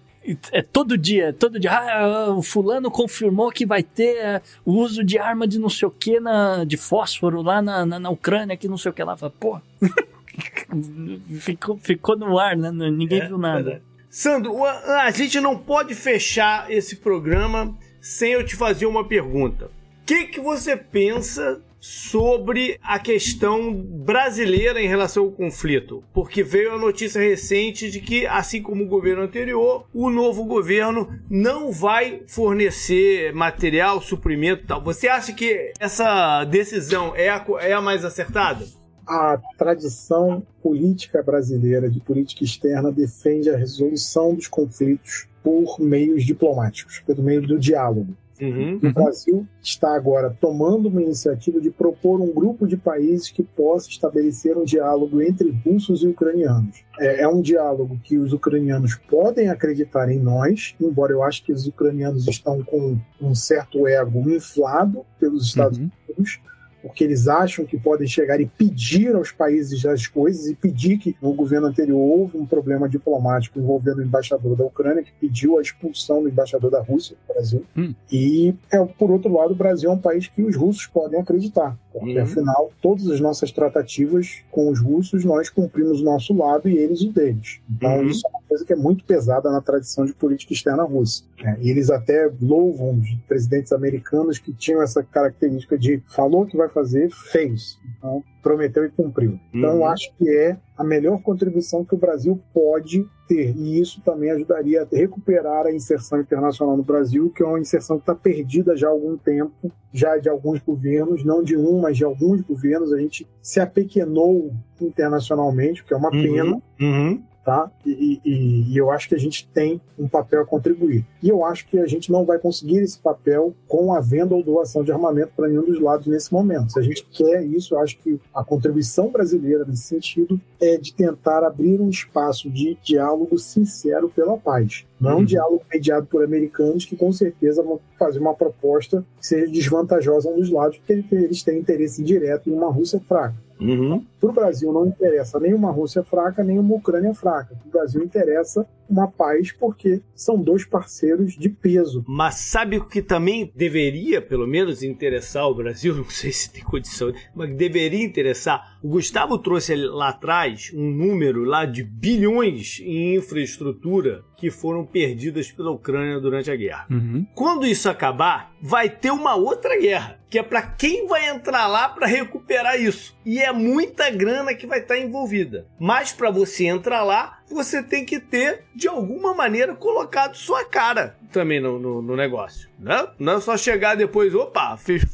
É 0.52 0.62
todo 0.62 0.96
dia, 0.96 1.32
todo 1.32 1.58
dia. 1.58 1.72
Ah, 1.72 2.30
o 2.30 2.42
fulano 2.42 2.90
confirmou 2.90 3.50
que 3.50 3.64
vai 3.64 3.82
ter 3.82 4.16
é, 4.16 4.42
o 4.64 4.72
uso 4.72 5.02
de 5.04 5.18
arma 5.18 5.46
de 5.46 5.58
não 5.58 5.68
sei 5.68 5.88
o 5.88 5.90
que 5.90 6.20
na, 6.20 6.64
de 6.64 6.76
fósforo 6.76 7.42
lá 7.42 7.62
na, 7.62 7.86
na, 7.86 7.98
na 7.98 8.10
Ucrânia, 8.10 8.56
que 8.56 8.68
não 8.68 8.76
sei 8.76 8.90
o 8.90 8.94
que 8.94 9.02
lá. 9.02 9.16
Pô, 9.16 9.60
ficou, 11.40 11.78
ficou 11.78 12.16
no 12.16 12.38
ar, 12.38 12.56
né? 12.56 12.70
Ninguém 12.70 13.20
é, 13.20 13.26
viu 13.26 13.38
nada. 13.38 13.70
É 13.72 13.80
Sandro, 14.10 14.64
a 14.64 15.10
gente 15.10 15.38
não 15.40 15.56
pode 15.56 15.94
fechar 15.94 16.70
esse 16.70 16.96
programa 16.96 17.76
sem 18.00 18.32
eu 18.32 18.44
te 18.44 18.56
fazer 18.56 18.86
uma 18.86 19.06
pergunta. 19.06 19.66
O 19.66 20.06
que, 20.06 20.24
que 20.24 20.40
você 20.40 20.76
pensa 20.76 21.60
sobre 21.80 22.78
a 22.82 22.98
questão 22.98 23.72
brasileira 23.74 24.80
em 24.80 24.88
relação 24.88 25.24
ao 25.24 25.30
conflito, 25.30 26.02
porque 26.12 26.42
veio 26.42 26.72
a 26.74 26.78
notícia 26.78 27.20
recente 27.20 27.90
de 27.90 28.00
que, 28.00 28.26
assim 28.26 28.62
como 28.62 28.84
o 28.84 28.88
governo 28.88 29.22
anterior, 29.22 29.86
o 29.94 30.10
novo 30.10 30.44
governo 30.44 31.08
não 31.30 31.70
vai 31.70 32.22
fornecer 32.26 33.32
material, 33.32 34.00
suprimento 34.00 34.64
e 34.64 34.66
tal. 34.66 34.82
Você 34.82 35.08
acha 35.08 35.32
que 35.32 35.72
essa 35.78 36.44
decisão 36.44 37.14
é 37.14 37.28
a, 37.28 37.44
é 37.60 37.72
a 37.72 37.80
mais 37.80 38.04
acertada? 38.04 38.66
A 39.06 39.40
tradição 39.56 40.46
política 40.62 41.22
brasileira 41.22 41.88
de 41.88 41.98
política 41.98 42.44
externa 42.44 42.92
defende 42.92 43.48
a 43.48 43.56
resolução 43.56 44.34
dos 44.34 44.48
conflitos 44.48 45.26
por 45.42 45.80
meios 45.80 46.24
diplomáticos, 46.26 47.00
pelo 47.06 47.22
meio 47.22 47.40
do 47.40 47.58
diálogo. 47.58 48.14
Uhum. 48.40 48.78
O 48.82 48.92
Brasil 48.92 49.46
está 49.62 49.94
agora 49.94 50.36
tomando 50.40 50.88
uma 50.88 51.02
iniciativa 51.02 51.60
de 51.60 51.70
propor 51.70 52.20
um 52.20 52.32
grupo 52.32 52.66
de 52.66 52.76
países 52.76 53.30
que 53.30 53.42
possa 53.42 53.88
estabelecer 53.88 54.56
um 54.56 54.64
diálogo 54.64 55.20
entre 55.20 55.50
russos 55.64 56.02
e 56.02 56.08
ucranianos. 56.08 56.84
É, 56.98 57.22
é 57.22 57.28
um 57.28 57.40
diálogo 57.40 57.98
que 58.02 58.18
os 58.18 58.32
ucranianos 58.32 58.96
podem 59.08 59.48
acreditar 59.48 60.10
em 60.10 60.18
nós, 60.18 60.74
embora 60.80 61.12
eu 61.12 61.22
acho 61.22 61.44
que 61.44 61.52
os 61.52 61.66
ucranianos 61.66 62.26
estão 62.28 62.62
com 62.62 62.96
um 63.20 63.34
certo 63.34 63.86
ego 63.86 64.30
inflado 64.30 65.04
pelos 65.18 65.46
Estados 65.46 65.78
uhum. 65.78 65.90
Unidos 66.08 66.40
porque 66.82 67.04
eles 67.04 67.28
acham 67.28 67.64
que 67.64 67.78
podem 67.78 68.06
chegar 68.06 68.40
e 68.40 68.46
pedir 68.46 69.14
aos 69.14 69.32
países 69.32 69.84
as 69.86 70.06
coisas 70.06 70.46
e 70.46 70.54
pedir 70.54 70.98
que 70.98 71.16
no 71.20 71.32
governo 71.32 71.66
anterior 71.66 71.98
houve 71.98 72.38
um 72.38 72.46
problema 72.46 72.88
diplomático 72.88 73.58
envolvendo 73.58 73.98
o 73.98 74.02
embaixador 74.02 74.56
da 74.56 74.64
Ucrânia 74.64 75.02
que 75.02 75.12
pediu 75.20 75.58
a 75.58 75.62
expulsão 75.62 76.22
do 76.22 76.28
embaixador 76.28 76.70
da 76.70 76.80
Rússia 76.80 77.16
do 77.16 77.34
Brasil. 77.34 77.64
Hum. 77.76 77.94
E 78.10 78.54
é, 78.72 78.84
por 78.84 79.10
outro 79.10 79.32
lado, 79.32 79.52
o 79.52 79.56
Brasil 79.56 79.90
é 79.90 79.92
um 79.92 79.98
país 79.98 80.28
que 80.28 80.42
os 80.42 80.56
russos 80.56 80.86
podem 80.86 81.20
acreditar, 81.20 81.76
porque 81.92 82.16
uhum. 82.16 82.22
afinal 82.22 82.72
todas 82.80 83.08
as 83.08 83.20
nossas 83.20 83.50
tratativas 83.50 84.42
com 84.50 84.70
os 84.70 84.80
russos 84.80 85.24
nós 85.24 85.50
cumprimos 85.50 86.00
o 86.00 86.04
nosso 86.04 86.34
lado 86.34 86.68
e 86.68 86.76
eles 86.76 87.02
o 87.02 87.12
deles. 87.12 87.60
Então 87.70 87.98
uhum. 87.98 88.06
isso 88.06 88.26
é 88.26 88.30
uma 88.30 88.42
coisa 88.48 88.64
que 88.64 88.72
é 88.72 88.76
muito 88.76 89.04
pesada 89.04 89.50
na 89.50 89.60
tradição 89.60 90.06
de 90.06 90.12
política 90.12 90.52
externa 90.52 90.84
russa. 90.84 91.22
É, 91.44 91.56
e 91.60 91.70
eles 91.70 91.90
até 91.90 92.30
louvam 92.40 92.98
os 92.98 93.14
presidentes 93.26 93.72
americanos 93.72 94.38
que 94.38 94.52
tinham 94.52 94.82
essa 94.82 95.02
característica 95.02 95.78
de 95.78 96.02
falou 96.08 96.46
que 96.46 96.56
vai 96.56 96.67
fazer, 96.68 97.10
fez. 97.10 97.78
Então, 97.96 98.22
prometeu 98.42 98.84
e 98.84 98.90
cumpriu. 98.90 99.38
Então, 99.52 99.78
uhum. 99.78 99.86
acho 99.86 100.12
que 100.16 100.28
é 100.28 100.56
a 100.76 100.84
melhor 100.84 101.20
contribuição 101.22 101.84
que 101.84 101.94
o 101.94 101.98
Brasil 101.98 102.40
pode 102.52 103.04
ter. 103.26 103.54
E 103.56 103.80
isso 103.80 104.00
também 104.02 104.30
ajudaria 104.30 104.82
a 104.82 104.96
recuperar 104.96 105.66
a 105.66 105.72
inserção 105.72 106.20
internacional 106.20 106.76
no 106.76 106.82
Brasil, 106.82 107.30
que 107.30 107.42
é 107.42 107.46
uma 107.46 107.60
inserção 107.60 107.96
que 107.96 108.02
está 108.02 108.14
perdida 108.14 108.76
já 108.76 108.88
há 108.88 108.90
algum 108.90 109.16
tempo, 109.16 109.72
já 109.92 110.16
de 110.16 110.28
alguns 110.28 110.60
governos, 110.60 111.24
não 111.24 111.42
de 111.42 111.56
um, 111.56 111.80
mas 111.80 111.96
de 111.96 112.04
alguns 112.04 112.40
governos. 112.42 112.92
A 112.92 112.98
gente 112.98 113.28
se 113.42 113.60
apequenou 113.60 114.52
internacionalmente, 114.80 115.82
o 115.82 115.84
que 115.84 115.92
é 115.92 115.96
uma 115.96 116.14
uhum. 116.14 116.22
pena. 116.22 116.62
Uhum 116.80 117.28
tá? 117.48 117.70
E, 117.86 118.20
e, 118.22 118.72
e, 118.72 118.76
eu 118.76 118.90
acho 118.90 119.08
que 119.08 119.14
a 119.14 119.18
gente 119.18 119.48
tem 119.48 119.80
um 119.98 120.06
papel 120.06 120.42
a 120.42 120.44
contribuir. 120.44 121.02
E 121.22 121.30
eu 121.30 121.42
acho 121.46 121.66
que 121.66 121.78
a 121.78 121.86
gente 121.86 122.12
não 122.12 122.22
vai 122.22 122.38
conseguir 122.38 122.80
esse 122.80 122.98
papel 122.98 123.54
com 123.66 123.94
a 123.94 124.00
venda 124.00 124.34
ou 124.34 124.42
doação 124.42 124.84
de 124.84 124.92
armamento 124.92 125.32
para 125.34 125.48
nenhum 125.48 125.64
dos 125.64 125.80
lados 125.80 126.06
nesse 126.06 126.30
momento. 126.30 126.74
Se 126.74 126.78
a 126.78 126.82
gente 126.82 127.06
quer 127.10 127.42
isso, 127.42 127.74
eu 127.74 127.80
acho 127.80 127.96
que 128.00 128.20
a 128.34 128.44
contribuição 128.44 129.10
brasileira 129.10 129.64
nesse 129.64 129.84
sentido 129.84 130.38
é 130.60 130.76
de 130.76 130.92
tentar 130.92 131.42
abrir 131.42 131.80
um 131.80 131.88
espaço 131.88 132.50
de 132.50 132.76
diálogo 132.82 133.38
sincero 133.38 134.10
pela 134.10 134.36
paz. 134.36 134.84
Não 135.00 135.10
é 135.10 135.14
um 135.14 135.18
uhum. 135.18 135.24
diálogo 135.24 135.62
mediado 135.72 136.06
por 136.06 136.22
americanos 136.22 136.84
que 136.84 136.96
com 136.96 137.12
certeza 137.12 137.62
vão 137.62 137.80
fazer 137.98 138.18
uma 138.18 138.34
proposta 138.34 139.04
que 139.18 139.26
seja 139.26 139.50
desvantajosa 139.50 140.28
um 140.28 140.36
dos 140.36 140.50
lados, 140.50 140.78
porque 140.78 141.14
eles 141.14 141.42
têm 141.42 141.58
interesse 141.58 142.02
direto 142.02 142.50
em 142.50 142.52
uma 142.52 142.70
Rússia 142.70 143.00
fraca. 143.00 143.36
Uhum. 143.60 144.04
Para 144.20 144.30
o 144.30 144.32
Brasil 144.32 144.72
não 144.72 144.86
interessa 144.86 145.38
nem 145.40 145.52
uma 145.52 145.70
Rússia 145.70 146.04
fraca, 146.04 146.44
nem 146.44 146.58
uma 146.58 146.76
Ucrânia 146.76 147.12
fraca. 147.12 147.56
Para 147.56 147.68
o 147.68 147.70
Brasil 147.70 148.02
interessa 148.02 148.66
uma 148.88 149.08
paz 149.08 149.52
porque 149.52 150.00
são 150.14 150.40
dois 150.40 150.64
parceiros 150.64 151.36
de 151.36 151.48
peso. 151.48 152.04
Mas 152.06 152.36
sabe 152.36 152.78
o 152.78 152.86
que 152.86 153.02
também 153.02 153.52
deveria, 153.54 154.22
pelo 154.22 154.46
menos, 154.46 154.82
interessar 154.82 155.48
o 155.48 155.54
Brasil? 155.54 155.94
Não 155.98 156.08
sei 156.08 156.32
se 156.32 156.52
tem 156.52 156.62
condição, 156.62 157.12
mas 157.34 157.54
deveria 157.56 158.04
interessar. 158.04 158.78
O 158.82 158.88
Gustavo 158.88 159.38
trouxe 159.38 159.74
lá 159.74 160.10
atrás 160.10 160.70
um 160.74 160.90
número 160.90 161.44
lá 161.44 161.64
de 161.64 161.82
bilhões 161.82 162.80
em 162.80 163.16
infraestrutura 163.16 164.22
que 164.38 164.50
foram 164.52 164.86
perdidas 164.86 165.50
pela 165.50 165.72
Ucrânia 165.72 166.20
durante 166.20 166.50
a 166.50 166.56
guerra. 166.56 166.86
Uhum. 166.88 167.26
Quando 167.34 167.66
isso 167.66 167.90
acabar, 167.90 168.52
vai 168.62 168.88
ter 168.88 169.10
uma 169.10 169.34
outra 169.34 169.76
guerra, 169.78 170.18
que 170.30 170.38
é 170.38 170.42
para 170.42 170.62
quem 170.62 171.08
vai 171.08 171.28
entrar 171.28 171.66
lá 171.66 171.88
para 171.88 172.06
recuperar 172.06 172.80
isso. 172.80 173.18
E 173.26 173.40
é 173.40 173.52
muita 173.52 174.08
grana 174.10 174.54
que 174.54 174.66
vai 174.66 174.78
estar 174.78 174.96
envolvida. 174.96 175.66
Mas 175.78 176.12
para 176.12 176.30
você 176.30 176.66
entrar 176.66 177.02
lá, 177.02 177.40
você 177.50 177.82
tem 177.82 178.04
que 178.04 178.20
ter, 178.20 178.64
de 178.74 178.86
alguma 178.86 179.34
maneira, 179.34 179.74
colocado 179.74 180.36
sua 180.36 180.64
cara 180.64 181.18
também 181.32 181.60
no, 181.60 181.78
no, 181.78 182.02
no 182.02 182.16
negócio. 182.16 182.68
Né? 182.78 183.06
Não 183.18 183.34
é 183.34 183.40
só 183.40 183.56
chegar 183.56 183.94
depois, 183.96 184.34
opa, 184.34 184.76
fiz, 184.76 185.04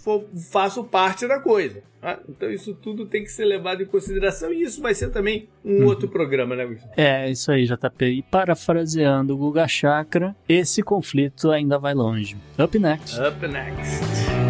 faço 0.50 0.84
parte 0.84 1.26
da 1.26 1.40
coisa. 1.40 1.82
Tá? 2.04 2.18
Então 2.28 2.50
isso 2.50 2.74
tudo 2.74 3.06
tem 3.06 3.22
que 3.22 3.30
ser 3.30 3.46
levado 3.46 3.82
em 3.82 3.86
consideração 3.86 4.52
e 4.52 4.60
isso 4.60 4.82
vai 4.82 4.94
ser 4.94 5.08
também 5.08 5.48
um 5.64 5.78
Uhum. 5.78 5.86
outro 5.86 6.06
programa, 6.06 6.54
né, 6.54 6.66
Gustavo? 6.66 6.92
É, 6.98 7.30
isso 7.30 7.50
aí, 7.50 7.64
JP. 7.64 8.04
E 8.04 8.20
parafraseando 8.22 9.32
o 9.34 9.38
Guga 9.38 9.66
Chakra, 9.66 10.36
esse 10.46 10.82
conflito 10.82 11.50
ainda 11.50 11.78
vai 11.78 11.94
longe. 11.94 12.36
Up 12.62 12.78
next. 12.78 13.18
Up 13.18 13.48
next. 13.48 14.43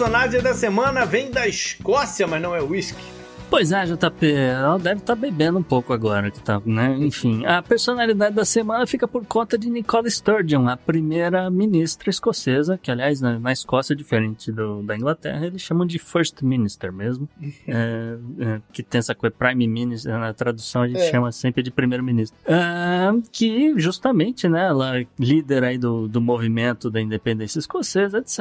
Personagem 0.00 0.40
da 0.40 0.54
semana 0.54 1.04
vem 1.04 1.30
da 1.30 1.46
Escócia, 1.46 2.26
mas 2.26 2.40
não 2.40 2.56
é 2.56 2.62
whisky. 2.62 3.19
Pois 3.50 3.72
é, 3.72 3.84
JP, 3.84 4.32
ela 4.32 4.78
deve 4.78 5.00
estar 5.00 5.16
bebendo 5.16 5.58
um 5.58 5.62
pouco 5.62 5.92
agora, 5.92 6.30
que 6.30 6.40
tá, 6.40 6.62
né? 6.64 6.96
Enfim, 6.98 7.44
a 7.44 7.60
personalidade 7.60 8.32
da 8.34 8.44
semana 8.44 8.86
fica 8.86 9.08
por 9.08 9.26
conta 9.26 9.58
de 9.58 9.68
Nicola 9.68 10.08
Sturgeon, 10.08 10.68
a 10.68 10.76
primeira 10.76 11.50
ministra 11.50 12.08
escocesa, 12.08 12.78
que 12.80 12.92
aliás 12.92 13.20
na, 13.20 13.40
na 13.40 13.52
Escócia, 13.52 13.94
diferente 13.96 14.52
do, 14.52 14.82
da 14.84 14.96
Inglaterra, 14.96 15.46
eles 15.46 15.60
chamam 15.62 15.84
de 15.84 15.98
First 15.98 16.42
Minister 16.42 16.92
mesmo, 16.92 17.28
é, 17.66 18.16
é, 18.38 18.60
que 18.72 18.84
tem 18.84 19.00
essa 19.00 19.16
coisa 19.16 19.34
Prime 19.36 19.66
Minister, 19.66 20.16
na 20.16 20.32
tradução 20.32 20.82
a 20.82 20.88
gente 20.88 21.00
É. 21.00 21.10
chama 21.10 21.32
sempre 21.32 21.60
de 21.62 21.72
primeiro-ministro. 21.72 22.38
Ah, 22.48 23.12
que 23.32 23.74
justamente, 23.78 24.48
né, 24.48 24.68
ela, 24.68 25.04
líder 25.18 25.64
aí 25.64 25.76
do, 25.76 26.06
do 26.06 26.20
movimento 26.20 26.88
da 26.88 27.00
independência 27.00 27.58
escocesa, 27.58 28.18
etc., 28.18 28.38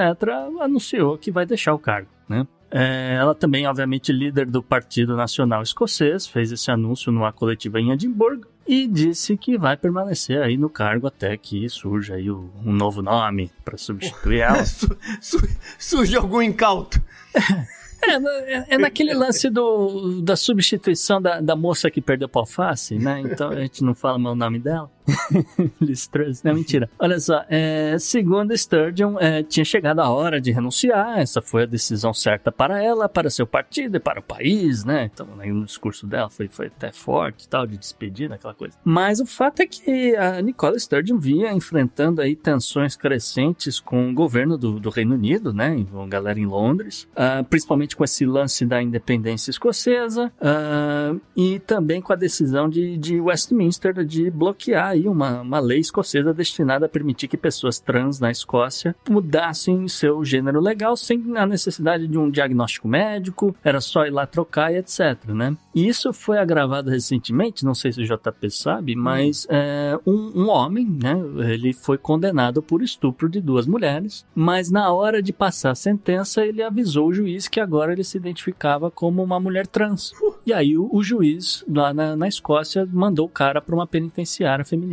anunciou 0.61 1.17
que 1.17 1.31
vai 1.31 1.47
deixar 1.47 1.73
o 1.73 1.79
cargo, 1.79 2.07
né? 2.29 2.45
É, 2.71 3.15
ela 3.19 3.33
também, 3.33 3.65
obviamente, 3.67 4.11
líder 4.11 4.45
do 4.45 4.61
Partido 4.61 5.15
Nacional 5.15 5.61
Escocês, 5.63 6.27
fez 6.27 6.51
esse 6.51 6.69
anúncio 6.69 7.11
numa 7.11 7.33
coletiva 7.33 7.79
em 7.79 7.91
Edimburgo 7.91 8.45
e 8.67 8.85
disse 8.87 9.35
que 9.35 9.57
vai 9.57 9.75
permanecer 9.75 10.41
aí 10.41 10.55
no 10.55 10.69
cargo 10.69 11.07
até 11.07 11.35
que 11.35 11.67
surja 11.67 12.15
aí 12.15 12.29
o- 12.29 12.51
um 12.63 12.71
novo 12.71 13.01
nome 13.01 13.51
para 13.65 13.77
substituir 13.77 14.41
ela. 14.41 14.63
Su- 14.65 14.95
su- 15.19 15.47
surge 15.79 16.15
algum 16.15 16.41
incauto. 16.41 17.01
É, 18.01 18.13
é, 18.55 18.65
é 18.69 18.77
naquele 18.77 19.13
lance 19.13 19.49
do, 19.49 20.21
da 20.21 20.37
substituição 20.37 21.21
da, 21.21 21.41
da 21.41 21.53
moça 21.53 21.91
que 21.91 21.99
perdeu 21.99 22.29
pra 22.29 22.43
alface, 22.43 22.97
né? 22.97 23.19
Então 23.19 23.49
a 23.49 23.59
gente 23.59 23.83
não 23.83 23.93
fala 23.93 24.17
mais 24.17 24.33
o 24.33 24.37
nome 24.39 24.57
dela. 24.57 24.89
Liz 25.79 26.07
Truss. 26.07 26.43
Não, 26.43 26.53
mentira. 26.53 26.89
Olha 26.99 27.19
só, 27.19 27.43
é, 27.49 27.97
segundo 27.99 28.55
Sturgeon, 28.57 29.17
é, 29.19 29.43
tinha 29.43 29.65
chegado 29.65 29.99
a 29.99 30.09
hora 30.09 30.39
de 30.39 30.51
renunciar. 30.51 31.19
Essa 31.19 31.41
foi 31.41 31.63
a 31.63 31.65
decisão 31.65 32.13
certa 32.13 32.51
para 32.51 32.81
ela, 32.81 33.07
para 33.07 33.29
seu 33.29 33.47
partido 33.47 33.97
e 33.97 33.99
para 33.99 34.19
o 34.19 34.23
país, 34.23 34.83
né? 34.83 35.09
Então, 35.13 35.27
aí 35.39 35.51
no 35.51 35.65
discurso 35.65 36.05
dela 36.05 36.29
foi, 36.29 36.47
foi 36.47 36.67
até 36.67 36.91
forte 36.91 37.47
tal, 37.47 37.65
de 37.65 37.77
despedida, 37.77 38.35
aquela 38.35 38.53
coisa. 38.53 38.75
Mas 38.83 39.19
o 39.19 39.25
fato 39.25 39.61
é 39.61 39.65
que 39.65 40.15
a 40.15 40.41
Nicola 40.41 40.77
Sturgeon 40.77 41.17
vinha 41.17 41.51
enfrentando 41.51 42.21
aí 42.21 42.35
tensões 42.35 42.95
crescentes 42.95 43.79
com 43.79 44.09
o 44.09 44.13
governo 44.13 44.57
do, 44.57 44.79
do 44.79 44.89
Reino 44.89 45.15
Unido, 45.15 45.53
né? 45.53 45.85
Com 45.91 46.03
a 46.03 46.07
galera 46.07 46.39
em 46.39 46.45
Londres, 46.45 47.07
ah, 47.15 47.43
principalmente 47.49 47.95
com 47.95 48.03
esse 48.03 48.25
lance 48.25 48.65
da 48.65 48.81
independência 48.81 49.51
escocesa 49.51 50.31
ah, 50.41 51.15
e 51.35 51.59
também 51.59 52.01
com 52.01 52.13
a 52.13 52.15
decisão 52.15 52.69
de, 52.69 52.97
de 52.97 53.19
Westminster 53.19 54.03
de 54.03 54.29
bloquear 54.29 54.97
aí 54.99 55.07
uma, 55.07 55.41
uma 55.41 55.59
lei 55.59 55.79
escocesa 55.79 56.33
destinada 56.33 56.85
a 56.85 56.89
permitir 56.89 57.27
que 57.27 57.37
pessoas 57.37 57.79
trans 57.79 58.19
na 58.19 58.29
Escócia 58.29 58.95
mudassem 59.09 59.87
seu 59.87 60.23
gênero 60.23 60.59
legal 60.59 60.95
sem 60.97 61.37
a 61.37 61.45
necessidade 61.45 62.07
de 62.07 62.17
um 62.17 62.29
diagnóstico 62.29 62.87
médico, 62.87 63.55
era 63.63 63.79
só 63.79 64.05
ir 64.05 64.11
lá 64.11 64.25
trocar 64.25 64.73
e 64.73 64.77
etc, 64.77 65.25
né? 65.27 65.55
E 65.73 65.87
isso 65.87 66.11
foi 66.11 66.37
agravado 66.37 66.89
recentemente, 66.89 67.65
não 67.65 67.73
sei 67.73 67.91
se 67.91 68.01
o 68.01 68.05
JP 68.05 68.49
sabe, 68.51 68.95
mas 68.95 69.47
é, 69.49 69.97
um, 70.05 70.43
um 70.43 70.49
homem, 70.49 70.85
né, 70.85 71.15
ele 71.51 71.73
foi 71.73 71.97
condenado 71.97 72.61
por 72.61 72.81
estupro 72.81 73.29
de 73.29 73.39
duas 73.39 73.65
mulheres, 73.65 74.25
mas 74.35 74.69
na 74.69 74.91
hora 74.91 75.21
de 75.21 75.31
passar 75.31 75.71
a 75.71 75.75
sentença 75.75 76.45
ele 76.45 76.61
avisou 76.61 77.07
o 77.07 77.13
juiz 77.13 77.47
que 77.47 77.59
agora 77.59 77.93
ele 77.93 78.03
se 78.03 78.17
identificava 78.17 78.91
como 78.91 79.23
uma 79.23 79.39
mulher 79.39 79.67
trans. 79.67 80.11
E 80.45 80.51
aí 80.51 80.77
o, 80.77 80.89
o 80.91 81.03
juiz 81.03 81.63
lá 81.67 81.93
na, 81.93 82.15
na 82.15 82.27
Escócia 82.27 82.87
mandou 82.91 83.27
o 83.27 83.29
cara 83.29 83.61
para 83.61 83.75
uma 83.75 83.87
penitenciária 83.87 84.65
feminina. 84.65 84.88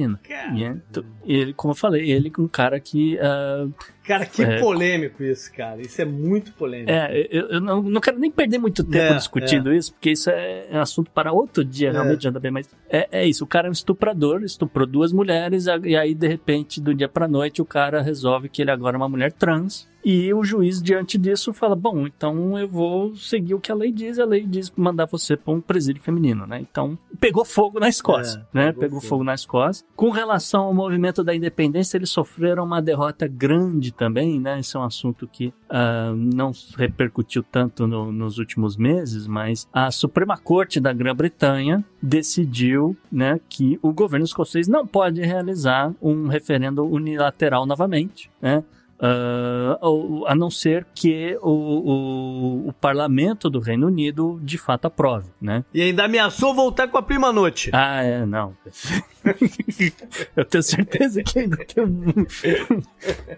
E 0.55 0.65
é- 0.65 0.77
ele, 1.25 1.53
como 1.53 1.73
eu 1.73 1.77
falei, 1.77 2.11
ele 2.11 2.33
é 2.37 2.41
um 2.41 2.49
cara 2.49 2.79
que 2.81 3.19
ah, 3.21 3.67
Cara, 4.07 4.25
que 4.25 4.41
É. 4.41 4.61
polêmico 4.61 5.21
isso, 5.25 5.53
cara. 5.53 5.81
Isso 5.81 6.01
é 6.01 6.05
muito 6.05 6.53
polêmico. 6.53 6.93
É, 6.93 7.27
eu, 7.29 7.49
eu 7.49 7.61
não, 7.61 7.83
não 7.83 8.01
quero 8.01 8.17
nem 8.21 8.31
perder 8.31 8.57
muito 8.59 8.85
tempo 8.85 9.13
É, 9.13 9.17
discutindo 9.17 9.75
isso, 9.75 9.93
porque 9.93 10.13
isso 10.13 10.31
é, 10.31 10.67
é 10.71 10.79
assunto 10.79 11.11
para 11.11 11.33
outro 11.33 11.65
dia, 11.65 11.89
É. 11.89 11.93
realmente, 11.93 12.23
já 12.23 12.31
bem, 12.31 12.53
mas 12.53 12.69
é, 12.89 13.09
é 13.11 13.27
isso, 13.27 13.43
o 13.43 13.47
cara 13.49 13.67
é 13.67 13.71
um 13.71 13.73
estuprador, 13.73 14.45
estuprou 14.45 14.87
duas 14.87 15.13
mulheres, 15.13 15.67
e 15.83 15.97
aí, 15.97 16.15
de 16.15 16.29
repente, 16.29 16.81
do 16.81 16.95
dia 16.95 17.09
pra 17.09 17.27
noite, 17.27 17.61
o 17.61 17.65
cara 17.65 18.01
resolve 18.01 18.49
que 18.49 18.63
ele 18.63 18.71
agora 18.71 18.97
é 18.97 18.99
uma 18.99 19.09
mulher 19.09 19.33
trans, 19.33 19.89
e 20.09 20.33
o 20.33 20.45
juiz, 20.45 20.81
diante 20.81 21.19
disso, 21.19 21.53
fala, 21.53 21.75
bom, 21.75 22.07
então 22.07 22.57
eu 22.57 22.69
vou 22.69 23.17
seguir 23.17 23.55
o 23.55 23.61
que 23.61 23.73
a 23.73 23.75
lei 23.75 23.91
diz, 23.91 24.21
a 24.21 24.25
lei 24.25 24.47
diz 24.47 24.73
mandar 24.77 25.07
você 25.07 25.37
para 25.37 25.53
um 25.53 25.61
presídio 25.61 26.01
feminino, 26.01 26.47
né? 26.47 26.61
Então, 26.61 26.97
pegou 27.19 27.45
fogo 27.45 27.81
na 27.81 27.89
Escócia, 27.89 28.39
É, 28.55 28.57
né? 28.57 28.67
pegou 28.69 28.81
Pegou 28.87 29.01
fogo. 29.01 29.09
fogo 29.09 29.25
na 29.25 29.35
Escócia. 29.35 29.85
Com 29.97 30.11
relação 30.11 30.63
ao 30.67 30.73
movimento 30.75 31.25
da 31.25 31.35
independência, 31.35 31.97
eles 31.97 32.11
sofreram 32.11 32.65
uma 32.65 32.81
derrota 32.81 33.27
grande 33.27 33.93
também, 33.93 34.39
né? 34.39 34.61
Esse 34.61 34.77
é 34.77 34.81
um 34.81 34.85
assunto 34.85 35.27
que 35.27 35.53
ah, 35.69 36.13
não 36.17 36.53
repercutiu 36.79 37.43
tanto 37.43 37.89
no- 37.89 38.13
nos 38.13 38.39
últimos 38.39 38.77
meses, 38.77 39.27
mas 39.27 39.67
a 39.73 39.91
Suprema 39.91 40.37
Corte 40.39 40.79
da 40.79 40.93
Grã-Bretanha 40.93 41.85
decidiu, 42.01 42.97
né, 43.11 43.41
que 43.49 43.79
o 43.83 43.93
governo 43.93 44.25
escocês 44.25 44.69
não 44.69 44.87
pode 44.87 45.21
realizar 45.23 45.93
um 46.01 46.29
referendo 46.29 46.85
unilateral 46.85 47.67
novamente, 47.67 48.31
né? 48.41 48.63
Ou- 49.81 50.27
a 50.27 50.35
não 50.35 50.51
ser 50.51 50.87
que 50.95 51.37
o, 51.43 51.51
o, 51.51 52.69
o 52.69 52.73
parlamento 52.73 53.51
do 53.51 53.61
Reino 53.61 53.87
Unido 53.87 54.41
de 54.43 54.57
fato 54.59 54.87
aprove, 54.87 55.31
né? 55.41 55.65
E 55.73 55.83
ainda 55.83 56.05
ameaçou 56.05 56.55
voltar 56.55 56.89
com 56.89 56.97
a 56.99 57.03
prima 57.03 57.33
noite. 57.33 57.71
Ah, 57.73 58.03
é, 58.03 58.25
não. 58.25 58.55
Eu 60.37 60.45
tenho 60.45 60.63
certeza 60.63 61.23
que 61.23 61.39
ainda 61.39 61.57
tem 61.65 61.85
um. 61.85 62.05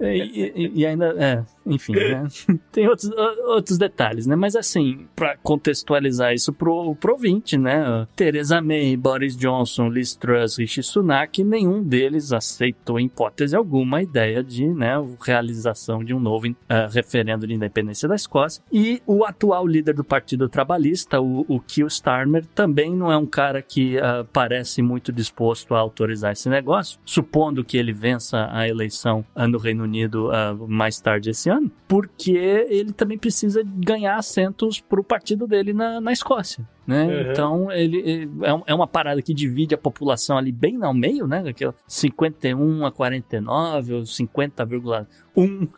e, 0.01 0.52
e- 0.55 0.73
e 0.74 0.86
ainda. 0.86 1.15
É, 1.19 1.44
enfim, 1.66 1.93
né? 1.93 2.27
Tem 2.73 2.89
outros, 2.89 3.10
outros 3.47 3.78
detalhes, 3.78 4.27
né? 4.27 4.35
Mas 4.36 4.56
assim, 4.56 5.06
pra 5.15 5.36
contextualizar 5.43 6.32
isso 6.32 6.52
pro, 6.52 6.94
pro 6.97 7.12
ouvinte, 7.12 7.56
né? 7.59 8.06
Theresa 8.16 8.60
May, 8.60 8.97
Boris 8.97 9.36
Johnson, 9.36 9.89
Liz 9.89 10.15
Truss, 10.15 10.59
Rishi 10.59 10.82
Sunak, 10.82 11.43
nenhum 11.44 11.82
deles 11.82 12.32
aceitou 12.32 12.98
em 12.98 13.06
hipótese 13.06 13.55
alguma 13.56 13.98
a 13.98 14.02
ideia 14.02 14.43
de, 14.43 14.66
né, 14.66 14.93
realização 15.20 16.02
de 16.05 16.15
um 16.15 16.20
novo 16.20 16.47
eh, 16.47 16.89
referendo 16.93 17.47
de 17.47 17.55
independência 17.55 18.09
da 18.09 18.15
Escócia. 18.15 18.62
E 18.73 19.02
o 19.06 19.24
atual 19.24 19.66
líder 19.66 19.94
do 19.94 20.05
Partido 20.05 20.48
Trabalhista, 20.48 21.20
o, 21.20 21.44
o 21.48 21.60
Keir 21.60 21.86
Starmer, 21.89 22.44
também 22.55 22.94
não 22.94 23.10
é 23.12 23.16
um 23.16 23.27
cara 23.27 23.60
que 23.60 23.98
ah, 23.98 24.24
parece 24.32 24.81
muito 24.82 25.12
disposto 25.12 25.74
a 25.74 25.77
autorizar 25.80 26.32
esse 26.32 26.48
negócio, 26.48 26.98
supondo 27.05 27.64
que 27.64 27.76
ele 27.76 27.92
vença 27.92 28.48
a 28.50 28.68
eleição 28.68 29.24
ah, 29.34 29.46
no 29.46 29.59
Reino 29.59 29.84
Unido 29.84 30.30
ah, 30.30 30.55
mais 30.66 31.00
tarde 31.00 31.30
esse 31.30 31.48
ano, 31.48 31.70
porque 31.86 32.66
ele 32.68 32.92
também 32.92 33.18
precisa 33.18 33.62
ganhar 33.64 34.16
assentos 34.16 34.80
para 34.80 35.00
o 35.00 35.05
partido 35.05 35.46
dele 35.46 35.72
na, 35.72 36.00
na 36.00 36.12
Escócia. 36.12 36.66
Né? 36.89 37.05
Uhum. 37.05 37.31
Então 37.31 37.70
ele, 37.73 37.98
ele- 37.98 38.31
é, 38.43 38.55
um- 38.55 38.62
é 38.66 38.74
uma 38.74 38.86
parada 38.86 39.20
que 39.20 39.35
divide 39.35 39.74
a 39.74 39.78
população 39.78 40.39
ali 40.39 40.51
bem 40.51 40.78
no 40.78 40.93
meio, 40.94 41.27
né? 41.27 41.43
Daquela 41.43 41.74
51 41.86 42.86
a 42.86 42.90
49 42.90 43.93
ou 43.94 44.02
50,1 44.06 45.69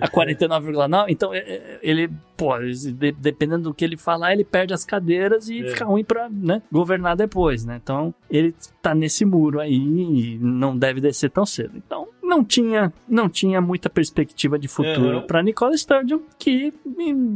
a 0.00 0.08
49,9. 0.08 1.06
Então 1.10 1.32
é- 1.34 1.38
é- 1.38 1.78
ele, 1.82 2.10
pô, 2.36 2.58
de- 2.58 3.12
dependendo 3.12 3.64
do 3.64 3.74
que 3.74 3.84
ele 3.84 3.96
falar, 3.96 4.32
ele 4.32 4.44
perde 4.44 4.74
as 4.74 4.84
cadeiras 4.84 5.48
e 5.48 5.60
É. 5.60 5.70
fica 5.70 5.84
ruim 5.86 6.04
pra 6.04 6.28
né, 6.30 6.62
governar 6.70 7.16
depois, 7.16 7.64
né? 7.64 7.80
Então 7.82 8.14
ele 8.30 8.54
tá 8.82 8.94
nesse 8.94 9.24
muro 9.24 9.60
aí 9.60 9.74
e 9.74 10.38
não 10.38 10.76
deve 10.76 11.00
descer 11.00 11.30
tão 11.30 11.46
cedo. 11.46 11.72
Então 11.76 12.06
não 12.30 12.44
tinha, 12.44 12.92
não 13.08 13.28
tinha 13.28 13.60
muita 13.60 13.90
perspectiva 13.90 14.56
de 14.58 14.68
futuro 14.68 15.18
Uhum. 15.18 15.26
para 15.26 15.42
Nicole 15.42 15.76
Sturgeon, 15.76 16.20
que 16.38 16.72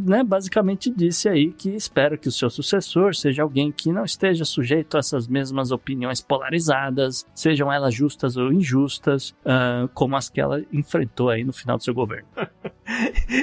né, 0.07 0.23
basicamente 0.23 0.89
disse 0.89 1.29
aí 1.29 1.51
que 1.53 1.71
espera 1.71 2.17
que 2.17 2.29
o 2.29 2.33
seu 2.33 2.49
sucessor 2.49 3.15
seja 3.15 3.43
alguém 3.43 3.73
que 3.73 3.91
não 3.91 4.05
esteja 4.05 4.45
sujeito 4.45 4.97
a 4.97 5.01
essas 5.01 5.27
mesmas 5.27 5.73
opiniões 5.73 6.21
polarizadas, 6.21 7.27
sejam 7.35 7.73
elas 7.73 7.93
justas 7.93 8.37
ou 8.37 8.53
injustas, 8.53 9.35
ah, 9.45 9.89
como 9.93 10.15
as 10.17 10.31
que 10.31 10.41
ela 10.41 10.63
enfrentou 10.73 11.29
aí 11.29 11.43
no 11.43 11.53
final 11.53 11.77
do 11.77 11.83
seu 11.85 11.93
governo. 11.93 12.29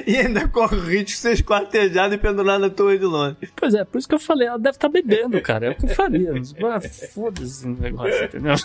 E 0.06 0.16
ainda 0.16 0.46
corre 0.46 0.76
o 0.76 0.80
risco 0.80 1.06
de 1.06 1.12
ser 1.16 1.32
esquartejado 1.32 2.14
e 2.14 2.18
pendurado 2.18 2.60
na 2.60 2.70
torre 2.70 2.96
de 2.96 3.04
Londres. 3.04 3.52
Pois 3.56 3.74
é, 3.74 3.84
por 3.84 3.98
isso 3.98 4.08
que 4.08 4.14
eu 4.14 4.18
falei, 4.20 4.46
ela 4.46 4.56
deve 4.56 4.76
estar 4.76 4.88
bebendo, 4.88 5.40
cara. 5.42 5.66
É 5.66 5.70
o 5.70 5.74
que 5.74 5.84
eu 5.86 5.88
faria. 5.88 6.32
Ah, 6.32 6.80
Foda-se 7.12 7.44
esse 7.44 7.66
negócio, 7.68 8.24
entendeu? 8.24 8.54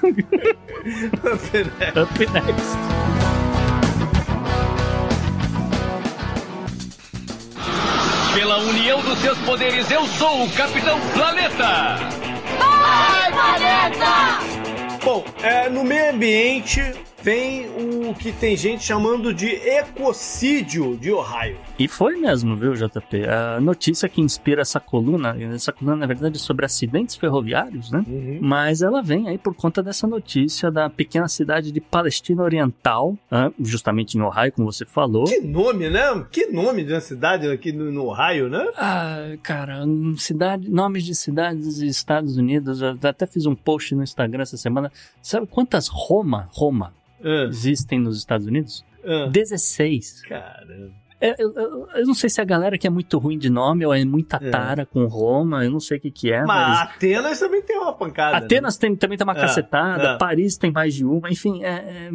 Up 2.00 2.20
next. 2.32 2.77
Pela 8.34 8.58
união 8.60 9.02
dos 9.02 9.18
seus 9.20 9.38
poderes, 9.40 9.90
eu 9.90 10.06
sou 10.08 10.44
o 10.44 10.52
Capitão 10.52 11.00
Planeta! 11.14 11.98
Bom, 15.04 15.24
é, 15.42 15.70
no 15.70 15.84
meio 15.84 16.12
ambiente 16.12 16.82
tem 17.28 17.68
o 18.08 18.16
que 18.16 18.32
tem 18.32 18.56
gente 18.56 18.86
chamando 18.86 19.34
de 19.34 19.48
ecocídio 19.48 20.96
de 20.96 21.12
Ohio. 21.12 21.58
E 21.78 21.86
foi 21.86 22.16
mesmo, 22.16 22.56
viu, 22.56 22.74
JP? 22.74 23.26
A 23.28 23.60
notícia 23.60 24.08
que 24.08 24.22
inspira 24.22 24.62
essa 24.62 24.80
coluna, 24.80 25.36
essa 25.54 25.74
coluna, 25.74 25.98
na 25.98 26.06
verdade, 26.06 26.38
é 26.38 26.40
sobre 26.40 26.66
acidentes 26.66 27.18
ferroviários, 27.18 27.92
né? 27.92 28.06
Mas 28.40 28.82
ela 28.82 29.02
vem 29.02 29.28
aí 29.28 29.38
por 29.38 29.54
conta 29.54 29.84
dessa 29.84 30.08
notícia 30.08 30.72
da 30.72 30.90
pequena 30.90 31.28
cidade 31.28 31.70
de 31.70 31.82
Palestina 31.82 32.42
Oriental, 32.42 33.18
justamente 33.60 34.18
em 34.18 34.22
Ohio, 34.22 34.54
como 34.54 34.72
você 34.72 34.86
falou. 34.86 35.26
Que 35.26 35.42
nome, 35.42 35.90
né? 35.90 36.26
Que 36.32 36.46
nome 36.46 36.86
de 36.86 36.94
uma 36.94 37.02
cidade 37.02 37.46
aqui 37.50 37.74
no, 37.74 37.92
no 37.92 38.06
Ohio, 38.06 38.48
né? 38.48 38.70
Ah, 38.78 39.36
cara, 39.44 39.84
cidade, 40.16 40.70
nomes 40.70 41.04
de 41.04 41.14
cidades 41.14 41.66
dos 41.66 41.82
Estados 41.82 42.38
Unidos. 42.38 42.82
Eu 42.82 42.98
até 43.04 43.26
fiz 43.26 43.46
um 43.46 43.54
post 43.54 43.94
no 43.94 44.02
Instagram 44.02 44.44
essa 44.44 44.56
semana. 44.56 44.90
Sabe 45.22 45.46
quantas 45.46 45.90
Roma, 45.90 46.48
Roma, 46.54 46.96
Ah, 47.24 47.46
existem 47.48 48.00
nos 48.00 48.18
Estados 48.18 48.48
Unidos? 48.48 48.86
ah. 49.06 49.28
16. 49.32 50.22
Caramba. 50.24 51.07
É, 51.20 51.36
Eu, 51.42 51.52
eu- 51.56 51.88
eu 51.96 52.06
não 52.06 52.14
sei 52.14 52.30
se 52.30 52.40
a 52.40 52.44
galera 52.46 52.78
que 52.78 52.86
é 52.86 52.90
muito 52.90 53.18
ruim 53.18 53.38
de 53.38 53.50
nome 53.50 53.86
ou 53.86 53.94
é 53.94 54.04
muita 54.06 54.38
É. 54.42 54.50
tara 54.52 54.86
com 54.86 55.06
Roma, 55.06 55.64
eu 55.66 55.72
não 55.72 55.80
sei 55.80 55.98
o 55.98 56.02
que 56.02 56.12
que 56.12 56.32
é, 56.32 56.44
Mas 56.46 56.68
mas... 56.68 56.82
Atenas 56.90 57.40
também 57.40 57.62
tem 57.62 57.78
uma 57.78 57.94
pancada. 57.94 58.38
Atenas 58.38 58.78
tem, 58.78 58.96
também 58.96 59.18
tem 59.18 59.26
uma 59.26 59.34
É, 59.34 59.42
cacetada, 59.42 60.04
é. 60.10 60.18
Paris 60.18 60.58
tem 60.58 60.72
mais 60.72 60.94
de 60.94 61.04
uma, 61.06 61.30
enfim, 61.32 61.64
é, 61.64 62.10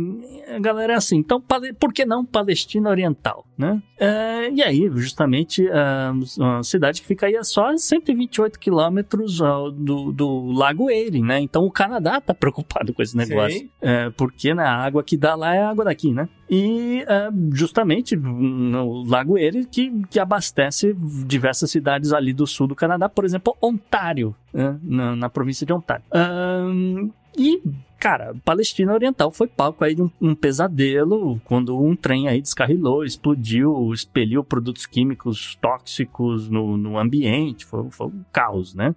é, 0.46 0.56
a 0.56 0.58
galera 0.60 0.92
é 0.92 0.96
assim. 0.96 1.16
Então, 1.16 1.40
pale- 1.40 1.72
por 1.72 1.92
que 1.92 2.04
não 2.04 2.24
Palestina 2.24 2.90
Oriental, 2.90 3.44
né? 3.58 3.82
É, 3.98 4.50
e 4.50 4.62
aí, 4.62 4.90
justamente, 4.94 5.66
é, 5.66 6.10
uma 6.38 6.62
cidade 6.62 7.00
que 7.00 7.06
fica 7.06 7.26
aí 7.26 7.36
a 7.36 7.42
só 7.44 7.76
128 7.76 8.58
quilômetros 8.58 9.38
do, 9.38 10.12
do 10.12 10.52
Lago 10.52 10.90
Erie, 10.90 11.22
né? 11.22 11.40
Então, 11.40 11.64
o 11.64 11.70
Canadá 11.70 12.20
tá 12.20 12.34
preocupado 12.34 12.92
com 12.92 13.02
esse 13.02 13.16
negócio. 13.16 13.68
É, 13.80 14.10
porque 14.10 14.54
né, 14.54 14.62
a 14.64 14.76
água 14.76 15.02
que 15.02 15.16
dá 15.16 15.34
lá 15.34 15.54
é 15.54 15.60
a 15.62 15.70
água 15.70 15.84
daqui, 15.84 16.12
né? 16.12 16.28
E 16.54 17.02
é, 17.08 17.30
justamente 17.50 18.14
no 18.14 19.04
Lago 19.04 19.38
Erie 19.38 19.64
que, 19.64 19.90
que 20.10 20.20
abastece 20.20 20.94
diversas 21.26 21.70
cidades 21.70 22.12
ali 22.12 22.34
do 22.34 22.46
sul 22.46 22.66
do 22.66 22.74
Canadá, 22.74 23.08
por 23.08 23.24
exemplo, 23.24 23.56
Ontário, 23.58 24.36
né, 24.52 24.78
na, 24.82 25.16
na 25.16 25.30
província 25.30 25.66
de 25.66 25.72
Ontário. 25.72 26.04
Ahn, 26.12 27.08
e, 27.34 27.62
cara, 27.98 28.34
Palestina 28.44 28.92
Oriental 28.92 29.30
foi 29.30 29.48
palco 29.48 29.82
aí 29.82 29.94
de 29.94 30.02
um, 30.02 30.10
um 30.20 30.34
pesadelo 30.34 31.40
quando 31.46 31.80
um 31.80 31.96
trem 31.96 32.28
aí 32.28 32.42
descarrilou, 32.42 33.02
explodiu, 33.02 33.90
expeliu 33.90 34.44
produtos 34.44 34.84
químicos 34.84 35.54
tóxicos 35.54 36.50
no, 36.50 36.76
no 36.76 36.98
ambiente, 36.98 37.64
foi, 37.64 37.90
foi 37.90 38.08
um 38.08 38.24
caos, 38.30 38.74
né? 38.74 38.94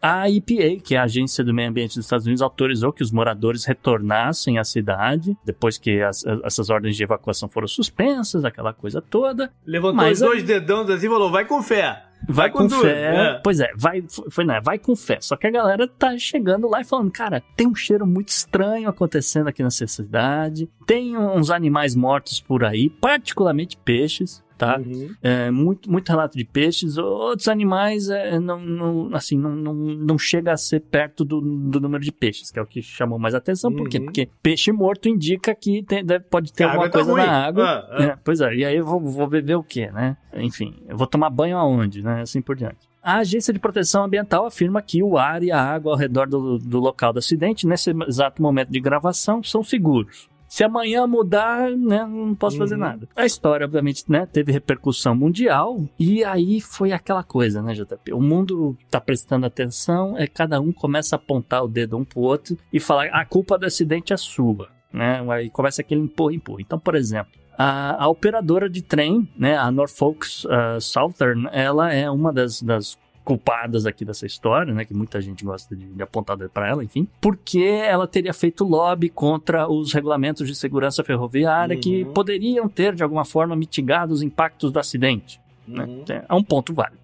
A 0.00 0.30
EPA, 0.30 0.80
que 0.82 0.94
é 0.94 0.98
a 0.98 1.04
Agência 1.04 1.42
do 1.44 1.52
Meio 1.52 1.68
Ambiente 1.68 1.96
dos 1.96 2.04
Estados 2.06 2.24
Unidos, 2.26 2.40
autorizou 2.42 2.92
que 2.92 3.02
os 3.02 3.10
moradores 3.10 3.64
retornassem 3.64 4.58
à 4.58 4.64
cidade 4.64 5.36
depois 5.44 5.76
que 5.78 6.00
as- 6.00 6.24
essas 6.44 6.70
ordens 6.70 6.96
de 6.96 7.02
evacuação 7.02 7.48
foram 7.48 7.66
suspensas, 7.66 8.44
aquela 8.44 8.72
coisa 8.72 9.00
toda. 9.02 9.52
Levantou 9.66 9.96
Mas 9.96 10.20
os 10.20 10.26
dois 10.28 10.42
dedões 10.42 10.88
assim 10.90 11.06
e 11.06 11.08
falou: 11.10 11.30
vai 11.30 11.44
com 11.44 11.62
fé. 11.62 12.02
Vai, 12.28 12.50
com, 12.50 12.68
fé. 12.68 13.14
É. 13.36 13.40
Pois 13.42 13.60
é, 13.60 13.68
vai, 13.76 14.02
foi, 14.30 14.44
né, 14.44 14.60
vai 14.62 14.78
com 14.78 14.94
fé. 14.96 15.18
Só 15.20 15.36
que 15.36 15.46
a 15.46 15.50
galera 15.50 15.86
tá 15.86 16.16
chegando 16.18 16.68
lá 16.68 16.80
e 16.80 16.84
falando, 16.84 17.10
cara, 17.10 17.42
tem 17.56 17.66
um 17.66 17.74
cheiro 17.74 18.06
muito 18.06 18.28
estranho 18.28 18.88
acontecendo 18.88 19.48
aqui 19.48 19.62
nessa 19.62 19.86
cidade. 19.86 20.68
Tem 20.86 21.16
uns 21.16 21.50
animais 21.50 21.94
mortos 21.94 22.40
por 22.40 22.64
aí, 22.64 22.88
particularmente 22.90 23.76
peixes. 23.76 24.42
Tá? 24.56 24.78
Uhum. 24.78 25.10
É, 25.20 25.50
muito, 25.50 25.90
muito 25.90 26.08
relato 26.08 26.38
de 26.38 26.44
peixes. 26.44 26.96
Outros 26.96 27.48
animais 27.48 28.08
é, 28.08 28.38
não, 28.38 28.60
não, 28.60 29.10
assim, 29.12 29.36
não, 29.36 29.50
não, 29.50 29.74
não 29.74 30.16
chega 30.16 30.52
a 30.52 30.56
ser 30.56 30.78
perto 30.78 31.24
do, 31.24 31.40
do 31.40 31.80
número 31.80 32.04
de 32.04 32.12
peixes, 32.12 32.52
que 32.52 32.58
é 32.60 32.62
o 32.62 32.66
que 32.66 32.80
chamou 32.80 33.18
mais 33.18 33.34
atenção. 33.34 33.74
Por 33.74 33.88
quê? 33.88 33.98
Uhum. 33.98 34.04
Porque 34.04 34.28
peixe 34.40 34.70
morto 34.70 35.08
indica 35.08 35.52
que 35.56 35.82
tem- 35.82 36.04
deve- 36.04 36.24
pode 36.30 36.52
ter 36.52 36.62
A 36.64 36.68
alguma 36.68 36.84
tá 36.88 36.92
coisa 36.92 37.10
ruim. 37.10 37.26
na 37.26 37.44
água. 37.46 37.64
Ah, 37.64 37.88
ah. 37.98 38.02
É, 38.04 38.16
pois 38.24 38.40
é, 38.40 38.54
e 38.54 38.64
aí 38.64 38.76
eu 38.76 38.84
vou, 38.86 39.00
vou 39.00 39.26
beber 39.26 39.56
o 39.56 39.62
quê, 39.64 39.90
né? 39.90 40.16
Enfim, 40.36 40.72
eu 40.88 40.96
vou 40.96 41.08
tomar 41.08 41.30
banho 41.30 41.58
aonde, 41.58 42.00
né? 42.00 42.13
Assim 42.22 42.40
por 42.42 42.56
diante. 42.56 42.88
A 43.02 43.18
Agência 43.18 43.52
de 43.52 43.58
Proteção 43.58 44.04
Ambiental 44.04 44.46
afirma 44.46 44.80
que 44.80 45.02
o 45.02 45.18
ar 45.18 45.42
e 45.42 45.52
a 45.52 45.60
água 45.62 45.92
ao 45.92 45.98
redor 45.98 46.26
do, 46.26 46.58
do 46.58 46.80
local 46.80 47.12
do 47.12 47.18
acidente, 47.18 47.66
nesse 47.66 47.90
exato 48.08 48.40
momento 48.40 48.70
de 48.70 48.80
gravação, 48.80 49.42
são 49.42 49.62
seguros. 49.62 50.28
Se 50.48 50.62
amanhã 50.62 51.04
mudar, 51.06 51.68
né, 51.72 52.06
não 52.06 52.32
posso 52.34 52.56
fazer 52.56 52.74
Uhum. 52.76 52.80
nada. 52.80 53.08
A 53.16 53.26
história, 53.26 53.66
obviamente, 53.66 54.04
né, 54.08 54.24
teve 54.24 54.52
repercussão 54.52 55.14
mundial 55.14 55.82
e 55.98 56.22
aí 56.22 56.60
foi 56.60 56.92
aquela 56.92 57.24
coisa, 57.24 57.60
né, 57.60 57.74
JP? 57.74 58.12
O 58.12 58.20
mundo 58.20 58.76
tá 58.88 59.00
prestando 59.00 59.46
atenção, 59.46 60.16
é 60.16 60.26
cada 60.28 60.60
um 60.60 60.70
começa 60.72 61.16
a 61.16 61.18
apontar 61.18 61.64
o 61.64 61.68
dedo 61.68 61.96
um 61.96 62.04
pro 62.04 62.20
outro 62.20 62.56
e 62.72 62.78
falar 62.78 63.06
a 63.06 63.24
culpa 63.24 63.58
do 63.58 63.66
acidente 63.66 64.12
é 64.12 64.16
sua, 64.16 64.68
né? 64.94 65.24
Aí 65.30 65.50
começa 65.50 65.82
aquele 65.82 66.00
empurra, 66.00 66.32
empurra. 66.34 66.60
Então, 66.60 66.78
por 66.78 66.94
exemplo, 66.94 67.32
a, 67.58 68.04
a 68.04 68.08
operadora 68.08 68.70
de 68.70 68.80
trem, 68.82 69.28
né, 69.36 69.56
a 69.56 69.70
Norfolk 69.70 70.26
uh, 70.46 70.80
Southern, 70.80 71.48
ela 71.52 71.92
é 71.92 72.10
uma 72.10 72.32
das, 72.32 72.62
das 72.62 72.98
culpadas 73.24 73.86
aqui 73.86 74.04
dessa 74.04 74.26
história, 74.26 74.72
né, 74.72 74.84
que 74.84 74.92
muita 74.94 75.20
gente 75.20 75.44
gosta 75.44 75.74
de, 75.74 75.86
de 75.86 76.02
apontar 76.02 76.36
para 76.50 76.68
ela, 76.68 76.84
enfim, 76.84 77.08
porque 77.20 77.62
ela 77.62 78.06
teria 78.06 78.34
feito 78.34 78.64
lobby 78.64 79.08
contra 79.08 79.68
os 79.68 79.92
regulamentos 79.92 80.46
de 80.46 80.54
segurança 80.54 81.02
ferroviária 81.02 81.76
que 81.76 82.04
Uhum. 82.04 82.12
poderiam 82.12 82.68
ter 82.68 82.94
de 82.94 83.02
alguma 83.02 83.24
forma 83.24 83.56
mitigado 83.56 84.12
os 84.12 84.22
impactos 84.22 84.70
do 84.70 84.78
acidente. 84.78 85.40
Né? 85.66 85.84
Uhum. 85.84 86.04
É 86.28 86.34
um 86.34 86.42
ponto 86.42 86.74
válido. 86.74 87.03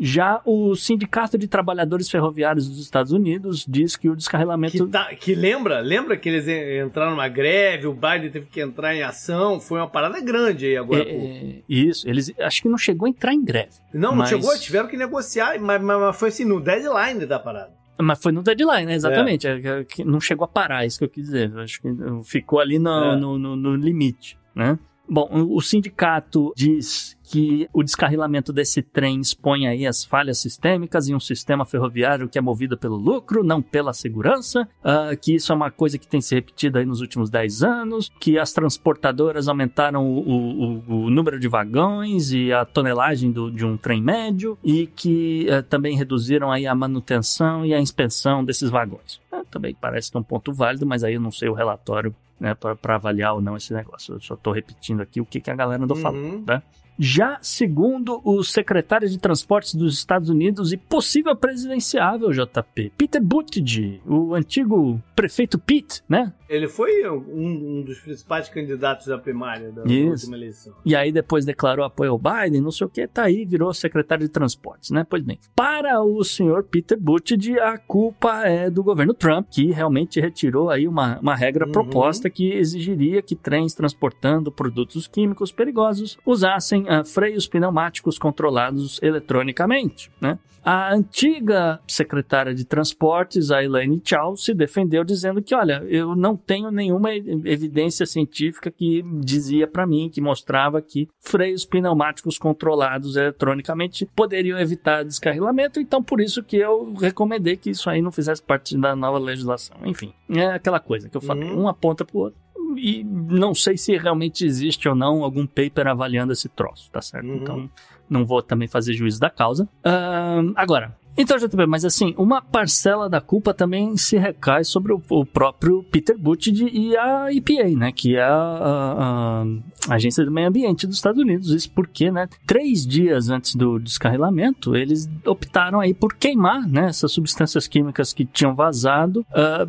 Já 0.00 0.40
o 0.44 0.76
Sindicato 0.76 1.36
de 1.36 1.48
Trabalhadores 1.48 2.08
Ferroviários 2.08 2.68
dos 2.68 2.78
Estados 2.78 3.10
Unidos 3.10 3.64
diz 3.68 3.96
que 3.96 4.08
o 4.08 4.14
descarrilamento 4.14 4.86
Que, 4.86 4.92
tá- 4.92 5.12
que 5.14 5.34
lembra? 5.34 5.80
Lembra 5.80 6.16
que 6.16 6.28
eles 6.28 6.46
en- 6.46 6.86
entraram 6.86 7.10
numa 7.12 7.26
greve, 7.28 7.86
o 7.88 7.92
Biden 7.92 8.30
teve 8.30 8.46
que 8.46 8.60
entrar 8.60 8.94
em 8.94 9.02
ação? 9.02 9.58
Foi 9.58 9.80
uma 9.80 9.88
parada 9.88 10.20
grande 10.20 10.66
aí 10.66 10.76
agora. 10.76 11.02
É, 11.08 11.62
isso, 11.68 12.08
eles 12.08 12.32
acho 12.38 12.62
que 12.62 12.68
não 12.68 12.78
chegou 12.78 13.06
a 13.06 13.08
entrar 13.08 13.34
em 13.34 13.44
greve. 13.44 13.72
Não, 13.92 14.10
não 14.10 14.16
mas- 14.18 14.28
chegou, 14.28 14.56
tiveram 14.58 14.88
que 14.88 14.96
negociar, 14.96 15.58
mas, 15.60 15.82
mas- 15.82 15.98
mas 16.00 16.16
foi 16.16 16.28
assim, 16.28 16.44
no 16.44 16.60
deadline 16.60 17.26
da 17.26 17.38
parada. 17.40 17.76
Mas 18.00 18.22
foi 18.22 18.30
no 18.30 18.44
deadline, 18.44 18.86
né? 18.86 18.94
Exatamente. 18.94 19.48
É, 19.48 19.58
é, 19.80 19.84
que 19.84 20.04
não 20.04 20.20
chegou 20.20 20.44
a 20.44 20.48
parar, 20.48 20.86
isso 20.86 20.98
que 21.00 21.04
eu 21.04 21.08
quis 21.08 21.24
dizer. 21.24 21.52
Acho 21.58 21.82
que 21.82 21.88
ficou 22.24 22.60
ali 22.60 22.78
no, 22.78 22.88
É. 22.90 23.16
no, 23.16 23.36
no- 23.36 23.56
no 23.56 23.74
limite, 23.74 24.38
né? 24.54 24.78
Bom, 25.10 25.28
o 25.50 25.60
sindicato 25.60 26.52
diz 26.56 27.16
que 27.30 27.68
o 27.74 27.82
descarrilamento 27.82 28.52
desse 28.52 28.82
trem 28.82 29.20
expõe 29.20 29.66
aí 29.66 29.86
as 29.86 30.02
falhas 30.04 30.38
sistêmicas 30.38 31.08
em 31.08 31.14
um 31.14 31.20
sistema 31.20 31.64
ferroviário 31.66 32.28
que 32.28 32.38
é 32.38 32.40
movido 32.40 32.76
pelo 32.76 32.96
lucro, 32.96 33.44
não 33.44 33.60
pela 33.60 33.92
segurança, 33.92 34.66
ah, 34.82 35.14
que 35.14 35.34
isso 35.34 35.52
é 35.52 35.54
uma 35.54 35.70
coisa 35.70 35.98
que 35.98 36.06
tem 36.08 36.20
se 36.22 36.34
repetido 36.34 36.78
aí 36.78 36.86
nos 36.86 37.00
últimos 37.02 37.28
10 37.28 37.62
anos, 37.62 38.10
que 38.20 38.38
as 38.38 38.52
transportadoras 38.52 39.46
aumentaram 39.48 40.06
o, 40.06 40.18
o- 40.20 40.84
o- 41.06 41.10
número 41.10 41.38
de 41.38 41.48
vagões 41.48 42.32
e 42.32 42.50
a 42.52 42.64
tonelagem 42.64 43.30
do- 43.30 43.50
de 43.50 43.64
um 43.64 43.76
trem 43.76 44.02
médio 44.02 44.58
e 44.64 44.86
que 44.86 45.46
eh, 45.50 45.60
também 45.62 45.96
reduziram 45.96 46.50
aí 46.50 46.66
a 46.66 46.74
manutenção 46.74 47.64
e 47.64 47.74
a 47.74 47.80
inspeção 47.80 48.42
desses 48.44 48.70
vagões. 48.70 49.20
Eh, 49.32 49.42
também 49.50 49.74
parece 49.78 50.10
que 50.10 50.16
é 50.16 50.20
um 50.20 50.24
ponto 50.24 50.52
válido, 50.52 50.86
mas 50.86 51.04
aí 51.04 51.14
eu 51.14 51.20
não 51.20 51.30
sei 51.30 51.48
o 51.50 51.54
relatório 51.54 52.14
né, 52.38 52.54
para 52.54 52.94
avaliar 52.94 53.34
ou 53.34 53.40
não 53.40 53.56
esse 53.56 53.72
negócio. 53.72 54.14
Eu 54.14 54.20
só 54.20 54.34
estou 54.34 54.52
repetindo 54.52 55.00
aqui 55.00 55.20
o 55.20 55.24
que, 55.26 55.40
que 55.40 55.50
a 55.50 55.54
galera 55.54 55.82
andou 55.82 55.96
Uhum. 55.96 56.02
falando, 56.02 56.44
tá? 56.44 56.62
Já 56.98 57.38
segundo 57.40 58.20
o 58.24 58.42
secretário 58.42 59.08
de 59.08 59.18
Transportes 59.18 59.74
dos 59.74 59.94
Estados 59.94 60.28
Unidos 60.28 60.72
e 60.72 60.76
possível 60.76 61.34
presidenciável, 61.36 62.30
JP, 62.30 62.92
Peter 62.96 63.22
Buttigieg, 63.22 64.00
o 64.06 64.34
antigo 64.34 65.00
prefeito 65.14 65.58
Pete, 65.58 66.02
né? 66.08 66.32
Ele 66.48 66.66
foi 66.66 67.08
um, 67.10 67.78
um 67.78 67.82
dos 67.82 67.98
principais 68.00 68.48
candidatos 68.48 69.06
da 69.06 69.18
primária 69.18 69.70
da 69.70 69.82
última 69.82 70.36
eleição. 70.36 70.72
E 70.84 70.96
aí 70.96 71.12
depois 71.12 71.44
declarou 71.44 71.84
apoio 71.84 72.12
ao 72.12 72.18
Biden, 72.18 72.60
não 72.62 72.70
sei 72.70 72.86
o 72.86 72.90
que, 72.90 73.06
tá 73.06 73.24
aí, 73.24 73.44
virou 73.44 73.72
secretário 73.74 74.26
de 74.26 74.32
transportes, 74.32 74.90
né? 74.90 75.04
Pois 75.08 75.22
bem, 75.22 75.38
para 75.54 76.00
o 76.02 76.24
senhor 76.24 76.64
Peter 76.64 76.98
Buttigieg, 76.98 77.58
a 77.60 77.76
culpa 77.78 78.44
é 78.46 78.70
do 78.70 78.82
governo 78.82 79.12
Trump, 79.12 79.46
que 79.50 79.70
realmente 79.70 80.20
retirou 80.20 80.70
aí 80.70 80.88
uma, 80.88 81.18
uma 81.20 81.36
regra 81.36 81.66
Uhum. 81.66 81.72
proposta 81.72 82.30
que 82.30 82.52
exigiria 82.52 83.20
que 83.20 83.36
trens 83.36 83.74
transportando 83.74 84.50
produtos 84.50 85.06
químicos 85.06 85.52
perigosos 85.52 86.16
usassem 86.24 86.87
ah, 86.88 87.04
freios 87.04 87.46
pneumáticos 87.46 88.18
controlados 88.18 88.98
eletronicamente, 89.02 90.10
né? 90.20 90.38
A 90.64 90.92
antiga 90.92 91.80
secretária 91.86 92.52
de 92.54 92.64
transportes, 92.64 93.50
a 93.50 93.62
Elaine 93.64 94.02
Chao, 94.04 94.36
se 94.36 94.52
defendeu 94.52 95.02
dizendo 95.02 95.40
que, 95.40 95.54
olha, 95.54 95.82
eu 95.88 96.14
não 96.14 96.36
tenho 96.36 96.70
nenhuma 96.70 97.14
evidência 97.14 98.04
científica 98.04 98.70
que 98.70 99.02
dizia 99.20 99.66
para 99.66 99.86
mim, 99.86 100.10
que 100.12 100.20
mostrava 100.20 100.82
que 100.82 101.08
freios 101.20 101.64
pneumáticos 101.64 102.36
controlados 102.38 103.16
eletronicamente 103.16 104.04
poderiam 104.04 104.58
evitar 104.58 105.04
descarrilamento, 105.04 105.80
então 105.80 106.02
por 106.02 106.20
isso 106.20 106.42
que 106.42 106.56
eu 106.56 106.92
recomendei 106.94 107.56
que 107.56 107.70
isso 107.70 107.88
aí 107.88 108.02
não 108.02 108.12
fizesse 108.12 108.42
parte 108.42 108.76
da 108.76 108.94
nova 108.94 109.18
legislação. 109.18 109.76
Enfim, 109.84 110.12
é 110.28 110.46
aquela 110.48 110.80
coisa 110.80 111.08
que 111.08 111.16
eu 111.16 111.20
falei, 111.20 111.48
Uhum. 111.48 111.62
um 111.62 111.68
aponta 111.68 112.04
pro 112.04 112.18
outro. 112.18 112.47
E 112.76 113.04
não 113.04 113.54
sei 113.54 113.76
se 113.76 113.96
realmente 113.96 114.44
existe 114.44 114.88
ou 114.88 114.94
não 114.94 115.22
algum 115.22 115.46
paper 115.46 115.88
avaliando 115.88 116.32
esse 116.32 116.48
troço, 116.48 116.90
tá 116.90 117.00
certo? 117.00 117.26
Uhum. 117.26 117.36
Então, 117.36 117.70
não 118.08 118.24
vou 118.24 118.42
também 118.42 118.68
fazer 118.68 118.94
juízo 118.94 119.20
da 119.20 119.30
causa. 119.30 119.68
Ahn, 119.84 120.52
agora, 120.56 120.96
então, 121.18 121.36
JP, 121.36 121.66
mas 121.66 121.84
assim, 121.84 122.14
uma 122.16 122.40
parcela 122.40 123.08
da 123.08 123.20
culpa 123.20 123.52
também 123.52 123.96
se 123.96 124.16
recai 124.16 124.64
sobre 124.64 124.92
o, 124.92 125.02
o 125.10 125.26
próprio 125.26 125.82
Peter 125.90 126.16
Buttigieg 126.16 126.70
e 126.72 126.96
a 126.96 127.32
EPA, 127.32 127.68
né? 127.76 127.92
Que 127.92 128.16
é 128.16 128.22
a, 128.22 128.28
a- 128.32 129.44
a 129.88 129.94
Agência 129.94 130.24
do 130.24 130.30
Meio 130.30 130.48
Ambiente 130.48 130.86
dos 130.86 130.96
Estados 130.96 131.20
Unidos. 131.20 131.50
Isso 131.50 131.70
porque, 131.70 132.10
né? 132.10 132.28
Três 132.46 132.86
dias 132.86 133.28
antes 133.30 133.54
do 133.54 133.78
descarrilamento, 133.78 134.76
eles 134.76 135.08
optaram 135.26 135.80
aí 135.80 135.94
por 135.94 136.14
queimar, 136.14 136.66
né? 136.68 136.86
Essas 136.88 137.10
substâncias 137.12 137.66
químicas 137.66 138.12
que 138.12 138.24
tinham 138.24 138.54
vazado 138.54 139.24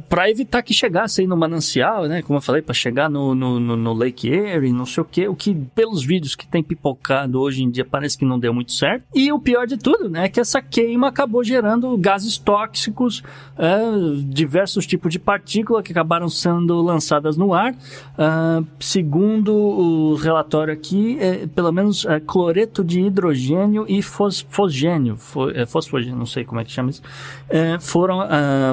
para 0.08 0.30
evitar 0.30 0.62
que 0.62 0.74
chegasse 0.74 1.22
aí 1.22 1.28
no 1.28 1.38
manancial, 1.38 2.06
né? 2.08 2.22
Como 2.22 2.38
eu 2.38 2.42
falei, 2.42 2.62
para 2.62 2.74
chegar 2.74 3.10
no, 3.10 3.34
no, 3.34 3.60
no- 3.60 3.94
Lake 3.94 4.30
Erie, 4.30 4.72
não 4.72 4.86
sei 4.86 5.02
o 5.02 5.06
que. 5.06 5.28
O 5.28 5.36
que, 5.36 5.54
pelos 5.76 6.04
vídeos 6.06 6.36
que 6.36 6.48
tem 6.48 6.62
pipocado 6.64 7.40
hoje 7.40 7.64
em 7.64 7.70
dia, 7.70 7.84
parece 7.86 8.18
que 8.18 8.24
não 8.26 8.40
deu 8.40 8.54
muito 8.54 8.72
certo. 8.72 9.04
E 9.16 9.32
o 9.32 9.40
pior 9.40 9.66
de 9.68 9.78
tudo, 9.78 10.10
né? 10.10 10.26
É 10.26 10.30
que 10.30 10.40
essa 10.40 10.62
queima 10.62 11.08
acabou 11.08 11.39
gerando 11.44 11.98
gases 11.98 12.38
tóxicos, 12.38 13.24
é, 13.58 13.78
diversos 14.26 14.86
tipos 14.86 15.12
de 15.12 15.20
partícula 15.20 15.84
que 15.84 15.92
acabaram 15.92 16.30
sendo 16.30 16.82
lançadas 16.82 17.38
no 17.38 17.54
ar. 17.54 17.76
Ah, 18.18 18.62
segundo 18.80 19.56
o 19.56 20.16
relatório 20.16 20.74
aqui, 20.74 21.18
é, 21.22 21.48
pelo 21.48 21.72
menos 21.72 22.06
é, 22.06 22.20
cloreto 22.20 22.84
de 22.84 23.00
hidrogênio 23.00 23.86
e 23.88 24.02
fos, 24.02 24.46
fosgênio, 24.50 25.16
fo, 25.16 25.50
é, 25.52 25.66
fosfogênio, 25.66 26.18
não 26.18 26.26
sei 26.26 26.44
como 26.44 26.60
é 26.60 26.66
que 26.66 26.72
chama 26.72 26.90
isso, 26.90 27.02
é, 27.48 27.80
foram 27.80 28.20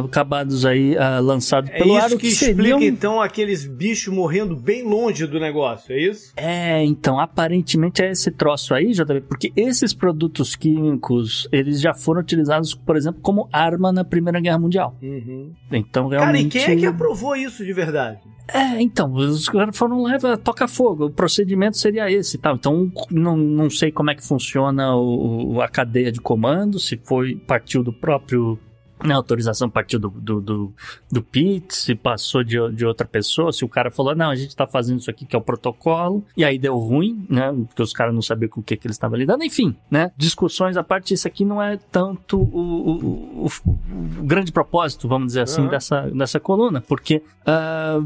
acabados 0.05 0.67
aí 0.67 0.97
lançados 1.23 1.71
É 1.71 1.79
pelo 1.79 1.95
ar, 1.95 2.07
isso 2.07 2.17
o 2.17 2.19
que, 2.19 2.27
que 2.27 2.33
explica, 2.33 2.57
seriam... 2.57 2.83
então, 2.83 3.21
aqueles 3.21 3.67
bichos 3.67 4.13
morrendo 4.13 4.57
bem 4.57 4.83
longe 4.83 5.27
do 5.27 5.39
negócio, 5.39 5.95
é 5.95 6.01
isso? 6.01 6.33
É, 6.37 6.85
então, 6.85 7.21
aparentemente 7.21 8.03
é 8.03 8.11
esse 8.11 8.31
troço 8.31 8.75
aí, 8.75 8.93
JB, 8.93 9.21
porque 9.29 9.53
esses 9.57 9.95
produtos 9.95 10.57
químicos, 10.57 11.49
eles 11.53 11.81
já 11.81 11.95
foram 11.95 12.21
utilizados, 12.21 12.46
por 12.85 12.97
exemplo, 12.97 13.21
como 13.23 13.49
arma 13.53 13.93
na 13.93 14.05
Primeira 14.05 14.41
Guerra 14.41 14.59
Mundial. 14.59 14.97
Uhum. 15.03 15.53
Então, 15.73 16.09
Cara, 16.09 16.23
e 16.23 16.33
realmente... 16.33 16.53
quem 16.59 16.75
é 16.75 16.77
que 16.77 16.87
aprovou 16.87 17.35
isso 17.37 17.65
de 17.65 17.73
verdade? 17.73 18.19
É, 18.49 18.81
então, 18.81 19.13
os 19.13 19.49
caras 19.49 19.77
foram 19.77 20.03
lá, 20.03 20.17
toca 20.37 20.69
fogo, 20.69 21.07
o 21.07 21.11
procedimento 21.11 21.77
seria 21.77 22.09
esse 22.11 22.37
e 22.37 22.41
tal. 22.41 22.55
Então, 22.55 22.91
não, 23.11 23.37
não 23.37 23.69
sei 23.69 23.91
como 23.91 24.11
é 24.11 24.15
que 24.15 24.25
funciona 24.25 24.95
o- 24.95 25.61
a 25.61 25.69
cadeia 25.69 26.13
de 26.13 26.21
comando, 26.21 26.79
se 26.79 26.97
foi, 26.97 27.35
partiu 27.35 27.83
do 27.83 27.93
próprio. 27.93 28.57
Né, 29.05 29.13
A 29.15 29.17
autorização 29.17 29.69
partiu 29.69 29.99
do, 29.99 30.09
do, 30.09 30.41
do, 30.41 30.73
do 31.11 31.23
PIT, 31.23 31.75
se 31.75 31.95
passou 31.95 32.43
de, 32.43 32.57
de 32.73 32.85
outra 32.87 33.07
pessoa, 33.07 33.53
se 33.53 33.65
o 33.65 33.69
cara 33.69 33.91
falou, 33.91 34.15
não, 34.15 34.31
a 34.31 34.35
gente 34.37 34.55
tá 34.57 34.67
fazendo 34.67 34.99
isso 35.01 35.11
aqui 35.11 35.25
que 35.27 35.35
é 35.37 35.39
o 35.39 35.43
protocolo, 35.43 36.25
e 36.37 36.45
aí 36.45 36.59
deu 36.59 36.77
ruim, 36.79 37.27
né? 37.29 37.53
Porque 37.67 37.83
os 37.83 37.93
caras 37.93 38.15
não 38.15 38.23
sabiam 38.23 38.49
com 38.49 38.61
o 38.61 38.65
que, 38.65 38.77
que 38.77 38.87
eles 38.87 38.95
estavam 38.97 39.17
lidando. 39.19 39.45
Enfim, 39.45 39.77
né? 39.91 40.11
Discussões 40.17 40.77
à 40.77 40.83
parte, 40.83 41.15
isso 41.15 41.27
aqui 41.29 41.45
não 41.45 41.63
é 41.63 41.77
tanto 41.91 42.39
o, 42.39 42.45
o, 42.45 43.47
o- 43.47 43.51
o 44.21 44.23
grande 44.25 44.51
propósito, 44.53 45.07
vamos 45.09 45.29
dizer 45.29 45.43
assim, 45.43 45.63
Uhum. 45.63 45.69
dessa, 45.69 46.03
dessa 46.11 46.41
coluna, 46.41 46.81
porque. 46.81 47.23
ah, 47.45 48.01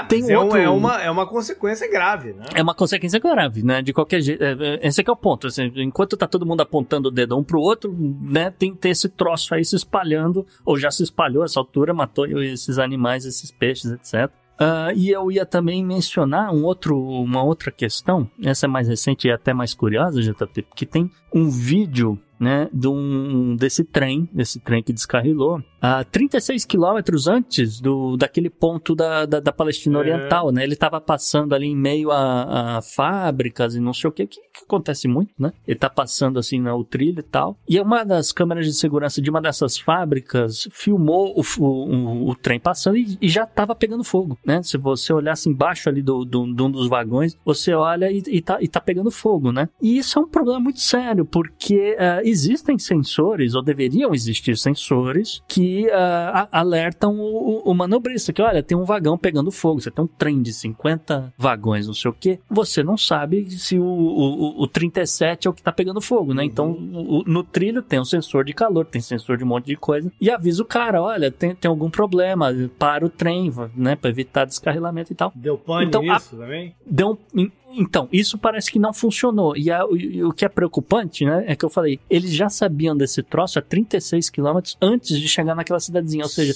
Ah, 0.00 0.04
Tem 0.04 0.30
é, 0.30 0.38
um- 0.38 0.42
outro- 0.42 0.58
é 0.58 0.68
uma, 0.68 1.02
é 1.02 1.10
uma 1.10 1.26
consequência 1.26 1.90
grave, 1.90 2.32
né? 2.32 2.44
é 2.54 2.62
uma 2.62 2.74
consequência 2.74 3.18
grave, 3.20 3.62
né? 3.62 3.82
De 3.82 3.92
qualquer 3.92 4.20
jeito. 4.22 4.42
é, 4.42 4.52
é, 4.52 4.86
Esse 4.86 5.00
aqui 5.02 5.10
é 5.10 5.12
o 5.12 5.16
ponto. 5.16 5.46
assim, 5.48 5.70
enquanto 5.76 6.16
tá 6.16 6.26
todo 6.26 6.46
mundo 6.46 6.60
apontando 6.62 7.08
o 7.08 7.10
dedo 7.12 7.36
um 7.36 7.44
pro 7.44 7.60
outro, 7.60 7.94
né? 8.22 8.50
Tem, 8.50 8.74
tem 8.74 8.90
esse 8.92 9.08
troço 9.08 9.54
aí 9.54 9.64
se 9.64 9.76
espalhando, 9.76 10.46
ou 10.64 10.78
já 10.78 10.90
se 10.90 11.02
espalhou 11.02 11.42
a 11.42 11.44
essa 11.44 11.60
altura, 11.60 11.92
matou 11.92 12.26
esses 12.26 12.78
animais, 12.78 13.24
esses 13.26 13.50
peixes, 13.50 13.90
etc. 13.92 14.30
Ah, 14.58 14.92
e 14.94 15.10
eu 15.10 15.30
ia 15.32 15.44
também 15.44 15.84
mencionar 15.84 16.52
um 16.54 16.62
outro, 16.64 16.96
uma 16.96 17.42
outra 17.42 17.70
questão, 17.72 18.30
essa 18.44 18.66
é 18.66 18.68
mais 18.68 18.86
recente 18.86 19.26
e 19.26 19.30
até 19.32 19.52
mais 19.52 19.74
curiosa, 19.74 20.20
JP, 20.22 20.62
porque 20.62 20.86
tem 20.86 21.10
um 21.34 21.48
vídeo 21.48 22.18
né, 22.42 22.68
de 22.72 22.88
um, 22.88 23.54
desse 23.54 23.84
trem, 23.84 24.28
desse 24.32 24.58
trem 24.58 24.82
que 24.82 24.92
descarrilou, 24.92 25.62
a 25.80 26.02
36 26.02 26.64
quilômetros 26.64 27.28
antes 27.28 27.80
do, 27.80 28.16
daquele 28.16 28.50
ponto 28.50 28.96
da, 28.96 29.24
da, 29.24 29.38
da 29.38 29.52
Palestina 29.52 29.98
É. 29.98 30.00
Oriental, 30.00 30.50
né? 30.50 30.64
Ele 30.64 30.74
estava 30.74 31.00
passando 31.00 31.54
ali 31.54 31.66
em 31.66 31.76
meio 31.76 32.10
a, 32.10 32.78
a 32.78 32.82
fábricas 32.82 33.76
e 33.76 33.80
não 33.80 33.92
sei 33.92 34.08
o 34.08 34.12
que, 34.12 34.26
que, 34.26 34.40
que 34.40 34.64
acontece 34.64 35.06
muito, 35.06 35.32
né? 35.38 35.52
Ele 35.66 35.78
tá 35.78 35.88
passando 35.88 36.38
assim 36.38 36.60
no 36.60 36.84
trilho 36.84 37.20
e 37.20 37.22
tal. 37.22 37.56
E 37.68 37.80
uma 37.80 38.04
das 38.04 38.32
câmeras 38.32 38.66
de 38.66 38.72
segurança 38.74 39.22
de 39.22 39.30
uma 39.30 39.40
dessas 39.40 39.78
fábricas 39.78 40.68
filmou 40.72 41.34
o, 41.36 41.42
o, 41.60 41.64
o, 41.64 42.30
o 42.30 42.34
trem 42.34 42.58
passando 42.58 42.96
e, 42.96 43.18
e 43.20 43.28
já 43.28 43.44
estava 43.44 43.74
pegando 43.74 44.02
fogo, 44.02 44.36
né? 44.44 44.62
Se 44.64 44.76
você 44.76 45.12
olhasse 45.12 45.48
embaixo 45.48 45.88
ali 45.88 46.02
do, 46.02 46.24
do, 46.24 46.52
de 46.52 46.62
um 46.62 46.70
dos 46.70 46.88
vagões, 46.88 47.36
você 47.44 47.72
olha 47.72 48.10
e, 48.10 48.22
e, 48.26 48.40
tá, 48.40 48.58
e 48.60 48.66
tá 48.66 48.80
pegando 48.80 49.12
fogo, 49.12 49.52
né? 49.52 49.68
E 49.80 49.98
isso 49.98 50.18
é 50.18 50.22
um 50.22 50.28
problema 50.28 50.58
muito 50.58 50.80
sério, 50.80 51.21
porque 51.24 51.96
eh, 51.98 52.22
existem 52.24 52.78
sensores, 52.78 53.54
ou 53.54 53.62
deveriam 53.62 54.14
existir 54.14 54.56
sensores, 54.56 55.42
que 55.48 55.88
a- 55.90 56.48
alertam 56.52 57.18
o, 57.18 57.62
o- 57.70 57.74
manobrista, 57.74 58.32
que 58.32 58.42
olha, 58.42 58.62
tem 58.62 58.76
um 58.76 58.84
vagão 58.84 59.16
pegando 59.18 59.50
fogo, 59.50 59.80
você 59.80 59.90
tem 59.90 60.04
um 60.04 60.08
trem 60.08 60.40
de 60.42 60.52
50 60.52 61.32
vagões, 61.36 61.86
não 61.86 61.94
sei 61.94 62.10
o 62.10 62.14
que, 62.14 62.38
você 62.48 62.82
não 62.82 62.96
sabe 62.96 63.50
se 63.50 63.78
o, 63.78 63.84
o, 63.84 64.42
o- 64.60 64.62
o 64.62 64.66
37 64.66 65.46
é 65.46 65.50
o 65.50 65.54
que 65.54 65.62
tá 65.62 65.72
pegando 65.72 66.00
fogo, 66.00 66.34
né? 66.34 66.44
Então, 66.44 66.70
o- 66.72 67.22
no 67.26 67.42
trilho 67.42 67.82
tem 67.82 68.00
um 68.00 68.04
sensor 68.04 68.44
de 68.44 68.52
calor, 68.52 68.84
tem 68.86 69.00
sensor 69.00 69.36
de 69.36 69.44
um 69.44 69.46
monte 69.48 69.66
de 69.66 69.76
coisa, 69.76 70.10
e 70.20 70.30
avisa 70.30 70.62
o 70.62 70.66
cara, 70.66 71.02
olha, 71.02 71.30
tem, 71.30 71.54
tem 71.54 71.68
algum 71.68 71.90
problema, 71.90 72.52
para 72.78 73.04
o 73.04 73.08
trem, 73.08 73.52
né, 73.76 73.96
pra 73.96 74.10
evitar 74.10 74.44
descarrilamento 74.44 75.12
e 75.12 75.16
tal. 75.16 75.32
Deu 75.34 75.56
pane 75.58 75.86
Então, 75.86 76.00
a- 76.10 76.14
nisso 76.14 76.36
também? 76.36 76.74
Deu 76.86 77.18
um- 77.34 77.50
então, 77.74 78.08
isso 78.12 78.36
parece 78.38 78.70
que 78.70 78.78
não 78.78 78.92
funcionou. 78.92 79.56
E, 79.56 79.70
a- 79.70 79.84
o- 79.86 80.28
o 80.28 80.32
que 80.32 80.44
é 80.44 80.48
preocupante, 80.48 81.24
né, 81.24 81.44
é 81.46 81.56
que 81.56 81.64
eu 81.64 81.70
falei, 81.70 81.98
eles 82.10 82.32
já 82.32 82.48
sabiam 82.48 82.96
desse 82.96 83.22
troço 83.22 83.58
a 83.58 83.62
36 83.62 84.28
quilômetros 84.30 84.76
antes 84.80 85.18
de 85.18 85.28
chegar 85.28 85.54
naquela 85.54 85.80
cidadezinha. 85.80 86.24
Ou 86.24 86.28
seja, 86.28 86.52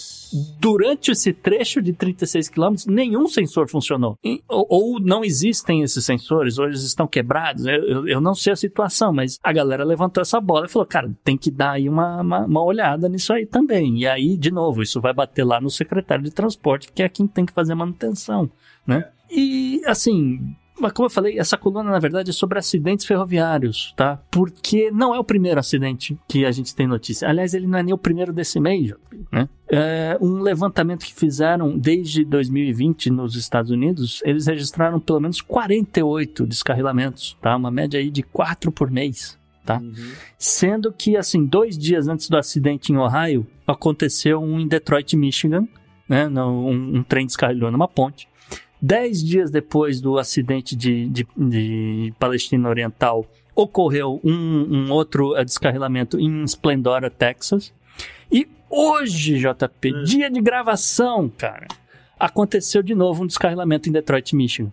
durante 0.61 1.11
esse 1.11 1.33
trecho 1.33 1.81
de 1.83 1.93
36 1.93 2.49
quilômetros, 2.49 2.87
nenhum 2.87 3.27
sensor 3.27 3.69
funcionou. 3.69 4.19
E- 4.25 4.43
ou, 4.49 4.67
ou 4.69 5.01
não 5.01 5.25
existem 5.25 5.83
esses 5.83 6.05
sensores, 6.05 6.59
ou 6.59 6.67
eles 6.67 6.83
estão 6.83 7.07
quebrados. 7.07 7.67
Eu, 7.67 7.83
eu- 7.87 8.09
eu 8.09 8.21
não 8.21 8.35
sei 8.35 8.53
a 8.53 8.57
situação, 8.57 9.13
mas 9.13 9.39
a 9.43 9.53
galera 9.53 9.85
levantou 9.85 10.21
essa 10.21 10.41
bola 10.41 10.67
e 10.67 10.69
falou, 10.69 10.87
cara, 10.87 11.11
tem 11.25 11.37
que 11.37 11.51
dar 11.51 11.73
aí 11.73 11.89
uma, 11.89 12.21
uma, 12.21 12.45
uma 12.45 12.63
olhada 12.65 13.09
nisso 13.09 13.33
aí 13.33 13.47
também. 13.47 13.99
E 13.99 14.07
aí, 14.07 14.37
de 14.37 14.51
novo, 14.51 14.83
isso 14.83 15.01
vai 15.01 15.13
bater 15.13 15.45
lá 15.45 15.61
no 15.61 15.71
secretário 15.71 16.25
de 16.25 16.31
transporte, 16.31 16.91
que 16.93 17.03
é 17.03 17.09
quem 17.09 17.27
tem 17.27 17.45
que 17.47 17.53
fazer 17.53 17.73
a 17.73 17.77
manutenção, 17.77 18.51
né? 18.87 19.09
E, 19.31 19.83
assim, 19.87 20.55
mas 20.79 20.93
como 20.93 21.07
eu 21.07 21.11
falei, 21.11 21.39
essa 21.39 21.57
coluna 21.57 21.91
na 21.91 21.99
verdade 21.99 22.31
é 22.31 22.33
sobre 22.33 22.59
acidentes 22.59 23.07
ferroviários, 23.07 23.95
tá? 23.97 24.21
Porque 24.31 24.91
não 24.91 25.15
é 25.15 25.19
o 25.19 25.25
primeiro 25.25 25.59
acidente 25.59 26.19
que 26.29 26.45
a 26.45 26.53
gente 26.53 26.75
tem 26.75 26.87
notícia. 26.87 27.29
Aliás, 27.29 27.55
ele 27.55 27.67
não 27.67 27.79
é 27.79 27.83
nem 27.83 27.95
o 27.95 27.99
primeiro 27.99 28.33
desse 28.33 28.61
mês, 28.61 28.93
né? 29.33 29.49
É 29.69 30.17
um 30.21 30.41
levantamento 30.41 31.05
que 31.05 31.15
fizeram 31.15 31.77
desde 31.77 32.25
2020 32.25 33.11
nos 33.11 33.35
Estados 33.35 33.71
Unidos, 33.71 34.23
eles 34.25 34.47
registraram 34.47 35.01
pelo 35.01 35.21
menos 35.21 35.41
48 35.41 36.47
descarrilamentos, 36.47 37.37
tá? 37.41 37.57
Uma 37.57 37.71
média 37.71 37.99
aí 37.99 38.11
de 38.11 38.23
4 38.23 38.71
por 38.71 38.91
mês. 38.91 39.39
Tá? 39.65 39.83
Sendo 40.39 40.93
que, 40.93 41.17
assim, 41.17 41.45
dois 41.45 41.77
dias 41.77 42.07
antes 42.07 42.29
do 42.29 42.37
acidente 42.37 42.93
em 42.93 42.97
Ohio, 42.97 43.45
aconteceu 43.67 44.41
um 44.41 44.61
em 44.61 44.69
Detroit, 44.69 45.17
Michigan, 45.17 45.67
né? 46.09 46.29
Um, 46.29 46.99
um 46.99 47.03
trem 47.03 47.27
descarrilhou 47.27 47.73
numa 47.73 47.89
ponte. 47.89 48.29
Dez 48.81 49.23
dias 49.23 49.51
depois 49.51 50.01
do 50.01 50.19
acidente 50.19 50.77
de, 50.77 51.09
de, 51.09 51.27
de 51.37 52.15
Palestina 52.19 52.69
Oriental, 52.69 53.27
ocorreu 53.55 54.21
um, 54.23 54.33
um 54.33 54.93
outro 54.93 55.33
uh, 55.33 55.45
descarrilamento 55.45 56.21
em 56.21 56.45
Splendora, 56.45 57.09
Texas. 57.09 57.73
E 58.31 58.47
hoje, 58.69 59.39
JP, 59.39 59.95
Hum. 59.95 60.05
dia 60.05 60.31
de 60.31 60.41
gravação, 60.41 61.29
cara, 61.29 61.67
aconteceu 62.21 62.83
de 62.83 62.95
novo 62.95 63.25
um 63.25 63.27
descarrilamento 63.27 63.89
em 63.89 63.93
Detroit, 63.93 64.37
Michigan. 64.37 64.71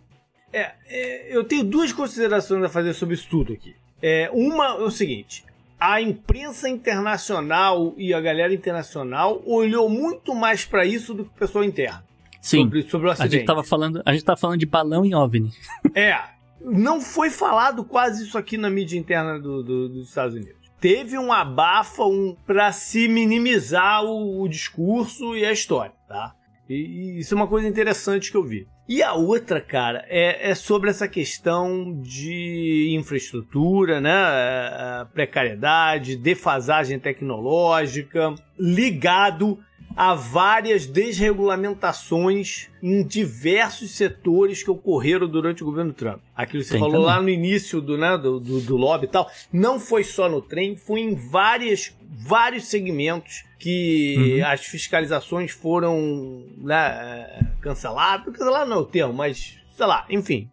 É, 0.51 0.71
é, 0.87 1.35
eu 1.35 1.43
tenho 1.43 1.63
duas 1.63 1.91
considerações 1.93 2.63
a 2.63 2.69
fazer 2.69 2.93
sobre 2.93 3.15
isso 3.15 3.27
tudo 3.29 3.53
aqui. 3.53 3.73
É, 4.01 4.29
uma 4.33 4.65
é 4.65 4.83
o 4.83 4.91
seguinte: 4.91 5.45
a 5.79 6.01
imprensa 6.01 6.69
internacional 6.69 7.93
e 7.97 8.13
a 8.13 8.21
galera 8.21 8.53
internacional 8.53 9.41
olhou 9.45 9.89
muito 9.89 10.35
mais 10.35 10.65
para 10.65 10.85
isso 10.85 11.13
do 11.13 11.23
que 11.23 11.31
o 11.31 11.39
pessoal 11.39 11.63
interno. 11.63 12.03
Sim, 12.43 12.63
Sobre, 12.63 12.81
sobre 12.89 13.07
o 13.07 13.09
a 13.09 13.13
acidente. 13.13 13.37
gente 13.37 13.45
tava 13.45 13.63
falando, 13.63 14.01
a 14.05 14.11
gente 14.11 14.25
tava 14.25 14.37
falando 14.37 14.59
de 14.59 14.65
balão 14.65 15.05
em 15.05 15.15
OVNI. 15.15 15.49
É, 15.95 16.19
não 16.61 16.99
foi 16.99 17.29
falado 17.29 17.83
quase 17.85 18.23
isso 18.25 18.37
aqui 18.37 18.57
na 18.57 18.69
mídia 18.69 18.97
interna 18.99 19.39
do- 19.39 19.63
do- 19.63 19.87
dos 19.89 20.09
Estados 20.09 20.35
Unidos. 20.35 20.61
Teve 20.79 21.17
um 21.17 21.31
abafa 21.31 22.03
um, 22.03 22.35
para 22.45 22.71
se 22.73 23.07
minimizar 23.07 24.03
o, 24.03 24.41
o 24.41 24.49
discurso 24.49 25.37
e 25.37 25.45
a 25.45 25.51
história, 25.53 25.93
tá? 26.07 26.33
E, 26.69 26.73
e 26.75 27.19
isso 27.19 27.33
é 27.33 27.37
uma 27.37 27.47
coisa 27.47 27.65
interessante 27.67 28.29
que 28.29 28.35
eu 28.35 28.43
vi. 28.43 28.67
E 28.89 29.01
a 29.01 29.13
outra, 29.13 29.61
cara, 29.61 30.05
é, 30.09 30.49
é 30.51 30.53
sobre 30.55 30.89
essa 30.89 31.07
questão 31.07 31.97
de 32.01 32.93
infraestrutura, 32.99 34.01
né? 34.01 34.11
É, 34.11 35.01
é, 35.01 35.05
Precariedade, 35.05 36.17
defasagem 36.17 36.99
tecnológica, 36.99 38.35
ligado 38.59 39.57
a 39.95 40.13
várias 40.15 40.85
desregulamentações 40.87 42.69
em 42.81 43.03
diversos 43.05 43.91
setores 43.91 44.63
que 44.63 44.71
ocorreram 44.71 45.27
durante 45.27 45.63
o 45.63 45.65
governo 45.65 45.93
Trump. 45.93 46.19
Aquilo 46.35 46.61
que 46.63 46.67
você 46.69 46.73
Tem 46.73 46.79
falou 46.79 47.01
também. 47.01 47.07
lá 47.15 47.21
no 47.21 47.29
início 47.29 47.79
do, 47.81 47.97
né, 47.97 48.17
do, 48.17 48.39
do, 48.39 48.59
do 48.61 48.77
lobby 48.77 49.05
e 49.05 49.09
tal, 49.09 49.29
não 49.51 49.79
foi 49.79 50.03
só 50.03 50.27
no 50.27 50.41
trem, 50.41 50.75
foi 50.75 51.01
em 51.01 51.15
várias, 51.15 51.95
vários 52.09 52.65
segmentos 52.65 53.43
que 53.59 54.15
Uhum. 54.41 54.45
as 54.47 54.65
fiscalizações 54.65 55.51
foram 55.51 56.43
né, 56.57 56.75
é, 56.75 57.45
canceladas. 57.61 58.25
Canceladas 58.35 58.67
não 58.69 58.77
é 58.77 58.79
o 58.81 58.85
termo, 58.85 59.13
mas 59.13 59.57
sei 59.75 59.85
lá, 59.87 60.05
enfim, 60.09 60.49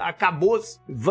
acabou 0.00 0.60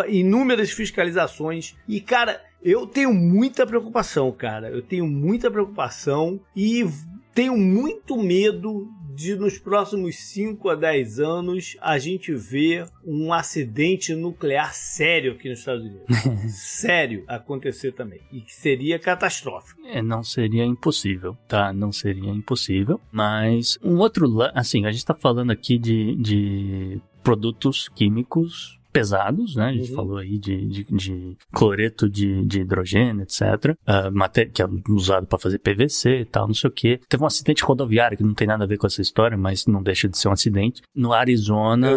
inúmeras 0.08 0.70
fiscalizações. 0.72 1.76
E, 1.88 2.00
cara, 2.00 2.41
eu 2.62 2.86
tenho 2.86 3.14
muita 3.14 3.66
preocupação, 3.66 4.32
cara. 4.32 4.70
Eu 4.70 4.82
tenho 4.82 5.08
muita 5.08 5.50
preocupação 5.50 6.40
e 6.56 6.86
tenho 7.34 7.57
muito 7.57 8.18
medo 8.18 8.88
de 9.14 9.35
nos 9.35 9.57
próximos 9.57 10.15
5 10.18 10.69
a 10.69 10.76
10 10.76 11.19
anos 11.19 11.77
a 11.81 11.99
gente 11.99 12.34
ver 12.34 12.88
um 13.06 13.34
acidente 13.34 14.15
nuclear 14.15 14.73
sério 14.73 15.34
aqui 15.34 15.49
nos 15.49 15.60
Estados 15.60 15.84
Unidos. 15.84 16.06
sério 16.56 17.26
acontecer 17.27 17.91
também. 17.91 18.22
E 18.31 18.39
que 18.39 18.53
seria 18.53 18.97
catastrófico. 18.97 19.81
É, 19.85 20.01
não 20.01 20.23
seria 20.23 20.64
impossível, 20.64 21.38
tá? 21.49 21.73
Não 21.73 21.91
seria 21.91 22.31
impossível. 22.31 23.01
Mas 23.11 23.77
um 23.84 23.97
outro, 23.97 24.26
assim, 24.53 24.85
a 24.85 24.91
gente 24.91 25.06
tá 25.06 25.14
falando 25.14 25.51
aqui 25.51 25.77
de, 25.77 26.15
de 26.15 27.01
produtos 27.22 27.89
químicos 27.89 28.78
pesados, 28.99 29.55
né? 29.55 29.65
A 29.67 29.73
gente 29.73 29.89
Uhum. 29.91 29.95
falou 29.95 30.17
aí 30.17 30.38
de, 30.38 30.65
de, 30.67 30.84
de 30.89 31.38
cloreto 31.53 32.09
de, 32.09 32.45
de 32.45 32.61
hidrogênio, 32.61 33.23
etc. 33.23 33.76
Ah, 33.85 34.09
matéria 34.11 34.51
que 34.51 34.61
é 34.61 34.67
usado 34.89 35.26
para 35.26 35.39
fazer 35.39 35.59
PVC 35.59 36.19
e 36.21 36.26
tal, 36.26 36.47
não 36.47 36.53
sei 36.53 36.69
o 36.69 36.73
que. 36.73 36.99
Teve 37.07 37.23
um 37.23 37.27
acidente 37.27 37.63
rodoviário 37.63 38.17
que 38.17 38.23
não 38.23 38.34
tem 38.34 38.47
nada 38.47 38.63
a 38.63 38.67
ver 38.67 38.77
com 38.77 38.88
essa 38.88 39.01
história, 39.01 39.38
mas 39.38 39.65
não 39.65 39.81
deixa 39.81 40.07
de 40.09 40.17
ser 40.17 40.27
um 40.27 40.31
acidente. 40.31 40.81
No 40.93 41.13
Arizona, 41.13 41.89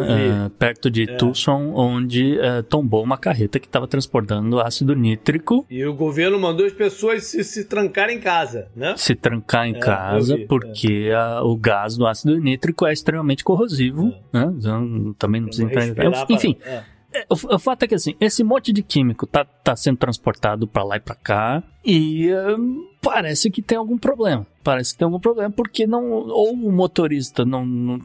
ah, 0.46 0.50
perto 0.58 0.90
de 0.90 1.02
É. 1.04 1.16
Tucson, 1.16 1.72
onde 1.74 2.38
ah, 2.40 2.62
tombou 2.62 3.02
uma 3.02 3.18
carreta 3.18 3.58
que 3.58 3.66
estava 3.66 3.86
transportando 3.88 4.60
ácido 4.60 4.94
nítrico 4.94 5.66
E 5.70 5.84
o 5.84 5.94
governo 5.94 6.38
mandou 6.38 6.64
as 6.66 6.72
pessoas 6.72 7.24
se, 7.24 7.42
se 7.44 7.64
trancarem 7.64 8.16
em 8.18 8.20
casa, 8.20 8.68
né? 8.76 8.94
se 8.96 9.14
trancar 9.14 9.66
em 9.66 9.74
É, 9.76 9.78
casa 9.78 10.36
vi, 10.36 10.46
porque 10.46 11.10
a- 11.14 11.42
o 11.42 11.56
gás 11.56 11.96
do 11.96 12.06
ácido 12.06 12.38
nítrico 12.38 12.86
é 12.86 12.92
extremamente 12.92 13.42
corrosivo, 13.42 14.12
né? 14.32 14.52
Então, 14.56 15.14
também 15.18 15.40
não 15.40 15.48
precisa 15.48 15.68
entrar 15.68 15.86
em 16.06 16.34
Enfim, 16.34 16.56
é. 16.64 16.82
O, 17.28 17.54
o 17.54 17.58
fato 17.58 17.84
é 17.84 17.88
que 17.88 17.94
assim, 17.94 18.14
esse 18.20 18.42
monte 18.42 18.72
de 18.72 18.82
químico 18.82 19.26
tá, 19.26 19.44
tá 19.44 19.76
sendo 19.76 19.98
transportado 19.98 20.66
pra 20.66 20.82
lá 20.84 20.96
e 20.96 21.00
pra 21.00 21.14
cá 21.14 21.62
e 21.84 22.32
hum, 22.34 22.88
parece 23.00 23.50
que 23.50 23.62
tem 23.62 23.78
algum 23.78 23.98
problema. 23.98 24.46
Parece 24.62 24.92
que 24.92 24.98
tem 24.98 25.04
algum 25.06 25.18
problema 25.20 25.50
porque 25.50 25.86
não 25.86 26.10
ou 26.10 26.52
o 26.52 26.72
motorista 26.72 27.44
não, 27.44 27.64
não- 27.66 27.98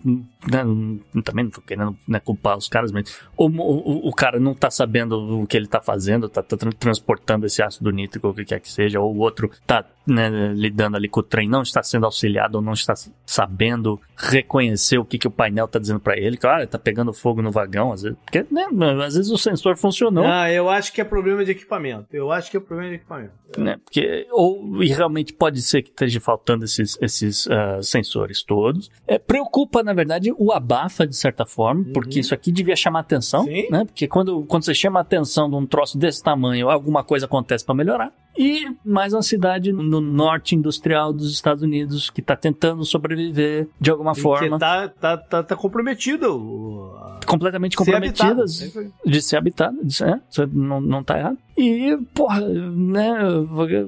né, 0.51 0.63
não- 0.63 1.21
também 1.21 1.43
não 1.45 1.51
tô 1.51 1.61
querendo 1.61 1.95
né, 2.07 2.19
culpar 2.19 2.57
os 2.57 2.67
caras, 2.67 2.91
mas 2.91 3.15
ou 3.35 3.49
o, 3.49 4.07
o- 4.09 4.13
cara 4.13 4.39
não 4.39 4.53
tá 4.55 4.69
sabendo 4.71 5.41
o 5.41 5.45
que 5.47 5.55
ele 5.55 5.67
tá 5.67 5.81
fazendo, 5.81 6.27
tá, 6.29 6.41
tá 6.41 6.57
tran- 6.57 6.71
transportando 6.71 7.45
esse 7.45 7.61
ácido 7.61 7.91
nítrico, 7.91 8.27
o 8.29 8.33
que 8.33 8.45
quer 8.45 8.59
que 8.59 8.71
seja, 8.71 8.99
ou 8.99 9.13
o 9.15 9.19
outro 9.19 9.51
tá 9.65 9.85
né, 10.07 10.53
lidando 10.55 10.95
ali 10.95 11.09
com 11.09 11.19
o 11.19 11.23
trem, 11.23 11.49
não 11.49 11.61
está 11.61 11.83
sendo 11.83 12.05
auxiliado 12.05 12.55
ou 12.57 12.61
não 12.63 12.71
está 12.73 12.93
sabendo 13.25 13.99
reconhecer 14.15 14.97
o 14.97 15.03
que, 15.05 15.17
que 15.17 15.27
o 15.27 15.31
painel 15.31 15.67
tá 15.67 15.77
dizendo 15.79 15.99
pra 15.99 16.17
ele, 16.17 16.37
que 16.37 16.47
ah, 16.47 16.65
tá 16.65 16.79
pegando 16.79 17.13
fogo 17.13 17.41
no 17.41 17.51
vagão, 17.51 17.91
às 17.91 18.01
vezes, 18.03 18.17
porque, 18.23 18.45
né, 18.49 18.65
às 19.05 19.15
vezes 19.15 19.29
o 19.29 19.37
sensor 19.37 19.75
funcionou, 19.75 20.25
Ah, 20.25 20.49
eu 20.51 20.69
acho 20.69 20.93
que 20.93 21.01
é 21.01 21.03
problema 21.03 21.43
de 21.43 21.51
equipamento. 21.51 22.07
Eu 22.13 22.31
acho 22.31 22.49
que 22.49 22.55
é 22.57 22.59
problema 22.61 22.89
de 22.89 22.95
equipamento. 22.95 23.33
né? 23.57 23.77
Porque, 23.83 24.25
ou 24.31 24.81
e 24.81 24.87
realmente 24.87 25.33
pode 25.33 25.61
ser 25.61 25.81
que 25.81 25.89
esteja 25.89 26.19
faltando 26.21 26.46
esses, 26.63 26.97
esses 27.01 27.47
ah, 27.49 27.79
sensores 27.81 28.43
todos. 28.43 28.89
É, 29.07 29.17
preocupa, 29.17 29.83
na 29.83 29.93
verdade, 29.93 30.33
o 30.37 30.51
abafa, 30.51 31.05
de 31.05 31.15
certa 31.15 31.45
forma, 31.45 31.85
porque 31.93 32.19
isso 32.19 32.33
aqui 32.33 32.51
devia 32.51 32.75
chamar 32.75 32.99
atenção, 33.01 33.43
Sim. 33.45 33.67
né? 33.69 33.85
Porque 33.85 34.07
quando, 34.07 34.43
quando 34.45 34.63
você 34.63 34.73
chama 34.73 34.99
a 34.99 35.01
atenção 35.01 35.49
de 35.49 35.55
um 35.55 35.65
troço 35.65 35.97
desse 35.97 36.23
tamanho, 36.23 36.69
alguma 36.69 37.03
coisa 37.03 37.25
acontece 37.25 37.65
para 37.65 37.75
melhorar. 37.75 38.11
E 38.37 38.67
mais 38.85 39.13
uma 39.13 39.23
cidade 39.23 39.73
no 39.73 39.99
norte 39.99 40.55
industrial 40.55 41.11
dos 41.11 41.33
Estados 41.33 41.63
Unidos 41.63 42.11
que 42.11 42.21
está 42.21 42.35
tentando 42.35 42.85
sobreviver 42.85 43.67
de 43.81 43.89
alguma 43.89 44.13
forma. 44.13 44.59
Porque 44.59 44.59
tá, 44.59 44.87
tá, 44.87 45.17
tá, 45.17 45.43
tá 45.43 45.55
comprometido. 45.55 46.93
Completamente 47.27 47.75
ser 47.83 47.95
habitado. 47.95 48.29
comprometidas 48.41 48.75
É 48.75 48.79
aí. 48.79 49.11
de 49.11 49.21
ser 49.21 49.37
habitada, 49.37 49.77
ser- 49.89 50.07
é, 50.09 50.47
não, 50.51 50.81
não 50.81 51.03
tá 51.03 51.19
errado. 51.19 51.37
E, 51.59 51.97
porra, 52.13 52.39
né, 52.41 53.13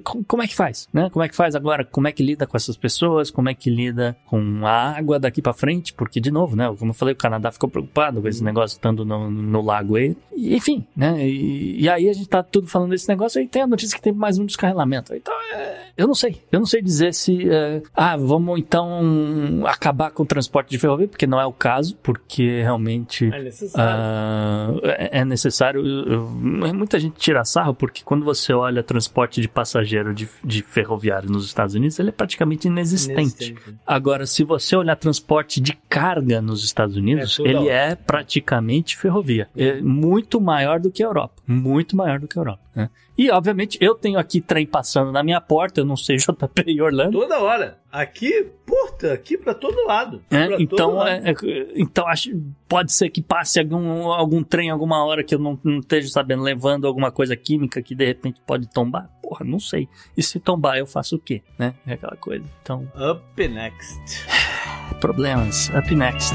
co- 0.03 0.23
como 0.27 0.41
é 0.41 0.47
que 0.47 0.55
faz, 0.55 0.87
né? 0.91 1.07
Como 1.11 1.23
é 1.23 1.29
que 1.29 1.35
faz 1.35 1.55
agora? 1.55 1.85
Como 1.85 2.07
é 2.07 2.11
que 2.11 2.23
lida 2.23 2.47
com 2.47 2.57
essas 2.57 2.75
pessoas? 2.75 3.29
Como 3.29 3.47
é 3.47 3.53
que 3.53 3.69
lida 3.69 4.17
com 4.25 4.65
a 4.65 4.97
água 4.97 5.19
daqui 5.19 5.39
pra 5.39 5.53
frente? 5.53 5.93
Porque, 5.93 6.19
de 6.19 6.31
novo, 6.31 6.55
né, 6.55 6.73
como 6.79 6.89
eu 6.91 6.95
falei, 6.95 7.13
o 7.13 7.17
Canadá 7.17 7.51
ficou 7.51 7.69
preocupado 7.69 8.21
com 8.21 8.27
esse 8.27 8.43
negócio 8.43 8.75
estando 8.75 9.05
no, 9.05 9.29
no 9.29 9.61
lago 9.61 9.97
aí. 9.97 10.17
E, 10.35 10.55
enfim, 10.55 10.83
né, 10.95 11.27
e, 11.27 11.81
e 11.81 11.87
aí 11.89 12.09
a 12.09 12.13
gente 12.13 12.27
tá 12.27 12.41
tudo 12.41 12.65
falando 12.67 12.89
desse 12.89 13.07
negócio, 13.07 13.39
aí 13.39 13.47
tem 13.47 13.61
a 13.61 13.67
notícia 13.67 13.95
que 13.95 14.01
tem 14.01 14.13
mais 14.13 14.39
um 14.39 14.45
descarrilamento. 14.47 15.13
Então, 15.13 15.33
é, 15.53 15.89
eu 15.95 16.07
não 16.07 16.15
sei, 16.15 16.41
eu 16.51 16.57
não 16.59 16.65
sei 16.65 16.81
dizer 16.81 17.13
se, 17.13 17.47
é, 17.51 17.83
ah, 17.93 18.17
vamos 18.17 18.57
então 18.59 19.61
acabar 19.67 20.09
com 20.09 20.23
o 20.23 20.25
transporte 20.25 20.69
de 20.71 20.79
ferrovia, 20.79 21.07
porque 21.07 21.27
não 21.27 21.39
é 21.39 21.45
o 21.45 21.53
caso, 21.53 21.95
porque 22.01 22.61
realmente 22.61 23.28
É 23.33 23.43
necessário. 23.43 23.89
ah, 23.91 24.73
é 24.83 25.19
é 25.19 25.25
necessário. 25.25 25.85
eu- 25.85 26.11
eu- 26.13 26.29
muita 26.73 26.99
gente 26.99 27.15
tira 27.17 27.43
sarro 27.45 27.73
porque 27.73 28.01
quando 28.03 28.23
você 28.25 28.53
olha 28.53 28.81
transporte 28.83 29.41
de 29.41 29.47
passageiro 29.47 30.13
de, 30.13 30.27
de 30.43 30.61
ferroviário 30.61 31.29
nos 31.29 31.45
Estados 31.45 31.75
Unidos, 31.75 31.99
ele 31.99 32.09
é 32.09 32.11
praticamente 32.11 32.67
inexistente. 32.67 33.11
Inexistente. 33.51 33.77
Agora, 33.85 34.25
se 34.25 34.43
você 34.43 34.75
olhar 34.75 34.95
transporte 34.95 35.59
de 35.61 35.73
carga 35.89 36.41
nos 36.41 36.63
Estados 36.63 36.95
Unidos, 36.95 37.39
É 37.39 37.43
ele 37.43 37.55
hora. 37.57 37.71
é 37.71 37.95
praticamente 37.95 38.97
ferrovia. 38.97 39.47
É 39.55 39.81
muito 39.81 40.39
maior 40.41 40.79
do 40.79 40.91
que 40.91 41.03
a 41.03 41.07
Europa. 41.07 41.41
Muito 41.47 41.95
maior 41.95 42.19
do 42.19 42.27
que 42.27 42.37
a 42.37 42.41
Europa. 42.41 42.61
né? 42.75 42.89
E, 43.19 43.29
obviamente, 43.29 43.77
eu 43.81 43.95
tenho 43.95 44.17
aqui 44.17 44.39
trem 44.39 44.65
passando 44.65 45.11
na 45.11 45.21
minha 45.21 45.41
porta, 45.41 45.81
eu 45.81 45.85
não 45.85 45.97
sei 45.97 46.15
JP 46.17 46.63
e 46.67 46.81
Orlando. 46.81 47.19
Toda 47.19 47.37
hora. 47.39 47.77
Aqui, 47.91 48.47
puta, 48.65 49.11
aqui 49.11 49.37
pra 49.37 49.53
todo 49.53 49.85
lado. 49.85 50.23
É, 50.31 50.47
Pra 50.47 50.55
todo 50.55 50.61
então, 50.61 50.91
lado. 50.93 51.09
é, 51.09 51.31
é, 51.31 51.35
então 51.75 52.07
acho, 52.07 52.31
pode 52.65 52.93
ser 52.93 53.09
que 53.09 53.21
passe 53.21 53.59
algum, 53.59 54.03
algum 54.09 54.41
trem 54.41 54.69
alguma 54.69 55.03
hora 55.03 55.21
que 55.21 55.35
eu 55.35 55.39
não, 55.39 55.59
não 55.61 55.79
esteja 55.79 56.07
sabendo, 56.07 56.43
levando 56.43 56.87
alguma 56.87 57.11
coisa 57.11 57.35
química 57.35 57.81
que 57.81 57.93
de 57.93 58.05
repente 58.05 58.39
pode 58.47 58.69
tombar. 58.69 59.09
Porra, 59.21 59.43
não 59.43 59.59
sei. 59.59 59.89
E 60.15 60.23
se 60.23 60.39
tombar, 60.39 60.77
eu 60.77 60.85
faço 60.87 61.17
o 61.17 61.19
quê? 61.19 61.41
Né? 61.57 61.73
É 61.85 61.95
aquela 61.95 62.15
coisa. 62.15 62.45
Então, 62.61 62.89
Up 62.95 63.47
next. 63.49 64.25
problemas. 65.01 65.69
Up 65.77 65.93
next. 65.93 66.33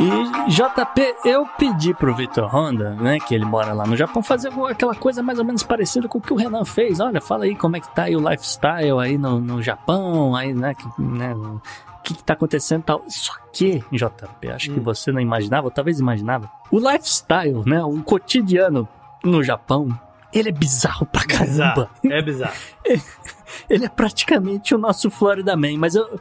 E 0.00 0.50
JP, 0.50 1.16
eu 1.24 1.46
pedi 1.58 1.92
pro 1.92 2.14
Vitor 2.14 2.48
Honda, 2.54 2.90
né, 2.94 3.18
que 3.18 3.34
ele 3.34 3.44
mora 3.44 3.72
lá 3.72 3.84
no 3.84 3.96
Japão, 3.96 4.22
fazer 4.22 4.50
aquela 4.70 4.94
coisa 4.94 5.22
mais 5.22 5.38
ou 5.38 5.44
menos 5.44 5.62
parecida 5.62 6.06
com 6.06 6.18
o 6.18 6.20
que 6.20 6.32
o 6.32 6.36
Renan 6.36 6.64
fez. 6.64 7.00
Olha, 7.00 7.20
fala 7.20 7.44
aí 7.44 7.54
como 7.54 7.76
é 7.76 7.80
que 7.80 7.94
tá 7.94 8.04
aí 8.04 8.16
o 8.16 8.20
lifestyle 8.20 9.00
aí 9.00 9.18
no, 9.18 9.40
no 9.40 9.60
Japão, 9.62 10.36
aí, 10.36 10.54
né, 10.54 10.74
que, 10.74 11.02
né, 11.02 11.34
o 11.34 11.60
que, 12.02 12.14
que 12.14 12.22
tá 12.22 12.34
acontecendo 12.34 12.80
e 12.80 12.84
tal. 12.84 13.04
Só 13.08 13.32
que, 13.52 13.82
JP, 13.90 14.50
acho 14.50 14.70
que 14.70 14.80
você 14.80 15.10
não 15.10 15.20
imaginava, 15.20 15.66
ou 15.66 15.70
talvez 15.70 15.98
imaginava, 15.98 16.48
o 16.70 16.78
lifestyle, 16.78 17.62
né, 17.66 17.82
o 17.82 18.00
cotidiano 18.02 18.88
no 19.24 19.42
Japão 19.42 19.98
ele 20.32 20.50
é 20.50 20.52
bizarro 20.52 21.06
pra 21.06 21.24
caramba. 21.24 21.48
Bizarro. 21.48 21.88
É 22.04 22.22
bizarro. 22.22 22.54
Ele 23.68 23.84
é 23.84 23.88
praticamente 23.88 24.74
o 24.74 24.78
nosso 24.78 25.10
Florida 25.10 25.56
Man, 25.56 25.76
mas 25.78 25.94
eu. 25.94 26.18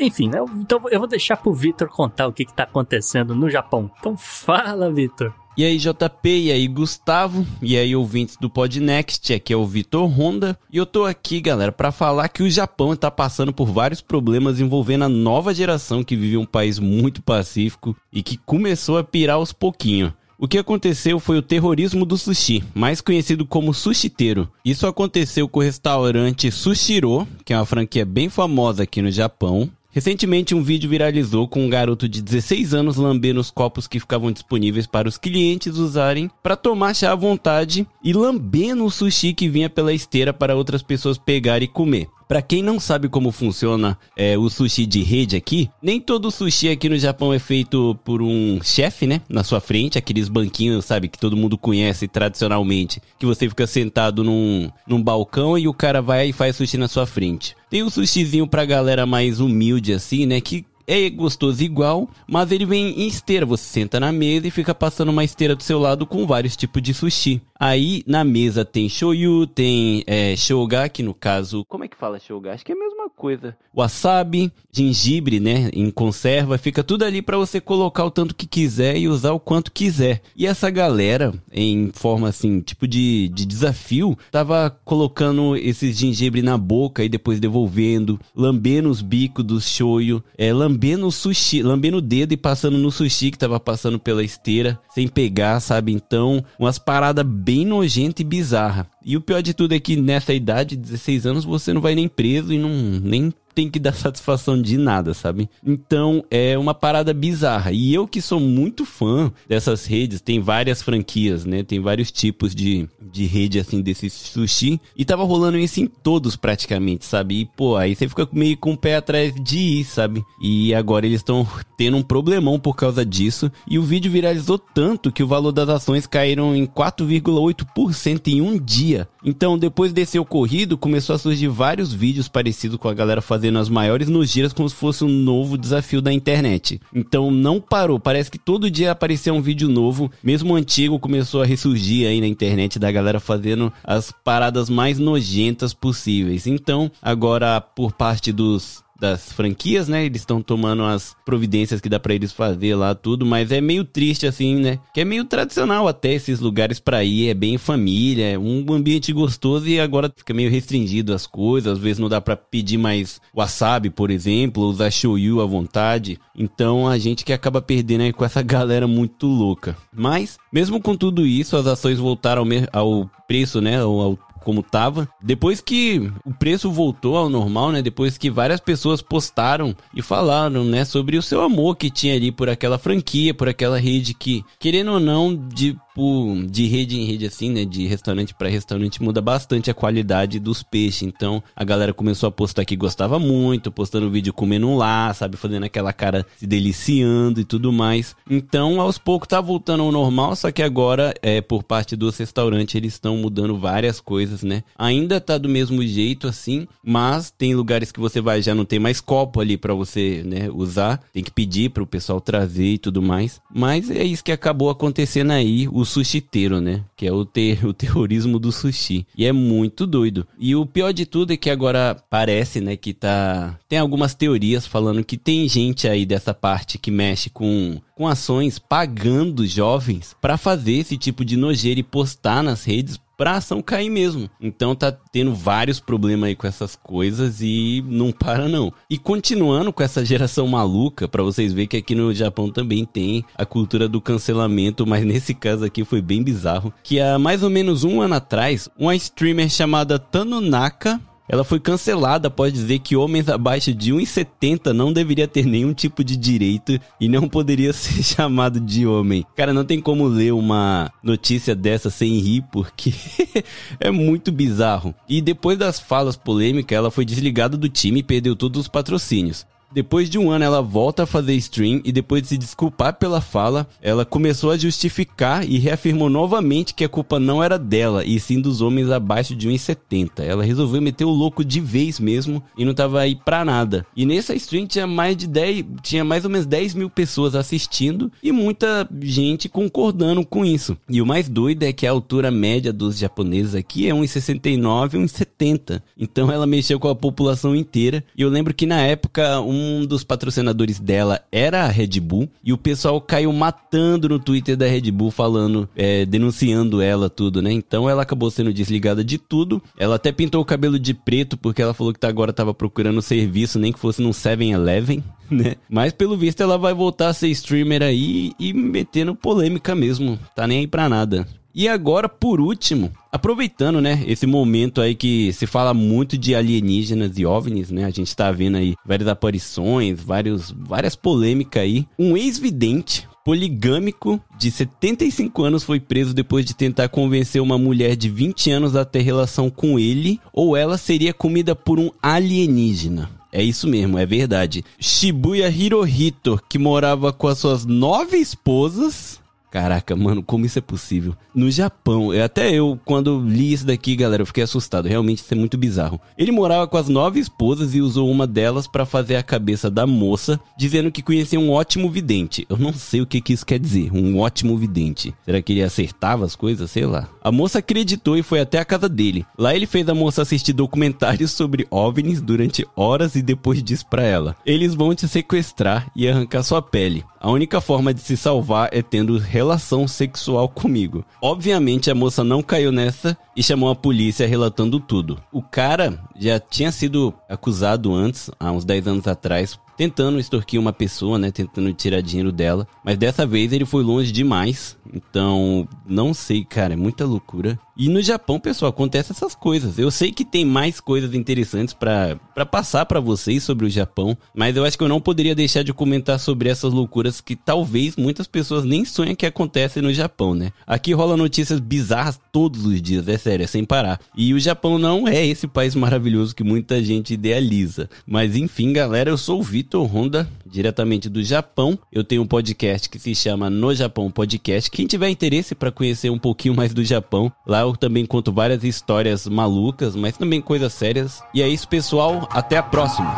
Enfim, 0.00 0.28
né? 0.28 0.38
Então 0.56 0.80
eu 0.90 0.98
vou 0.98 1.08
deixar 1.08 1.36
pro 1.36 1.52
Vitor 1.52 1.88
contar 1.88 2.26
o 2.26 2.32
que, 2.32 2.44
que 2.44 2.54
tá 2.54 2.64
acontecendo 2.64 3.34
no 3.34 3.50
Japão. 3.50 3.90
Então 3.98 4.16
fala, 4.16 4.90
Vitor. 4.90 5.32
E 5.56 5.64
aí, 5.64 5.78
JP, 5.78 6.28
e 6.28 6.52
aí, 6.52 6.68
Gustavo, 6.68 7.46
e 7.62 7.78
aí, 7.78 7.96
ouvintes 7.96 8.36
do 8.36 8.50
Podnext, 8.50 9.32
aqui 9.32 9.54
é 9.54 9.56
o 9.56 9.64
Vitor 9.64 10.06
Honda, 10.06 10.58
e 10.70 10.76
eu 10.76 10.84
tô 10.84 11.06
aqui, 11.06 11.40
galera, 11.40 11.72
para 11.72 11.90
falar 11.90 12.28
que 12.28 12.42
o 12.42 12.50
Japão 12.50 12.92
está 12.92 13.10
passando 13.10 13.54
por 13.54 13.64
vários 13.64 14.02
problemas 14.02 14.60
envolvendo 14.60 15.04
a 15.04 15.08
nova 15.08 15.54
geração 15.54 16.04
que 16.04 16.14
vive 16.14 16.36
um 16.36 16.44
país 16.44 16.78
muito 16.78 17.22
pacífico 17.22 17.96
e 18.12 18.22
que 18.22 18.36
começou 18.36 18.98
a 18.98 19.04
pirar 19.04 19.36
aos 19.36 19.50
pouquinhos. 19.50 20.12
O 20.38 20.46
que 20.46 20.58
aconteceu 20.58 21.18
foi 21.18 21.38
o 21.38 21.42
terrorismo 21.42 22.04
do 22.04 22.18
sushi, 22.18 22.62
mais 22.74 23.00
conhecido 23.00 23.46
como 23.46 23.72
sushiteiro. 23.72 24.46
Isso 24.62 24.86
aconteceu 24.86 25.48
com 25.48 25.60
o 25.60 25.62
restaurante 25.62 26.50
Sushiro, 26.50 27.26
que 27.42 27.54
é 27.54 27.56
uma 27.56 27.64
franquia 27.64 28.04
bem 28.04 28.28
famosa 28.28 28.82
aqui 28.82 29.00
no 29.00 29.10
Japão, 29.10 29.70
Recentemente, 29.96 30.54
um 30.54 30.62
vídeo 30.62 30.90
viralizou 30.90 31.48
com 31.48 31.64
um 31.64 31.70
garoto 31.70 32.06
de 32.06 32.20
16 32.20 32.74
anos 32.74 32.96
lambendo 32.98 33.40
os 33.40 33.50
copos 33.50 33.88
que 33.88 33.98
ficavam 33.98 34.30
disponíveis 34.30 34.86
para 34.86 35.08
os 35.08 35.16
clientes 35.16 35.78
usarem 35.78 36.30
para 36.42 36.54
tomar 36.54 36.92
chá 36.92 37.12
à 37.12 37.14
vontade 37.14 37.88
e 38.04 38.12
lambendo 38.12 38.84
o 38.84 38.90
sushi 38.90 39.32
que 39.32 39.48
vinha 39.48 39.70
pela 39.70 39.94
esteira 39.94 40.34
para 40.34 40.54
outras 40.54 40.82
pessoas 40.82 41.16
pegar 41.16 41.62
e 41.62 41.66
comer. 41.66 42.08
Para 42.28 42.42
quem 42.42 42.62
não 42.62 42.80
sabe 42.80 43.08
como 43.08 43.30
funciona 43.30 43.96
é, 44.16 44.36
o 44.36 44.48
sushi 44.48 44.84
de 44.84 45.02
rede 45.02 45.36
aqui, 45.36 45.70
nem 45.80 46.00
todo 46.00 46.30
sushi 46.30 46.68
aqui 46.68 46.88
no 46.88 46.98
Japão 46.98 47.32
é 47.32 47.38
feito 47.38 47.96
por 48.04 48.20
um 48.20 48.60
chefe, 48.62 49.06
né? 49.06 49.20
Na 49.28 49.44
sua 49.44 49.60
frente, 49.60 49.96
aqueles 49.96 50.28
banquinhos, 50.28 50.84
sabe, 50.84 51.08
que 51.08 51.18
todo 51.18 51.36
mundo 51.36 51.56
conhece 51.56 52.08
tradicionalmente, 52.08 53.00
que 53.18 53.26
você 53.26 53.48
fica 53.48 53.66
sentado 53.66 54.24
num, 54.24 54.70
num 54.86 55.02
balcão 55.02 55.56
e 55.56 55.68
o 55.68 55.74
cara 55.74 56.02
vai 56.02 56.28
e 56.28 56.32
faz 56.32 56.56
sushi 56.56 56.76
na 56.76 56.88
sua 56.88 57.06
frente. 57.06 57.54
Tem 57.70 57.82
o 57.82 57.90
sushizinho 57.90 58.46
pra 58.46 58.64
galera 58.64 59.06
mais 59.06 59.40
humilde 59.40 59.92
assim, 59.92 60.26
né? 60.26 60.40
Que 60.40 60.64
é 60.86 61.10
gostoso 61.10 61.62
igual, 61.62 62.08
mas 62.26 62.52
ele 62.52 62.64
vem 62.64 63.00
em 63.00 63.06
esteira. 63.06 63.44
Você 63.44 63.64
senta 63.64 63.98
na 63.98 64.12
mesa 64.12 64.46
e 64.46 64.50
fica 64.50 64.74
passando 64.74 65.08
uma 65.08 65.24
esteira 65.24 65.56
do 65.56 65.62
seu 65.62 65.78
lado 65.78 66.06
com 66.06 66.26
vários 66.26 66.56
tipos 66.56 66.80
de 66.82 66.94
sushi. 66.94 67.42
Aí 67.58 68.02
na 68.06 68.22
mesa 68.22 68.64
tem 68.64 68.88
shoyu, 68.88 69.46
tem 69.46 70.04
é, 70.06 70.36
shoga, 70.36 70.88
que 70.88 71.02
no 71.02 71.14
caso. 71.14 71.64
Como 71.68 71.84
é 71.84 71.88
que 71.88 71.96
fala 71.96 72.18
shoga? 72.18 72.52
Acho 72.52 72.64
que 72.64 72.72
é 72.72 72.74
a 72.74 72.78
mesma 73.06 73.10
coisa. 73.16 73.56
Wasabi, 73.74 74.52
gengibre, 74.72 75.38
né? 75.38 75.70
Em 75.72 75.90
conserva. 75.90 76.58
Fica 76.58 76.82
tudo 76.82 77.04
ali 77.04 77.22
para 77.22 77.36
você 77.36 77.60
colocar 77.60 78.04
o 78.04 78.10
tanto 78.10 78.34
que 78.34 78.46
quiser 78.46 78.96
e 78.96 79.08
usar 79.08 79.32
o 79.32 79.40
quanto 79.40 79.72
quiser. 79.72 80.22
E 80.36 80.46
essa 80.46 80.70
galera, 80.70 81.32
em 81.52 81.90
forma 81.92 82.28
assim, 82.28 82.60
tipo 82.60 82.86
de, 82.86 83.28
de 83.28 83.46
desafio, 83.46 84.16
tava 84.30 84.70
colocando 84.84 85.56
esse 85.56 85.92
gengibre 85.92 86.42
na 86.42 86.58
boca 86.58 87.04
e 87.04 87.08
depois 87.08 87.38
devolvendo, 87.38 88.18
lambendo 88.34 88.90
os 88.90 89.00
bicos 89.02 89.44
do 89.44 89.60
shoyu, 89.60 90.22
é, 90.36 90.52
lambendo 90.52 91.06
o 91.06 91.12
sushi, 91.12 91.62
lambendo 91.62 91.98
o 91.98 92.02
dedo 92.02 92.32
e 92.32 92.36
passando 92.36 92.78
no 92.78 92.90
sushi 92.90 93.30
que 93.30 93.38
tava 93.38 93.60
passando 93.60 93.98
pela 93.98 94.24
esteira, 94.24 94.78
sem 94.94 95.06
pegar, 95.06 95.60
sabe? 95.60 95.92
Então, 95.92 96.42
umas 96.58 96.78
paradas 96.78 97.24
bem 97.26 97.64
nojenta 97.64 98.22
e 98.22 98.24
bizarra. 98.24 98.88
E 99.06 99.16
o 99.16 99.20
pior 99.20 99.40
de 99.40 99.54
tudo 99.54 99.72
é 99.72 99.78
que 99.78 99.94
nessa 99.94 100.34
idade, 100.34 100.76
16 100.76 101.26
anos, 101.26 101.44
você 101.44 101.72
não 101.72 101.80
vai 101.80 101.94
nem 101.94 102.08
preso 102.08 102.52
e 102.52 102.58
não 102.58 102.68
nem 102.68 103.32
tem 103.56 103.70
que 103.70 103.78
dar 103.78 103.94
satisfação 103.96 104.60
de 104.60 104.76
nada, 104.76 105.14
sabe? 105.14 105.48
Então 105.64 106.22
é 106.30 106.58
uma 106.58 106.74
parada 106.74 107.14
bizarra. 107.14 107.72
E 107.72 107.94
eu 107.94 108.06
que 108.06 108.20
sou 108.20 108.38
muito 108.38 108.84
fã 108.84 109.32
dessas 109.48 109.86
redes, 109.86 110.20
tem 110.20 110.40
várias 110.40 110.82
franquias, 110.82 111.46
né? 111.46 111.62
Tem 111.62 111.80
vários 111.80 112.12
tipos 112.12 112.54
de, 112.54 112.86
de 113.00 113.24
rede 113.24 113.58
assim 113.58 113.80
desse 113.80 114.10
sushi. 114.10 114.78
E 114.94 115.04
tava 115.04 115.24
rolando 115.24 115.56
isso 115.56 115.80
em 115.80 115.86
todos 115.86 116.36
praticamente, 116.36 117.06
sabe? 117.06 117.40
E 117.40 117.44
pô, 117.46 117.76
aí 117.76 117.94
você 117.94 118.06
fica 118.06 118.28
meio 118.30 118.58
com 118.58 118.72
o 118.72 118.76
pé 118.76 118.96
atrás 118.96 119.32
de 119.42 119.58
ir, 119.58 119.84
sabe? 119.84 120.22
E 120.42 120.74
agora 120.74 121.06
eles 121.06 121.20
estão 121.20 121.48
tendo 121.76 121.96
um 121.96 122.02
problemão 122.02 122.58
por 122.58 122.74
causa 122.74 123.04
disso. 123.04 123.50
E 123.68 123.78
o 123.78 123.82
vídeo 123.82 124.10
viralizou 124.10 124.58
tanto 124.58 125.12
que 125.12 125.22
o 125.22 125.26
valor 125.26 125.52
das 125.52 125.68
ações 125.68 126.06
caíram 126.06 126.54
em 126.54 126.66
4,8% 126.66 128.28
em 128.28 128.40
um 128.40 128.58
dia. 128.58 129.08
Então, 129.24 129.58
depois 129.58 129.92
desse 129.92 130.18
ocorrido, 130.18 130.78
começou 130.78 131.14
a 131.14 131.18
surgir 131.18 131.48
vários 131.48 131.92
vídeos 131.92 132.28
parecidos 132.28 132.76
com 132.76 132.88
a 132.88 132.94
galera 132.94 133.20
fazendo 133.20 133.58
as 133.58 133.68
maiores 133.68 134.08
nojeiras 134.08 134.52
como 134.52 134.68
se 134.68 134.74
fosse 134.74 135.04
um 135.04 135.08
novo 135.08 135.58
desafio 135.58 136.00
da 136.00 136.12
internet. 136.12 136.80
Então, 136.94 137.30
não 137.30 137.60
parou. 137.60 137.98
Parece 137.98 138.30
que 138.30 138.38
todo 138.38 138.70
dia 138.70 138.92
aparecia 138.92 139.34
um 139.34 139.42
vídeo 139.42 139.68
novo, 139.68 140.10
mesmo 140.22 140.54
o 140.54 140.56
antigo 140.56 140.98
começou 140.98 141.42
a 141.42 141.46
ressurgir 141.46 142.08
aí 142.08 142.20
na 142.20 142.26
internet 142.26 142.78
da 142.78 142.90
galera 142.92 143.18
fazendo 143.18 143.72
as 143.82 144.12
paradas 144.24 144.70
mais 144.70 144.98
nojentas 144.98 145.74
possíveis. 145.74 146.46
Então, 146.46 146.90
agora 147.02 147.60
por 147.60 147.92
parte 147.92 148.32
dos 148.32 148.85
das 148.98 149.32
franquias, 149.32 149.88
né? 149.88 150.04
Eles 150.04 150.22
estão 150.22 150.42
tomando 150.42 150.84
as 150.84 151.16
providências 151.24 151.80
que 151.80 151.88
dá 151.88 151.98
para 152.00 152.14
eles 152.14 152.32
fazer 152.32 152.74
lá 152.74 152.94
tudo, 152.94 153.26
mas 153.26 153.52
é 153.52 153.60
meio 153.60 153.84
triste 153.84 154.26
assim, 154.26 154.56
né? 154.56 154.78
Que 154.94 155.00
é 155.00 155.04
meio 155.04 155.24
tradicional 155.24 155.86
até 155.86 156.12
esses 156.12 156.40
lugares 156.40 156.80
para 156.80 157.04
ir, 157.04 157.28
é 157.28 157.34
bem 157.34 157.58
família, 157.58 158.32
é 158.32 158.38
um 158.38 158.64
ambiente 158.72 159.12
gostoso 159.12 159.68
e 159.68 159.78
agora 159.80 160.12
fica 160.14 160.34
meio 160.34 160.50
restringido 160.50 161.14
as 161.14 161.26
coisas, 161.26 161.74
às 161.74 161.78
vezes 161.78 161.98
não 161.98 162.08
dá 162.08 162.20
para 162.20 162.36
pedir 162.36 162.78
mais 162.78 163.20
wasabi, 163.34 163.90
por 163.90 164.10
exemplo, 164.10 164.64
usar 164.64 164.90
shoyu 164.90 165.40
à 165.40 165.46
vontade. 165.46 166.18
Então 166.34 166.88
a 166.88 166.98
gente 166.98 167.24
que 167.24 167.32
acaba 167.32 167.60
perdendo 167.60 168.02
aí 168.02 168.12
com 168.12 168.24
essa 168.24 168.42
galera 168.42 168.86
muito 168.86 169.26
louca. 169.26 169.76
Mas 169.92 170.38
mesmo 170.52 170.80
com 170.80 170.96
tudo 170.96 171.26
isso, 171.26 171.56
as 171.56 171.66
ações 171.66 171.98
voltaram 171.98 172.44
ao, 172.72 173.10
preço, 173.26 173.60
né, 173.60 173.80
ao 173.80 174.18
como 174.46 174.62
tava. 174.62 175.08
Depois 175.20 175.60
que 175.60 176.08
o 176.24 176.32
preço 176.32 176.70
voltou 176.70 177.16
ao 177.16 177.28
normal, 177.28 177.72
né? 177.72 177.82
Depois 177.82 178.16
que 178.16 178.30
várias 178.30 178.60
pessoas 178.60 179.02
postaram 179.02 179.74
e 179.92 180.00
falaram, 180.00 180.62
né, 180.62 180.84
sobre 180.84 181.18
o 181.18 181.22
seu 181.22 181.42
amor 181.42 181.74
que 181.74 181.90
tinha 181.90 182.14
ali 182.14 182.30
por 182.30 182.48
aquela 182.48 182.78
franquia, 182.78 183.34
por 183.34 183.48
aquela 183.48 183.76
rede 183.76 184.14
que, 184.14 184.44
querendo 184.60 184.92
ou 184.92 185.00
não, 185.00 185.34
de 185.34 185.76
tipo 185.96 186.46
de 186.50 186.66
rede 186.66 186.98
em 186.98 187.04
rede 187.06 187.24
assim, 187.24 187.50
né, 187.50 187.64
de 187.64 187.86
restaurante 187.86 188.34
para 188.34 188.50
restaurante 188.50 189.02
muda 189.02 189.22
bastante 189.22 189.70
a 189.70 189.74
qualidade 189.74 190.38
dos 190.38 190.62
peixes. 190.62 191.02
Então 191.02 191.42
a 191.54 191.64
galera 191.64 191.94
começou 191.94 192.28
a 192.28 192.32
postar 192.32 192.66
que 192.66 192.76
gostava 192.76 193.18
muito, 193.18 193.72
postando 193.72 194.10
vídeo 194.10 194.32
comendo 194.32 194.74
lá, 194.76 195.12
sabe, 195.14 195.38
fazendo 195.38 195.64
aquela 195.64 195.92
cara 195.92 196.26
se 196.36 196.46
deliciando 196.46 197.40
e 197.40 197.44
tudo 197.44 197.72
mais. 197.72 198.14
Então 198.28 198.80
aos 198.80 198.98
poucos 198.98 199.28
tá 199.28 199.40
voltando 199.40 199.82
ao 199.82 199.90
normal, 199.90 200.36
só 200.36 200.52
que 200.52 200.62
agora 200.62 201.14
é 201.22 201.40
por 201.40 201.62
parte 201.62 201.96
dos 201.96 202.18
restaurantes 202.18 202.74
eles 202.74 202.92
estão 202.92 203.16
mudando 203.16 203.56
várias 203.56 203.98
coisas, 203.98 204.42
né? 204.42 204.62
Ainda 204.76 205.20
tá 205.20 205.38
do 205.38 205.48
mesmo 205.48 205.82
jeito 205.82 206.28
assim, 206.28 206.68
mas 206.84 207.30
tem 207.30 207.54
lugares 207.54 207.90
que 207.90 208.00
você 208.00 208.20
vai 208.20 208.42
já 208.42 208.54
não 208.54 208.66
tem 208.66 208.78
mais 208.78 209.00
copo 209.00 209.40
ali 209.40 209.56
para 209.56 209.72
você, 209.72 210.22
né, 210.26 210.50
usar, 210.52 211.00
tem 211.12 211.24
que 211.24 211.30
pedir 211.30 211.70
para 211.70 211.82
o 211.82 211.86
pessoal 211.86 212.20
trazer 212.20 212.74
e 212.74 212.78
tudo 212.78 213.00
mais. 213.00 213.40
Mas 213.50 213.90
é 213.90 214.04
isso 214.04 214.22
que 214.22 214.32
acabou 214.32 214.68
acontecendo 214.68 215.30
aí. 215.30 215.66
Os 215.72 215.85
sushiteiro, 215.86 216.60
né? 216.60 216.84
Que 216.96 217.06
é 217.06 217.12
o, 217.12 217.24
ter, 217.24 217.64
o 217.66 217.72
terrorismo 217.72 218.38
do 218.38 218.52
sushi. 218.52 219.06
E 219.16 219.24
é 219.24 219.32
muito 219.32 219.86
doido. 219.86 220.26
E 220.38 220.54
o 220.54 220.66
pior 220.66 220.92
de 220.92 221.06
tudo 221.06 221.32
é 221.32 221.36
que 221.36 221.48
agora 221.48 221.96
parece, 222.10 222.60
né, 222.60 222.76
que 222.76 222.92
tá. 222.92 223.58
Tem 223.68 223.78
algumas 223.78 224.14
teorias 224.14 224.66
falando 224.66 225.04
que 225.04 225.16
tem 225.16 225.48
gente 225.48 225.88
aí 225.88 226.04
dessa 226.04 226.34
parte 226.34 226.78
que 226.78 226.90
mexe 226.90 227.30
com, 227.30 227.80
com 227.94 228.06
ações 228.06 228.58
pagando 228.58 229.46
jovens 229.46 230.14
para 230.20 230.36
fazer 230.36 230.72
esse 230.72 230.96
tipo 230.98 231.24
de 231.24 231.36
nojeira 231.36 231.80
e 231.80 231.82
postar 231.82 232.42
nas 232.42 232.64
redes 232.64 232.98
pra 233.16 233.36
ação 233.36 233.62
cair 233.62 233.90
mesmo. 233.90 234.28
Então 234.40 234.74
tá 234.74 234.92
tendo 234.92 235.34
vários 235.34 235.80
problemas 235.80 236.28
aí 236.28 236.36
com 236.36 236.46
essas 236.46 236.76
coisas 236.76 237.40
e 237.40 237.82
não 237.86 238.12
para 238.12 238.48
não. 238.48 238.72
E 238.88 238.98
continuando 238.98 239.72
com 239.72 239.82
essa 239.82 240.04
geração 240.04 240.46
maluca, 240.46 241.08
para 241.08 241.22
vocês 241.22 241.52
verem 241.52 241.68
que 241.68 241.76
aqui 241.76 241.94
no 241.94 242.14
Japão 242.14 242.50
também 242.50 242.84
tem 242.84 243.24
a 243.36 243.44
cultura 243.46 243.88
do 243.88 244.00
cancelamento, 244.00 244.86
mas 244.86 245.04
nesse 245.04 245.34
caso 245.34 245.64
aqui 245.64 245.84
foi 245.84 246.02
bem 246.02 246.22
bizarro, 246.22 246.72
que 246.82 247.00
há 247.00 247.18
mais 247.18 247.42
ou 247.42 247.50
menos 247.50 247.84
um 247.84 248.00
ano 248.00 248.14
atrás, 248.14 248.68
uma 248.78 248.94
streamer 248.94 249.48
chamada 249.48 249.98
Tanonaka 249.98 251.00
ela 251.28 251.44
foi 251.44 251.58
cancelada 251.58 252.28
após 252.28 252.52
dizer 252.52 252.78
que 252.78 252.96
homens 252.96 253.28
abaixo 253.28 253.74
de 253.74 253.92
1,70 253.92 254.72
não 254.72 254.92
deveria 254.92 255.26
ter 255.26 255.44
nenhum 255.44 255.74
tipo 255.74 256.04
de 256.04 256.16
direito 256.16 256.78
e 257.00 257.08
não 257.08 257.28
poderia 257.28 257.72
ser 257.74 258.02
chamado 258.02 258.60
de 258.60 258.86
homem. 258.86 259.24
Cara, 259.36 259.52
não 259.52 259.64
tem 259.64 259.80
como 259.80 260.06
ler 260.06 260.32
uma 260.32 260.90
notícia 261.02 261.54
dessa 261.54 261.90
sem 261.90 262.18
rir, 262.18 262.44
porque 262.52 262.92
é 263.80 263.90
muito 263.90 264.30
bizarro. 264.30 264.94
E 265.08 265.20
depois 265.20 265.58
das 265.58 265.80
falas 265.80 266.16
polêmicas, 266.16 266.76
ela 266.76 266.90
foi 266.90 267.04
desligada 267.04 267.56
do 267.56 267.68
time 267.68 268.00
e 268.00 268.04
perdeu 268.04 268.36
todos 268.36 268.60
os 268.60 268.68
patrocínios. 268.68 269.46
Depois 269.72 270.08
de 270.08 270.18
um 270.18 270.30
ano, 270.30 270.44
ela 270.44 270.62
volta 270.62 271.02
a 271.02 271.06
fazer 271.06 271.34
stream 271.34 271.80
e 271.84 271.92
depois 271.92 272.22
de 272.22 272.28
se 272.28 272.38
desculpar 272.38 272.94
pela 272.94 273.20
fala, 273.20 273.66
ela 273.82 274.04
começou 274.04 274.50
a 274.50 274.56
justificar 274.56 275.48
e 275.48 275.58
reafirmou 275.58 276.08
novamente 276.08 276.74
que 276.74 276.84
a 276.84 276.88
culpa 276.88 277.18
não 277.18 277.42
era 277.42 277.58
dela, 277.58 278.04
e 278.04 278.18
sim 278.18 278.40
dos 278.40 278.60
homens 278.60 278.90
abaixo 278.90 279.34
de 279.34 279.48
1,70. 279.48 280.20
Ela 280.20 280.44
resolveu 280.44 280.80
meter 280.80 281.04
o 281.04 281.10
louco 281.10 281.44
de 281.44 281.60
vez 281.60 282.00
mesmo 282.00 282.42
e 282.56 282.64
não 282.64 282.74
tava 282.74 283.00
aí 283.00 283.16
pra 283.16 283.44
nada. 283.44 283.86
E 283.96 284.06
nessa 284.06 284.34
stream 284.34 284.66
tinha 284.66 284.86
mais 284.86 285.16
de 285.16 285.26
10, 285.26 285.64
tinha 285.82 286.04
mais 286.04 286.24
ou 286.24 286.30
menos 286.30 286.46
10 286.46 286.74
mil 286.74 286.88
pessoas 286.88 287.34
assistindo 287.34 288.10
e 288.22 288.32
muita 288.32 288.88
gente 289.00 289.48
concordando 289.48 290.24
com 290.24 290.44
isso. 290.44 290.76
E 290.88 291.02
o 291.02 291.06
mais 291.06 291.28
doido 291.28 291.64
é 291.64 291.72
que 291.72 291.86
a 291.86 291.90
altura 291.90 292.30
média 292.30 292.72
dos 292.72 292.98
japoneses 292.98 293.54
aqui 293.54 293.88
é 293.88 293.92
1,69 293.92 294.94
e 294.94 294.96
1,70. 294.98 295.82
Então 295.98 296.30
ela 296.30 296.46
mexeu 296.46 296.78
com 296.78 296.88
a 296.88 296.94
população 296.94 297.54
inteira. 297.54 298.02
E 298.16 298.22
eu 298.22 298.28
lembro 298.28 298.54
que 298.54 298.66
na 298.66 298.80
época 298.80 299.40
um 299.40 299.55
dos 299.86 300.04
patrocinadores 300.04 300.78
dela 300.78 301.20
era 301.30 301.64
a 301.64 301.68
Red 301.68 302.00
Bull 302.00 302.28
e 302.42 302.52
o 302.52 302.58
pessoal 302.58 303.00
caiu 303.00 303.32
matando 303.32 304.08
no 304.08 304.18
Twitter 304.18 304.56
da 304.56 304.66
Red 304.66 304.90
Bull 304.90 305.10
falando, 305.10 305.68
é, 305.76 306.04
denunciando 306.06 306.80
ela 306.80 307.08
tudo, 307.08 307.40
né? 307.42 307.52
Então 307.52 307.88
ela 307.88 308.02
acabou 308.02 308.30
sendo 308.30 308.52
desligada 308.52 309.04
de 309.04 309.18
tudo. 309.18 309.62
Ela 309.78 309.96
até 309.96 310.12
pintou 310.12 310.40
o 310.40 310.44
cabelo 310.44 310.78
de 310.78 310.94
preto 310.94 311.36
porque 311.36 311.62
ela 311.62 311.74
falou 311.74 311.92
que 311.92 312.00
tá 312.00 312.08
agora 312.08 312.32
tava 312.32 312.54
procurando 312.54 313.02
serviço, 313.02 313.58
nem 313.58 313.72
que 313.72 313.78
fosse 313.78 314.02
num 314.02 314.10
7-Eleven. 314.10 315.02
Né? 315.28 315.56
Mas 315.68 315.92
pelo 315.92 316.16
visto 316.16 316.40
ela 316.40 316.56
vai 316.56 316.72
voltar 316.72 317.08
a 317.08 317.12
ser 317.12 317.26
streamer 317.30 317.82
aí 317.82 318.30
e 318.38 318.52
metendo 318.52 319.12
polêmica 319.12 319.74
mesmo. 319.74 320.16
Tá 320.36 320.46
nem 320.46 320.60
aí 320.60 320.66
pra 320.68 320.88
nada. 320.88 321.26
E 321.58 321.68
agora, 321.68 322.06
por 322.06 322.38
último, 322.38 322.92
aproveitando, 323.10 323.80
né, 323.80 324.04
esse 324.06 324.26
momento 324.26 324.78
aí 324.78 324.94
que 324.94 325.32
se 325.32 325.46
fala 325.46 325.72
muito 325.72 326.18
de 326.18 326.34
alienígenas 326.34 327.16
e 327.16 327.24
OVNIs, 327.24 327.70
né? 327.70 327.86
A 327.86 327.90
gente 327.90 328.14
tá 328.14 328.30
vendo 328.30 328.58
aí 328.58 328.74
várias 328.84 329.08
aparições, 329.08 329.98
vários, 329.98 330.54
várias 330.54 330.94
polêmicas 330.94 331.62
aí. 331.62 331.86
Um 331.98 332.14
ex-vidente 332.14 333.08
poligâmico 333.24 334.20
de 334.38 334.50
75 334.50 335.44
anos 335.44 335.64
foi 335.64 335.80
preso 335.80 336.12
depois 336.12 336.44
de 336.44 336.52
tentar 336.52 336.90
convencer 336.90 337.40
uma 337.40 337.56
mulher 337.56 337.96
de 337.96 338.10
20 338.10 338.50
anos 338.50 338.76
a 338.76 338.84
ter 338.84 339.00
relação 339.00 339.48
com 339.48 339.78
ele 339.78 340.20
ou 340.34 340.54
ela 340.54 340.76
seria 340.76 341.14
comida 341.14 341.56
por 341.56 341.80
um 341.80 341.90
alienígena. 342.02 343.08
É 343.32 343.42
isso 343.42 343.66
mesmo, 343.66 343.98
é 343.98 344.04
verdade. 344.04 344.62
Shibuya 344.78 345.48
Hirohito, 345.48 346.38
que 346.50 346.58
morava 346.58 347.14
com 347.14 347.28
as 347.28 347.38
suas 347.38 347.64
nove 347.64 348.18
esposas, 348.18 349.20
Caraca, 349.50 349.96
mano, 349.96 350.22
como 350.22 350.44
isso 350.44 350.58
é 350.58 350.62
possível? 350.62 351.14
No 351.34 351.50
Japão, 351.50 352.10
até 352.12 352.52
eu, 352.52 352.78
quando 352.84 353.20
li 353.20 353.52
isso 353.52 353.66
daqui, 353.66 353.96
galera, 353.96 354.22
eu 354.22 354.26
fiquei 354.26 354.44
assustado. 354.44 354.88
Realmente 354.88 355.18
isso 355.18 355.32
é 355.32 355.36
muito 355.36 355.56
bizarro. 355.56 356.00
Ele 356.18 356.32
morava 356.32 356.66
com 356.66 356.76
as 356.76 356.88
nove 356.88 357.20
esposas 357.20 357.74
e 357.74 357.80
usou 357.80 358.10
uma 358.10 358.26
delas 358.26 358.66
para 358.66 358.84
fazer 358.84 359.16
a 359.16 359.22
cabeça 359.22 359.70
da 359.70 359.86
moça, 359.86 360.38
dizendo 360.58 360.90
que 360.90 361.02
conhecia 361.02 361.40
um 361.40 361.50
ótimo 361.50 361.90
vidente. 361.90 362.46
Eu 362.50 362.58
não 362.58 362.72
sei 362.72 363.00
o 363.00 363.06
que, 363.06 363.20
que 363.20 363.32
isso 363.32 363.46
quer 363.46 363.58
dizer, 363.58 363.90
um 363.92 364.18
ótimo 364.18 364.56
vidente. 364.56 365.14
Será 365.24 365.40
que 365.40 365.52
ele 365.52 365.62
acertava 365.62 366.24
as 366.24 366.36
coisas? 366.36 366.70
Sei 366.70 366.84
lá. 366.84 367.08
A 367.22 367.32
moça 367.32 367.58
acreditou 367.58 368.16
e 368.16 368.22
foi 368.22 368.40
até 368.40 368.58
a 368.58 368.64
casa 368.64 368.88
dele. 368.88 369.24
Lá 369.38 369.54
ele 369.54 369.66
fez 369.66 369.88
a 369.88 369.94
moça 369.94 370.22
assistir 370.22 370.52
documentários 370.52 371.32
sobre 371.32 371.66
OVNIs 371.70 372.20
durante 372.20 372.66
horas 372.76 373.14
e 373.14 373.22
depois 373.22 373.62
disse 373.62 373.84
pra 373.84 374.02
ela: 374.02 374.36
Eles 374.44 374.74
vão 374.74 374.94
te 374.94 375.08
sequestrar 375.08 375.90
e 375.94 376.08
arrancar 376.08 376.42
sua 376.42 376.60
pele. 376.60 377.04
A 377.20 377.30
única 377.30 377.60
forma 377.60 377.92
de 377.92 378.00
se 378.00 378.16
salvar 378.16 378.68
é 378.70 378.82
tendo 378.82 379.18
relação 379.36 379.86
sexual 379.86 380.48
comigo. 380.48 381.04
Obviamente 381.20 381.90
a 381.90 381.94
moça 381.94 382.24
não 382.24 382.42
caiu 382.42 382.72
nessa 382.72 383.16
e 383.36 383.42
chamou 383.42 383.68
a 383.68 383.76
polícia 383.76 384.26
relatando 384.26 384.80
tudo. 384.80 385.20
O 385.30 385.42
cara 385.42 386.02
já 386.18 386.40
tinha 386.40 386.72
sido 386.72 387.12
acusado 387.28 387.92
antes, 387.92 388.30
há 388.40 388.50
uns 388.50 388.64
10 388.64 388.88
anos 388.88 389.06
atrás, 389.06 389.58
tentando 389.76 390.18
extorquir 390.18 390.58
uma 390.58 390.72
pessoa, 390.72 391.18
né, 391.18 391.30
tentando 391.30 391.72
tirar 391.74 392.00
dinheiro 392.00 392.32
dela, 392.32 392.66
mas 392.82 392.96
dessa 392.96 393.26
vez 393.26 393.52
ele 393.52 393.66
foi 393.66 393.82
longe 393.82 394.10
demais. 394.10 394.76
Então, 394.92 395.68
não 395.86 396.14
sei, 396.14 396.44
cara, 396.44 396.72
é 396.72 396.76
muita 396.76 397.04
loucura. 397.04 397.58
E 397.76 397.88
no 397.90 398.00
Japão, 398.00 398.40
pessoal, 398.40 398.70
acontece 398.70 399.12
essas 399.12 399.34
coisas. 399.34 399.78
Eu 399.78 399.90
sei 399.90 400.10
que 400.10 400.24
tem 400.24 400.46
mais 400.46 400.80
coisas 400.80 401.12
interessantes 401.12 401.74
para 401.74 402.46
passar 402.50 402.86
para 402.86 403.00
vocês 403.00 403.42
sobre 403.42 403.66
o 403.66 403.70
Japão, 403.70 404.16
mas 404.34 404.56
eu 404.56 404.64
acho 404.64 404.78
que 404.78 404.84
eu 404.84 404.88
não 404.88 405.00
poderia 405.00 405.34
deixar 405.34 405.62
de 405.62 405.74
comentar 405.74 406.18
sobre 406.18 406.48
essas 406.48 406.72
loucuras 406.72 407.20
que 407.20 407.36
talvez 407.36 407.96
muitas 407.96 408.26
pessoas 408.26 408.64
nem 408.64 408.84
sonham 408.84 409.14
que 409.14 409.26
acontecem 409.26 409.82
no 409.82 409.92
Japão, 409.92 410.34
né? 410.34 410.52
Aqui 410.66 410.94
rola 410.94 411.18
notícias 411.18 411.60
bizarras 411.60 412.18
todos 412.32 412.64
os 412.64 412.80
dias, 412.80 413.08
é 413.08 413.18
sério, 413.26 413.42
é 413.42 413.46
sem 413.48 413.64
parar. 413.64 414.00
E 414.16 414.32
o 414.32 414.38
Japão 414.38 414.78
não 414.78 415.08
é 415.08 415.26
esse 415.26 415.48
país 415.48 415.74
maravilhoso 415.74 416.34
que 416.34 416.44
muita 416.44 416.80
gente 416.82 417.14
idealiza. 417.14 417.90
Mas 418.06 418.36
enfim, 418.36 418.72
galera, 418.72 419.10
eu 419.10 419.18
sou 419.18 419.40
o 419.40 419.42
Vitor 419.42 419.84
Honda, 419.84 420.28
diretamente 420.46 421.08
do 421.08 421.24
Japão. 421.24 421.76
Eu 421.90 422.04
tenho 422.04 422.22
um 422.22 422.26
podcast 422.26 422.88
que 422.88 423.00
se 423.00 423.16
chama 423.16 423.50
No 423.50 423.74
Japão 423.74 424.12
Podcast. 424.12 424.70
Quem 424.70 424.86
tiver 424.86 425.08
interesse 425.08 425.56
para 425.56 425.72
conhecer 425.72 426.08
um 426.08 426.18
pouquinho 426.20 426.54
mais 426.54 426.72
do 426.72 426.84
Japão, 426.84 427.32
lá 427.44 427.62
eu 427.62 427.76
também 427.76 428.06
conto 428.06 428.32
várias 428.32 428.62
histórias 428.62 429.26
malucas, 429.26 429.96
mas 429.96 430.16
também 430.16 430.40
coisas 430.40 430.72
sérias. 430.72 431.20
E 431.34 431.42
é 431.42 431.48
isso, 431.48 431.66
pessoal. 431.66 432.28
Até 432.30 432.56
a 432.56 432.62
próxima. 432.62 433.10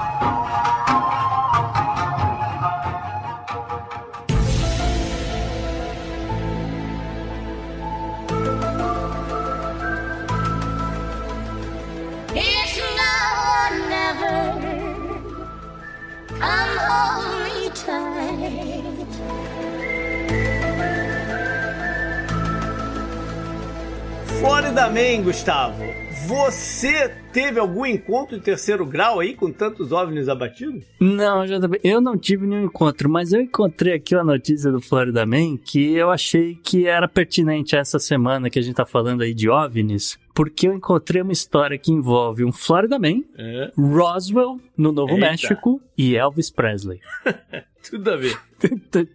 Florida 24.40 24.88
Man, 24.88 25.22
Gustavo. 25.24 25.82
Você 26.26 27.08
teve 27.32 27.58
algum 27.58 27.84
encontro 27.86 28.36
de 28.36 28.42
terceiro 28.44 28.84
grau 28.84 29.18
aí 29.20 29.34
com 29.34 29.50
tantos 29.50 29.92
OVNIs 29.92 30.28
abatidos? 30.28 30.84
Não, 31.00 31.44
JB, 31.46 31.80
eu 31.82 32.00
não 32.00 32.16
tive 32.18 32.46
nenhum 32.46 32.64
encontro, 32.64 33.08
mas 33.08 33.32
eu 33.32 33.40
encontrei 33.40 33.94
aqui 33.94 34.14
uma 34.14 34.24
notícia 34.24 34.70
do 34.70 34.80
Florida 34.80 35.24
Man 35.24 35.56
que 35.56 35.92
eu 35.94 36.10
achei 36.10 36.54
que 36.54 36.86
era 36.86 37.08
pertinente 37.08 37.74
a 37.76 37.80
essa 37.80 37.98
semana 37.98 38.50
que 38.50 38.58
a 38.58 38.62
gente 38.62 38.74
tá 38.76 38.84
falando 38.86 39.22
aí 39.22 39.32
de 39.34 39.48
OVNIs, 39.48 40.18
porque 40.34 40.68
eu 40.68 40.74
encontrei 40.74 41.22
uma 41.22 41.32
história 41.32 41.78
que 41.78 41.90
envolve 41.92 42.44
um 42.44 42.52
Florida 42.52 42.98
Man, 42.98 43.22
É. 43.36 43.70
Roswell, 43.76 44.60
no 44.76 44.92
Novo 44.92 45.14
Eita. 45.14 45.30
México, 45.30 45.80
e 45.96 46.14
Elvis 46.16 46.50
Presley. 46.50 47.00
Tudo 47.90 48.10
a 48.10 48.16
ver. 48.16 48.38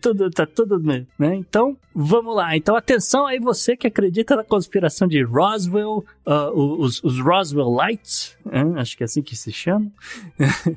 Tudo, 0.01 0.31
tá 0.31 0.45
tudo 0.45 0.79
bem, 0.79 1.07
né? 1.19 1.35
Então, 1.35 1.77
vamos 1.93 2.35
lá. 2.35 2.55
Então, 2.55 2.75
atenção 2.75 3.25
aí 3.25 3.39
você 3.39 3.75
que 3.75 3.87
acredita 3.87 4.35
na 4.35 4.43
conspiração 4.43 5.07
de 5.07 5.21
Roswell, 5.21 6.05
ah, 6.25 6.49
os, 6.51 7.03
os 7.03 7.19
Roswell 7.19 7.69
Lights, 7.69 8.37
né? 8.45 8.63
acho 8.77 8.95
que 8.95 9.03
é 9.03 9.05
assim 9.05 9.21
que 9.21 9.35
se 9.35 9.51
chama. 9.51 9.91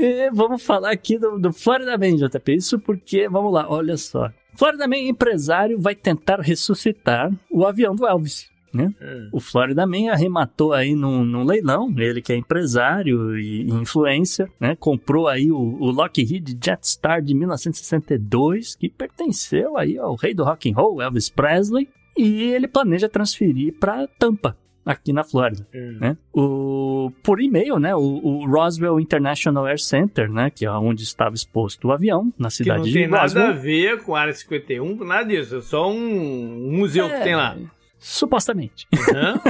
E 0.00 0.30
vamos 0.30 0.62
falar 0.62 0.92
aqui 0.92 1.18
do, 1.18 1.40
do 1.40 1.52
Florida 1.52 1.98
Man, 1.98 2.14
JP. 2.14 2.54
Isso 2.54 2.78
porque, 2.78 3.28
vamos 3.28 3.52
lá, 3.52 3.68
olha 3.68 3.96
só. 3.96 4.30
Florida 4.54 4.86
Man 4.86 4.98
empresário 4.98 5.80
vai 5.80 5.94
tentar 5.94 6.40
ressuscitar 6.40 7.32
o 7.50 7.66
avião 7.66 7.96
do 7.96 8.06
Elvis. 8.06 8.48
Né? 8.72 8.92
O 9.32 9.40
Florida 9.40 9.86
Man 9.86 10.10
arrematou 10.12 10.72
aí 10.72 10.94
num, 10.94 11.24
num 11.24 11.44
leilão, 11.44 11.92
ele 11.96 12.20
que 12.20 12.32
é 12.32 12.36
empresário 12.36 13.38
e, 13.38 13.62
e 13.62 13.70
influência, 13.70 14.48
né? 14.60 14.76
Comprou 14.78 15.26
aí 15.28 15.50
o, 15.50 15.56
o 15.58 15.90
Lockheed 15.90 16.58
Jetstar 16.62 17.22
de 17.22 17.34
1962, 17.34 18.74
que 18.76 18.88
pertenceu 18.88 19.76
aí 19.76 19.98
ao 19.98 20.14
rei 20.16 20.34
do 20.34 20.44
rock 20.44 20.70
and 20.70 20.74
roll, 20.74 21.00
Elvis 21.02 21.28
Presley, 21.28 21.88
e 22.16 22.42
ele 22.52 22.66
planeja 22.68 23.08
transferir 23.08 23.74
para 23.78 24.06
Tampa, 24.18 24.56
aqui 24.84 25.12
na 25.12 25.22
Flórida, 25.22 25.66
né? 26.00 26.16
O, 26.32 27.12
por 27.22 27.40
e-mail, 27.40 27.78
né? 27.78 27.94
O, 27.94 28.00
o 28.00 28.46
Roswell 28.46 28.98
International 28.98 29.66
Air 29.66 29.78
Center, 29.78 30.30
né? 30.30 30.50
Que 30.50 30.64
é 30.66 30.70
onde 30.70 31.02
estava 31.02 31.34
exposto 31.34 31.88
o 31.88 31.92
avião, 31.92 32.32
na 32.38 32.50
cidade 32.50 32.78
não 32.80 32.86
de 32.86 32.92
tem 32.92 33.06
nada 33.06 33.22
Roswell. 33.22 33.46
a 33.46 33.52
ver 33.52 34.02
com 34.02 34.14
a 34.16 34.20
área 34.20 34.32
51, 34.32 35.04
nada 35.04 35.24
disso. 35.28 35.56
É 35.56 35.60
só 35.60 35.90
um 35.90 36.70
museu 36.72 37.06
É. 37.06 37.18
que 37.18 37.24
tem 37.24 37.36
lá. 37.36 37.56
Supostamente. 37.98 38.86
Hã? 39.14 39.40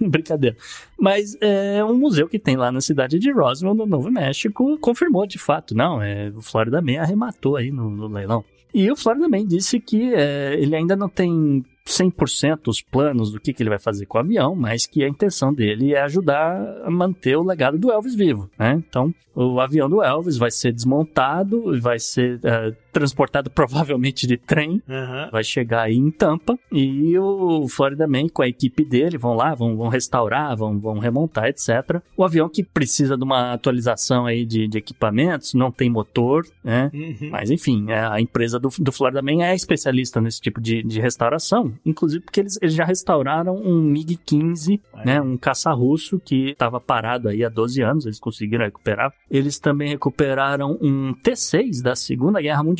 Brincadeira. 0.00 0.56
Mas 0.98 1.36
é 1.40 1.84
um 1.84 1.96
museu 1.96 2.28
que 2.28 2.38
tem 2.38 2.56
lá 2.56 2.72
na 2.72 2.80
cidade 2.80 3.18
de 3.18 3.32
Roswell, 3.32 3.74
no 3.74 3.86
Novo 3.86 4.10
México, 4.10 4.78
confirmou 4.78 5.26
de 5.26 5.38
fato. 5.38 5.74
Não, 5.74 6.00
é, 6.00 6.30
o 6.34 6.40
Florida 6.40 6.80
Man 6.80 7.00
arrematou 7.00 7.56
aí 7.56 7.70
no, 7.70 7.90
no 7.90 8.08
leilão. 8.08 8.44
E 8.72 8.90
o 8.90 8.96
Florida 8.96 9.28
Man 9.28 9.46
disse 9.46 9.80
que 9.80 10.14
é, 10.14 10.54
ele 10.54 10.76
ainda 10.76 10.94
não 10.94 11.08
tem 11.08 11.64
100% 11.86 12.68
os 12.68 12.82
planos 12.82 13.32
do 13.32 13.40
que, 13.40 13.52
que 13.52 13.62
ele 13.62 13.70
vai 13.70 13.78
fazer 13.78 14.04
com 14.04 14.18
o 14.18 14.20
avião, 14.20 14.54
mas 14.54 14.86
que 14.86 15.02
a 15.02 15.08
intenção 15.08 15.54
dele 15.54 15.94
é 15.94 16.02
ajudar 16.02 16.82
a 16.84 16.90
manter 16.90 17.36
o 17.36 17.42
legado 17.42 17.78
do 17.78 17.90
Elvis 17.90 18.14
vivo, 18.14 18.50
né? 18.58 18.74
Então, 18.86 19.12
o 19.34 19.58
avião 19.58 19.88
do 19.88 20.02
Elvis 20.02 20.36
vai 20.36 20.50
ser 20.50 20.72
desmontado, 20.72 21.80
vai 21.80 21.98
ser 21.98 22.38
é, 22.44 22.74
transportado 22.92 23.50
provavelmente 23.50 24.26
de 24.26 24.36
trem. 24.36 24.82
Aham. 24.88 25.28
Vai 25.30 25.44
chegar 25.44 25.82
aí 25.82 25.96
em 25.96 26.10
Tampa 26.10 26.58
e 26.70 27.16
o 27.18 27.68
Florida 27.68 28.06
Man 28.06 28.28
com 28.28 28.42
a 28.42 28.48
equipe 28.48 28.84
dele 28.84 29.18
vão 29.18 29.34
lá, 29.34 29.54
vão, 29.54 29.76
vão 29.76 29.88
restaurar, 29.88 30.56
vão, 30.56 30.78
vão 30.78 30.98
remontar, 30.98 31.46
etc. 31.46 32.00
O 32.16 32.24
avião 32.24 32.48
que 32.48 32.62
precisa 32.62 33.16
de 33.16 33.24
uma 33.24 33.52
atualização 33.52 34.26
aí 34.26 34.44
de, 34.44 34.66
de 34.68 34.78
equipamentos, 34.78 35.54
não 35.54 35.70
tem 35.70 35.90
motor, 35.90 36.46
né? 36.62 36.90
Uhum. 36.92 37.30
Mas 37.30 37.50
enfim, 37.50 37.86
é, 37.90 38.00
a 38.00 38.20
empresa 38.20 38.58
do, 38.58 38.68
do 38.78 38.92
Florida 38.92 39.22
Man 39.22 39.42
é 39.42 39.54
especialista 39.54 40.20
nesse 40.20 40.40
tipo 40.40 40.60
de, 40.60 40.82
de 40.82 41.00
restauração, 41.00 41.72
inclusive 41.84 42.24
porque 42.24 42.40
eles, 42.40 42.58
eles 42.60 42.74
já 42.74 42.84
restauraram 42.84 43.56
um 43.56 43.82
MiG-15, 43.82 44.80
né, 45.04 45.20
um 45.20 45.36
caça-russo 45.36 46.20
que 46.20 46.50
estava 46.50 46.80
parado 46.80 47.28
aí 47.28 47.44
há 47.44 47.48
12 47.48 47.82
anos, 47.82 48.06
eles 48.06 48.20
conseguiram 48.20 48.64
recuperar. 48.64 49.12
Eles 49.30 49.58
também 49.58 49.90
recuperaram 49.90 50.78
um 50.80 51.12
T-6 51.14 51.82
da 51.82 51.94
Segunda 51.94 52.40
Guerra 52.40 52.62
Mundial, 52.62 52.77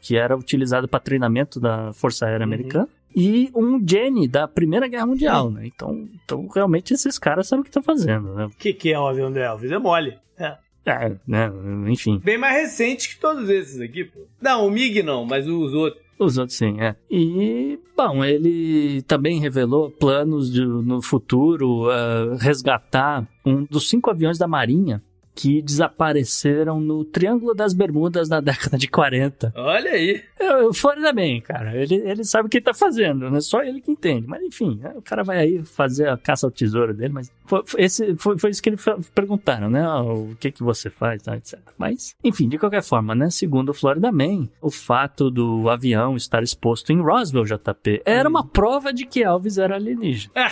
que 0.00 0.16
era 0.16 0.36
utilizado 0.36 0.88
para 0.88 1.00
treinamento 1.00 1.60
da 1.60 1.92
Força 1.92 2.26
Aérea 2.26 2.46
Uhum. 2.46 2.52
Americana. 2.52 2.88
E 3.16 3.50
um 3.54 3.82
Jenny 3.84 4.28
da 4.28 4.46
Primeira 4.46 4.86
Guerra 4.86 5.06
Mundial, 5.06 5.50
né? 5.50 5.66
Então, 5.66 6.08
então 6.24 6.46
realmente 6.54 6.92
esses 6.92 7.18
caras 7.18 7.48
sabem 7.48 7.62
o 7.62 7.64
que 7.64 7.70
estão 7.70 7.82
fazendo, 7.82 8.34
né? 8.34 8.46
O 8.46 8.50
que, 8.50 8.72
que 8.72 8.92
é 8.92 8.98
o 8.98 9.06
avião 9.06 9.32
do 9.32 9.38
Elvis? 9.38 9.70
É 9.72 9.78
mole. 9.78 10.18
É. 10.38 10.56
É, 10.86 11.16
né? 11.26 11.50
Enfim. 11.88 12.20
Bem 12.24 12.38
mais 12.38 12.54
recente 12.56 13.08
que 13.14 13.20
todos 13.20 13.48
esses 13.48 13.80
aqui, 13.80 14.04
pô. 14.04 14.20
Não, 14.40 14.66
o 14.66 14.70
MiG 14.70 15.02
não, 15.02 15.24
mas 15.24 15.46
os 15.48 15.74
outros. 15.74 16.02
Os 16.18 16.36
outros 16.38 16.56
sim, 16.56 16.80
é. 16.80 16.96
E, 17.10 17.78
bom, 17.96 18.24
ele 18.24 19.02
também 19.02 19.38
revelou 19.38 19.90
planos 19.90 20.52
de, 20.52 20.64
no 20.64 21.00
futuro 21.00 21.84
uh, 21.88 22.36
resgatar 22.38 23.26
um 23.44 23.64
dos 23.64 23.88
cinco 23.88 24.10
aviões 24.10 24.36
da 24.36 24.48
Marinha 24.48 25.02
que 25.40 25.62
desapareceram 25.62 26.80
no 26.80 27.04
Triângulo 27.04 27.54
das 27.54 27.72
Bermudas 27.72 28.28
na 28.28 28.40
década 28.40 28.76
de 28.76 28.88
40. 28.88 29.52
Olha 29.54 29.92
aí. 29.92 30.20
Eu, 30.40 30.74
Florida 30.74 31.12
bem, 31.12 31.40
cara. 31.40 31.76
Ele, 31.80 31.94
ele 31.94 32.24
sabe 32.24 32.46
o 32.46 32.50
que 32.50 32.56
ele 32.56 32.64
tá 32.64 32.74
fazendo, 32.74 33.30
né? 33.30 33.40
Só 33.40 33.62
ele 33.62 33.80
que 33.80 33.92
entende. 33.92 34.26
Mas 34.26 34.42
enfim, 34.42 34.80
né? 34.82 34.92
o 34.96 35.02
cara 35.02 35.22
vai 35.22 35.38
aí 35.38 35.64
fazer 35.64 36.08
a 36.08 36.16
caça 36.16 36.44
ao 36.44 36.50
tesouro 36.50 36.92
dele, 36.92 37.12
mas 37.12 37.30
foi, 37.46 37.62
foi- 37.64 37.82
esse, 37.82 38.16
foi, 38.16 38.36
foi 38.36 38.50
isso 38.50 38.60
que 38.60 38.70
eles 38.70 38.84
perguntaram, 39.14 39.70
né? 39.70 39.80
Ah, 39.84 40.02
O 40.02 40.34
que 40.40 40.50
que 40.50 40.62
você 40.62 40.90
faz, 40.90 41.22
tá, 41.22 41.36
etc. 41.36 41.60
Mas, 41.78 42.16
enfim, 42.24 42.48
de 42.48 42.58
qualquer 42.58 42.82
forma, 42.82 43.14
né? 43.14 43.30
Segundo 43.30 43.68
o 43.68 43.74
Florida 43.74 44.10
Man, 44.10 44.48
o 44.60 44.72
fato 44.72 45.30
do 45.30 45.70
avião 45.70 46.16
estar 46.16 46.42
exposto 46.42 46.92
em 46.92 47.00
Roswell, 47.00 47.44
JP, 47.44 48.02
era 48.04 48.28
uma 48.28 48.44
prova 48.44 48.92
de 48.92 49.06
que 49.06 49.22
Elvis 49.22 49.56
era 49.56 49.76
alienígena. 49.76 50.32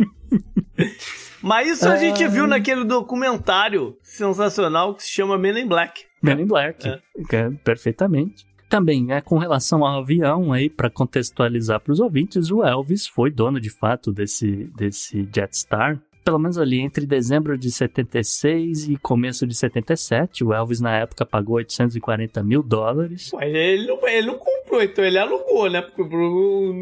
Mas 1.42 1.68
isso 1.68 1.88
a 1.88 1.96
gente 1.96 2.26
viu 2.28 2.46
naquele 2.46 2.84
documentário 2.84 3.96
sensacional 4.02 4.94
que 4.94 5.02
se 5.02 5.10
chama 5.10 5.38
Men 5.38 5.60
in 5.60 5.66
Black. 5.66 6.04
Men 6.22 6.40
in 6.40 6.46
Black, 6.46 6.86
É. 6.86 7.00
é, 7.32 7.50
perfeitamente. 7.64 8.46
Também, 8.68 9.04
né, 9.04 9.20
com 9.20 9.36
relação 9.38 9.84
ao 9.84 10.00
avião 10.02 10.52
aí, 10.52 10.68
para 10.70 10.88
contextualizar 10.90 11.80
para 11.80 11.92
os 11.92 11.98
ouvintes, 11.98 12.50
o 12.50 12.62
Elvis 12.62 13.06
foi 13.06 13.30
dono 13.30 13.58
de 13.60 13.70
fato 13.70 14.12
desse, 14.12 14.70
desse 14.76 15.28
Jetstar. 15.34 16.00
Pelo 16.30 16.38
menos 16.38 16.58
ali 16.58 16.78
entre 16.78 17.04
dezembro 17.06 17.58
de 17.58 17.72
76 17.72 18.88
e 18.88 18.96
começo 18.96 19.44
de 19.44 19.52
77, 19.52 20.44
o 20.44 20.54
Elvis 20.54 20.80
na 20.80 20.96
época 20.96 21.26
pagou 21.26 21.56
840 21.56 22.40
mil 22.44 22.62
dólares. 22.62 23.32
Mas 23.34 23.52
ele 23.52 23.88
não, 23.88 24.06
ele 24.06 24.28
não 24.28 24.38
comprou, 24.38 24.80
então 24.80 25.04
ele 25.04 25.18
alugou, 25.18 25.68
né? 25.68 25.82
Por, 25.82 26.08
por 26.08 26.72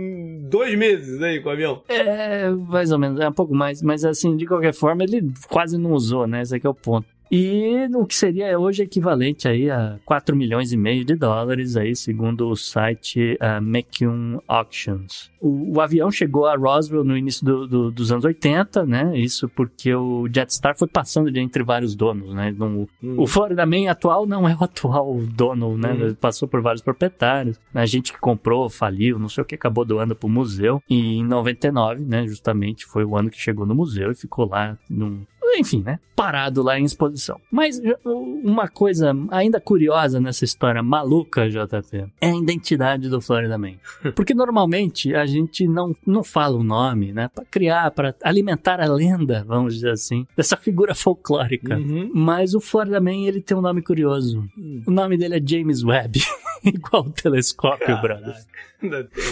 dois 0.43 0.77
meses 0.77 1.23
aí 1.23 1.41
com 1.41 1.49
o 1.49 1.53
avião. 1.53 1.83
É, 1.89 2.51
mais 2.51 2.93
ou 2.93 2.99
menos, 2.99 3.19
é 3.21 3.27
um 3.27 3.33
pouco 3.33 3.55
mais, 3.55 3.81
mas 3.81 4.05
assim, 4.05 4.37
de 4.37 4.45
qualquer 4.45 4.75
forma, 4.75 5.03
ele 5.03 5.33
quase 5.49 5.79
não 5.79 5.93
usou, 5.93 6.27
né? 6.27 6.43
Esse 6.43 6.57
aqui 6.57 6.67
é 6.67 6.71
o 6.71 6.75
ponto. 6.75 7.09
E 7.31 7.87
o 7.95 8.07
que 8.07 8.15
seria 8.15 8.59
hoje 8.59 8.83
equivalente 8.83 9.47
aí 9.47 9.71
a 9.71 9.99
4 10.05 10.35
milhões 10.35 10.73
e 10.73 10.77
meio 10.77 11.05
de 11.05 11.15
dólares 11.15 11.77
aí, 11.77 11.95
segundo 11.95 12.49
o 12.49 12.57
site 12.57 13.37
uh, 13.41 13.63
McCune 13.63 14.39
Auctions. 14.49 15.31
O, 15.41 15.77
o 15.77 15.81
avião 15.81 16.11
chegou 16.11 16.47
a 16.47 16.57
Roswell 16.57 17.05
no 17.05 17.17
início 17.17 17.45
do- 17.45 17.67
do- 17.69 17.91
dos 17.91 18.11
anos 18.11 18.25
80, 18.25 18.85
né? 18.87 19.17
Isso 19.17 19.49
porque 19.49 19.95
o 19.95 20.27
Jetstar 20.33 20.77
foi 20.77 20.89
passando 20.89 21.31
de 21.31 21.39
entre 21.39 21.63
vários 21.63 21.95
donos, 21.95 22.35
né? 22.35 22.55
Não- 22.57 22.89
O 23.03 23.27
Florida 23.27 23.65
Man 23.67 23.91
atual 23.91 24.27
não 24.27 24.49
é 24.49 24.55
o 24.55 24.65
atual 24.65 25.17
dono, 25.35 25.77
né? 25.77 25.93
Hum. 25.93 26.15
Passou 26.21 26.49
por 26.49 26.61
vários 26.61 26.83
proprietários. 26.83 27.59
A 27.75 27.87
gente 27.87 28.13
que 28.13 28.19
comprou, 28.19 28.69
faliu, 28.69 29.19
não 29.19 29.29
sei 29.29 29.43
o 29.43 29.45
que, 29.45 29.55
acabou 29.55 29.85
doando 29.85 30.17
pro 30.17 30.29
museu. 30.29 30.83
E 30.89 31.19
em 31.19 31.25
99, 31.25 32.03
né? 32.05 32.27
Justamente 32.27 32.85
foi 32.87 33.05
o 33.05 33.17
ano 33.17 33.31
que 33.31 33.39
chegou 33.41 33.67
no 33.67 33.75
museu 33.75 34.11
e 34.11 34.15
ficou 34.15 34.49
lá 34.49 34.77
num. 34.91 35.21
Enfim, 35.59 35.83
né? 35.85 35.99
Parado 36.15 36.63
lá 36.63 36.79
em 36.79 36.85
exposição. 36.85 37.41
Mas 37.51 37.81
uma 38.05 38.69
coisa 38.69 39.13
ainda 39.31 39.61
curiosa 39.61 40.21
nessa 40.21 40.45
história 40.45 40.83
maluca, 40.83 41.49
JP, 41.49 42.07
é 42.21 42.31
a 42.31 42.37
identidade 42.37 43.09
do 43.09 43.21
Florida 43.21 43.59
Man. 43.59 43.75
Porque 44.15 44.35
normalmente 44.35 45.15
a 45.15 45.27
gente 45.27 45.67
não, 45.67 45.95
não 46.07 46.23
fala 46.23 46.57
o 46.57 46.63
nome, 46.63 47.13
né? 47.13 47.29
Pra 47.35 47.45
criar, 47.45 47.91
pra 47.91 48.15
alimentar 48.23 48.81
a 48.81 48.87
lenda, 48.87 49.45
vamos 49.47 49.75
dizer 49.75 49.91
assim, 49.91 50.27
dessa 50.37 50.57
figura 50.57 50.95
folclórica. 50.95 51.77
Uhum. 51.77 52.11
Mas 52.15 52.55
o 52.55 52.61
Florida 52.61 53.01
Man, 53.01 53.27
ele 53.27 53.41
tem 53.41 53.57
um 53.57 53.63
nome 53.63 53.83
curioso. 53.83 54.49
O 54.87 54.91
nome 54.91 55.17
dele 55.17 55.37
é 55.37 55.43
James 55.45 55.83
Webb. 55.83 56.21
Igual 56.65 57.07
o 57.07 57.11
telescópio, 57.11 58.01
brother. 58.01 58.37
Ainda 58.83 59.05
tem. 59.05 59.25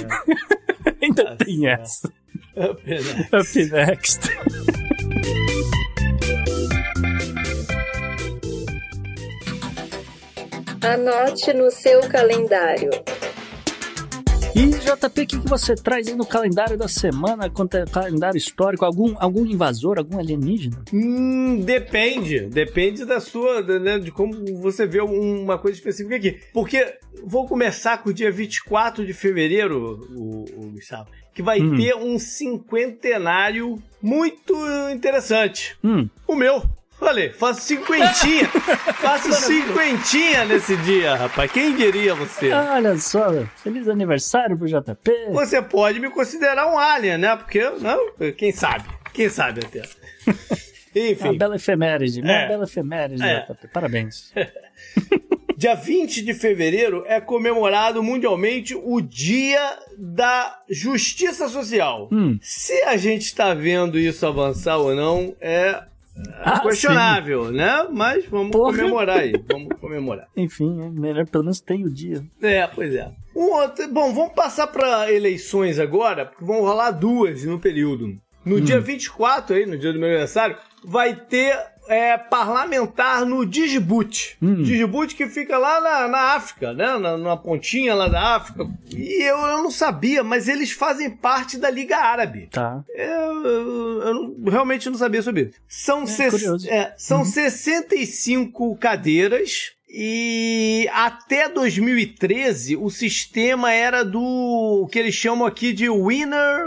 Ainda 1.02 1.36
tem 1.36 1.68
essa. 1.68 2.12
Up 2.56 2.82
next. 2.86 3.36
Up 3.36 3.70
next. 3.72 5.55
Anote 10.86 11.52
no 11.52 11.68
seu 11.68 12.00
calendário. 12.08 12.90
E 14.54 14.66
JP, 14.68 15.06
o 15.06 15.10
que, 15.10 15.26
que 15.26 15.48
você 15.48 15.74
traz 15.74 16.06
aí 16.06 16.14
no 16.14 16.24
calendário 16.24 16.78
da 16.78 16.86
semana, 16.86 17.50
quanto 17.50 17.76
é 17.76 17.84
calendário 17.84 18.38
histórico? 18.38 18.84
Algum, 18.84 19.14
algum 19.18 19.44
invasor, 19.44 19.98
algum 19.98 20.16
alienígena? 20.18 20.82
Hum, 20.92 21.60
depende. 21.60 22.40
Depende 22.46 23.04
da 23.04 23.18
sua, 23.20 23.60
né, 23.80 23.98
de 23.98 24.12
como 24.12 24.32
você 24.62 24.86
vê 24.86 25.00
uma 25.00 25.58
coisa 25.58 25.76
específica 25.76 26.14
aqui. 26.16 26.38
Porque 26.54 26.98
vou 27.24 27.46
começar 27.48 27.98
com 28.02 28.10
o 28.10 28.14
dia 28.14 28.30
24 28.30 29.04
de 29.04 29.12
fevereiro, 29.12 30.00
o, 30.14 30.44
o 30.56 30.70
Gustavo, 30.70 31.10
que 31.34 31.42
vai 31.42 31.60
Hum. 31.60 31.76
ter 31.76 31.96
um 31.96 32.16
cinquentenário 32.18 33.76
muito 34.00 34.54
interessante. 34.92 35.76
Hum, 35.84 36.08
O 36.28 36.36
meu. 36.36 36.62
Olha, 37.00 37.32
faço 37.34 37.60
cinquentinha. 37.62 38.48
faço 38.96 39.32
cinquentinha 39.32 40.44
nesse 40.46 40.76
dia, 40.78 41.14
rapaz. 41.14 41.50
Quem 41.52 41.76
diria 41.76 42.14
você? 42.14 42.50
olha 42.50 42.96
só, 42.98 43.28
feliz 43.62 43.86
aniversário 43.88 44.56
pro 44.56 44.66
JP. 44.66 45.10
Você 45.32 45.60
pode 45.60 46.00
me 46.00 46.10
considerar 46.10 46.66
um 46.72 46.78
alien, 46.78 47.18
né? 47.18 47.36
Porque, 47.36 47.62
não, 47.80 48.12
quem 48.36 48.50
sabe? 48.52 48.88
Quem 49.12 49.28
sabe 49.28 49.60
até. 49.64 49.82
Uma 50.96 51.08
Enfim, 51.10 51.36
bela 51.36 51.56
efeméride, 51.56 52.22
uma 52.22 52.32
É. 52.32 52.48
bela 52.48 52.64
efeméride, 52.64 53.22
É. 53.22 53.40
JP. 53.42 53.68
Parabéns. 53.70 54.32
dia 55.54 55.74
20 55.74 56.22
de 56.24 56.32
fevereiro 56.32 57.04
é 57.06 57.20
comemorado 57.20 58.02
mundialmente 58.02 58.74
o 58.74 59.02
Dia 59.02 59.78
da 59.98 60.58
Justiça 60.70 61.50
Social. 61.50 62.08
Hum. 62.10 62.38
Se 62.40 62.72
a 62.84 62.96
gente 62.96 63.26
está 63.26 63.52
vendo 63.52 63.98
isso 63.98 64.26
avançar 64.26 64.78
ou 64.78 64.94
não, 64.94 65.36
é 65.38 65.82
Ah, 66.42 66.60
questionável, 66.60 67.50
né? 67.52 67.86
Mas 67.92 68.24
vamos 68.26 68.50
Porra. 68.52 68.76
comemorar 68.76 69.18
aí. 69.18 69.32
Vamos 69.50 69.68
comemorar. 69.80 70.26
Enfim, 70.36 70.80
é 70.82 70.88
melhor 70.88 71.26
pelo 71.26 71.44
menos 71.44 71.60
tem 71.60 71.84
o 71.84 71.90
dia. 71.92 72.22
É, 72.42 72.66
pois 72.66 72.94
é. 72.94 73.10
Um 73.34 73.52
outro- 73.52 73.88
bom, 73.92 74.12
vamos 74.14 74.32
passar 74.32 74.66
para 74.68 75.12
eleições 75.12 75.78
agora, 75.78 76.26
porque 76.26 76.44
vão 76.44 76.60
rolar 76.60 76.90
duas 76.92 77.44
no 77.44 77.58
período. 77.58 78.16
No 78.44 78.60
dia 78.60 78.78
24, 78.80 79.56
aí, 79.56 79.66
no 79.66 79.76
dia 79.76 79.92
do 79.92 79.98
meu 79.98 80.08
aniversário, 80.08 80.56
vai 80.84 81.16
ter 81.16 81.58
é, 81.88 82.16
parlamentar 82.18 83.24
no 83.24 83.44
Djibouti. 83.46 84.36
Hum. 84.42 84.62
Djibouti 84.62 85.14
que 85.14 85.26
fica 85.26 85.56
lá 85.58 85.80
na, 85.80 86.08
na 86.08 86.18
África, 86.34 86.72
né? 86.72 86.98
Na, 86.98 87.16
na 87.16 87.36
pontinha 87.36 87.94
lá 87.94 88.08
da 88.08 88.36
África. 88.36 88.68
E 88.90 89.22
eu, 89.22 89.36
eu 89.38 89.62
não 89.62 89.70
sabia, 89.70 90.22
mas 90.24 90.48
eles 90.48 90.70
fazem 90.72 91.10
parte 91.10 91.56
da 91.58 91.70
Liga 91.70 91.96
Árabe. 91.96 92.48
Tá. 92.50 92.82
Eu, 92.94 93.44
eu- 93.46 94.02
eu 94.02 94.14
não- 94.14 94.50
realmente 94.50 94.88
não 94.90 94.96
sabia 94.98 95.22
sobre 95.22 95.42
isso. 95.42 95.54
São, 95.68 96.06
ses- 96.06 96.30
curioso. 96.32 96.68
é, 96.70 96.94
são 96.96 97.24
65 97.24 98.76
cadeiras. 98.76 99.72
E 99.98 100.88
até 100.92 101.48
2013 101.48 102.76
o 102.76 102.90
sistema 102.90 103.72
era 103.72 104.04
do 104.04 104.86
que 104.90 104.98
eles 104.98 105.14
chamam 105.14 105.46
aqui 105.46 105.72
de 105.72 105.88
winner 105.88 106.66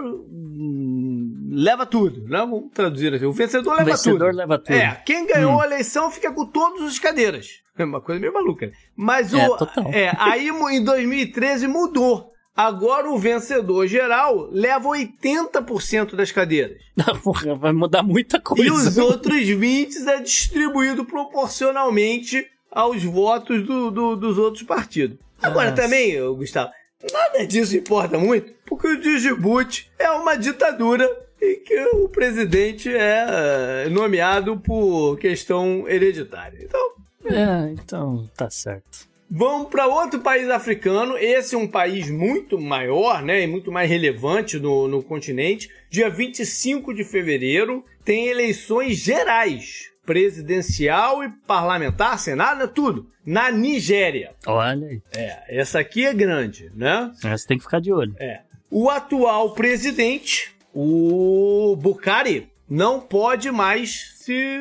leva 1.51 1.85
tudo, 1.85 2.23
né? 2.23 2.39
Vamos 2.39 2.65
traduzir 2.73 3.13
assim. 3.13 3.25
O 3.25 3.31
vencedor 3.31 3.73
O 3.73 3.77
leva 3.77 3.91
vencedor 3.91 4.29
tudo. 4.29 4.37
leva 4.37 4.57
tudo. 4.57 4.73
É, 4.75 5.01
quem 5.05 5.25
ganhou 5.25 5.53
Hum. 5.55 5.61
a 5.61 5.65
eleição 5.65 6.09
fica 6.11 6.31
com 6.31 6.45
todas 6.45 6.83
as 6.87 6.99
cadeiras. 6.99 7.47
É 7.77 7.83
uma 7.85 8.01
coisa 8.01 8.19
meio 8.19 8.33
maluca. 8.33 8.71
Mas 8.95 9.33
É, 9.33 9.47
o 9.47 9.55
total. 9.57 9.89
é, 9.93 10.11
aí 10.19 10.49
em 10.49 10.83
2013 10.83 11.65
mudou. 11.67 12.29
Agora 12.55 13.09
o 13.09 13.17
vencedor 13.17 13.87
geral 13.87 14.49
leva 14.51 14.89
80% 14.89 16.13
das 16.15 16.29
cadeiras. 16.29 16.77
Porra, 17.23 17.55
vai 17.55 17.71
mudar 17.71 18.03
muita 18.03 18.37
coisa. 18.41 18.63
E 18.63 18.69
os 18.69 18.97
outros 18.97 19.39
20 19.47 19.95
é 20.09 20.19
distribuído 20.19 21.05
proporcionalmente 21.05 22.45
aos 22.71 23.03
votos 23.03 23.65
do- 23.65 23.89
do- 23.91 24.15
dos 24.15 24.37
outros 24.37 24.63
partidos. 24.63 25.17
Agora 25.41 25.71
Nossa. 25.71 25.81
também, 25.83 26.21
ô, 26.21 26.35
Gustavo, 26.35 26.69
nada 27.13 27.45
disso 27.47 27.75
importa 27.77 28.17
muito, 28.17 28.51
porque 28.65 28.87
o 28.89 28.99
de 28.99 29.17
Djibouti 29.19 29.89
é 29.97 30.11
uma 30.11 30.35
ditadura 30.35 31.09
e 31.41 31.55
que 31.55 31.79
o 31.93 32.09
presidente 32.09 32.89
é 32.89 33.85
eh, 33.85 33.89
nomeado 33.89 34.57
por 34.59 35.17
questão 35.17 35.87
hereditária. 35.87 36.59
Então, 36.61 36.91
É, 37.25 37.71
então 37.73 38.29
tá 38.35 38.49
certo. 38.49 39.09
Vamos 39.31 39.69
para 39.69 39.85
outro 39.85 40.19
país 40.21 40.49
africano. 40.49 41.15
Esse 41.15 41.53
é 41.53 41.57
um 41.57 41.67
país 41.67 42.09
muito 42.09 42.59
maior, 42.59 43.21
né? 43.21 43.43
E 43.43 43.47
muito 43.47 43.71
mais 43.71 43.87
relevante 43.87 44.57
no, 44.57 44.87
no 44.87 45.03
continente. 45.03 45.69
Dia 45.89 46.09
25 46.09 46.93
de 46.95 47.03
fevereiro 47.03 47.85
tem 48.03 48.27
eleições 48.27 48.97
gerais. 48.97 49.91
Presidencial 50.03 51.23
e 51.23 51.29
parlamentar, 51.45 52.17
senado, 52.17 52.67
tudo. 52.67 53.07
Na 53.23 53.51
Nigéria. 53.51 54.31
Olha 54.47 54.87
aí. 54.87 55.01
É, 55.15 55.59
essa 55.59 55.79
aqui 55.79 56.05
é 56.07 56.13
grande, 56.13 56.71
né? 56.75 57.11
Essa 57.23 57.47
tem 57.47 57.57
que 57.57 57.63
ficar 57.63 57.79
de 57.79 57.93
olho. 57.93 58.15
É. 58.17 58.41
O 58.71 58.89
atual 58.89 59.53
presidente, 59.53 60.55
o 60.73 61.75
Bukhari, 61.79 62.49
não 62.69 62.99
pode 62.99 63.51
mais 63.51 64.13
se 64.17 64.57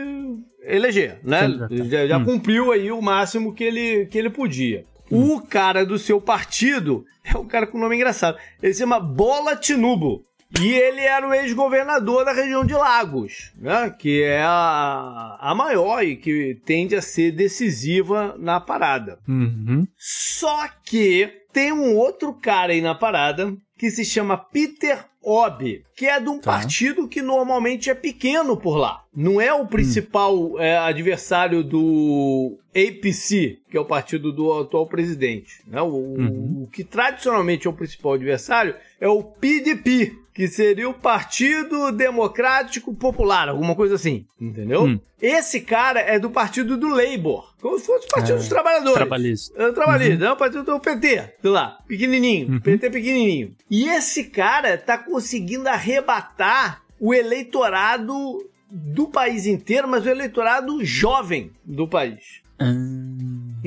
eleger, 0.62 1.18
né? 1.22 1.48
Já, 1.88 2.06
já 2.06 2.18
Hum. 2.18 2.24
cumpriu 2.24 2.72
aí 2.72 2.90
o 2.90 3.00
máximo 3.02 3.54
que 3.54 3.64
ele, 3.64 4.06
que 4.06 4.18
ele 4.18 4.30
podia. 4.30 4.84
O 5.10 5.40
cara 5.40 5.84
do 5.86 5.98
seu 5.98 6.20
partido 6.20 7.04
é 7.24 7.36
um 7.36 7.46
cara 7.46 7.66
com 7.66 7.78
nome 7.78 7.96
engraçado. 7.96 8.38
Ele 8.62 8.72
se 8.74 8.80
chama 8.80 9.00
Bola 9.00 9.56
Tinubu. 9.56 10.24
E 10.58 10.72
ele 10.72 11.02
era 11.02 11.28
o 11.28 11.34
ex-governador 11.34 12.24
da 12.24 12.32
região 12.32 12.64
de 12.64 12.72
Lagos, 12.72 13.52
né? 13.58 13.90
Que 13.98 14.22
é 14.22 14.40
a, 14.42 15.36
a 15.38 15.54
maior 15.54 16.02
e 16.02 16.16
que 16.16 16.58
tende 16.64 16.96
a 16.96 17.02
ser 17.02 17.32
decisiva 17.32 18.34
na 18.38 18.58
parada. 18.58 19.18
Uhum. 19.28 19.86
Só 19.98 20.66
que 20.86 21.30
tem 21.52 21.70
um 21.70 21.94
outro 21.94 22.32
cara 22.32 22.72
aí 22.72 22.80
na 22.80 22.94
parada 22.94 23.54
que 23.76 23.90
se 23.90 24.06
chama 24.06 24.38
Peter 24.38 25.04
Obi, 25.22 25.82
que 25.96 26.06
é 26.06 26.18
de 26.20 26.28
um 26.28 26.38
Tá. 26.38 26.52
partido 26.52 27.08
que 27.08 27.20
normalmente 27.20 27.90
é 27.90 27.94
pequeno 27.94 28.56
por 28.56 28.76
lá. 28.76 29.04
Não 29.14 29.40
é 29.40 29.52
o 29.52 29.66
principal 29.66 30.58
é, 30.60 30.76
adversário 30.78 31.62
do 31.64 32.56
APC, 32.70 33.58
que 33.70 33.76
é 33.76 33.80
o 33.80 33.84
partido 33.84 34.32
do 34.32 34.52
atual 34.52 34.86
presidente. 34.86 35.60
Né? 35.66 35.82
O, 35.82 35.88
Uhum. 35.88 36.62
o 36.64 36.68
que 36.72 36.84
tradicionalmente 36.84 37.66
é 37.66 37.70
o 37.70 37.72
principal 37.74 38.12
adversário 38.14 38.74
é 39.00 39.08
o 39.08 39.22
PDP, 39.22 40.12
que 40.38 40.46
seria 40.46 40.88
o 40.88 40.94
Partido 40.94 41.90
Democrático 41.90 42.94
Popular, 42.94 43.48
alguma 43.48 43.74
coisa 43.74 43.96
assim, 43.96 44.24
entendeu? 44.40 44.84
Hum. 44.84 45.00
Esse 45.20 45.60
cara 45.62 45.98
é 45.98 46.16
do 46.16 46.30
partido 46.30 46.76
do 46.76 46.86
Labour, 46.86 47.52
como 47.60 47.76
se 47.76 47.86
fosse 47.86 48.06
o 48.06 48.10
Partido 48.10 48.34
É, 48.34 48.38
dos 48.38 48.46
Trabalhadores. 48.48 48.94
Trabalhista. 48.94 49.60
É 49.60 49.66
o 49.66 49.72
trabalhista, 49.72 50.24
é 50.24 50.30
o 50.30 50.36
partido 50.36 50.62
do 50.62 50.78
PT, 50.78 51.34
sei 51.42 51.50
lá, 51.50 51.78
pequenininho, 51.88 52.52
Uhum. 52.52 52.60
PT 52.60 52.88
pequenininho. 52.88 53.56
E 53.68 53.88
esse 53.88 54.22
cara 54.30 54.78
tá 54.78 54.96
conseguindo 54.96 55.68
arrebatar 55.68 56.84
o 57.00 57.12
eleitorado 57.12 58.48
do 58.70 59.08
país 59.08 59.44
inteiro, 59.44 59.88
mas 59.88 60.06
o 60.06 60.08
eleitorado 60.08 60.84
jovem 60.84 61.50
do 61.64 61.88
país. 61.88 62.42
Hum, 62.60 63.07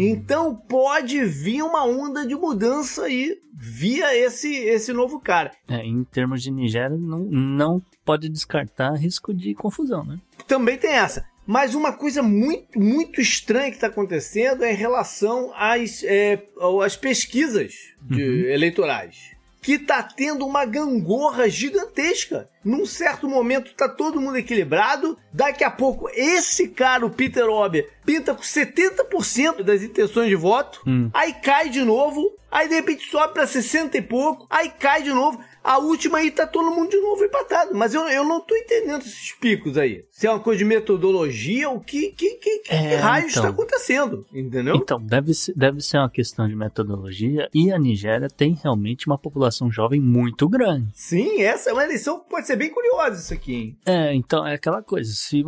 Então 0.09 0.55
pode 0.55 1.23
vir 1.25 1.61
uma 1.61 1.85
onda 1.85 2.25
de 2.25 2.35
mudança 2.35 3.03
aí 3.05 3.37
via 3.53 4.15
esse 4.15 4.53
esse 4.53 4.91
novo 4.93 5.19
cara. 5.19 5.51
é, 5.67 5.85
em 5.85 6.03
termos 6.03 6.41
de 6.41 6.49
Nigéria, 6.51 6.97
não, 6.97 7.19
não 7.19 7.81
pode 8.03 8.27
descartar 8.29 8.93
risco 8.95 9.33
de 9.33 9.53
confusão, 9.53 10.03
né? 10.03 10.19
Também 10.47 10.77
tem 10.77 10.91
essa. 10.91 11.25
Mas 11.45 11.75
uma 11.75 11.91
coisa 11.91 12.21
muito, 12.23 12.79
muito 12.79 13.19
estranha 13.19 13.69
que 13.69 13.75
está 13.77 13.87
acontecendo 13.87 14.63
é 14.63 14.71
em 14.71 14.75
relação 14.75 15.51
às, 15.55 16.03
é, 16.03 16.43
às 16.85 16.95
pesquisas 16.95 17.73
de- 18.01 18.45
eleitorais. 18.51 19.31
Que 19.61 19.77
tá 19.77 20.01
tendo 20.01 20.45
uma 20.45 20.65
gangorra 20.65 21.47
gigantesca. 21.47 22.49
Num 22.63 22.85
certo 22.85 23.27
momento 23.29 23.73
tá 23.75 23.87
todo 23.87 24.19
mundo 24.19 24.37
equilibrado. 24.37 25.17
Daqui 25.31 25.63
a 25.63 25.69
pouco, 25.69 26.09
esse 26.13 26.67
cara, 26.69 27.05
o 27.05 27.09
Peter 27.11 27.47
Ober, 27.47 27.89
pinta 28.05 28.33
com 28.33 28.41
70% 28.41 29.61
das 29.63 29.83
intenções 29.83 30.29
de 30.29 30.35
voto. 30.35 30.81
Hum. 30.85 31.09
Aí 31.13 31.33
cai 31.33 31.69
de 31.69 31.81
novo. 31.81 32.35
Aí 32.51 32.67
de 32.67 32.75
repente 32.75 33.09
sobe 33.09 33.33
pra 33.33 33.47
60 33.47 33.97
e 33.97 34.01
pouco. 34.01 34.45
Aí 34.49 34.69
cai 34.69 35.03
de 35.03 35.11
novo. 35.11 35.39
A 35.63 35.77
última 35.77 36.17
aí 36.17 36.31
tá 36.31 36.45
todo 36.45 36.71
mundo 36.71 36.89
de 36.89 36.99
novo 36.99 37.23
empatado. 37.23 37.73
Mas 37.73 37.93
eu, 37.93 38.01
eu 38.09 38.23
não 38.23 38.41
tô 38.41 38.55
entendendo 38.55 39.01
esses 39.01 39.31
picos 39.33 39.77
aí. 39.77 40.03
Se 40.21 40.27
é 40.27 40.29
uma 40.29 40.39
coisa 40.39 40.59
de 40.59 40.65
metodologia, 40.65 41.67
o 41.71 41.79
que, 41.79 42.11
que, 42.11 42.35
que, 42.35 42.59
que 42.59 42.71
É, 42.71 42.95
raio 42.97 43.25
então. 43.27 43.41
está 43.43 43.49
acontecendo? 43.49 44.23
Entendeu? 44.31 44.75
Então, 44.75 45.01
deve 45.01 45.33
ser, 45.33 45.51
deve 45.55 45.81
ser 45.81 45.97
uma 45.97 46.11
questão 46.11 46.47
de 46.47 46.55
metodologia 46.55 47.49
e 47.51 47.71
a 47.71 47.79
Nigéria 47.79 48.27
tem 48.27 48.53
realmente 48.53 49.07
uma 49.07 49.17
população 49.17 49.71
jovem 49.71 49.99
muito 49.99 50.47
grande. 50.47 50.91
Sim, 50.93 51.41
essa 51.41 51.71
é 51.71 51.73
uma 51.73 51.83
eleição 51.83 52.19
que 52.19 52.29
pode 52.29 52.45
ser 52.45 52.55
bem 52.55 52.69
curiosa 52.69 53.19
isso 53.19 53.33
aqui, 53.33 53.51
hein? 53.55 53.77
É, 53.83 54.13
então 54.13 54.45
é 54.45 54.53
aquela 54.53 54.83
coisa, 54.83 55.11
se 55.11 55.43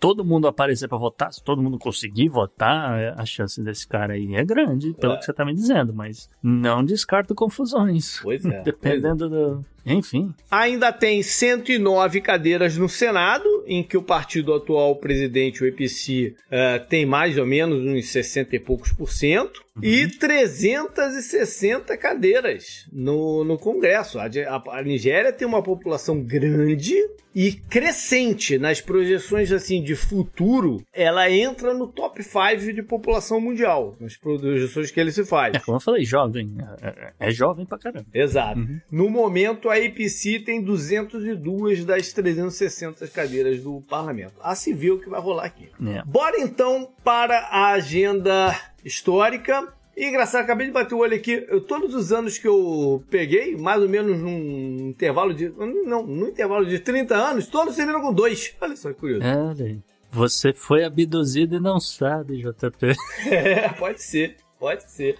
todo 0.00 0.24
mundo 0.24 0.48
aparecer 0.48 0.88
pra 0.88 0.98
votar, 0.98 1.32
se 1.32 1.40
todo 1.44 1.62
mundo 1.62 1.78
conseguir 1.78 2.28
votar, 2.28 2.98
é, 2.98 3.14
a 3.16 3.24
chance 3.24 3.62
desse 3.62 3.86
cara 3.86 4.14
aí 4.14 4.34
é 4.34 4.44
grande, 4.44 4.94
pelo 4.94 5.12
É. 5.12 5.16
que 5.18 5.24
você 5.26 5.32
tá 5.32 5.44
me 5.44 5.54
dizendo, 5.54 5.94
mas 5.94 6.28
não 6.42 6.84
descarto 6.84 7.36
confusões. 7.36 8.18
Pois 8.20 8.44
é. 8.44 8.62
Dependendo 8.66 9.28
do. 9.30 9.64
Enfim. 9.86 10.34
Ainda 10.50 10.92
tem 10.92 11.22
109 11.22 12.20
cadeiras 12.20 12.76
no 12.76 12.88
Senado, 12.88 13.46
em 13.66 13.82
que 13.82 13.96
o 13.96 14.02
partido 14.02 14.52
atual 14.52 14.96
presidente, 14.96 15.62
o 15.62 15.66
EPC, 15.66 16.34
eh, 16.50 16.78
tem 16.80 17.06
mais 17.06 17.38
ou 17.38 17.46
menos 17.46 17.84
uns 17.84 18.08
60 18.08 18.56
e 18.56 18.58
poucos 18.60 18.92
por 18.92 19.10
cento. 19.10 19.64
E 19.82 20.06
360 20.08 21.96
cadeiras 21.96 22.86
no, 22.92 23.44
no 23.44 23.58
Congresso. 23.58 24.18
A, 24.18 24.24
a- 24.24 24.78
a 24.78 24.82
Nigéria 24.82 25.32
tem 25.32 25.46
uma 25.46 25.62
população 25.62 26.20
grande 26.22 26.94
e 27.34 27.52
crescente. 27.52 28.56
Nas 28.58 28.80
projeções 28.80 29.52
assim 29.52 29.82
de 29.82 29.94
futuro, 29.94 30.82
ela 30.92 31.30
entra 31.30 31.74
no 31.74 31.86
top 31.86 32.22
5 32.22 32.72
de 32.72 32.82
população 32.82 33.38
mundial. 33.40 33.94
Nas 34.00 34.16
projeções 34.16 34.90
que 34.90 34.98
ele 34.98 35.12
se 35.12 35.24
faz. 35.26 35.54
É 35.54 35.58
como 35.60 35.76
eu 35.76 35.80
falei, 35.80 36.04
jovem. 36.04 36.54
É, 36.82 36.86
é- 36.88 37.12
é 37.28 37.30
jovem 37.30 37.66
pra 37.66 37.78
caramba. 37.78 38.06
Exato. 38.14 38.58
Uhum. 38.58 38.80
No 38.90 39.10
momento, 39.10 39.68
a 39.68 39.75
APC 39.76 40.40
tem 40.40 40.62
202 40.62 41.84
das 41.84 42.12
360 42.12 43.06
cadeiras 43.08 43.60
do 43.62 43.80
parlamento. 43.82 44.34
A 44.42 44.54
se 44.54 44.72
o 44.72 44.98
que 44.98 45.08
vai 45.08 45.20
rolar 45.20 45.44
aqui. 45.44 45.68
É. 45.86 46.02
Bora 46.04 46.40
então 46.40 46.90
para 47.02 47.38
a 47.50 47.72
agenda 47.72 48.58
histórica. 48.84 49.72
E 49.96 50.06
engraçado, 50.06 50.42
acabei 50.42 50.66
de 50.66 50.72
bater 50.72 50.94
o 50.94 50.98
olho 50.98 51.14
aqui. 51.14 51.46
Eu, 51.48 51.60
todos 51.60 51.94
os 51.94 52.12
anos 52.12 52.36
que 52.36 52.46
eu 52.46 53.02
peguei, 53.08 53.56
mais 53.56 53.80
ou 53.80 53.88
menos 53.88 54.20
num 54.20 54.88
intervalo 54.88 55.32
de. 55.32 55.48
Não, 55.48 56.06
num 56.06 56.28
intervalo 56.28 56.66
de 56.66 56.78
30 56.78 57.16
anos, 57.16 57.46
todos 57.46 57.74
terminam 57.74 58.02
com 58.02 58.12
dois. 58.12 58.54
Olha 58.60 58.76
só 58.76 58.90
que 58.90 59.00
curioso. 59.00 59.24
É, 59.24 59.36
olha 59.36 59.64
aí. 59.64 59.80
Você 60.10 60.52
foi 60.52 60.84
abduzido 60.84 61.56
e 61.56 61.60
não 61.60 61.80
sabe, 61.80 62.38
JP. 62.38 62.94
É, 63.30 63.68
pode 63.70 64.02
ser, 64.02 64.36
pode 64.58 64.90
ser. 64.90 65.18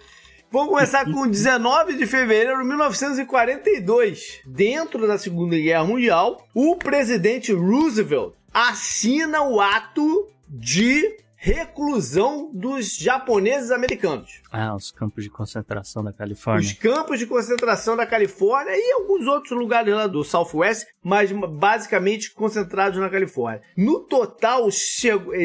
Vamos 0.57 0.71
começar 0.71 1.05
com 1.05 1.29
19 1.29 1.99
de 1.99 2.07
fevereiro 2.07 2.63
de 2.63 2.65
1942. 2.65 4.41
Dentro 4.47 5.07
da 5.07 5.19
Segunda 5.19 5.55
Guerra 5.55 5.85
Mundial, 5.85 6.49
o 6.55 6.77
presidente 6.77 7.53
Roosevelt 7.53 8.33
assina 8.55 9.43
o 9.43 9.61
ato 9.61 10.31
de 10.49 11.15
reclusão 11.37 12.51
dos 12.55 12.97
japoneses 12.97 13.71
americanos. 13.71 14.41
Ah, 14.51 14.75
os 14.75 14.91
campos 14.91 15.25
de 15.25 15.29
concentração 15.29 16.03
da 16.03 16.11
Os 16.13 16.17
Califórnia. 16.17 16.75
campos 16.81 17.19
de 17.19 17.27
concentração 17.27 17.95
da 17.95 18.07
Califórnia 18.07 18.73
e 18.75 18.93
alguns 18.93 19.27
outros 19.27 19.59
lugares 19.59 19.93
lá 19.93 20.07
do 20.07 20.25
Southwest, 20.25 20.87
mas 21.05 21.31
basicamente 21.33 22.33
concentrados 22.33 22.99
na 22.99 23.11
Califórnia. 23.11 23.61
No 23.77 24.01
total, 24.01 24.71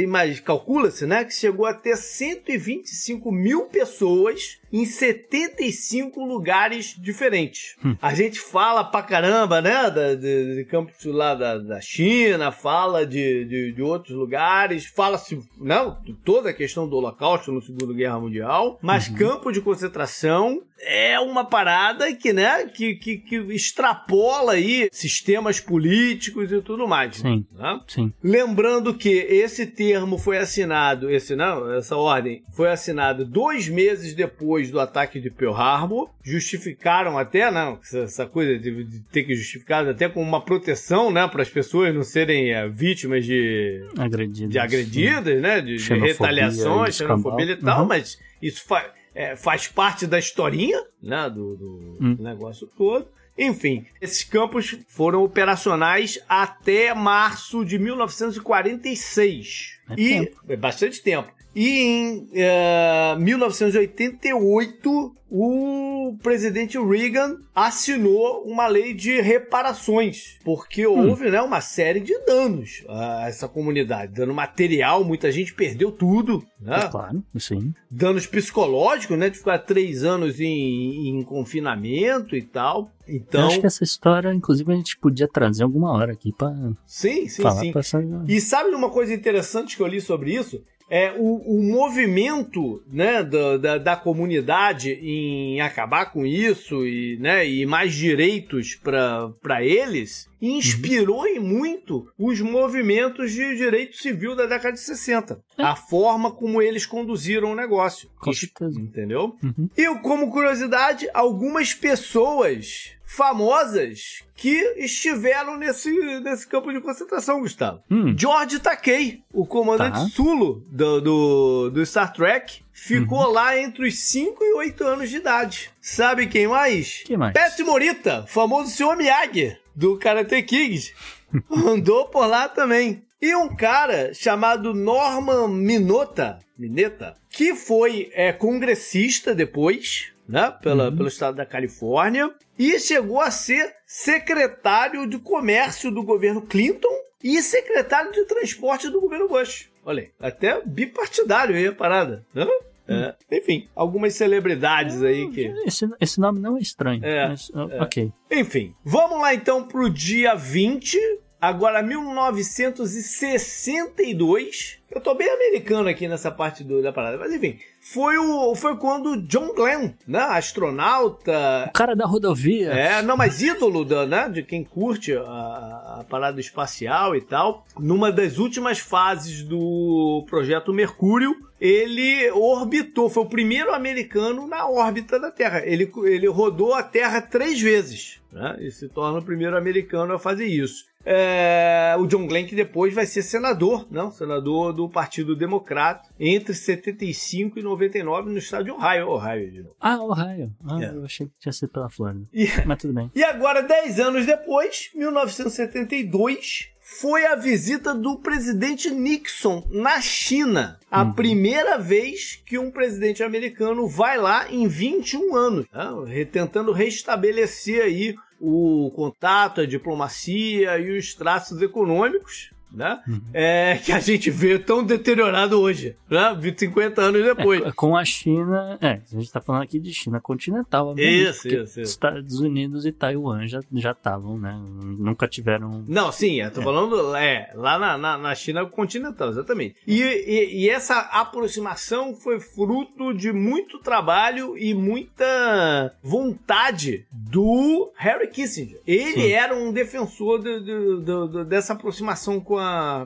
mas 0.07 0.39
calcula-se, 0.39 1.05
né, 1.05 1.25
que 1.25 1.33
chegou 1.33 1.65
a 1.65 1.73
ter 1.73 1.97
125 1.97 3.29
mil 3.29 3.65
pessoas 3.65 4.60
em 4.71 4.85
75 4.85 6.23
lugares 6.25 6.95
diferentes. 6.97 7.75
A 8.01 8.13
gente 8.13 8.39
fala 8.39 8.83
pra 8.83 9.01
caramba, 9.01 9.61
né, 9.61 9.89
da- 9.89 10.15
de, 10.15 10.55
de 10.55 10.65
campos 10.65 11.03
lá 11.05 11.33
da, 11.35 11.57
da 11.57 11.81
China, 11.81 12.51
fala 12.51 13.05
de, 13.05 13.45
de, 13.45 13.71
de 13.73 13.81
outros 13.81 14.15
lugares, 14.15 14.85
fala-se, 14.85 15.39
né, 15.59 15.95
de 16.03 16.13
toda 16.13 16.49
a 16.49 16.53
questão 16.53 16.87
do 16.87 16.95
Holocausto 16.95 17.51
no 17.51 17.61
Segunda 17.61 17.93
Guerra 17.93 18.19
Mundial, 18.19 18.79
mas 18.81 19.07
campo 19.07 19.51
de 19.51 19.61
concentração 19.61 20.61
é 20.83 21.19
uma 21.19 21.45
parada 21.45 22.11
que, 22.15 22.33
né, 22.33 22.65
que, 22.65 22.95
que, 22.95 23.17
que 23.17 23.35
extrapola 23.53 24.53
aí 24.53 24.89
sistemas 24.91 25.59
políticos 25.59 26.51
e 26.51 26.61
tudo 26.61 26.87
mais. 26.87 27.17
Sim. 27.17 27.45
né? 27.53 27.79
Sim. 27.87 28.11
Lembrando 28.23 28.93
que 28.93 29.09
esse 29.09 29.65
termo 29.67 30.17
foi 30.17 30.37
assinado, 30.37 31.09
esse 31.09 31.35
não, 31.35 31.71
essa 31.73 31.95
ordem 31.95 32.43
foi 32.55 32.69
assinado 32.69 33.25
dois 33.25 33.67
meses 33.69 34.13
depois 34.13 34.60
depois 34.61 34.71
do 34.71 34.79
ataque 34.79 35.19
de 35.19 35.29
Pearl 35.29 35.53
Harbor. 35.55 36.09
Justificaram 36.23 37.17
até, 37.17 37.49
não, 37.49 37.79
essa 37.93 38.25
coisa 38.25 38.57
de, 38.59 38.83
de 38.83 38.99
ter 39.11 39.23
que 39.23 39.33
justificar 39.35 39.87
até 39.87 40.07
como 40.07 40.25
uma 40.27 40.41
proteção, 40.43 41.11
né, 41.11 41.27
para 41.27 41.41
as 41.41 41.49
pessoas 41.49 41.93
não 41.93 42.03
serem 42.03 42.51
é, 42.53 42.67
vítimas 42.69 43.25
de 43.25 43.83
Agredidas. 43.97 44.49
de 44.51 44.59
agredidas, 44.59 45.41
né, 45.41 45.61
de, 45.61 45.77
de 45.77 45.93
retaliações, 45.93 46.95
xenofobia 46.95 47.51
e 47.53 47.55
tal, 47.57 47.81
Uhum. 47.81 47.87
mas 47.87 48.19
isso 48.41 48.63
fa- 48.65 48.91
é, 49.15 49.35
faz 49.35 49.67
parte 49.67 50.05
da 50.05 50.19
historinha, 50.19 50.79
né, 51.01 51.29
do, 51.29 51.55
do 51.55 51.97
Hum. 51.99 52.17
negócio 52.19 52.67
todo. 52.77 53.07
Enfim, 53.37 53.85
esses 54.01 54.23
campos 54.23 54.77
foram 54.87 55.23
operacionais 55.23 56.19
até 56.27 56.93
março 56.93 57.63
de 57.65 57.79
1946. 57.79 59.79
É 59.89 59.93
e 59.97 60.09
tempo. 60.09 60.41
é 60.47 60.55
bastante 60.55 61.01
tempo. 61.01 61.31
E 61.53 61.69
em 61.79 62.29
eh, 62.33 63.15
1988, 63.19 65.15
o 65.33 66.17
presidente 66.21 66.77
Reagan 66.77 67.37
assinou 67.55 68.43
uma 68.45 68.67
lei 68.67 68.93
de 68.93 69.21
reparações, 69.21 70.37
porque 70.43 70.85
houve 70.85 71.31
né, 71.31 71.41
uma 71.41 71.61
série 71.61 72.01
de 72.01 72.17
danos 72.25 72.83
a 72.89 73.29
essa 73.29 73.47
comunidade. 73.47 74.13
Dano 74.13 74.33
material, 74.33 75.05
muita 75.05 75.31
gente 75.31 75.53
perdeu 75.53 75.89
tudo. 75.89 76.43
Né? 76.59 76.81
É 76.83 76.87
claro, 76.89 77.23
sim. 77.37 77.73
danos 77.89 78.27
psicológicos, 78.27 79.17
né? 79.17 79.29
De 79.29 79.37
ficar 79.37 79.59
três 79.59 80.03
anos 80.03 80.39
em, 80.41 81.07
em 81.07 81.23
confinamento 81.23 82.35
e 82.35 82.41
tal. 82.41 82.91
Eu 83.07 83.15
Então, 83.15 83.47
acho 83.47 83.59
que 83.59 83.65
essa 83.65 83.85
história, 83.85 84.33
inclusive, 84.33 84.71
a 84.71 84.75
gente 84.75 84.97
podia 84.97 85.27
trazer 85.29 85.63
alguma 85.63 85.93
hora 85.93 86.11
aqui 86.11 86.33
pra 86.33 86.53
sim, 86.85 87.29
sim, 87.29 87.41
falar 87.41 87.61
sim. 87.61 87.73
essa... 87.73 88.03
E 88.27 88.41
sabe 88.41 88.75
uma 88.75 88.89
coisa 88.89 89.13
interessante 89.13 89.77
que 89.77 89.83
eu 89.83 89.87
li 89.87 90.01
sobre 90.01 90.33
isso? 90.33 90.61
É 90.93 91.13
o, 91.17 91.37
o 91.37 91.63
movimento 91.63 92.83
né, 92.91 93.23
da, 93.23 93.55
da, 93.55 93.77
da 93.77 93.95
comunidade 93.95 94.91
em 94.91 95.61
acabar 95.61 96.11
com 96.11 96.25
isso 96.25 96.85
e, 96.85 97.17
né, 97.17 97.47
e 97.47 97.65
mais 97.65 97.93
direitos 97.93 98.75
para 98.75 99.63
eles 99.63 100.29
inspirou 100.41 101.25
em 101.27 101.39
muito 101.39 102.11
os 102.17 102.41
movimentos 102.41 103.31
de 103.31 103.55
direito 103.55 103.95
civil 103.95 104.35
da 104.35 104.47
década 104.47 104.73
de 104.73 104.81
60. 104.81 105.39
A 105.57 105.75
forma 105.75 106.31
como 106.31 106.61
eles 106.61 106.85
conduziram 106.85 107.51
o 107.51 107.55
negócio. 107.55 108.09
Com 108.19 108.33
certeza. 108.33 108.79
Entendeu? 108.79 109.35
Uhum. 109.41 109.69
E 109.77 109.87
como 109.99 110.31
curiosidade, 110.31 111.07
algumas 111.13 111.73
pessoas 111.73 112.97
famosas 113.15 114.23
que 114.35 114.55
estiveram 114.77 115.57
nesse, 115.57 115.91
nesse 116.21 116.47
campo 116.47 116.71
de 116.71 116.79
concentração, 116.81 117.41
Gustavo. 117.41 117.81
Hum. 117.89 118.15
George 118.17 118.59
Takei, 118.59 119.21
o 119.33 119.45
comandante 119.45 119.99
Tá. 119.99 120.07
Sulo 120.07 120.65
do, 120.71 121.01
do, 121.01 121.69
do 121.71 121.85
Star 121.85 122.11
Trek, 122.13 122.61
ficou 122.71 123.25
Uhum. 123.27 123.31
lá 123.31 123.57
entre 123.57 123.87
os 123.87 123.99
5 123.99 124.43
e 124.43 124.53
8 124.53 124.83
anos 124.83 125.09
de 125.09 125.17
idade. 125.17 125.69
Sabe 125.81 126.27
quem 126.27 126.47
mais? 126.47 127.03
Quem 127.05 127.17
mais? 127.17 127.33
Pat 127.33 127.59
Morita, 127.59 128.25
famoso 128.27 128.71
Sr. 128.71 128.95
Miyagi, 128.95 129.57
do 129.75 129.97
Karate 129.97 130.41
Kid. 130.43 130.93
Andou 131.51 132.07
por 132.07 132.25
lá 132.25 132.47
também. 132.49 133.03
E 133.21 133.35
um 133.35 133.55
cara 133.55 134.13
chamado 134.15 134.73
Norman 134.73 135.47
Minota, 135.47 136.39
Mineta, 136.57 137.15
que 137.29 137.53
foi 137.53 138.09
é, 138.13 138.33
congressista 138.33 139.35
depois, 139.35 140.10
né, 140.27 140.53
pela, 140.61 140.89
Uhum. 140.89 140.95
pelo 140.97 141.07
estado 141.07 141.35
da 141.35 141.45
Califórnia, 141.45 142.33
e 142.57 142.79
chegou 142.79 143.19
a 143.21 143.31
ser 143.31 143.73
secretário 143.85 145.07
de 145.07 145.17
comércio 145.17 145.91
do 145.91 146.03
governo 146.03 146.41
Clinton 146.41 146.93
e 147.23 147.41
secretário 147.41 148.11
de 148.11 148.25
transporte 148.25 148.89
do 148.89 148.99
governo 149.01 149.27
Bush. 149.27 149.69
Olha 149.83 150.03
aí, 150.03 150.11
até 150.19 150.61
bipartidário 150.65 151.55
aí 151.55 151.67
a 151.67 151.73
parada, 151.73 152.25
né? 152.33 152.45
É, 152.87 153.15
enfim, 153.37 153.69
algumas 153.75 154.13
celebridades 154.15 155.01
aí 155.01 155.29
que... 155.31 155.45
Esse, 155.65 155.87
esse 155.99 156.19
nome 156.19 156.39
não 156.39 156.57
é 156.57 156.59
estranho. 156.59 157.03
É, 157.05 157.29
mas, 157.29 157.49
uh, 157.49 157.81
Ok. 157.81 158.11
Enfim, 158.29 158.75
vamos 158.83 159.21
lá 159.21 159.33
então 159.33 159.65
pro 159.65 159.89
dia 159.89 160.35
20, 160.35 160.97
agora 161.41 161.81
1962. 161.81 164.79
Eu 164.93 164.99
tô 164.99 165.15
bem 165.15 165.29
americano 165.29 165.87
aqui 165.87 166.05
nessa 166.07 166.29
parte 166.29 166.63
do- 166.65 166.81
da 166.81 166.91
parada, 166.91 167.17
mas 167.17 167.31
enfim, 167.33 167.57
foi, 167.79 168.17
o, 168.17 168.53
foi 168.55 168.75
quando 168.77 169.21
John 169.25 169.53
Glenn, 169.55 169.91
né, 170.05 170.19
astronauta, 170.19 171.67
O 171.69 171.73
cara 171.73 171.95
da 171.95 172.05
rodovia. 172.05 172.71
é, 172.73 173.01
não, 173.01 173.15
mas 173.15 173.41
ídolo 173.41 173.85
da, 173.85 174.05
né, 174.05 174.27
de 174.29 174.43
quem 174.43 174.65
curte 174.65 175.13
a, 175.15 175.99
a 175.99 176.05
parada 176.09 176.41
espacial 176.41 177.15
e 177.15 177.21
tal. 177.21 177.65
Numa 177.79 178.11
das 178.11 178.37
últimas 178.37 178.79
fases 178.79 179.43
do 179.43 180.25
projeto 180.29 180.73
Mercúrio, 180.73 181.33
ele 181.59 182.29
orbitou, 182.31 183.09
foi 183.09 183.23
o 183.23 183.29
primeiro 183.29 183.73
americano 183.73 184.45
na 184.47 184.67
órbita 184.67 185.17
da 185.17 185.31
Terra. 185.31 185.61
Ele, 185.65 185.89
ele 186.03 186.27
rodou 186.27 186.73
a 186.73 186.83
Terra 186.83 187.21
três 187.21 187.61
vezes, 187.61 188.19
né, 188.29 188.57
e 188.59 188.69
se 188.69 188.89
torna 188.89 189.19
o 189.19 189.23
primeiro 189.23 189.55
americano 189.57 190.13
a 190.13 190.19
fazer 190.19 190.47
isso. 190.47 190.90
É, 191.05 191.95
o 191.99 192.05
John 192.07 192.27
Glenn 192.27 192.45
que 192.45 192.55
depois 192.55 192.93
vai 192.93 193.05
ser 193.05 193.21
senador, 193.23 193.87
não, 193.91 194.11
senador 194.11 194.71
do 194.73 194.87
Partido 194.89 195.35
Democrata 195.35 196.09
entre 196.19 196.53
75 196.53 197.59
e 197.59 197.63
99 197.63 198.29
no 198.31 198.37
estado 198.37 198.65
de 198.65 198.71
Ohio, 198.71 199.09
Ohio 199.09 199.51
de 199.51 199.57
novo. 199.63 199.75
Ah, 199.79 199.97
Ohio. 200.03 200.51
Ah, 200.65 200.81
É. 200.83 200.89
eu 200.95 201.03
achei 201.05 201.27
que 201.27 201.33
tinha 201.39 201.51
sido 201.51 201.69
pela 201.69 201.89
Flórida. 201.89 202.25
E- 202.33 202.47
Mas 202.65 202.77
tudo 202.81 202.93
bem. 202.93 203.11
E 203.15 203.23
agora, 203.23 203.61
10 203.61 203.99
anos 203.99 204.25
depois, 204.25 204.89
1972, 204.93 206.69
foi 206.79 207.25
a 207.25 207.35
visita 207.35 207.93
do 207.93 208.17
presidente 208.19 208.89
Nixon 208.89 209.65
na 209.71 210.01
China. 210.01 210.77
A 210.89 211.05
primeira 211.05 211.77
vez 211.77 212.41
que 212.45 212.57
um 212.57 212.69
presidente 212.71 213.23
americano 213.23 213.87
vai 213.87 214.17
lá 214.17 214.51
em 214.51 214.67
21 214.67 215.35
anos, 215.35 215.65
né? 215.71 216.25
Tentando 216.25 216.71
restabelecer 216.71 217.83
aí 217.83 218.15
o 218.41 218.91
contato, 218.95 219.61
a 219.61 219.67
diplomacia 219.67 220.79
e 220.79 220.97
os 220.97 221.13
traços 221.13 221.61
econômicos. 221.61 222.51
Né? 222.73 223.01
É, 223.33 223.77
que 223.83 223.91
a 223.91 223.99
gente 223.99 224.29
vê 224.31 224.57
tão 224.57 224.83
deteriorado 224.83 225.59
hoje, 225.59 225.95
né? 226.09 226.37
50 226.57 227.01
anos 227.01 227.23
depois. 227.23 227.61
É, 227.65 227.71
com 227.71 227.97
a 227.97 228.05
China. 228.05 228.77
É, 228.81 229.01
a 229.13 229.19
gente 229.19 229.31
tá 229.31 229.41
falando 229.41 229.63
aqui 229.63 229.79
de 229.79 229.93
China 229.93 230.19
continental. 230.21 230.87
obviamente, 230.89 231.29
Isso, 231.29 231.47
isso, 231.47 231.61
isso. 231.63 231.81
Estados 231.81 232.39
Unidos 232.39 232.85
e 232.85 232.91
Taiwan 232.91 233.47
já 233.47 233.59
já 233.73 233.91
estavam, 233.91 234.37
né? 234.39 234.57
Nunca 234.97 235.27
tiveram. 235.27 235.83
Não, 235.87 236.11
sim, 236.11 236.41
eu 236.41 236.51
tô 236.51 236.61
falando 236.61 237.15
é, 237.15 237.51
lá 237.55 237.77
na, 237.77 237.97
na, 237.97 238.17
na 238.17 238.35
China 238.35 238.65
continental, 238.65 239.29
exatamente. 239.29 239.75
E, 239.85 240.01
e, 240.01 240.63
e 240.65 240.69
essa 240.69 240.99
aproximação 240.99 242.15
foi 242.15 242.39
fruto 242.39 243.13
de 243.13 243.31
muito 243.33 243.79
trabalho 243.79 244.57
e 244.57 244.73
muita 244.73 245.93
vontade 246.01 247.05
do 247.11 247.91
Harry 247.95 248.27
Kissinger. 248.27 248.79
Ele 248.85 249.13
Sim. 249.23 249.31
era 249.31 249.55
um 249.55 249.71
defensor 249.71 250.39
de- 250.41 250.59
de- 250.59 251.03
de- 251.03 251.27
de- 251.31 251.45
dessa 251.45 251.73
aproximação 251.73 252.39
com 252.39 252.57
a, 252.57 252.60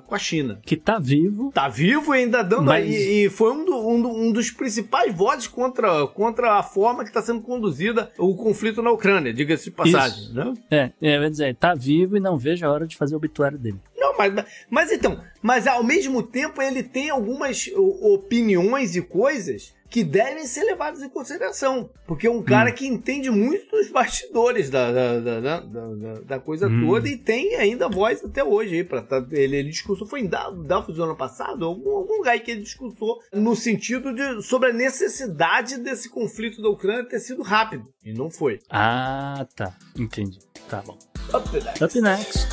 com 0.07 0.15
a 0.15 0.19
China. 0.19 0.60
Que 0.64 0.76
tá 0.76 0.99
vivo. 0.99 1.52
Tá 1.53 1.68
vivo 1.68 2.14
e 2.14 2.19
ainda 2.19 2.44
dando 2.44 2.65
Mas- 2.65 2.88
e, 2.88 3.26
e 3.26 3.30
foi 3.30 3.52
um, 3.52 3.65
do- 3.65 3.88
um 3.88 4.02
do- 4.02 4.10
um 4.10 4.32
dos 4.32 4.52
principais 4.52 5.14
votos 5.15 5.48
contra, 5.48 6.06
contra 6.07 6.53
a 6.60 6.64
forma 6.64 7.03
que 7.03 7.10
está 7.10 7.22
sendo 7.22 7.41
conduzida 7.41 8.11
o 8.18 8.36
conflito 8.36 8.82
na 8.82 8.91
Ucrânia, 8.91 9.34
diga-se 9.34 9.65
de 9.65 9.72
passagem. 9.72 10.23
Isso. 10.26 10.34
Né? 10.34 10.53
É, 10.72 10.91
é, 11.02 11.19
vai 11.19 11.30
dizer, 11.30 11.56
tá 11.56 11.73
vivo 11.73 12.18
e 12.18 12.19
não 12.19 12.38
vejo 12.38 12.65
a 12.65 12.72
hora 12.72 12.88
de 12.88 12.95
fazer 12.95 13.15
o 13.15 13.18
obituário 13.18 13.57
dele. 13.57 13.80
Não, 13.98 14.18
mas, 14.18 14.34
mas 14.69 14.91
então, 14.91 15.19
mas 15.41 15.65
ao 15.68 15.84
mesmo 15.84 16.22
tempo 16.23 16.61
ele 16.61 16.84
tem 16.84 17.10
algumas 17.10 17.69
opiniões 18.02 18.95
e 18.95 19.02
coisas 19.02 19.73
que 19.95 20.03
devem 20.03 20.45
ser 20.45 20.65
levadas 20.65 21.01
em 21.01 21.07
consideração. 21.07 21.89
Porque 22.05 22.27
é 22.27 22.30
um 22.30 22.43
cara 22.43 22.69
que 22.69 22.85
entende 22.85 23.30
muito 23.31 23.72
dos 23.72 23.88
bastidores 23.89 24.69
da, 24.69 24.91
da, 24.91 25.19
da, 25.22 25.39
da- 25.39 25.59
da- 25.61 26.19
da 26.19 26.38
coisa 26.39 26.67
Hum. 26.67 26.85
toda 26.85 27.07
e 27.07 27.15
tem 27.15 27.55
ainda 27.55 27.88
voz 27.88 28.22
até 28.22 28.43
hoje 28.43 28.76
aí. 28.76 28.84
Pra, 28.84 29.01
tá- 29.01 29.26
ele, 29.31 29.55
ele 29.55 29.69
discursou, 29.69 30.05
foi 30.05 30.19
em 30.19 30.27
Davos, 30.27 30.99
ano 30.99 31.15
passado, 31.15 31.63
algum, 31.63 31.91
algum 31.91 32.17
lugar 32.17 32.38
que 32.41 32.51
ele 32.51 32.59
discursou 32.63 33.22
no 33.34 33.55
sentido 33.55 34.13
de 34.13 34.41
sobre 34.43 34.72
a 34.72 34.73
necessidade 34.73 35.77
desse 35.77 36.09
conflito 36.09 36.61
da 36.61 36.67
Ucrânia 36.67 37.07
ter 37.07 37.22
sido 37.22 37.41
rápido. 37.41 37.85
E 38.03 38.11
não 38.11 38.30
foi. 38.30 38.59
Ah, 38.69 39.47
tá. 39.55 39.77
Entendi. 39.97 40.39
Tá 40.69 40.84
bom. 40.85 40.97
Up 41.34 41.49
that. 41.61 41.81
Up 41.81 42.01
next. 42.01 42.45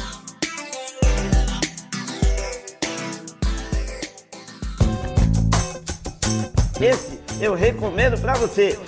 Esse 6.80 7.16
eu 7.42 7.54
recomendo 7.54 8.16
pra 8.20 8.34
você. 8.34 8.78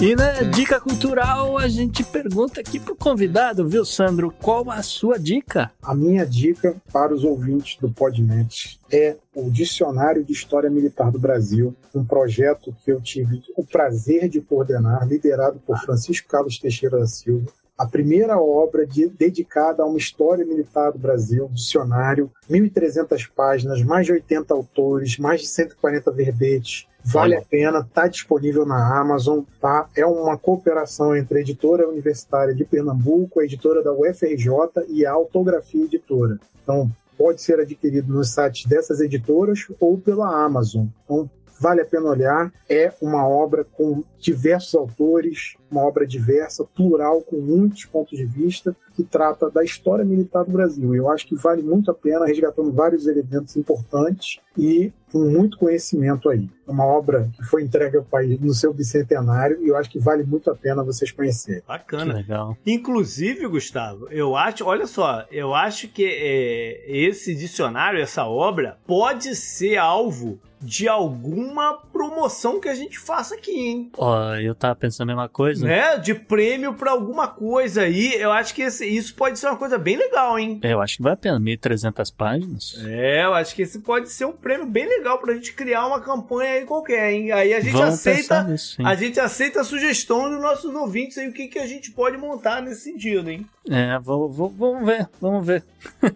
E 0.00 0.14
na 0.14 0.42
dica 0.42 0.80
cultural, 0.80 1.56
a 1.56 1.68
gente 1.68 2.02
pergunta 2.02 2.60
aqui 2.60 2.80
pro 2.80 2.96
convidado, 2.96 3.68
viu, 3.68 3.84
Sandro? 3.84 4.32
Qual 4.32 4.68
a 4.68 4.82
sua 4.82 5.16
dica? 5.18 5.70
A 5.80 5.94
minha 5.94 6.26
dica 6.26 6.76
para 6.92 7.14
os 7.14 7.22
ouvintes 7.22 7.76
do 7.80 7.88
Podnet 7.88 8.80
é 8.92 9.16
o 9.34 9.48
Dicionário 9.48 10.24
de 10.24 10.32
História 10.32 10.70
Militar 10.70 11.12
do 11.12 11.18
Brasil, 11.20 11.74
um 11.94 12.04
projeto 12.04 12.74
que 12.84 12.90
eu 12.90 13.00
tive 13.00 13.42
o 13.56 13.64
prazer 13.64 14.28
de 14.28 14.40
coordenar, 14.40 15.06
liderado 15.06 15.60
por 15.64 15.78
Francisco 15.78 16.28
Carlos 16.28 16.58
Teixeira 16.58 16.98
da 16.98 17.06
Silva, 17.06 17.46
a 17.78 17.86
primeira 17.86 18.36
obra 18.40 18.84
de, 18.84 19.08
dedicada 19.08 19.84
a 19.84 19.86
uma 19.86 19.98
história 19.98 20.44
militar 20.44 20.90
do 20.90 20.98
Brasil, 20.98 21.48
dicionário, 21.52 22.28
1.300 22.50 23.30
páginas, 23.34 23.80
mais 23.82 24.04
de 24.06 24.12
80 24.12 24.52
autores, 24.52 25.16
mais 25.16 25.42
de 25.42 25.46
140 25.46 26.10
verbetes. 26.10 26.88
Vale 27.04 27.36
a 27.36 27.40
pena, 27.40 27.78
está 27.78 28.08
disponível 28.08 28.66
na 28.66 28.98
Amazon, 29.00 29.40
tá? 29.60 29.88
É 29.96 30.04
uma 30.04 30.36
cooperação 30.36 31.16
entre 31.16 31.38
a 31.38 31.40
editora 31.40 31.88
universitária 31.88 32.52
de 32.52 32.64
Pernambuco, 32.64 33.40
a 33.40 33.44
editora 33.44 33.82
da 33.82 33.92
UFRJ 33.92 34.84
e 34.88 35.06
a 35.06 35.12
Autografia 35.12 35.84
Editora. 35.84 36.38
Então, 36.62 36.90
pode 37.16 37.40
ser 37.40 37.60
adquirido 37.60 38.12
nos 38.12 38.30
sites 38.34 38.66
dessas 38.66 39.00
editoras 39.00 39.66
ou 39.80 39.96
pela 39.96 40.44
Amazon. 40.44 40.86
Então, 41.04 41.30
vale 41.58 41.80
a 41.80 41.84
pena 41.84 42.08
olhar. 42.08 42.52
É 42.68 42.92
uma 43.00 43.26
obra 43.26 43.64
com 43.64 44.02
diversos 44.18 44.74
autores, 44.74 45.56
uma 45.70 45.82
obra 45.82 46.06
diversa, 46.06 46.64
plural, 46.64 47.22
com 47.22 47.36
muitos 47.36 47.84
pontos 47.84 48.16
de 48.16 48.24
vista, 48.24 48.74
que 48.94 49.04
trata 49.04 49.50
da 49.50 49.62
história 49.62 50.04
militar 50.04 50.44
do 50.44 50.50
Brasil. 50.50 50.94
Eu 50.94 51.08
acho 51.10 51.26
que 51.26 51.34
vale 51.34 51.62
muito 51.62 51.90
a 51.90 51.94
pena, 51.94 52.26
resgatando 52.26 52.72
vários 52.72 53.06
elementos 53.06 53.56
importantes 53.56 54.40
e 54.56 54.92
com 55.12 55.20
muito 55.20 55.56
conhecimento 55.56 56.28
aí. 56.28 56.48
É 56.66 56.70
uma 56.70 56.84
obra 56.84 57.30
que 57.34 57.44
foi 57.44 57.62
entregue 57.62 57.96
ao 57.96 58.04
país 58.04 58.38
no 58.40 58.52
seu 58.52 58.74
bicentenário 58.74 59.62
e 59.62 59.68
eu 59.68 59.76
acho 59.76 59.88
que 59.88 59.98
vale 59.98 60.24
muito 60.24 60.50
a 60.50 60.54
pena 60.54 60.82
vocês 60.82 61.10
conhecerem. 61.12 61.62
Bacana. 61.66 62.14
Legal. 62.14 62.56
Inclusive, 62.66 63.46
Gustavo, 63.46 64.08
eu 64.10 64.36
acho, 64.36 64.64
olha 64.64 64.86
só, 64.86 65.24
eu 65.30 65.54
acho 65.54 65.88
que 65.88 66.04
é, 66.04 66.84
esse 66.86 67.34
dicionário, 67.34 68.00
essa 68.00 68.26
obra, 68.26 68.78
pode 68.86 69.34
ser 69.36 69.76
alvo 69.76 70.38
de 70.60 70.88
alguma 70.88 71.78
promoção 71.98 72.60
que 72.60 72.68
a 72.68 72.74
gente 72.76 72.96
faça 72.96 73.34
aqui, 73.34 73.50
hein? 73.50 73.90
Ó, 73.98 74.34
eu 74.36 74.54
tava 74.54 74.76
pensando 74.76 75.10
a 75.10 75.14
mesma 75.14 75.28
coisa. 75.28 75.66
Né? 75.66 75.96
De 75.98 76.14
prêmio 76.14 76.72
pra 76.74 76.92
alguma 76.92 77.26
coisa 77.26 77.82
aí. 77.82 78.14
Eu 78.14 78.30
acho 78.30 78.54
que 78.54 78.62
esse- 78.62 78.86
isso 78.86 79.14
pode 79.16 79.36
ser 79.38 79.48
uma 79.48 79.56
coisa 79.56 79.76
bem 79.76 79.96
legal, 79.96 80.38
hein? 80.38 80.60
Eu 80.62 80.80
acho 80.80 80.96
que 80.98 81.02
vale 81.02 81.14
a 81.14 81.16
pena, 81.16 81.40
1.300 81.40 82.10
páginas. 82.10 82.76
É, 82.86 83.24
eu 83.24 83.34
acho 83.34 83.52
que 83.54 83.62
esse 83.62 83.80
pode 83.80 84.10
ser 84.10 84.26
um 84.26 84.32
prêmio 84.32 84.64
bem 84.66 84.86
legal 84.88 85.18
pra 85.18 85.34
gente 85.34 85.52
criar 85.52 85.86
uma 85.88 86.00
campanha 86.00 86.52
aí 86.52 86.64
qualquer, 86.64 87.12
hein? 87.12 87.32
Aí 87.32 87.52
a 87.52 87.58
gente 87.60 87.72
Vamos 87.72 87.94
aceita, 87.94 88.44
nisso, 88.44 88.76
a 88.84 88.94
gente 88.94 89.18
aceita 89.18 89.60
a 89.60 89.64
sugestão 89.64 90.30
dos 90.30 90.40
nossos 90.40 90.72
ouvintes 90.72 91.18
aí 91.18 91.28
o 91.28 91.32
que, 91.32 91.48
que 91.48 91.58
a 91.58 91.66
gente 91.66 91.90
pode 91.90 92.16
montar 92.16 92.62
nesse 92.62 92.82
sentido, 92.82 93.28
hein? 93.28 93.44
É, 93.68 93.98
vou, 93.98 94.30
vou- 94.30 94.48
vamos 94.50 94.86
ver, 94.86 95.08
vamos 95.20 95.44
ver. 95.46 95.64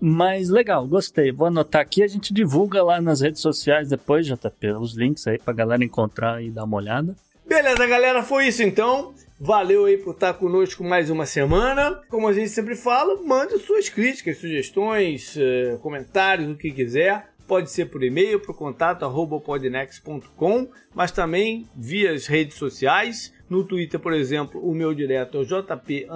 Mas 0.00 0.48
legal, 0.48 0.86
gostei. 0.86 1.32
Vou 1.32 1.48
anotar 1.48 1.82
aqui, 1.82 2.02
a 2.04 2.06
gente 2.06 2.32
divulga 2.32 2.82
lá 2.84 3.00
nas 3.00 3.20
redes 3.20 3.40
sociais 3.42 3.88
depois, 3.88 4.26
JP, 4.26 4.68
os 4.80 4.94
links 4.96 5.07
aí 5.28 5.38
pra 5.38 5.52
galera 5.52 5.84
encontrar 5.84 6.42
e 6.42 6.50
dar 6.50 6.64
uma 6.64 6.76
olhada. 6.76 7.14
Beleza, 7.46 7.86
galera, 7.86 8.22
foi 8.22 8.48
isso 8.48 8.62
então. 8.62 9.14
Valeu 9.40 9.86
aí 9.86 9.96
por 9.96 10.14
estar 10.14 10.34
conosco 10.34 10.84
mais 10.84 11.08
uma 11.08 11.24
semana. 11.24 12.02
Como 12.10 12.28
a 12.28 12.32
gente 12.32 12.50
sempre 12.50 12.74
fala, 12.74 13.22
mande 13.22 13.58
suas 13.58 13.88
críticas, 13.88 14.38
sugestões, 14.38 15.34
eh, 15.38 15.78
comentários, 15.80 16.50
o 16.50 16.56
que 16.56 16.70
quiser. 16.70 17.30
Pode 17.46 17.70
ser 17.70 17.86
por 17.86 18.02
e-mail, 18.02 18.42
o 18.46 18.54
contato 18.54 19.04
arroba 19.06 19.40
podnext.com, 19.40 20.68
mas 20.94 21.10
também 21.10 21.66
via 21.74 22.12
as 22.12 22.26
redes 22.26 22.58
sociais. 22.58 23.32
No 23.48 23.64
Twitter, 23.64 23.98
por 23.98 24.12
exemplo, 24.12 24.60
o 24.60 24.74
meu 24.74 24.92
direto 24.92 25.38
é 25.38 25.40
o 25.40 25.46
JP 25.46 26.06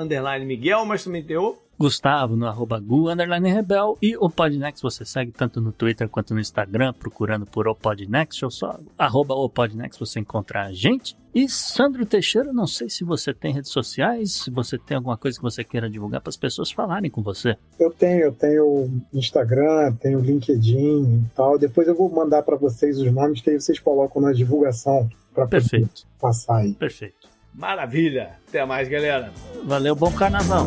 Miguel, 0.44 0.84
mas 0.84 1.02
também 1.02 1.22
tem 1.24 1.38
o 1.38 1.56
Gustavo 1.78 2.36
no 2.36 2.46
arroba 2.46 2.78
Gu, 2.78 3.10
underline 3.10 3.50
Rebel. 3.50 3.98
E 4.00 4.16
o 4.16 4.30
Podnext 4.30 4.82
você 4.82 5.04
segue 5.04 5.32
tanto 5.32 5.60
no 5.60 5.72
Twitter 5.72 6.08
quanto 6.08 6.34
no 6.34 6.40
Instagram, 6.40 6.92
procurando 6.92 7.46
por 7.46 7.66
o 7.66 7.74
Podnext, 7.74 8.44
ou 8.44 8.50
só 8.50 8.78
arroba 8.96 9.34
o 9.34 9.48
Podnext 9.48 9.98
você 9.98 10.20
encontrar 10.20 10.66
a 10.66 10.72
gente. 10.72 11.16
E 11.34 11.48
Sandro 11.48 12.04
Teixeira, 12.04 12.52
não 12.52 12.66
sei 12.66 12.88
se 12.90 13.04
você 13.04 13.32
tem 13.32 13.54
redes 13.54 13.70
sociais, 13.70 14.32
se 14.32 14.50
você 14.50 14.78
tem 14.78 14.96
alguma 14.96 15.16
coisa 15.16 15.38
que 15.38 15.42
você 15.42 15.64
queira 15.64 15.88
divulgar 15.88 16.20
para 16.20 16.28
as 16.28 16.36
pessoas 16.36 16.70
falarem 16.70 17.10
com 17.10 17.22
você. 17.22 17.56
Eu 17.80 17.90
tenho, 17.90 18.20
eu 18.24 18.32
tenho 18.32 19.02
Instagram, 19.12 19.94
tenho 19.94 20.20
LinkedIn 20.20 21.24
e 21.24 21.30
tal. 21.34 21.58
Depois 21.58 21.88
eu 21.88 21.94
vou 21.94 22.10
mandar 22.10 22.42
para 22.42 22.56
vocês 22.56 22.98
os 22.98 23.10
nomes 23.10 23.40
que 23.40 23.50
aí 23.50 23.58
vocês 23.58 23.78
colocam 23.78 24.20
na 24.20 24.32
divulgação 24.32 25.08
para 25.34 25.46
Perfeito. 25.46 26.06
passar 26.20 26.58
aí. 26.58 26.74
Perfeito. 26.74 27.28
Maravilha. 27.54 28.38
Até 28.48 28.64
mais, 28.64 28.88
galera. 28.88 29.32
Valeu, 29.64 29.94
bom 29.94 30.12
carnaval. 30.12 30.66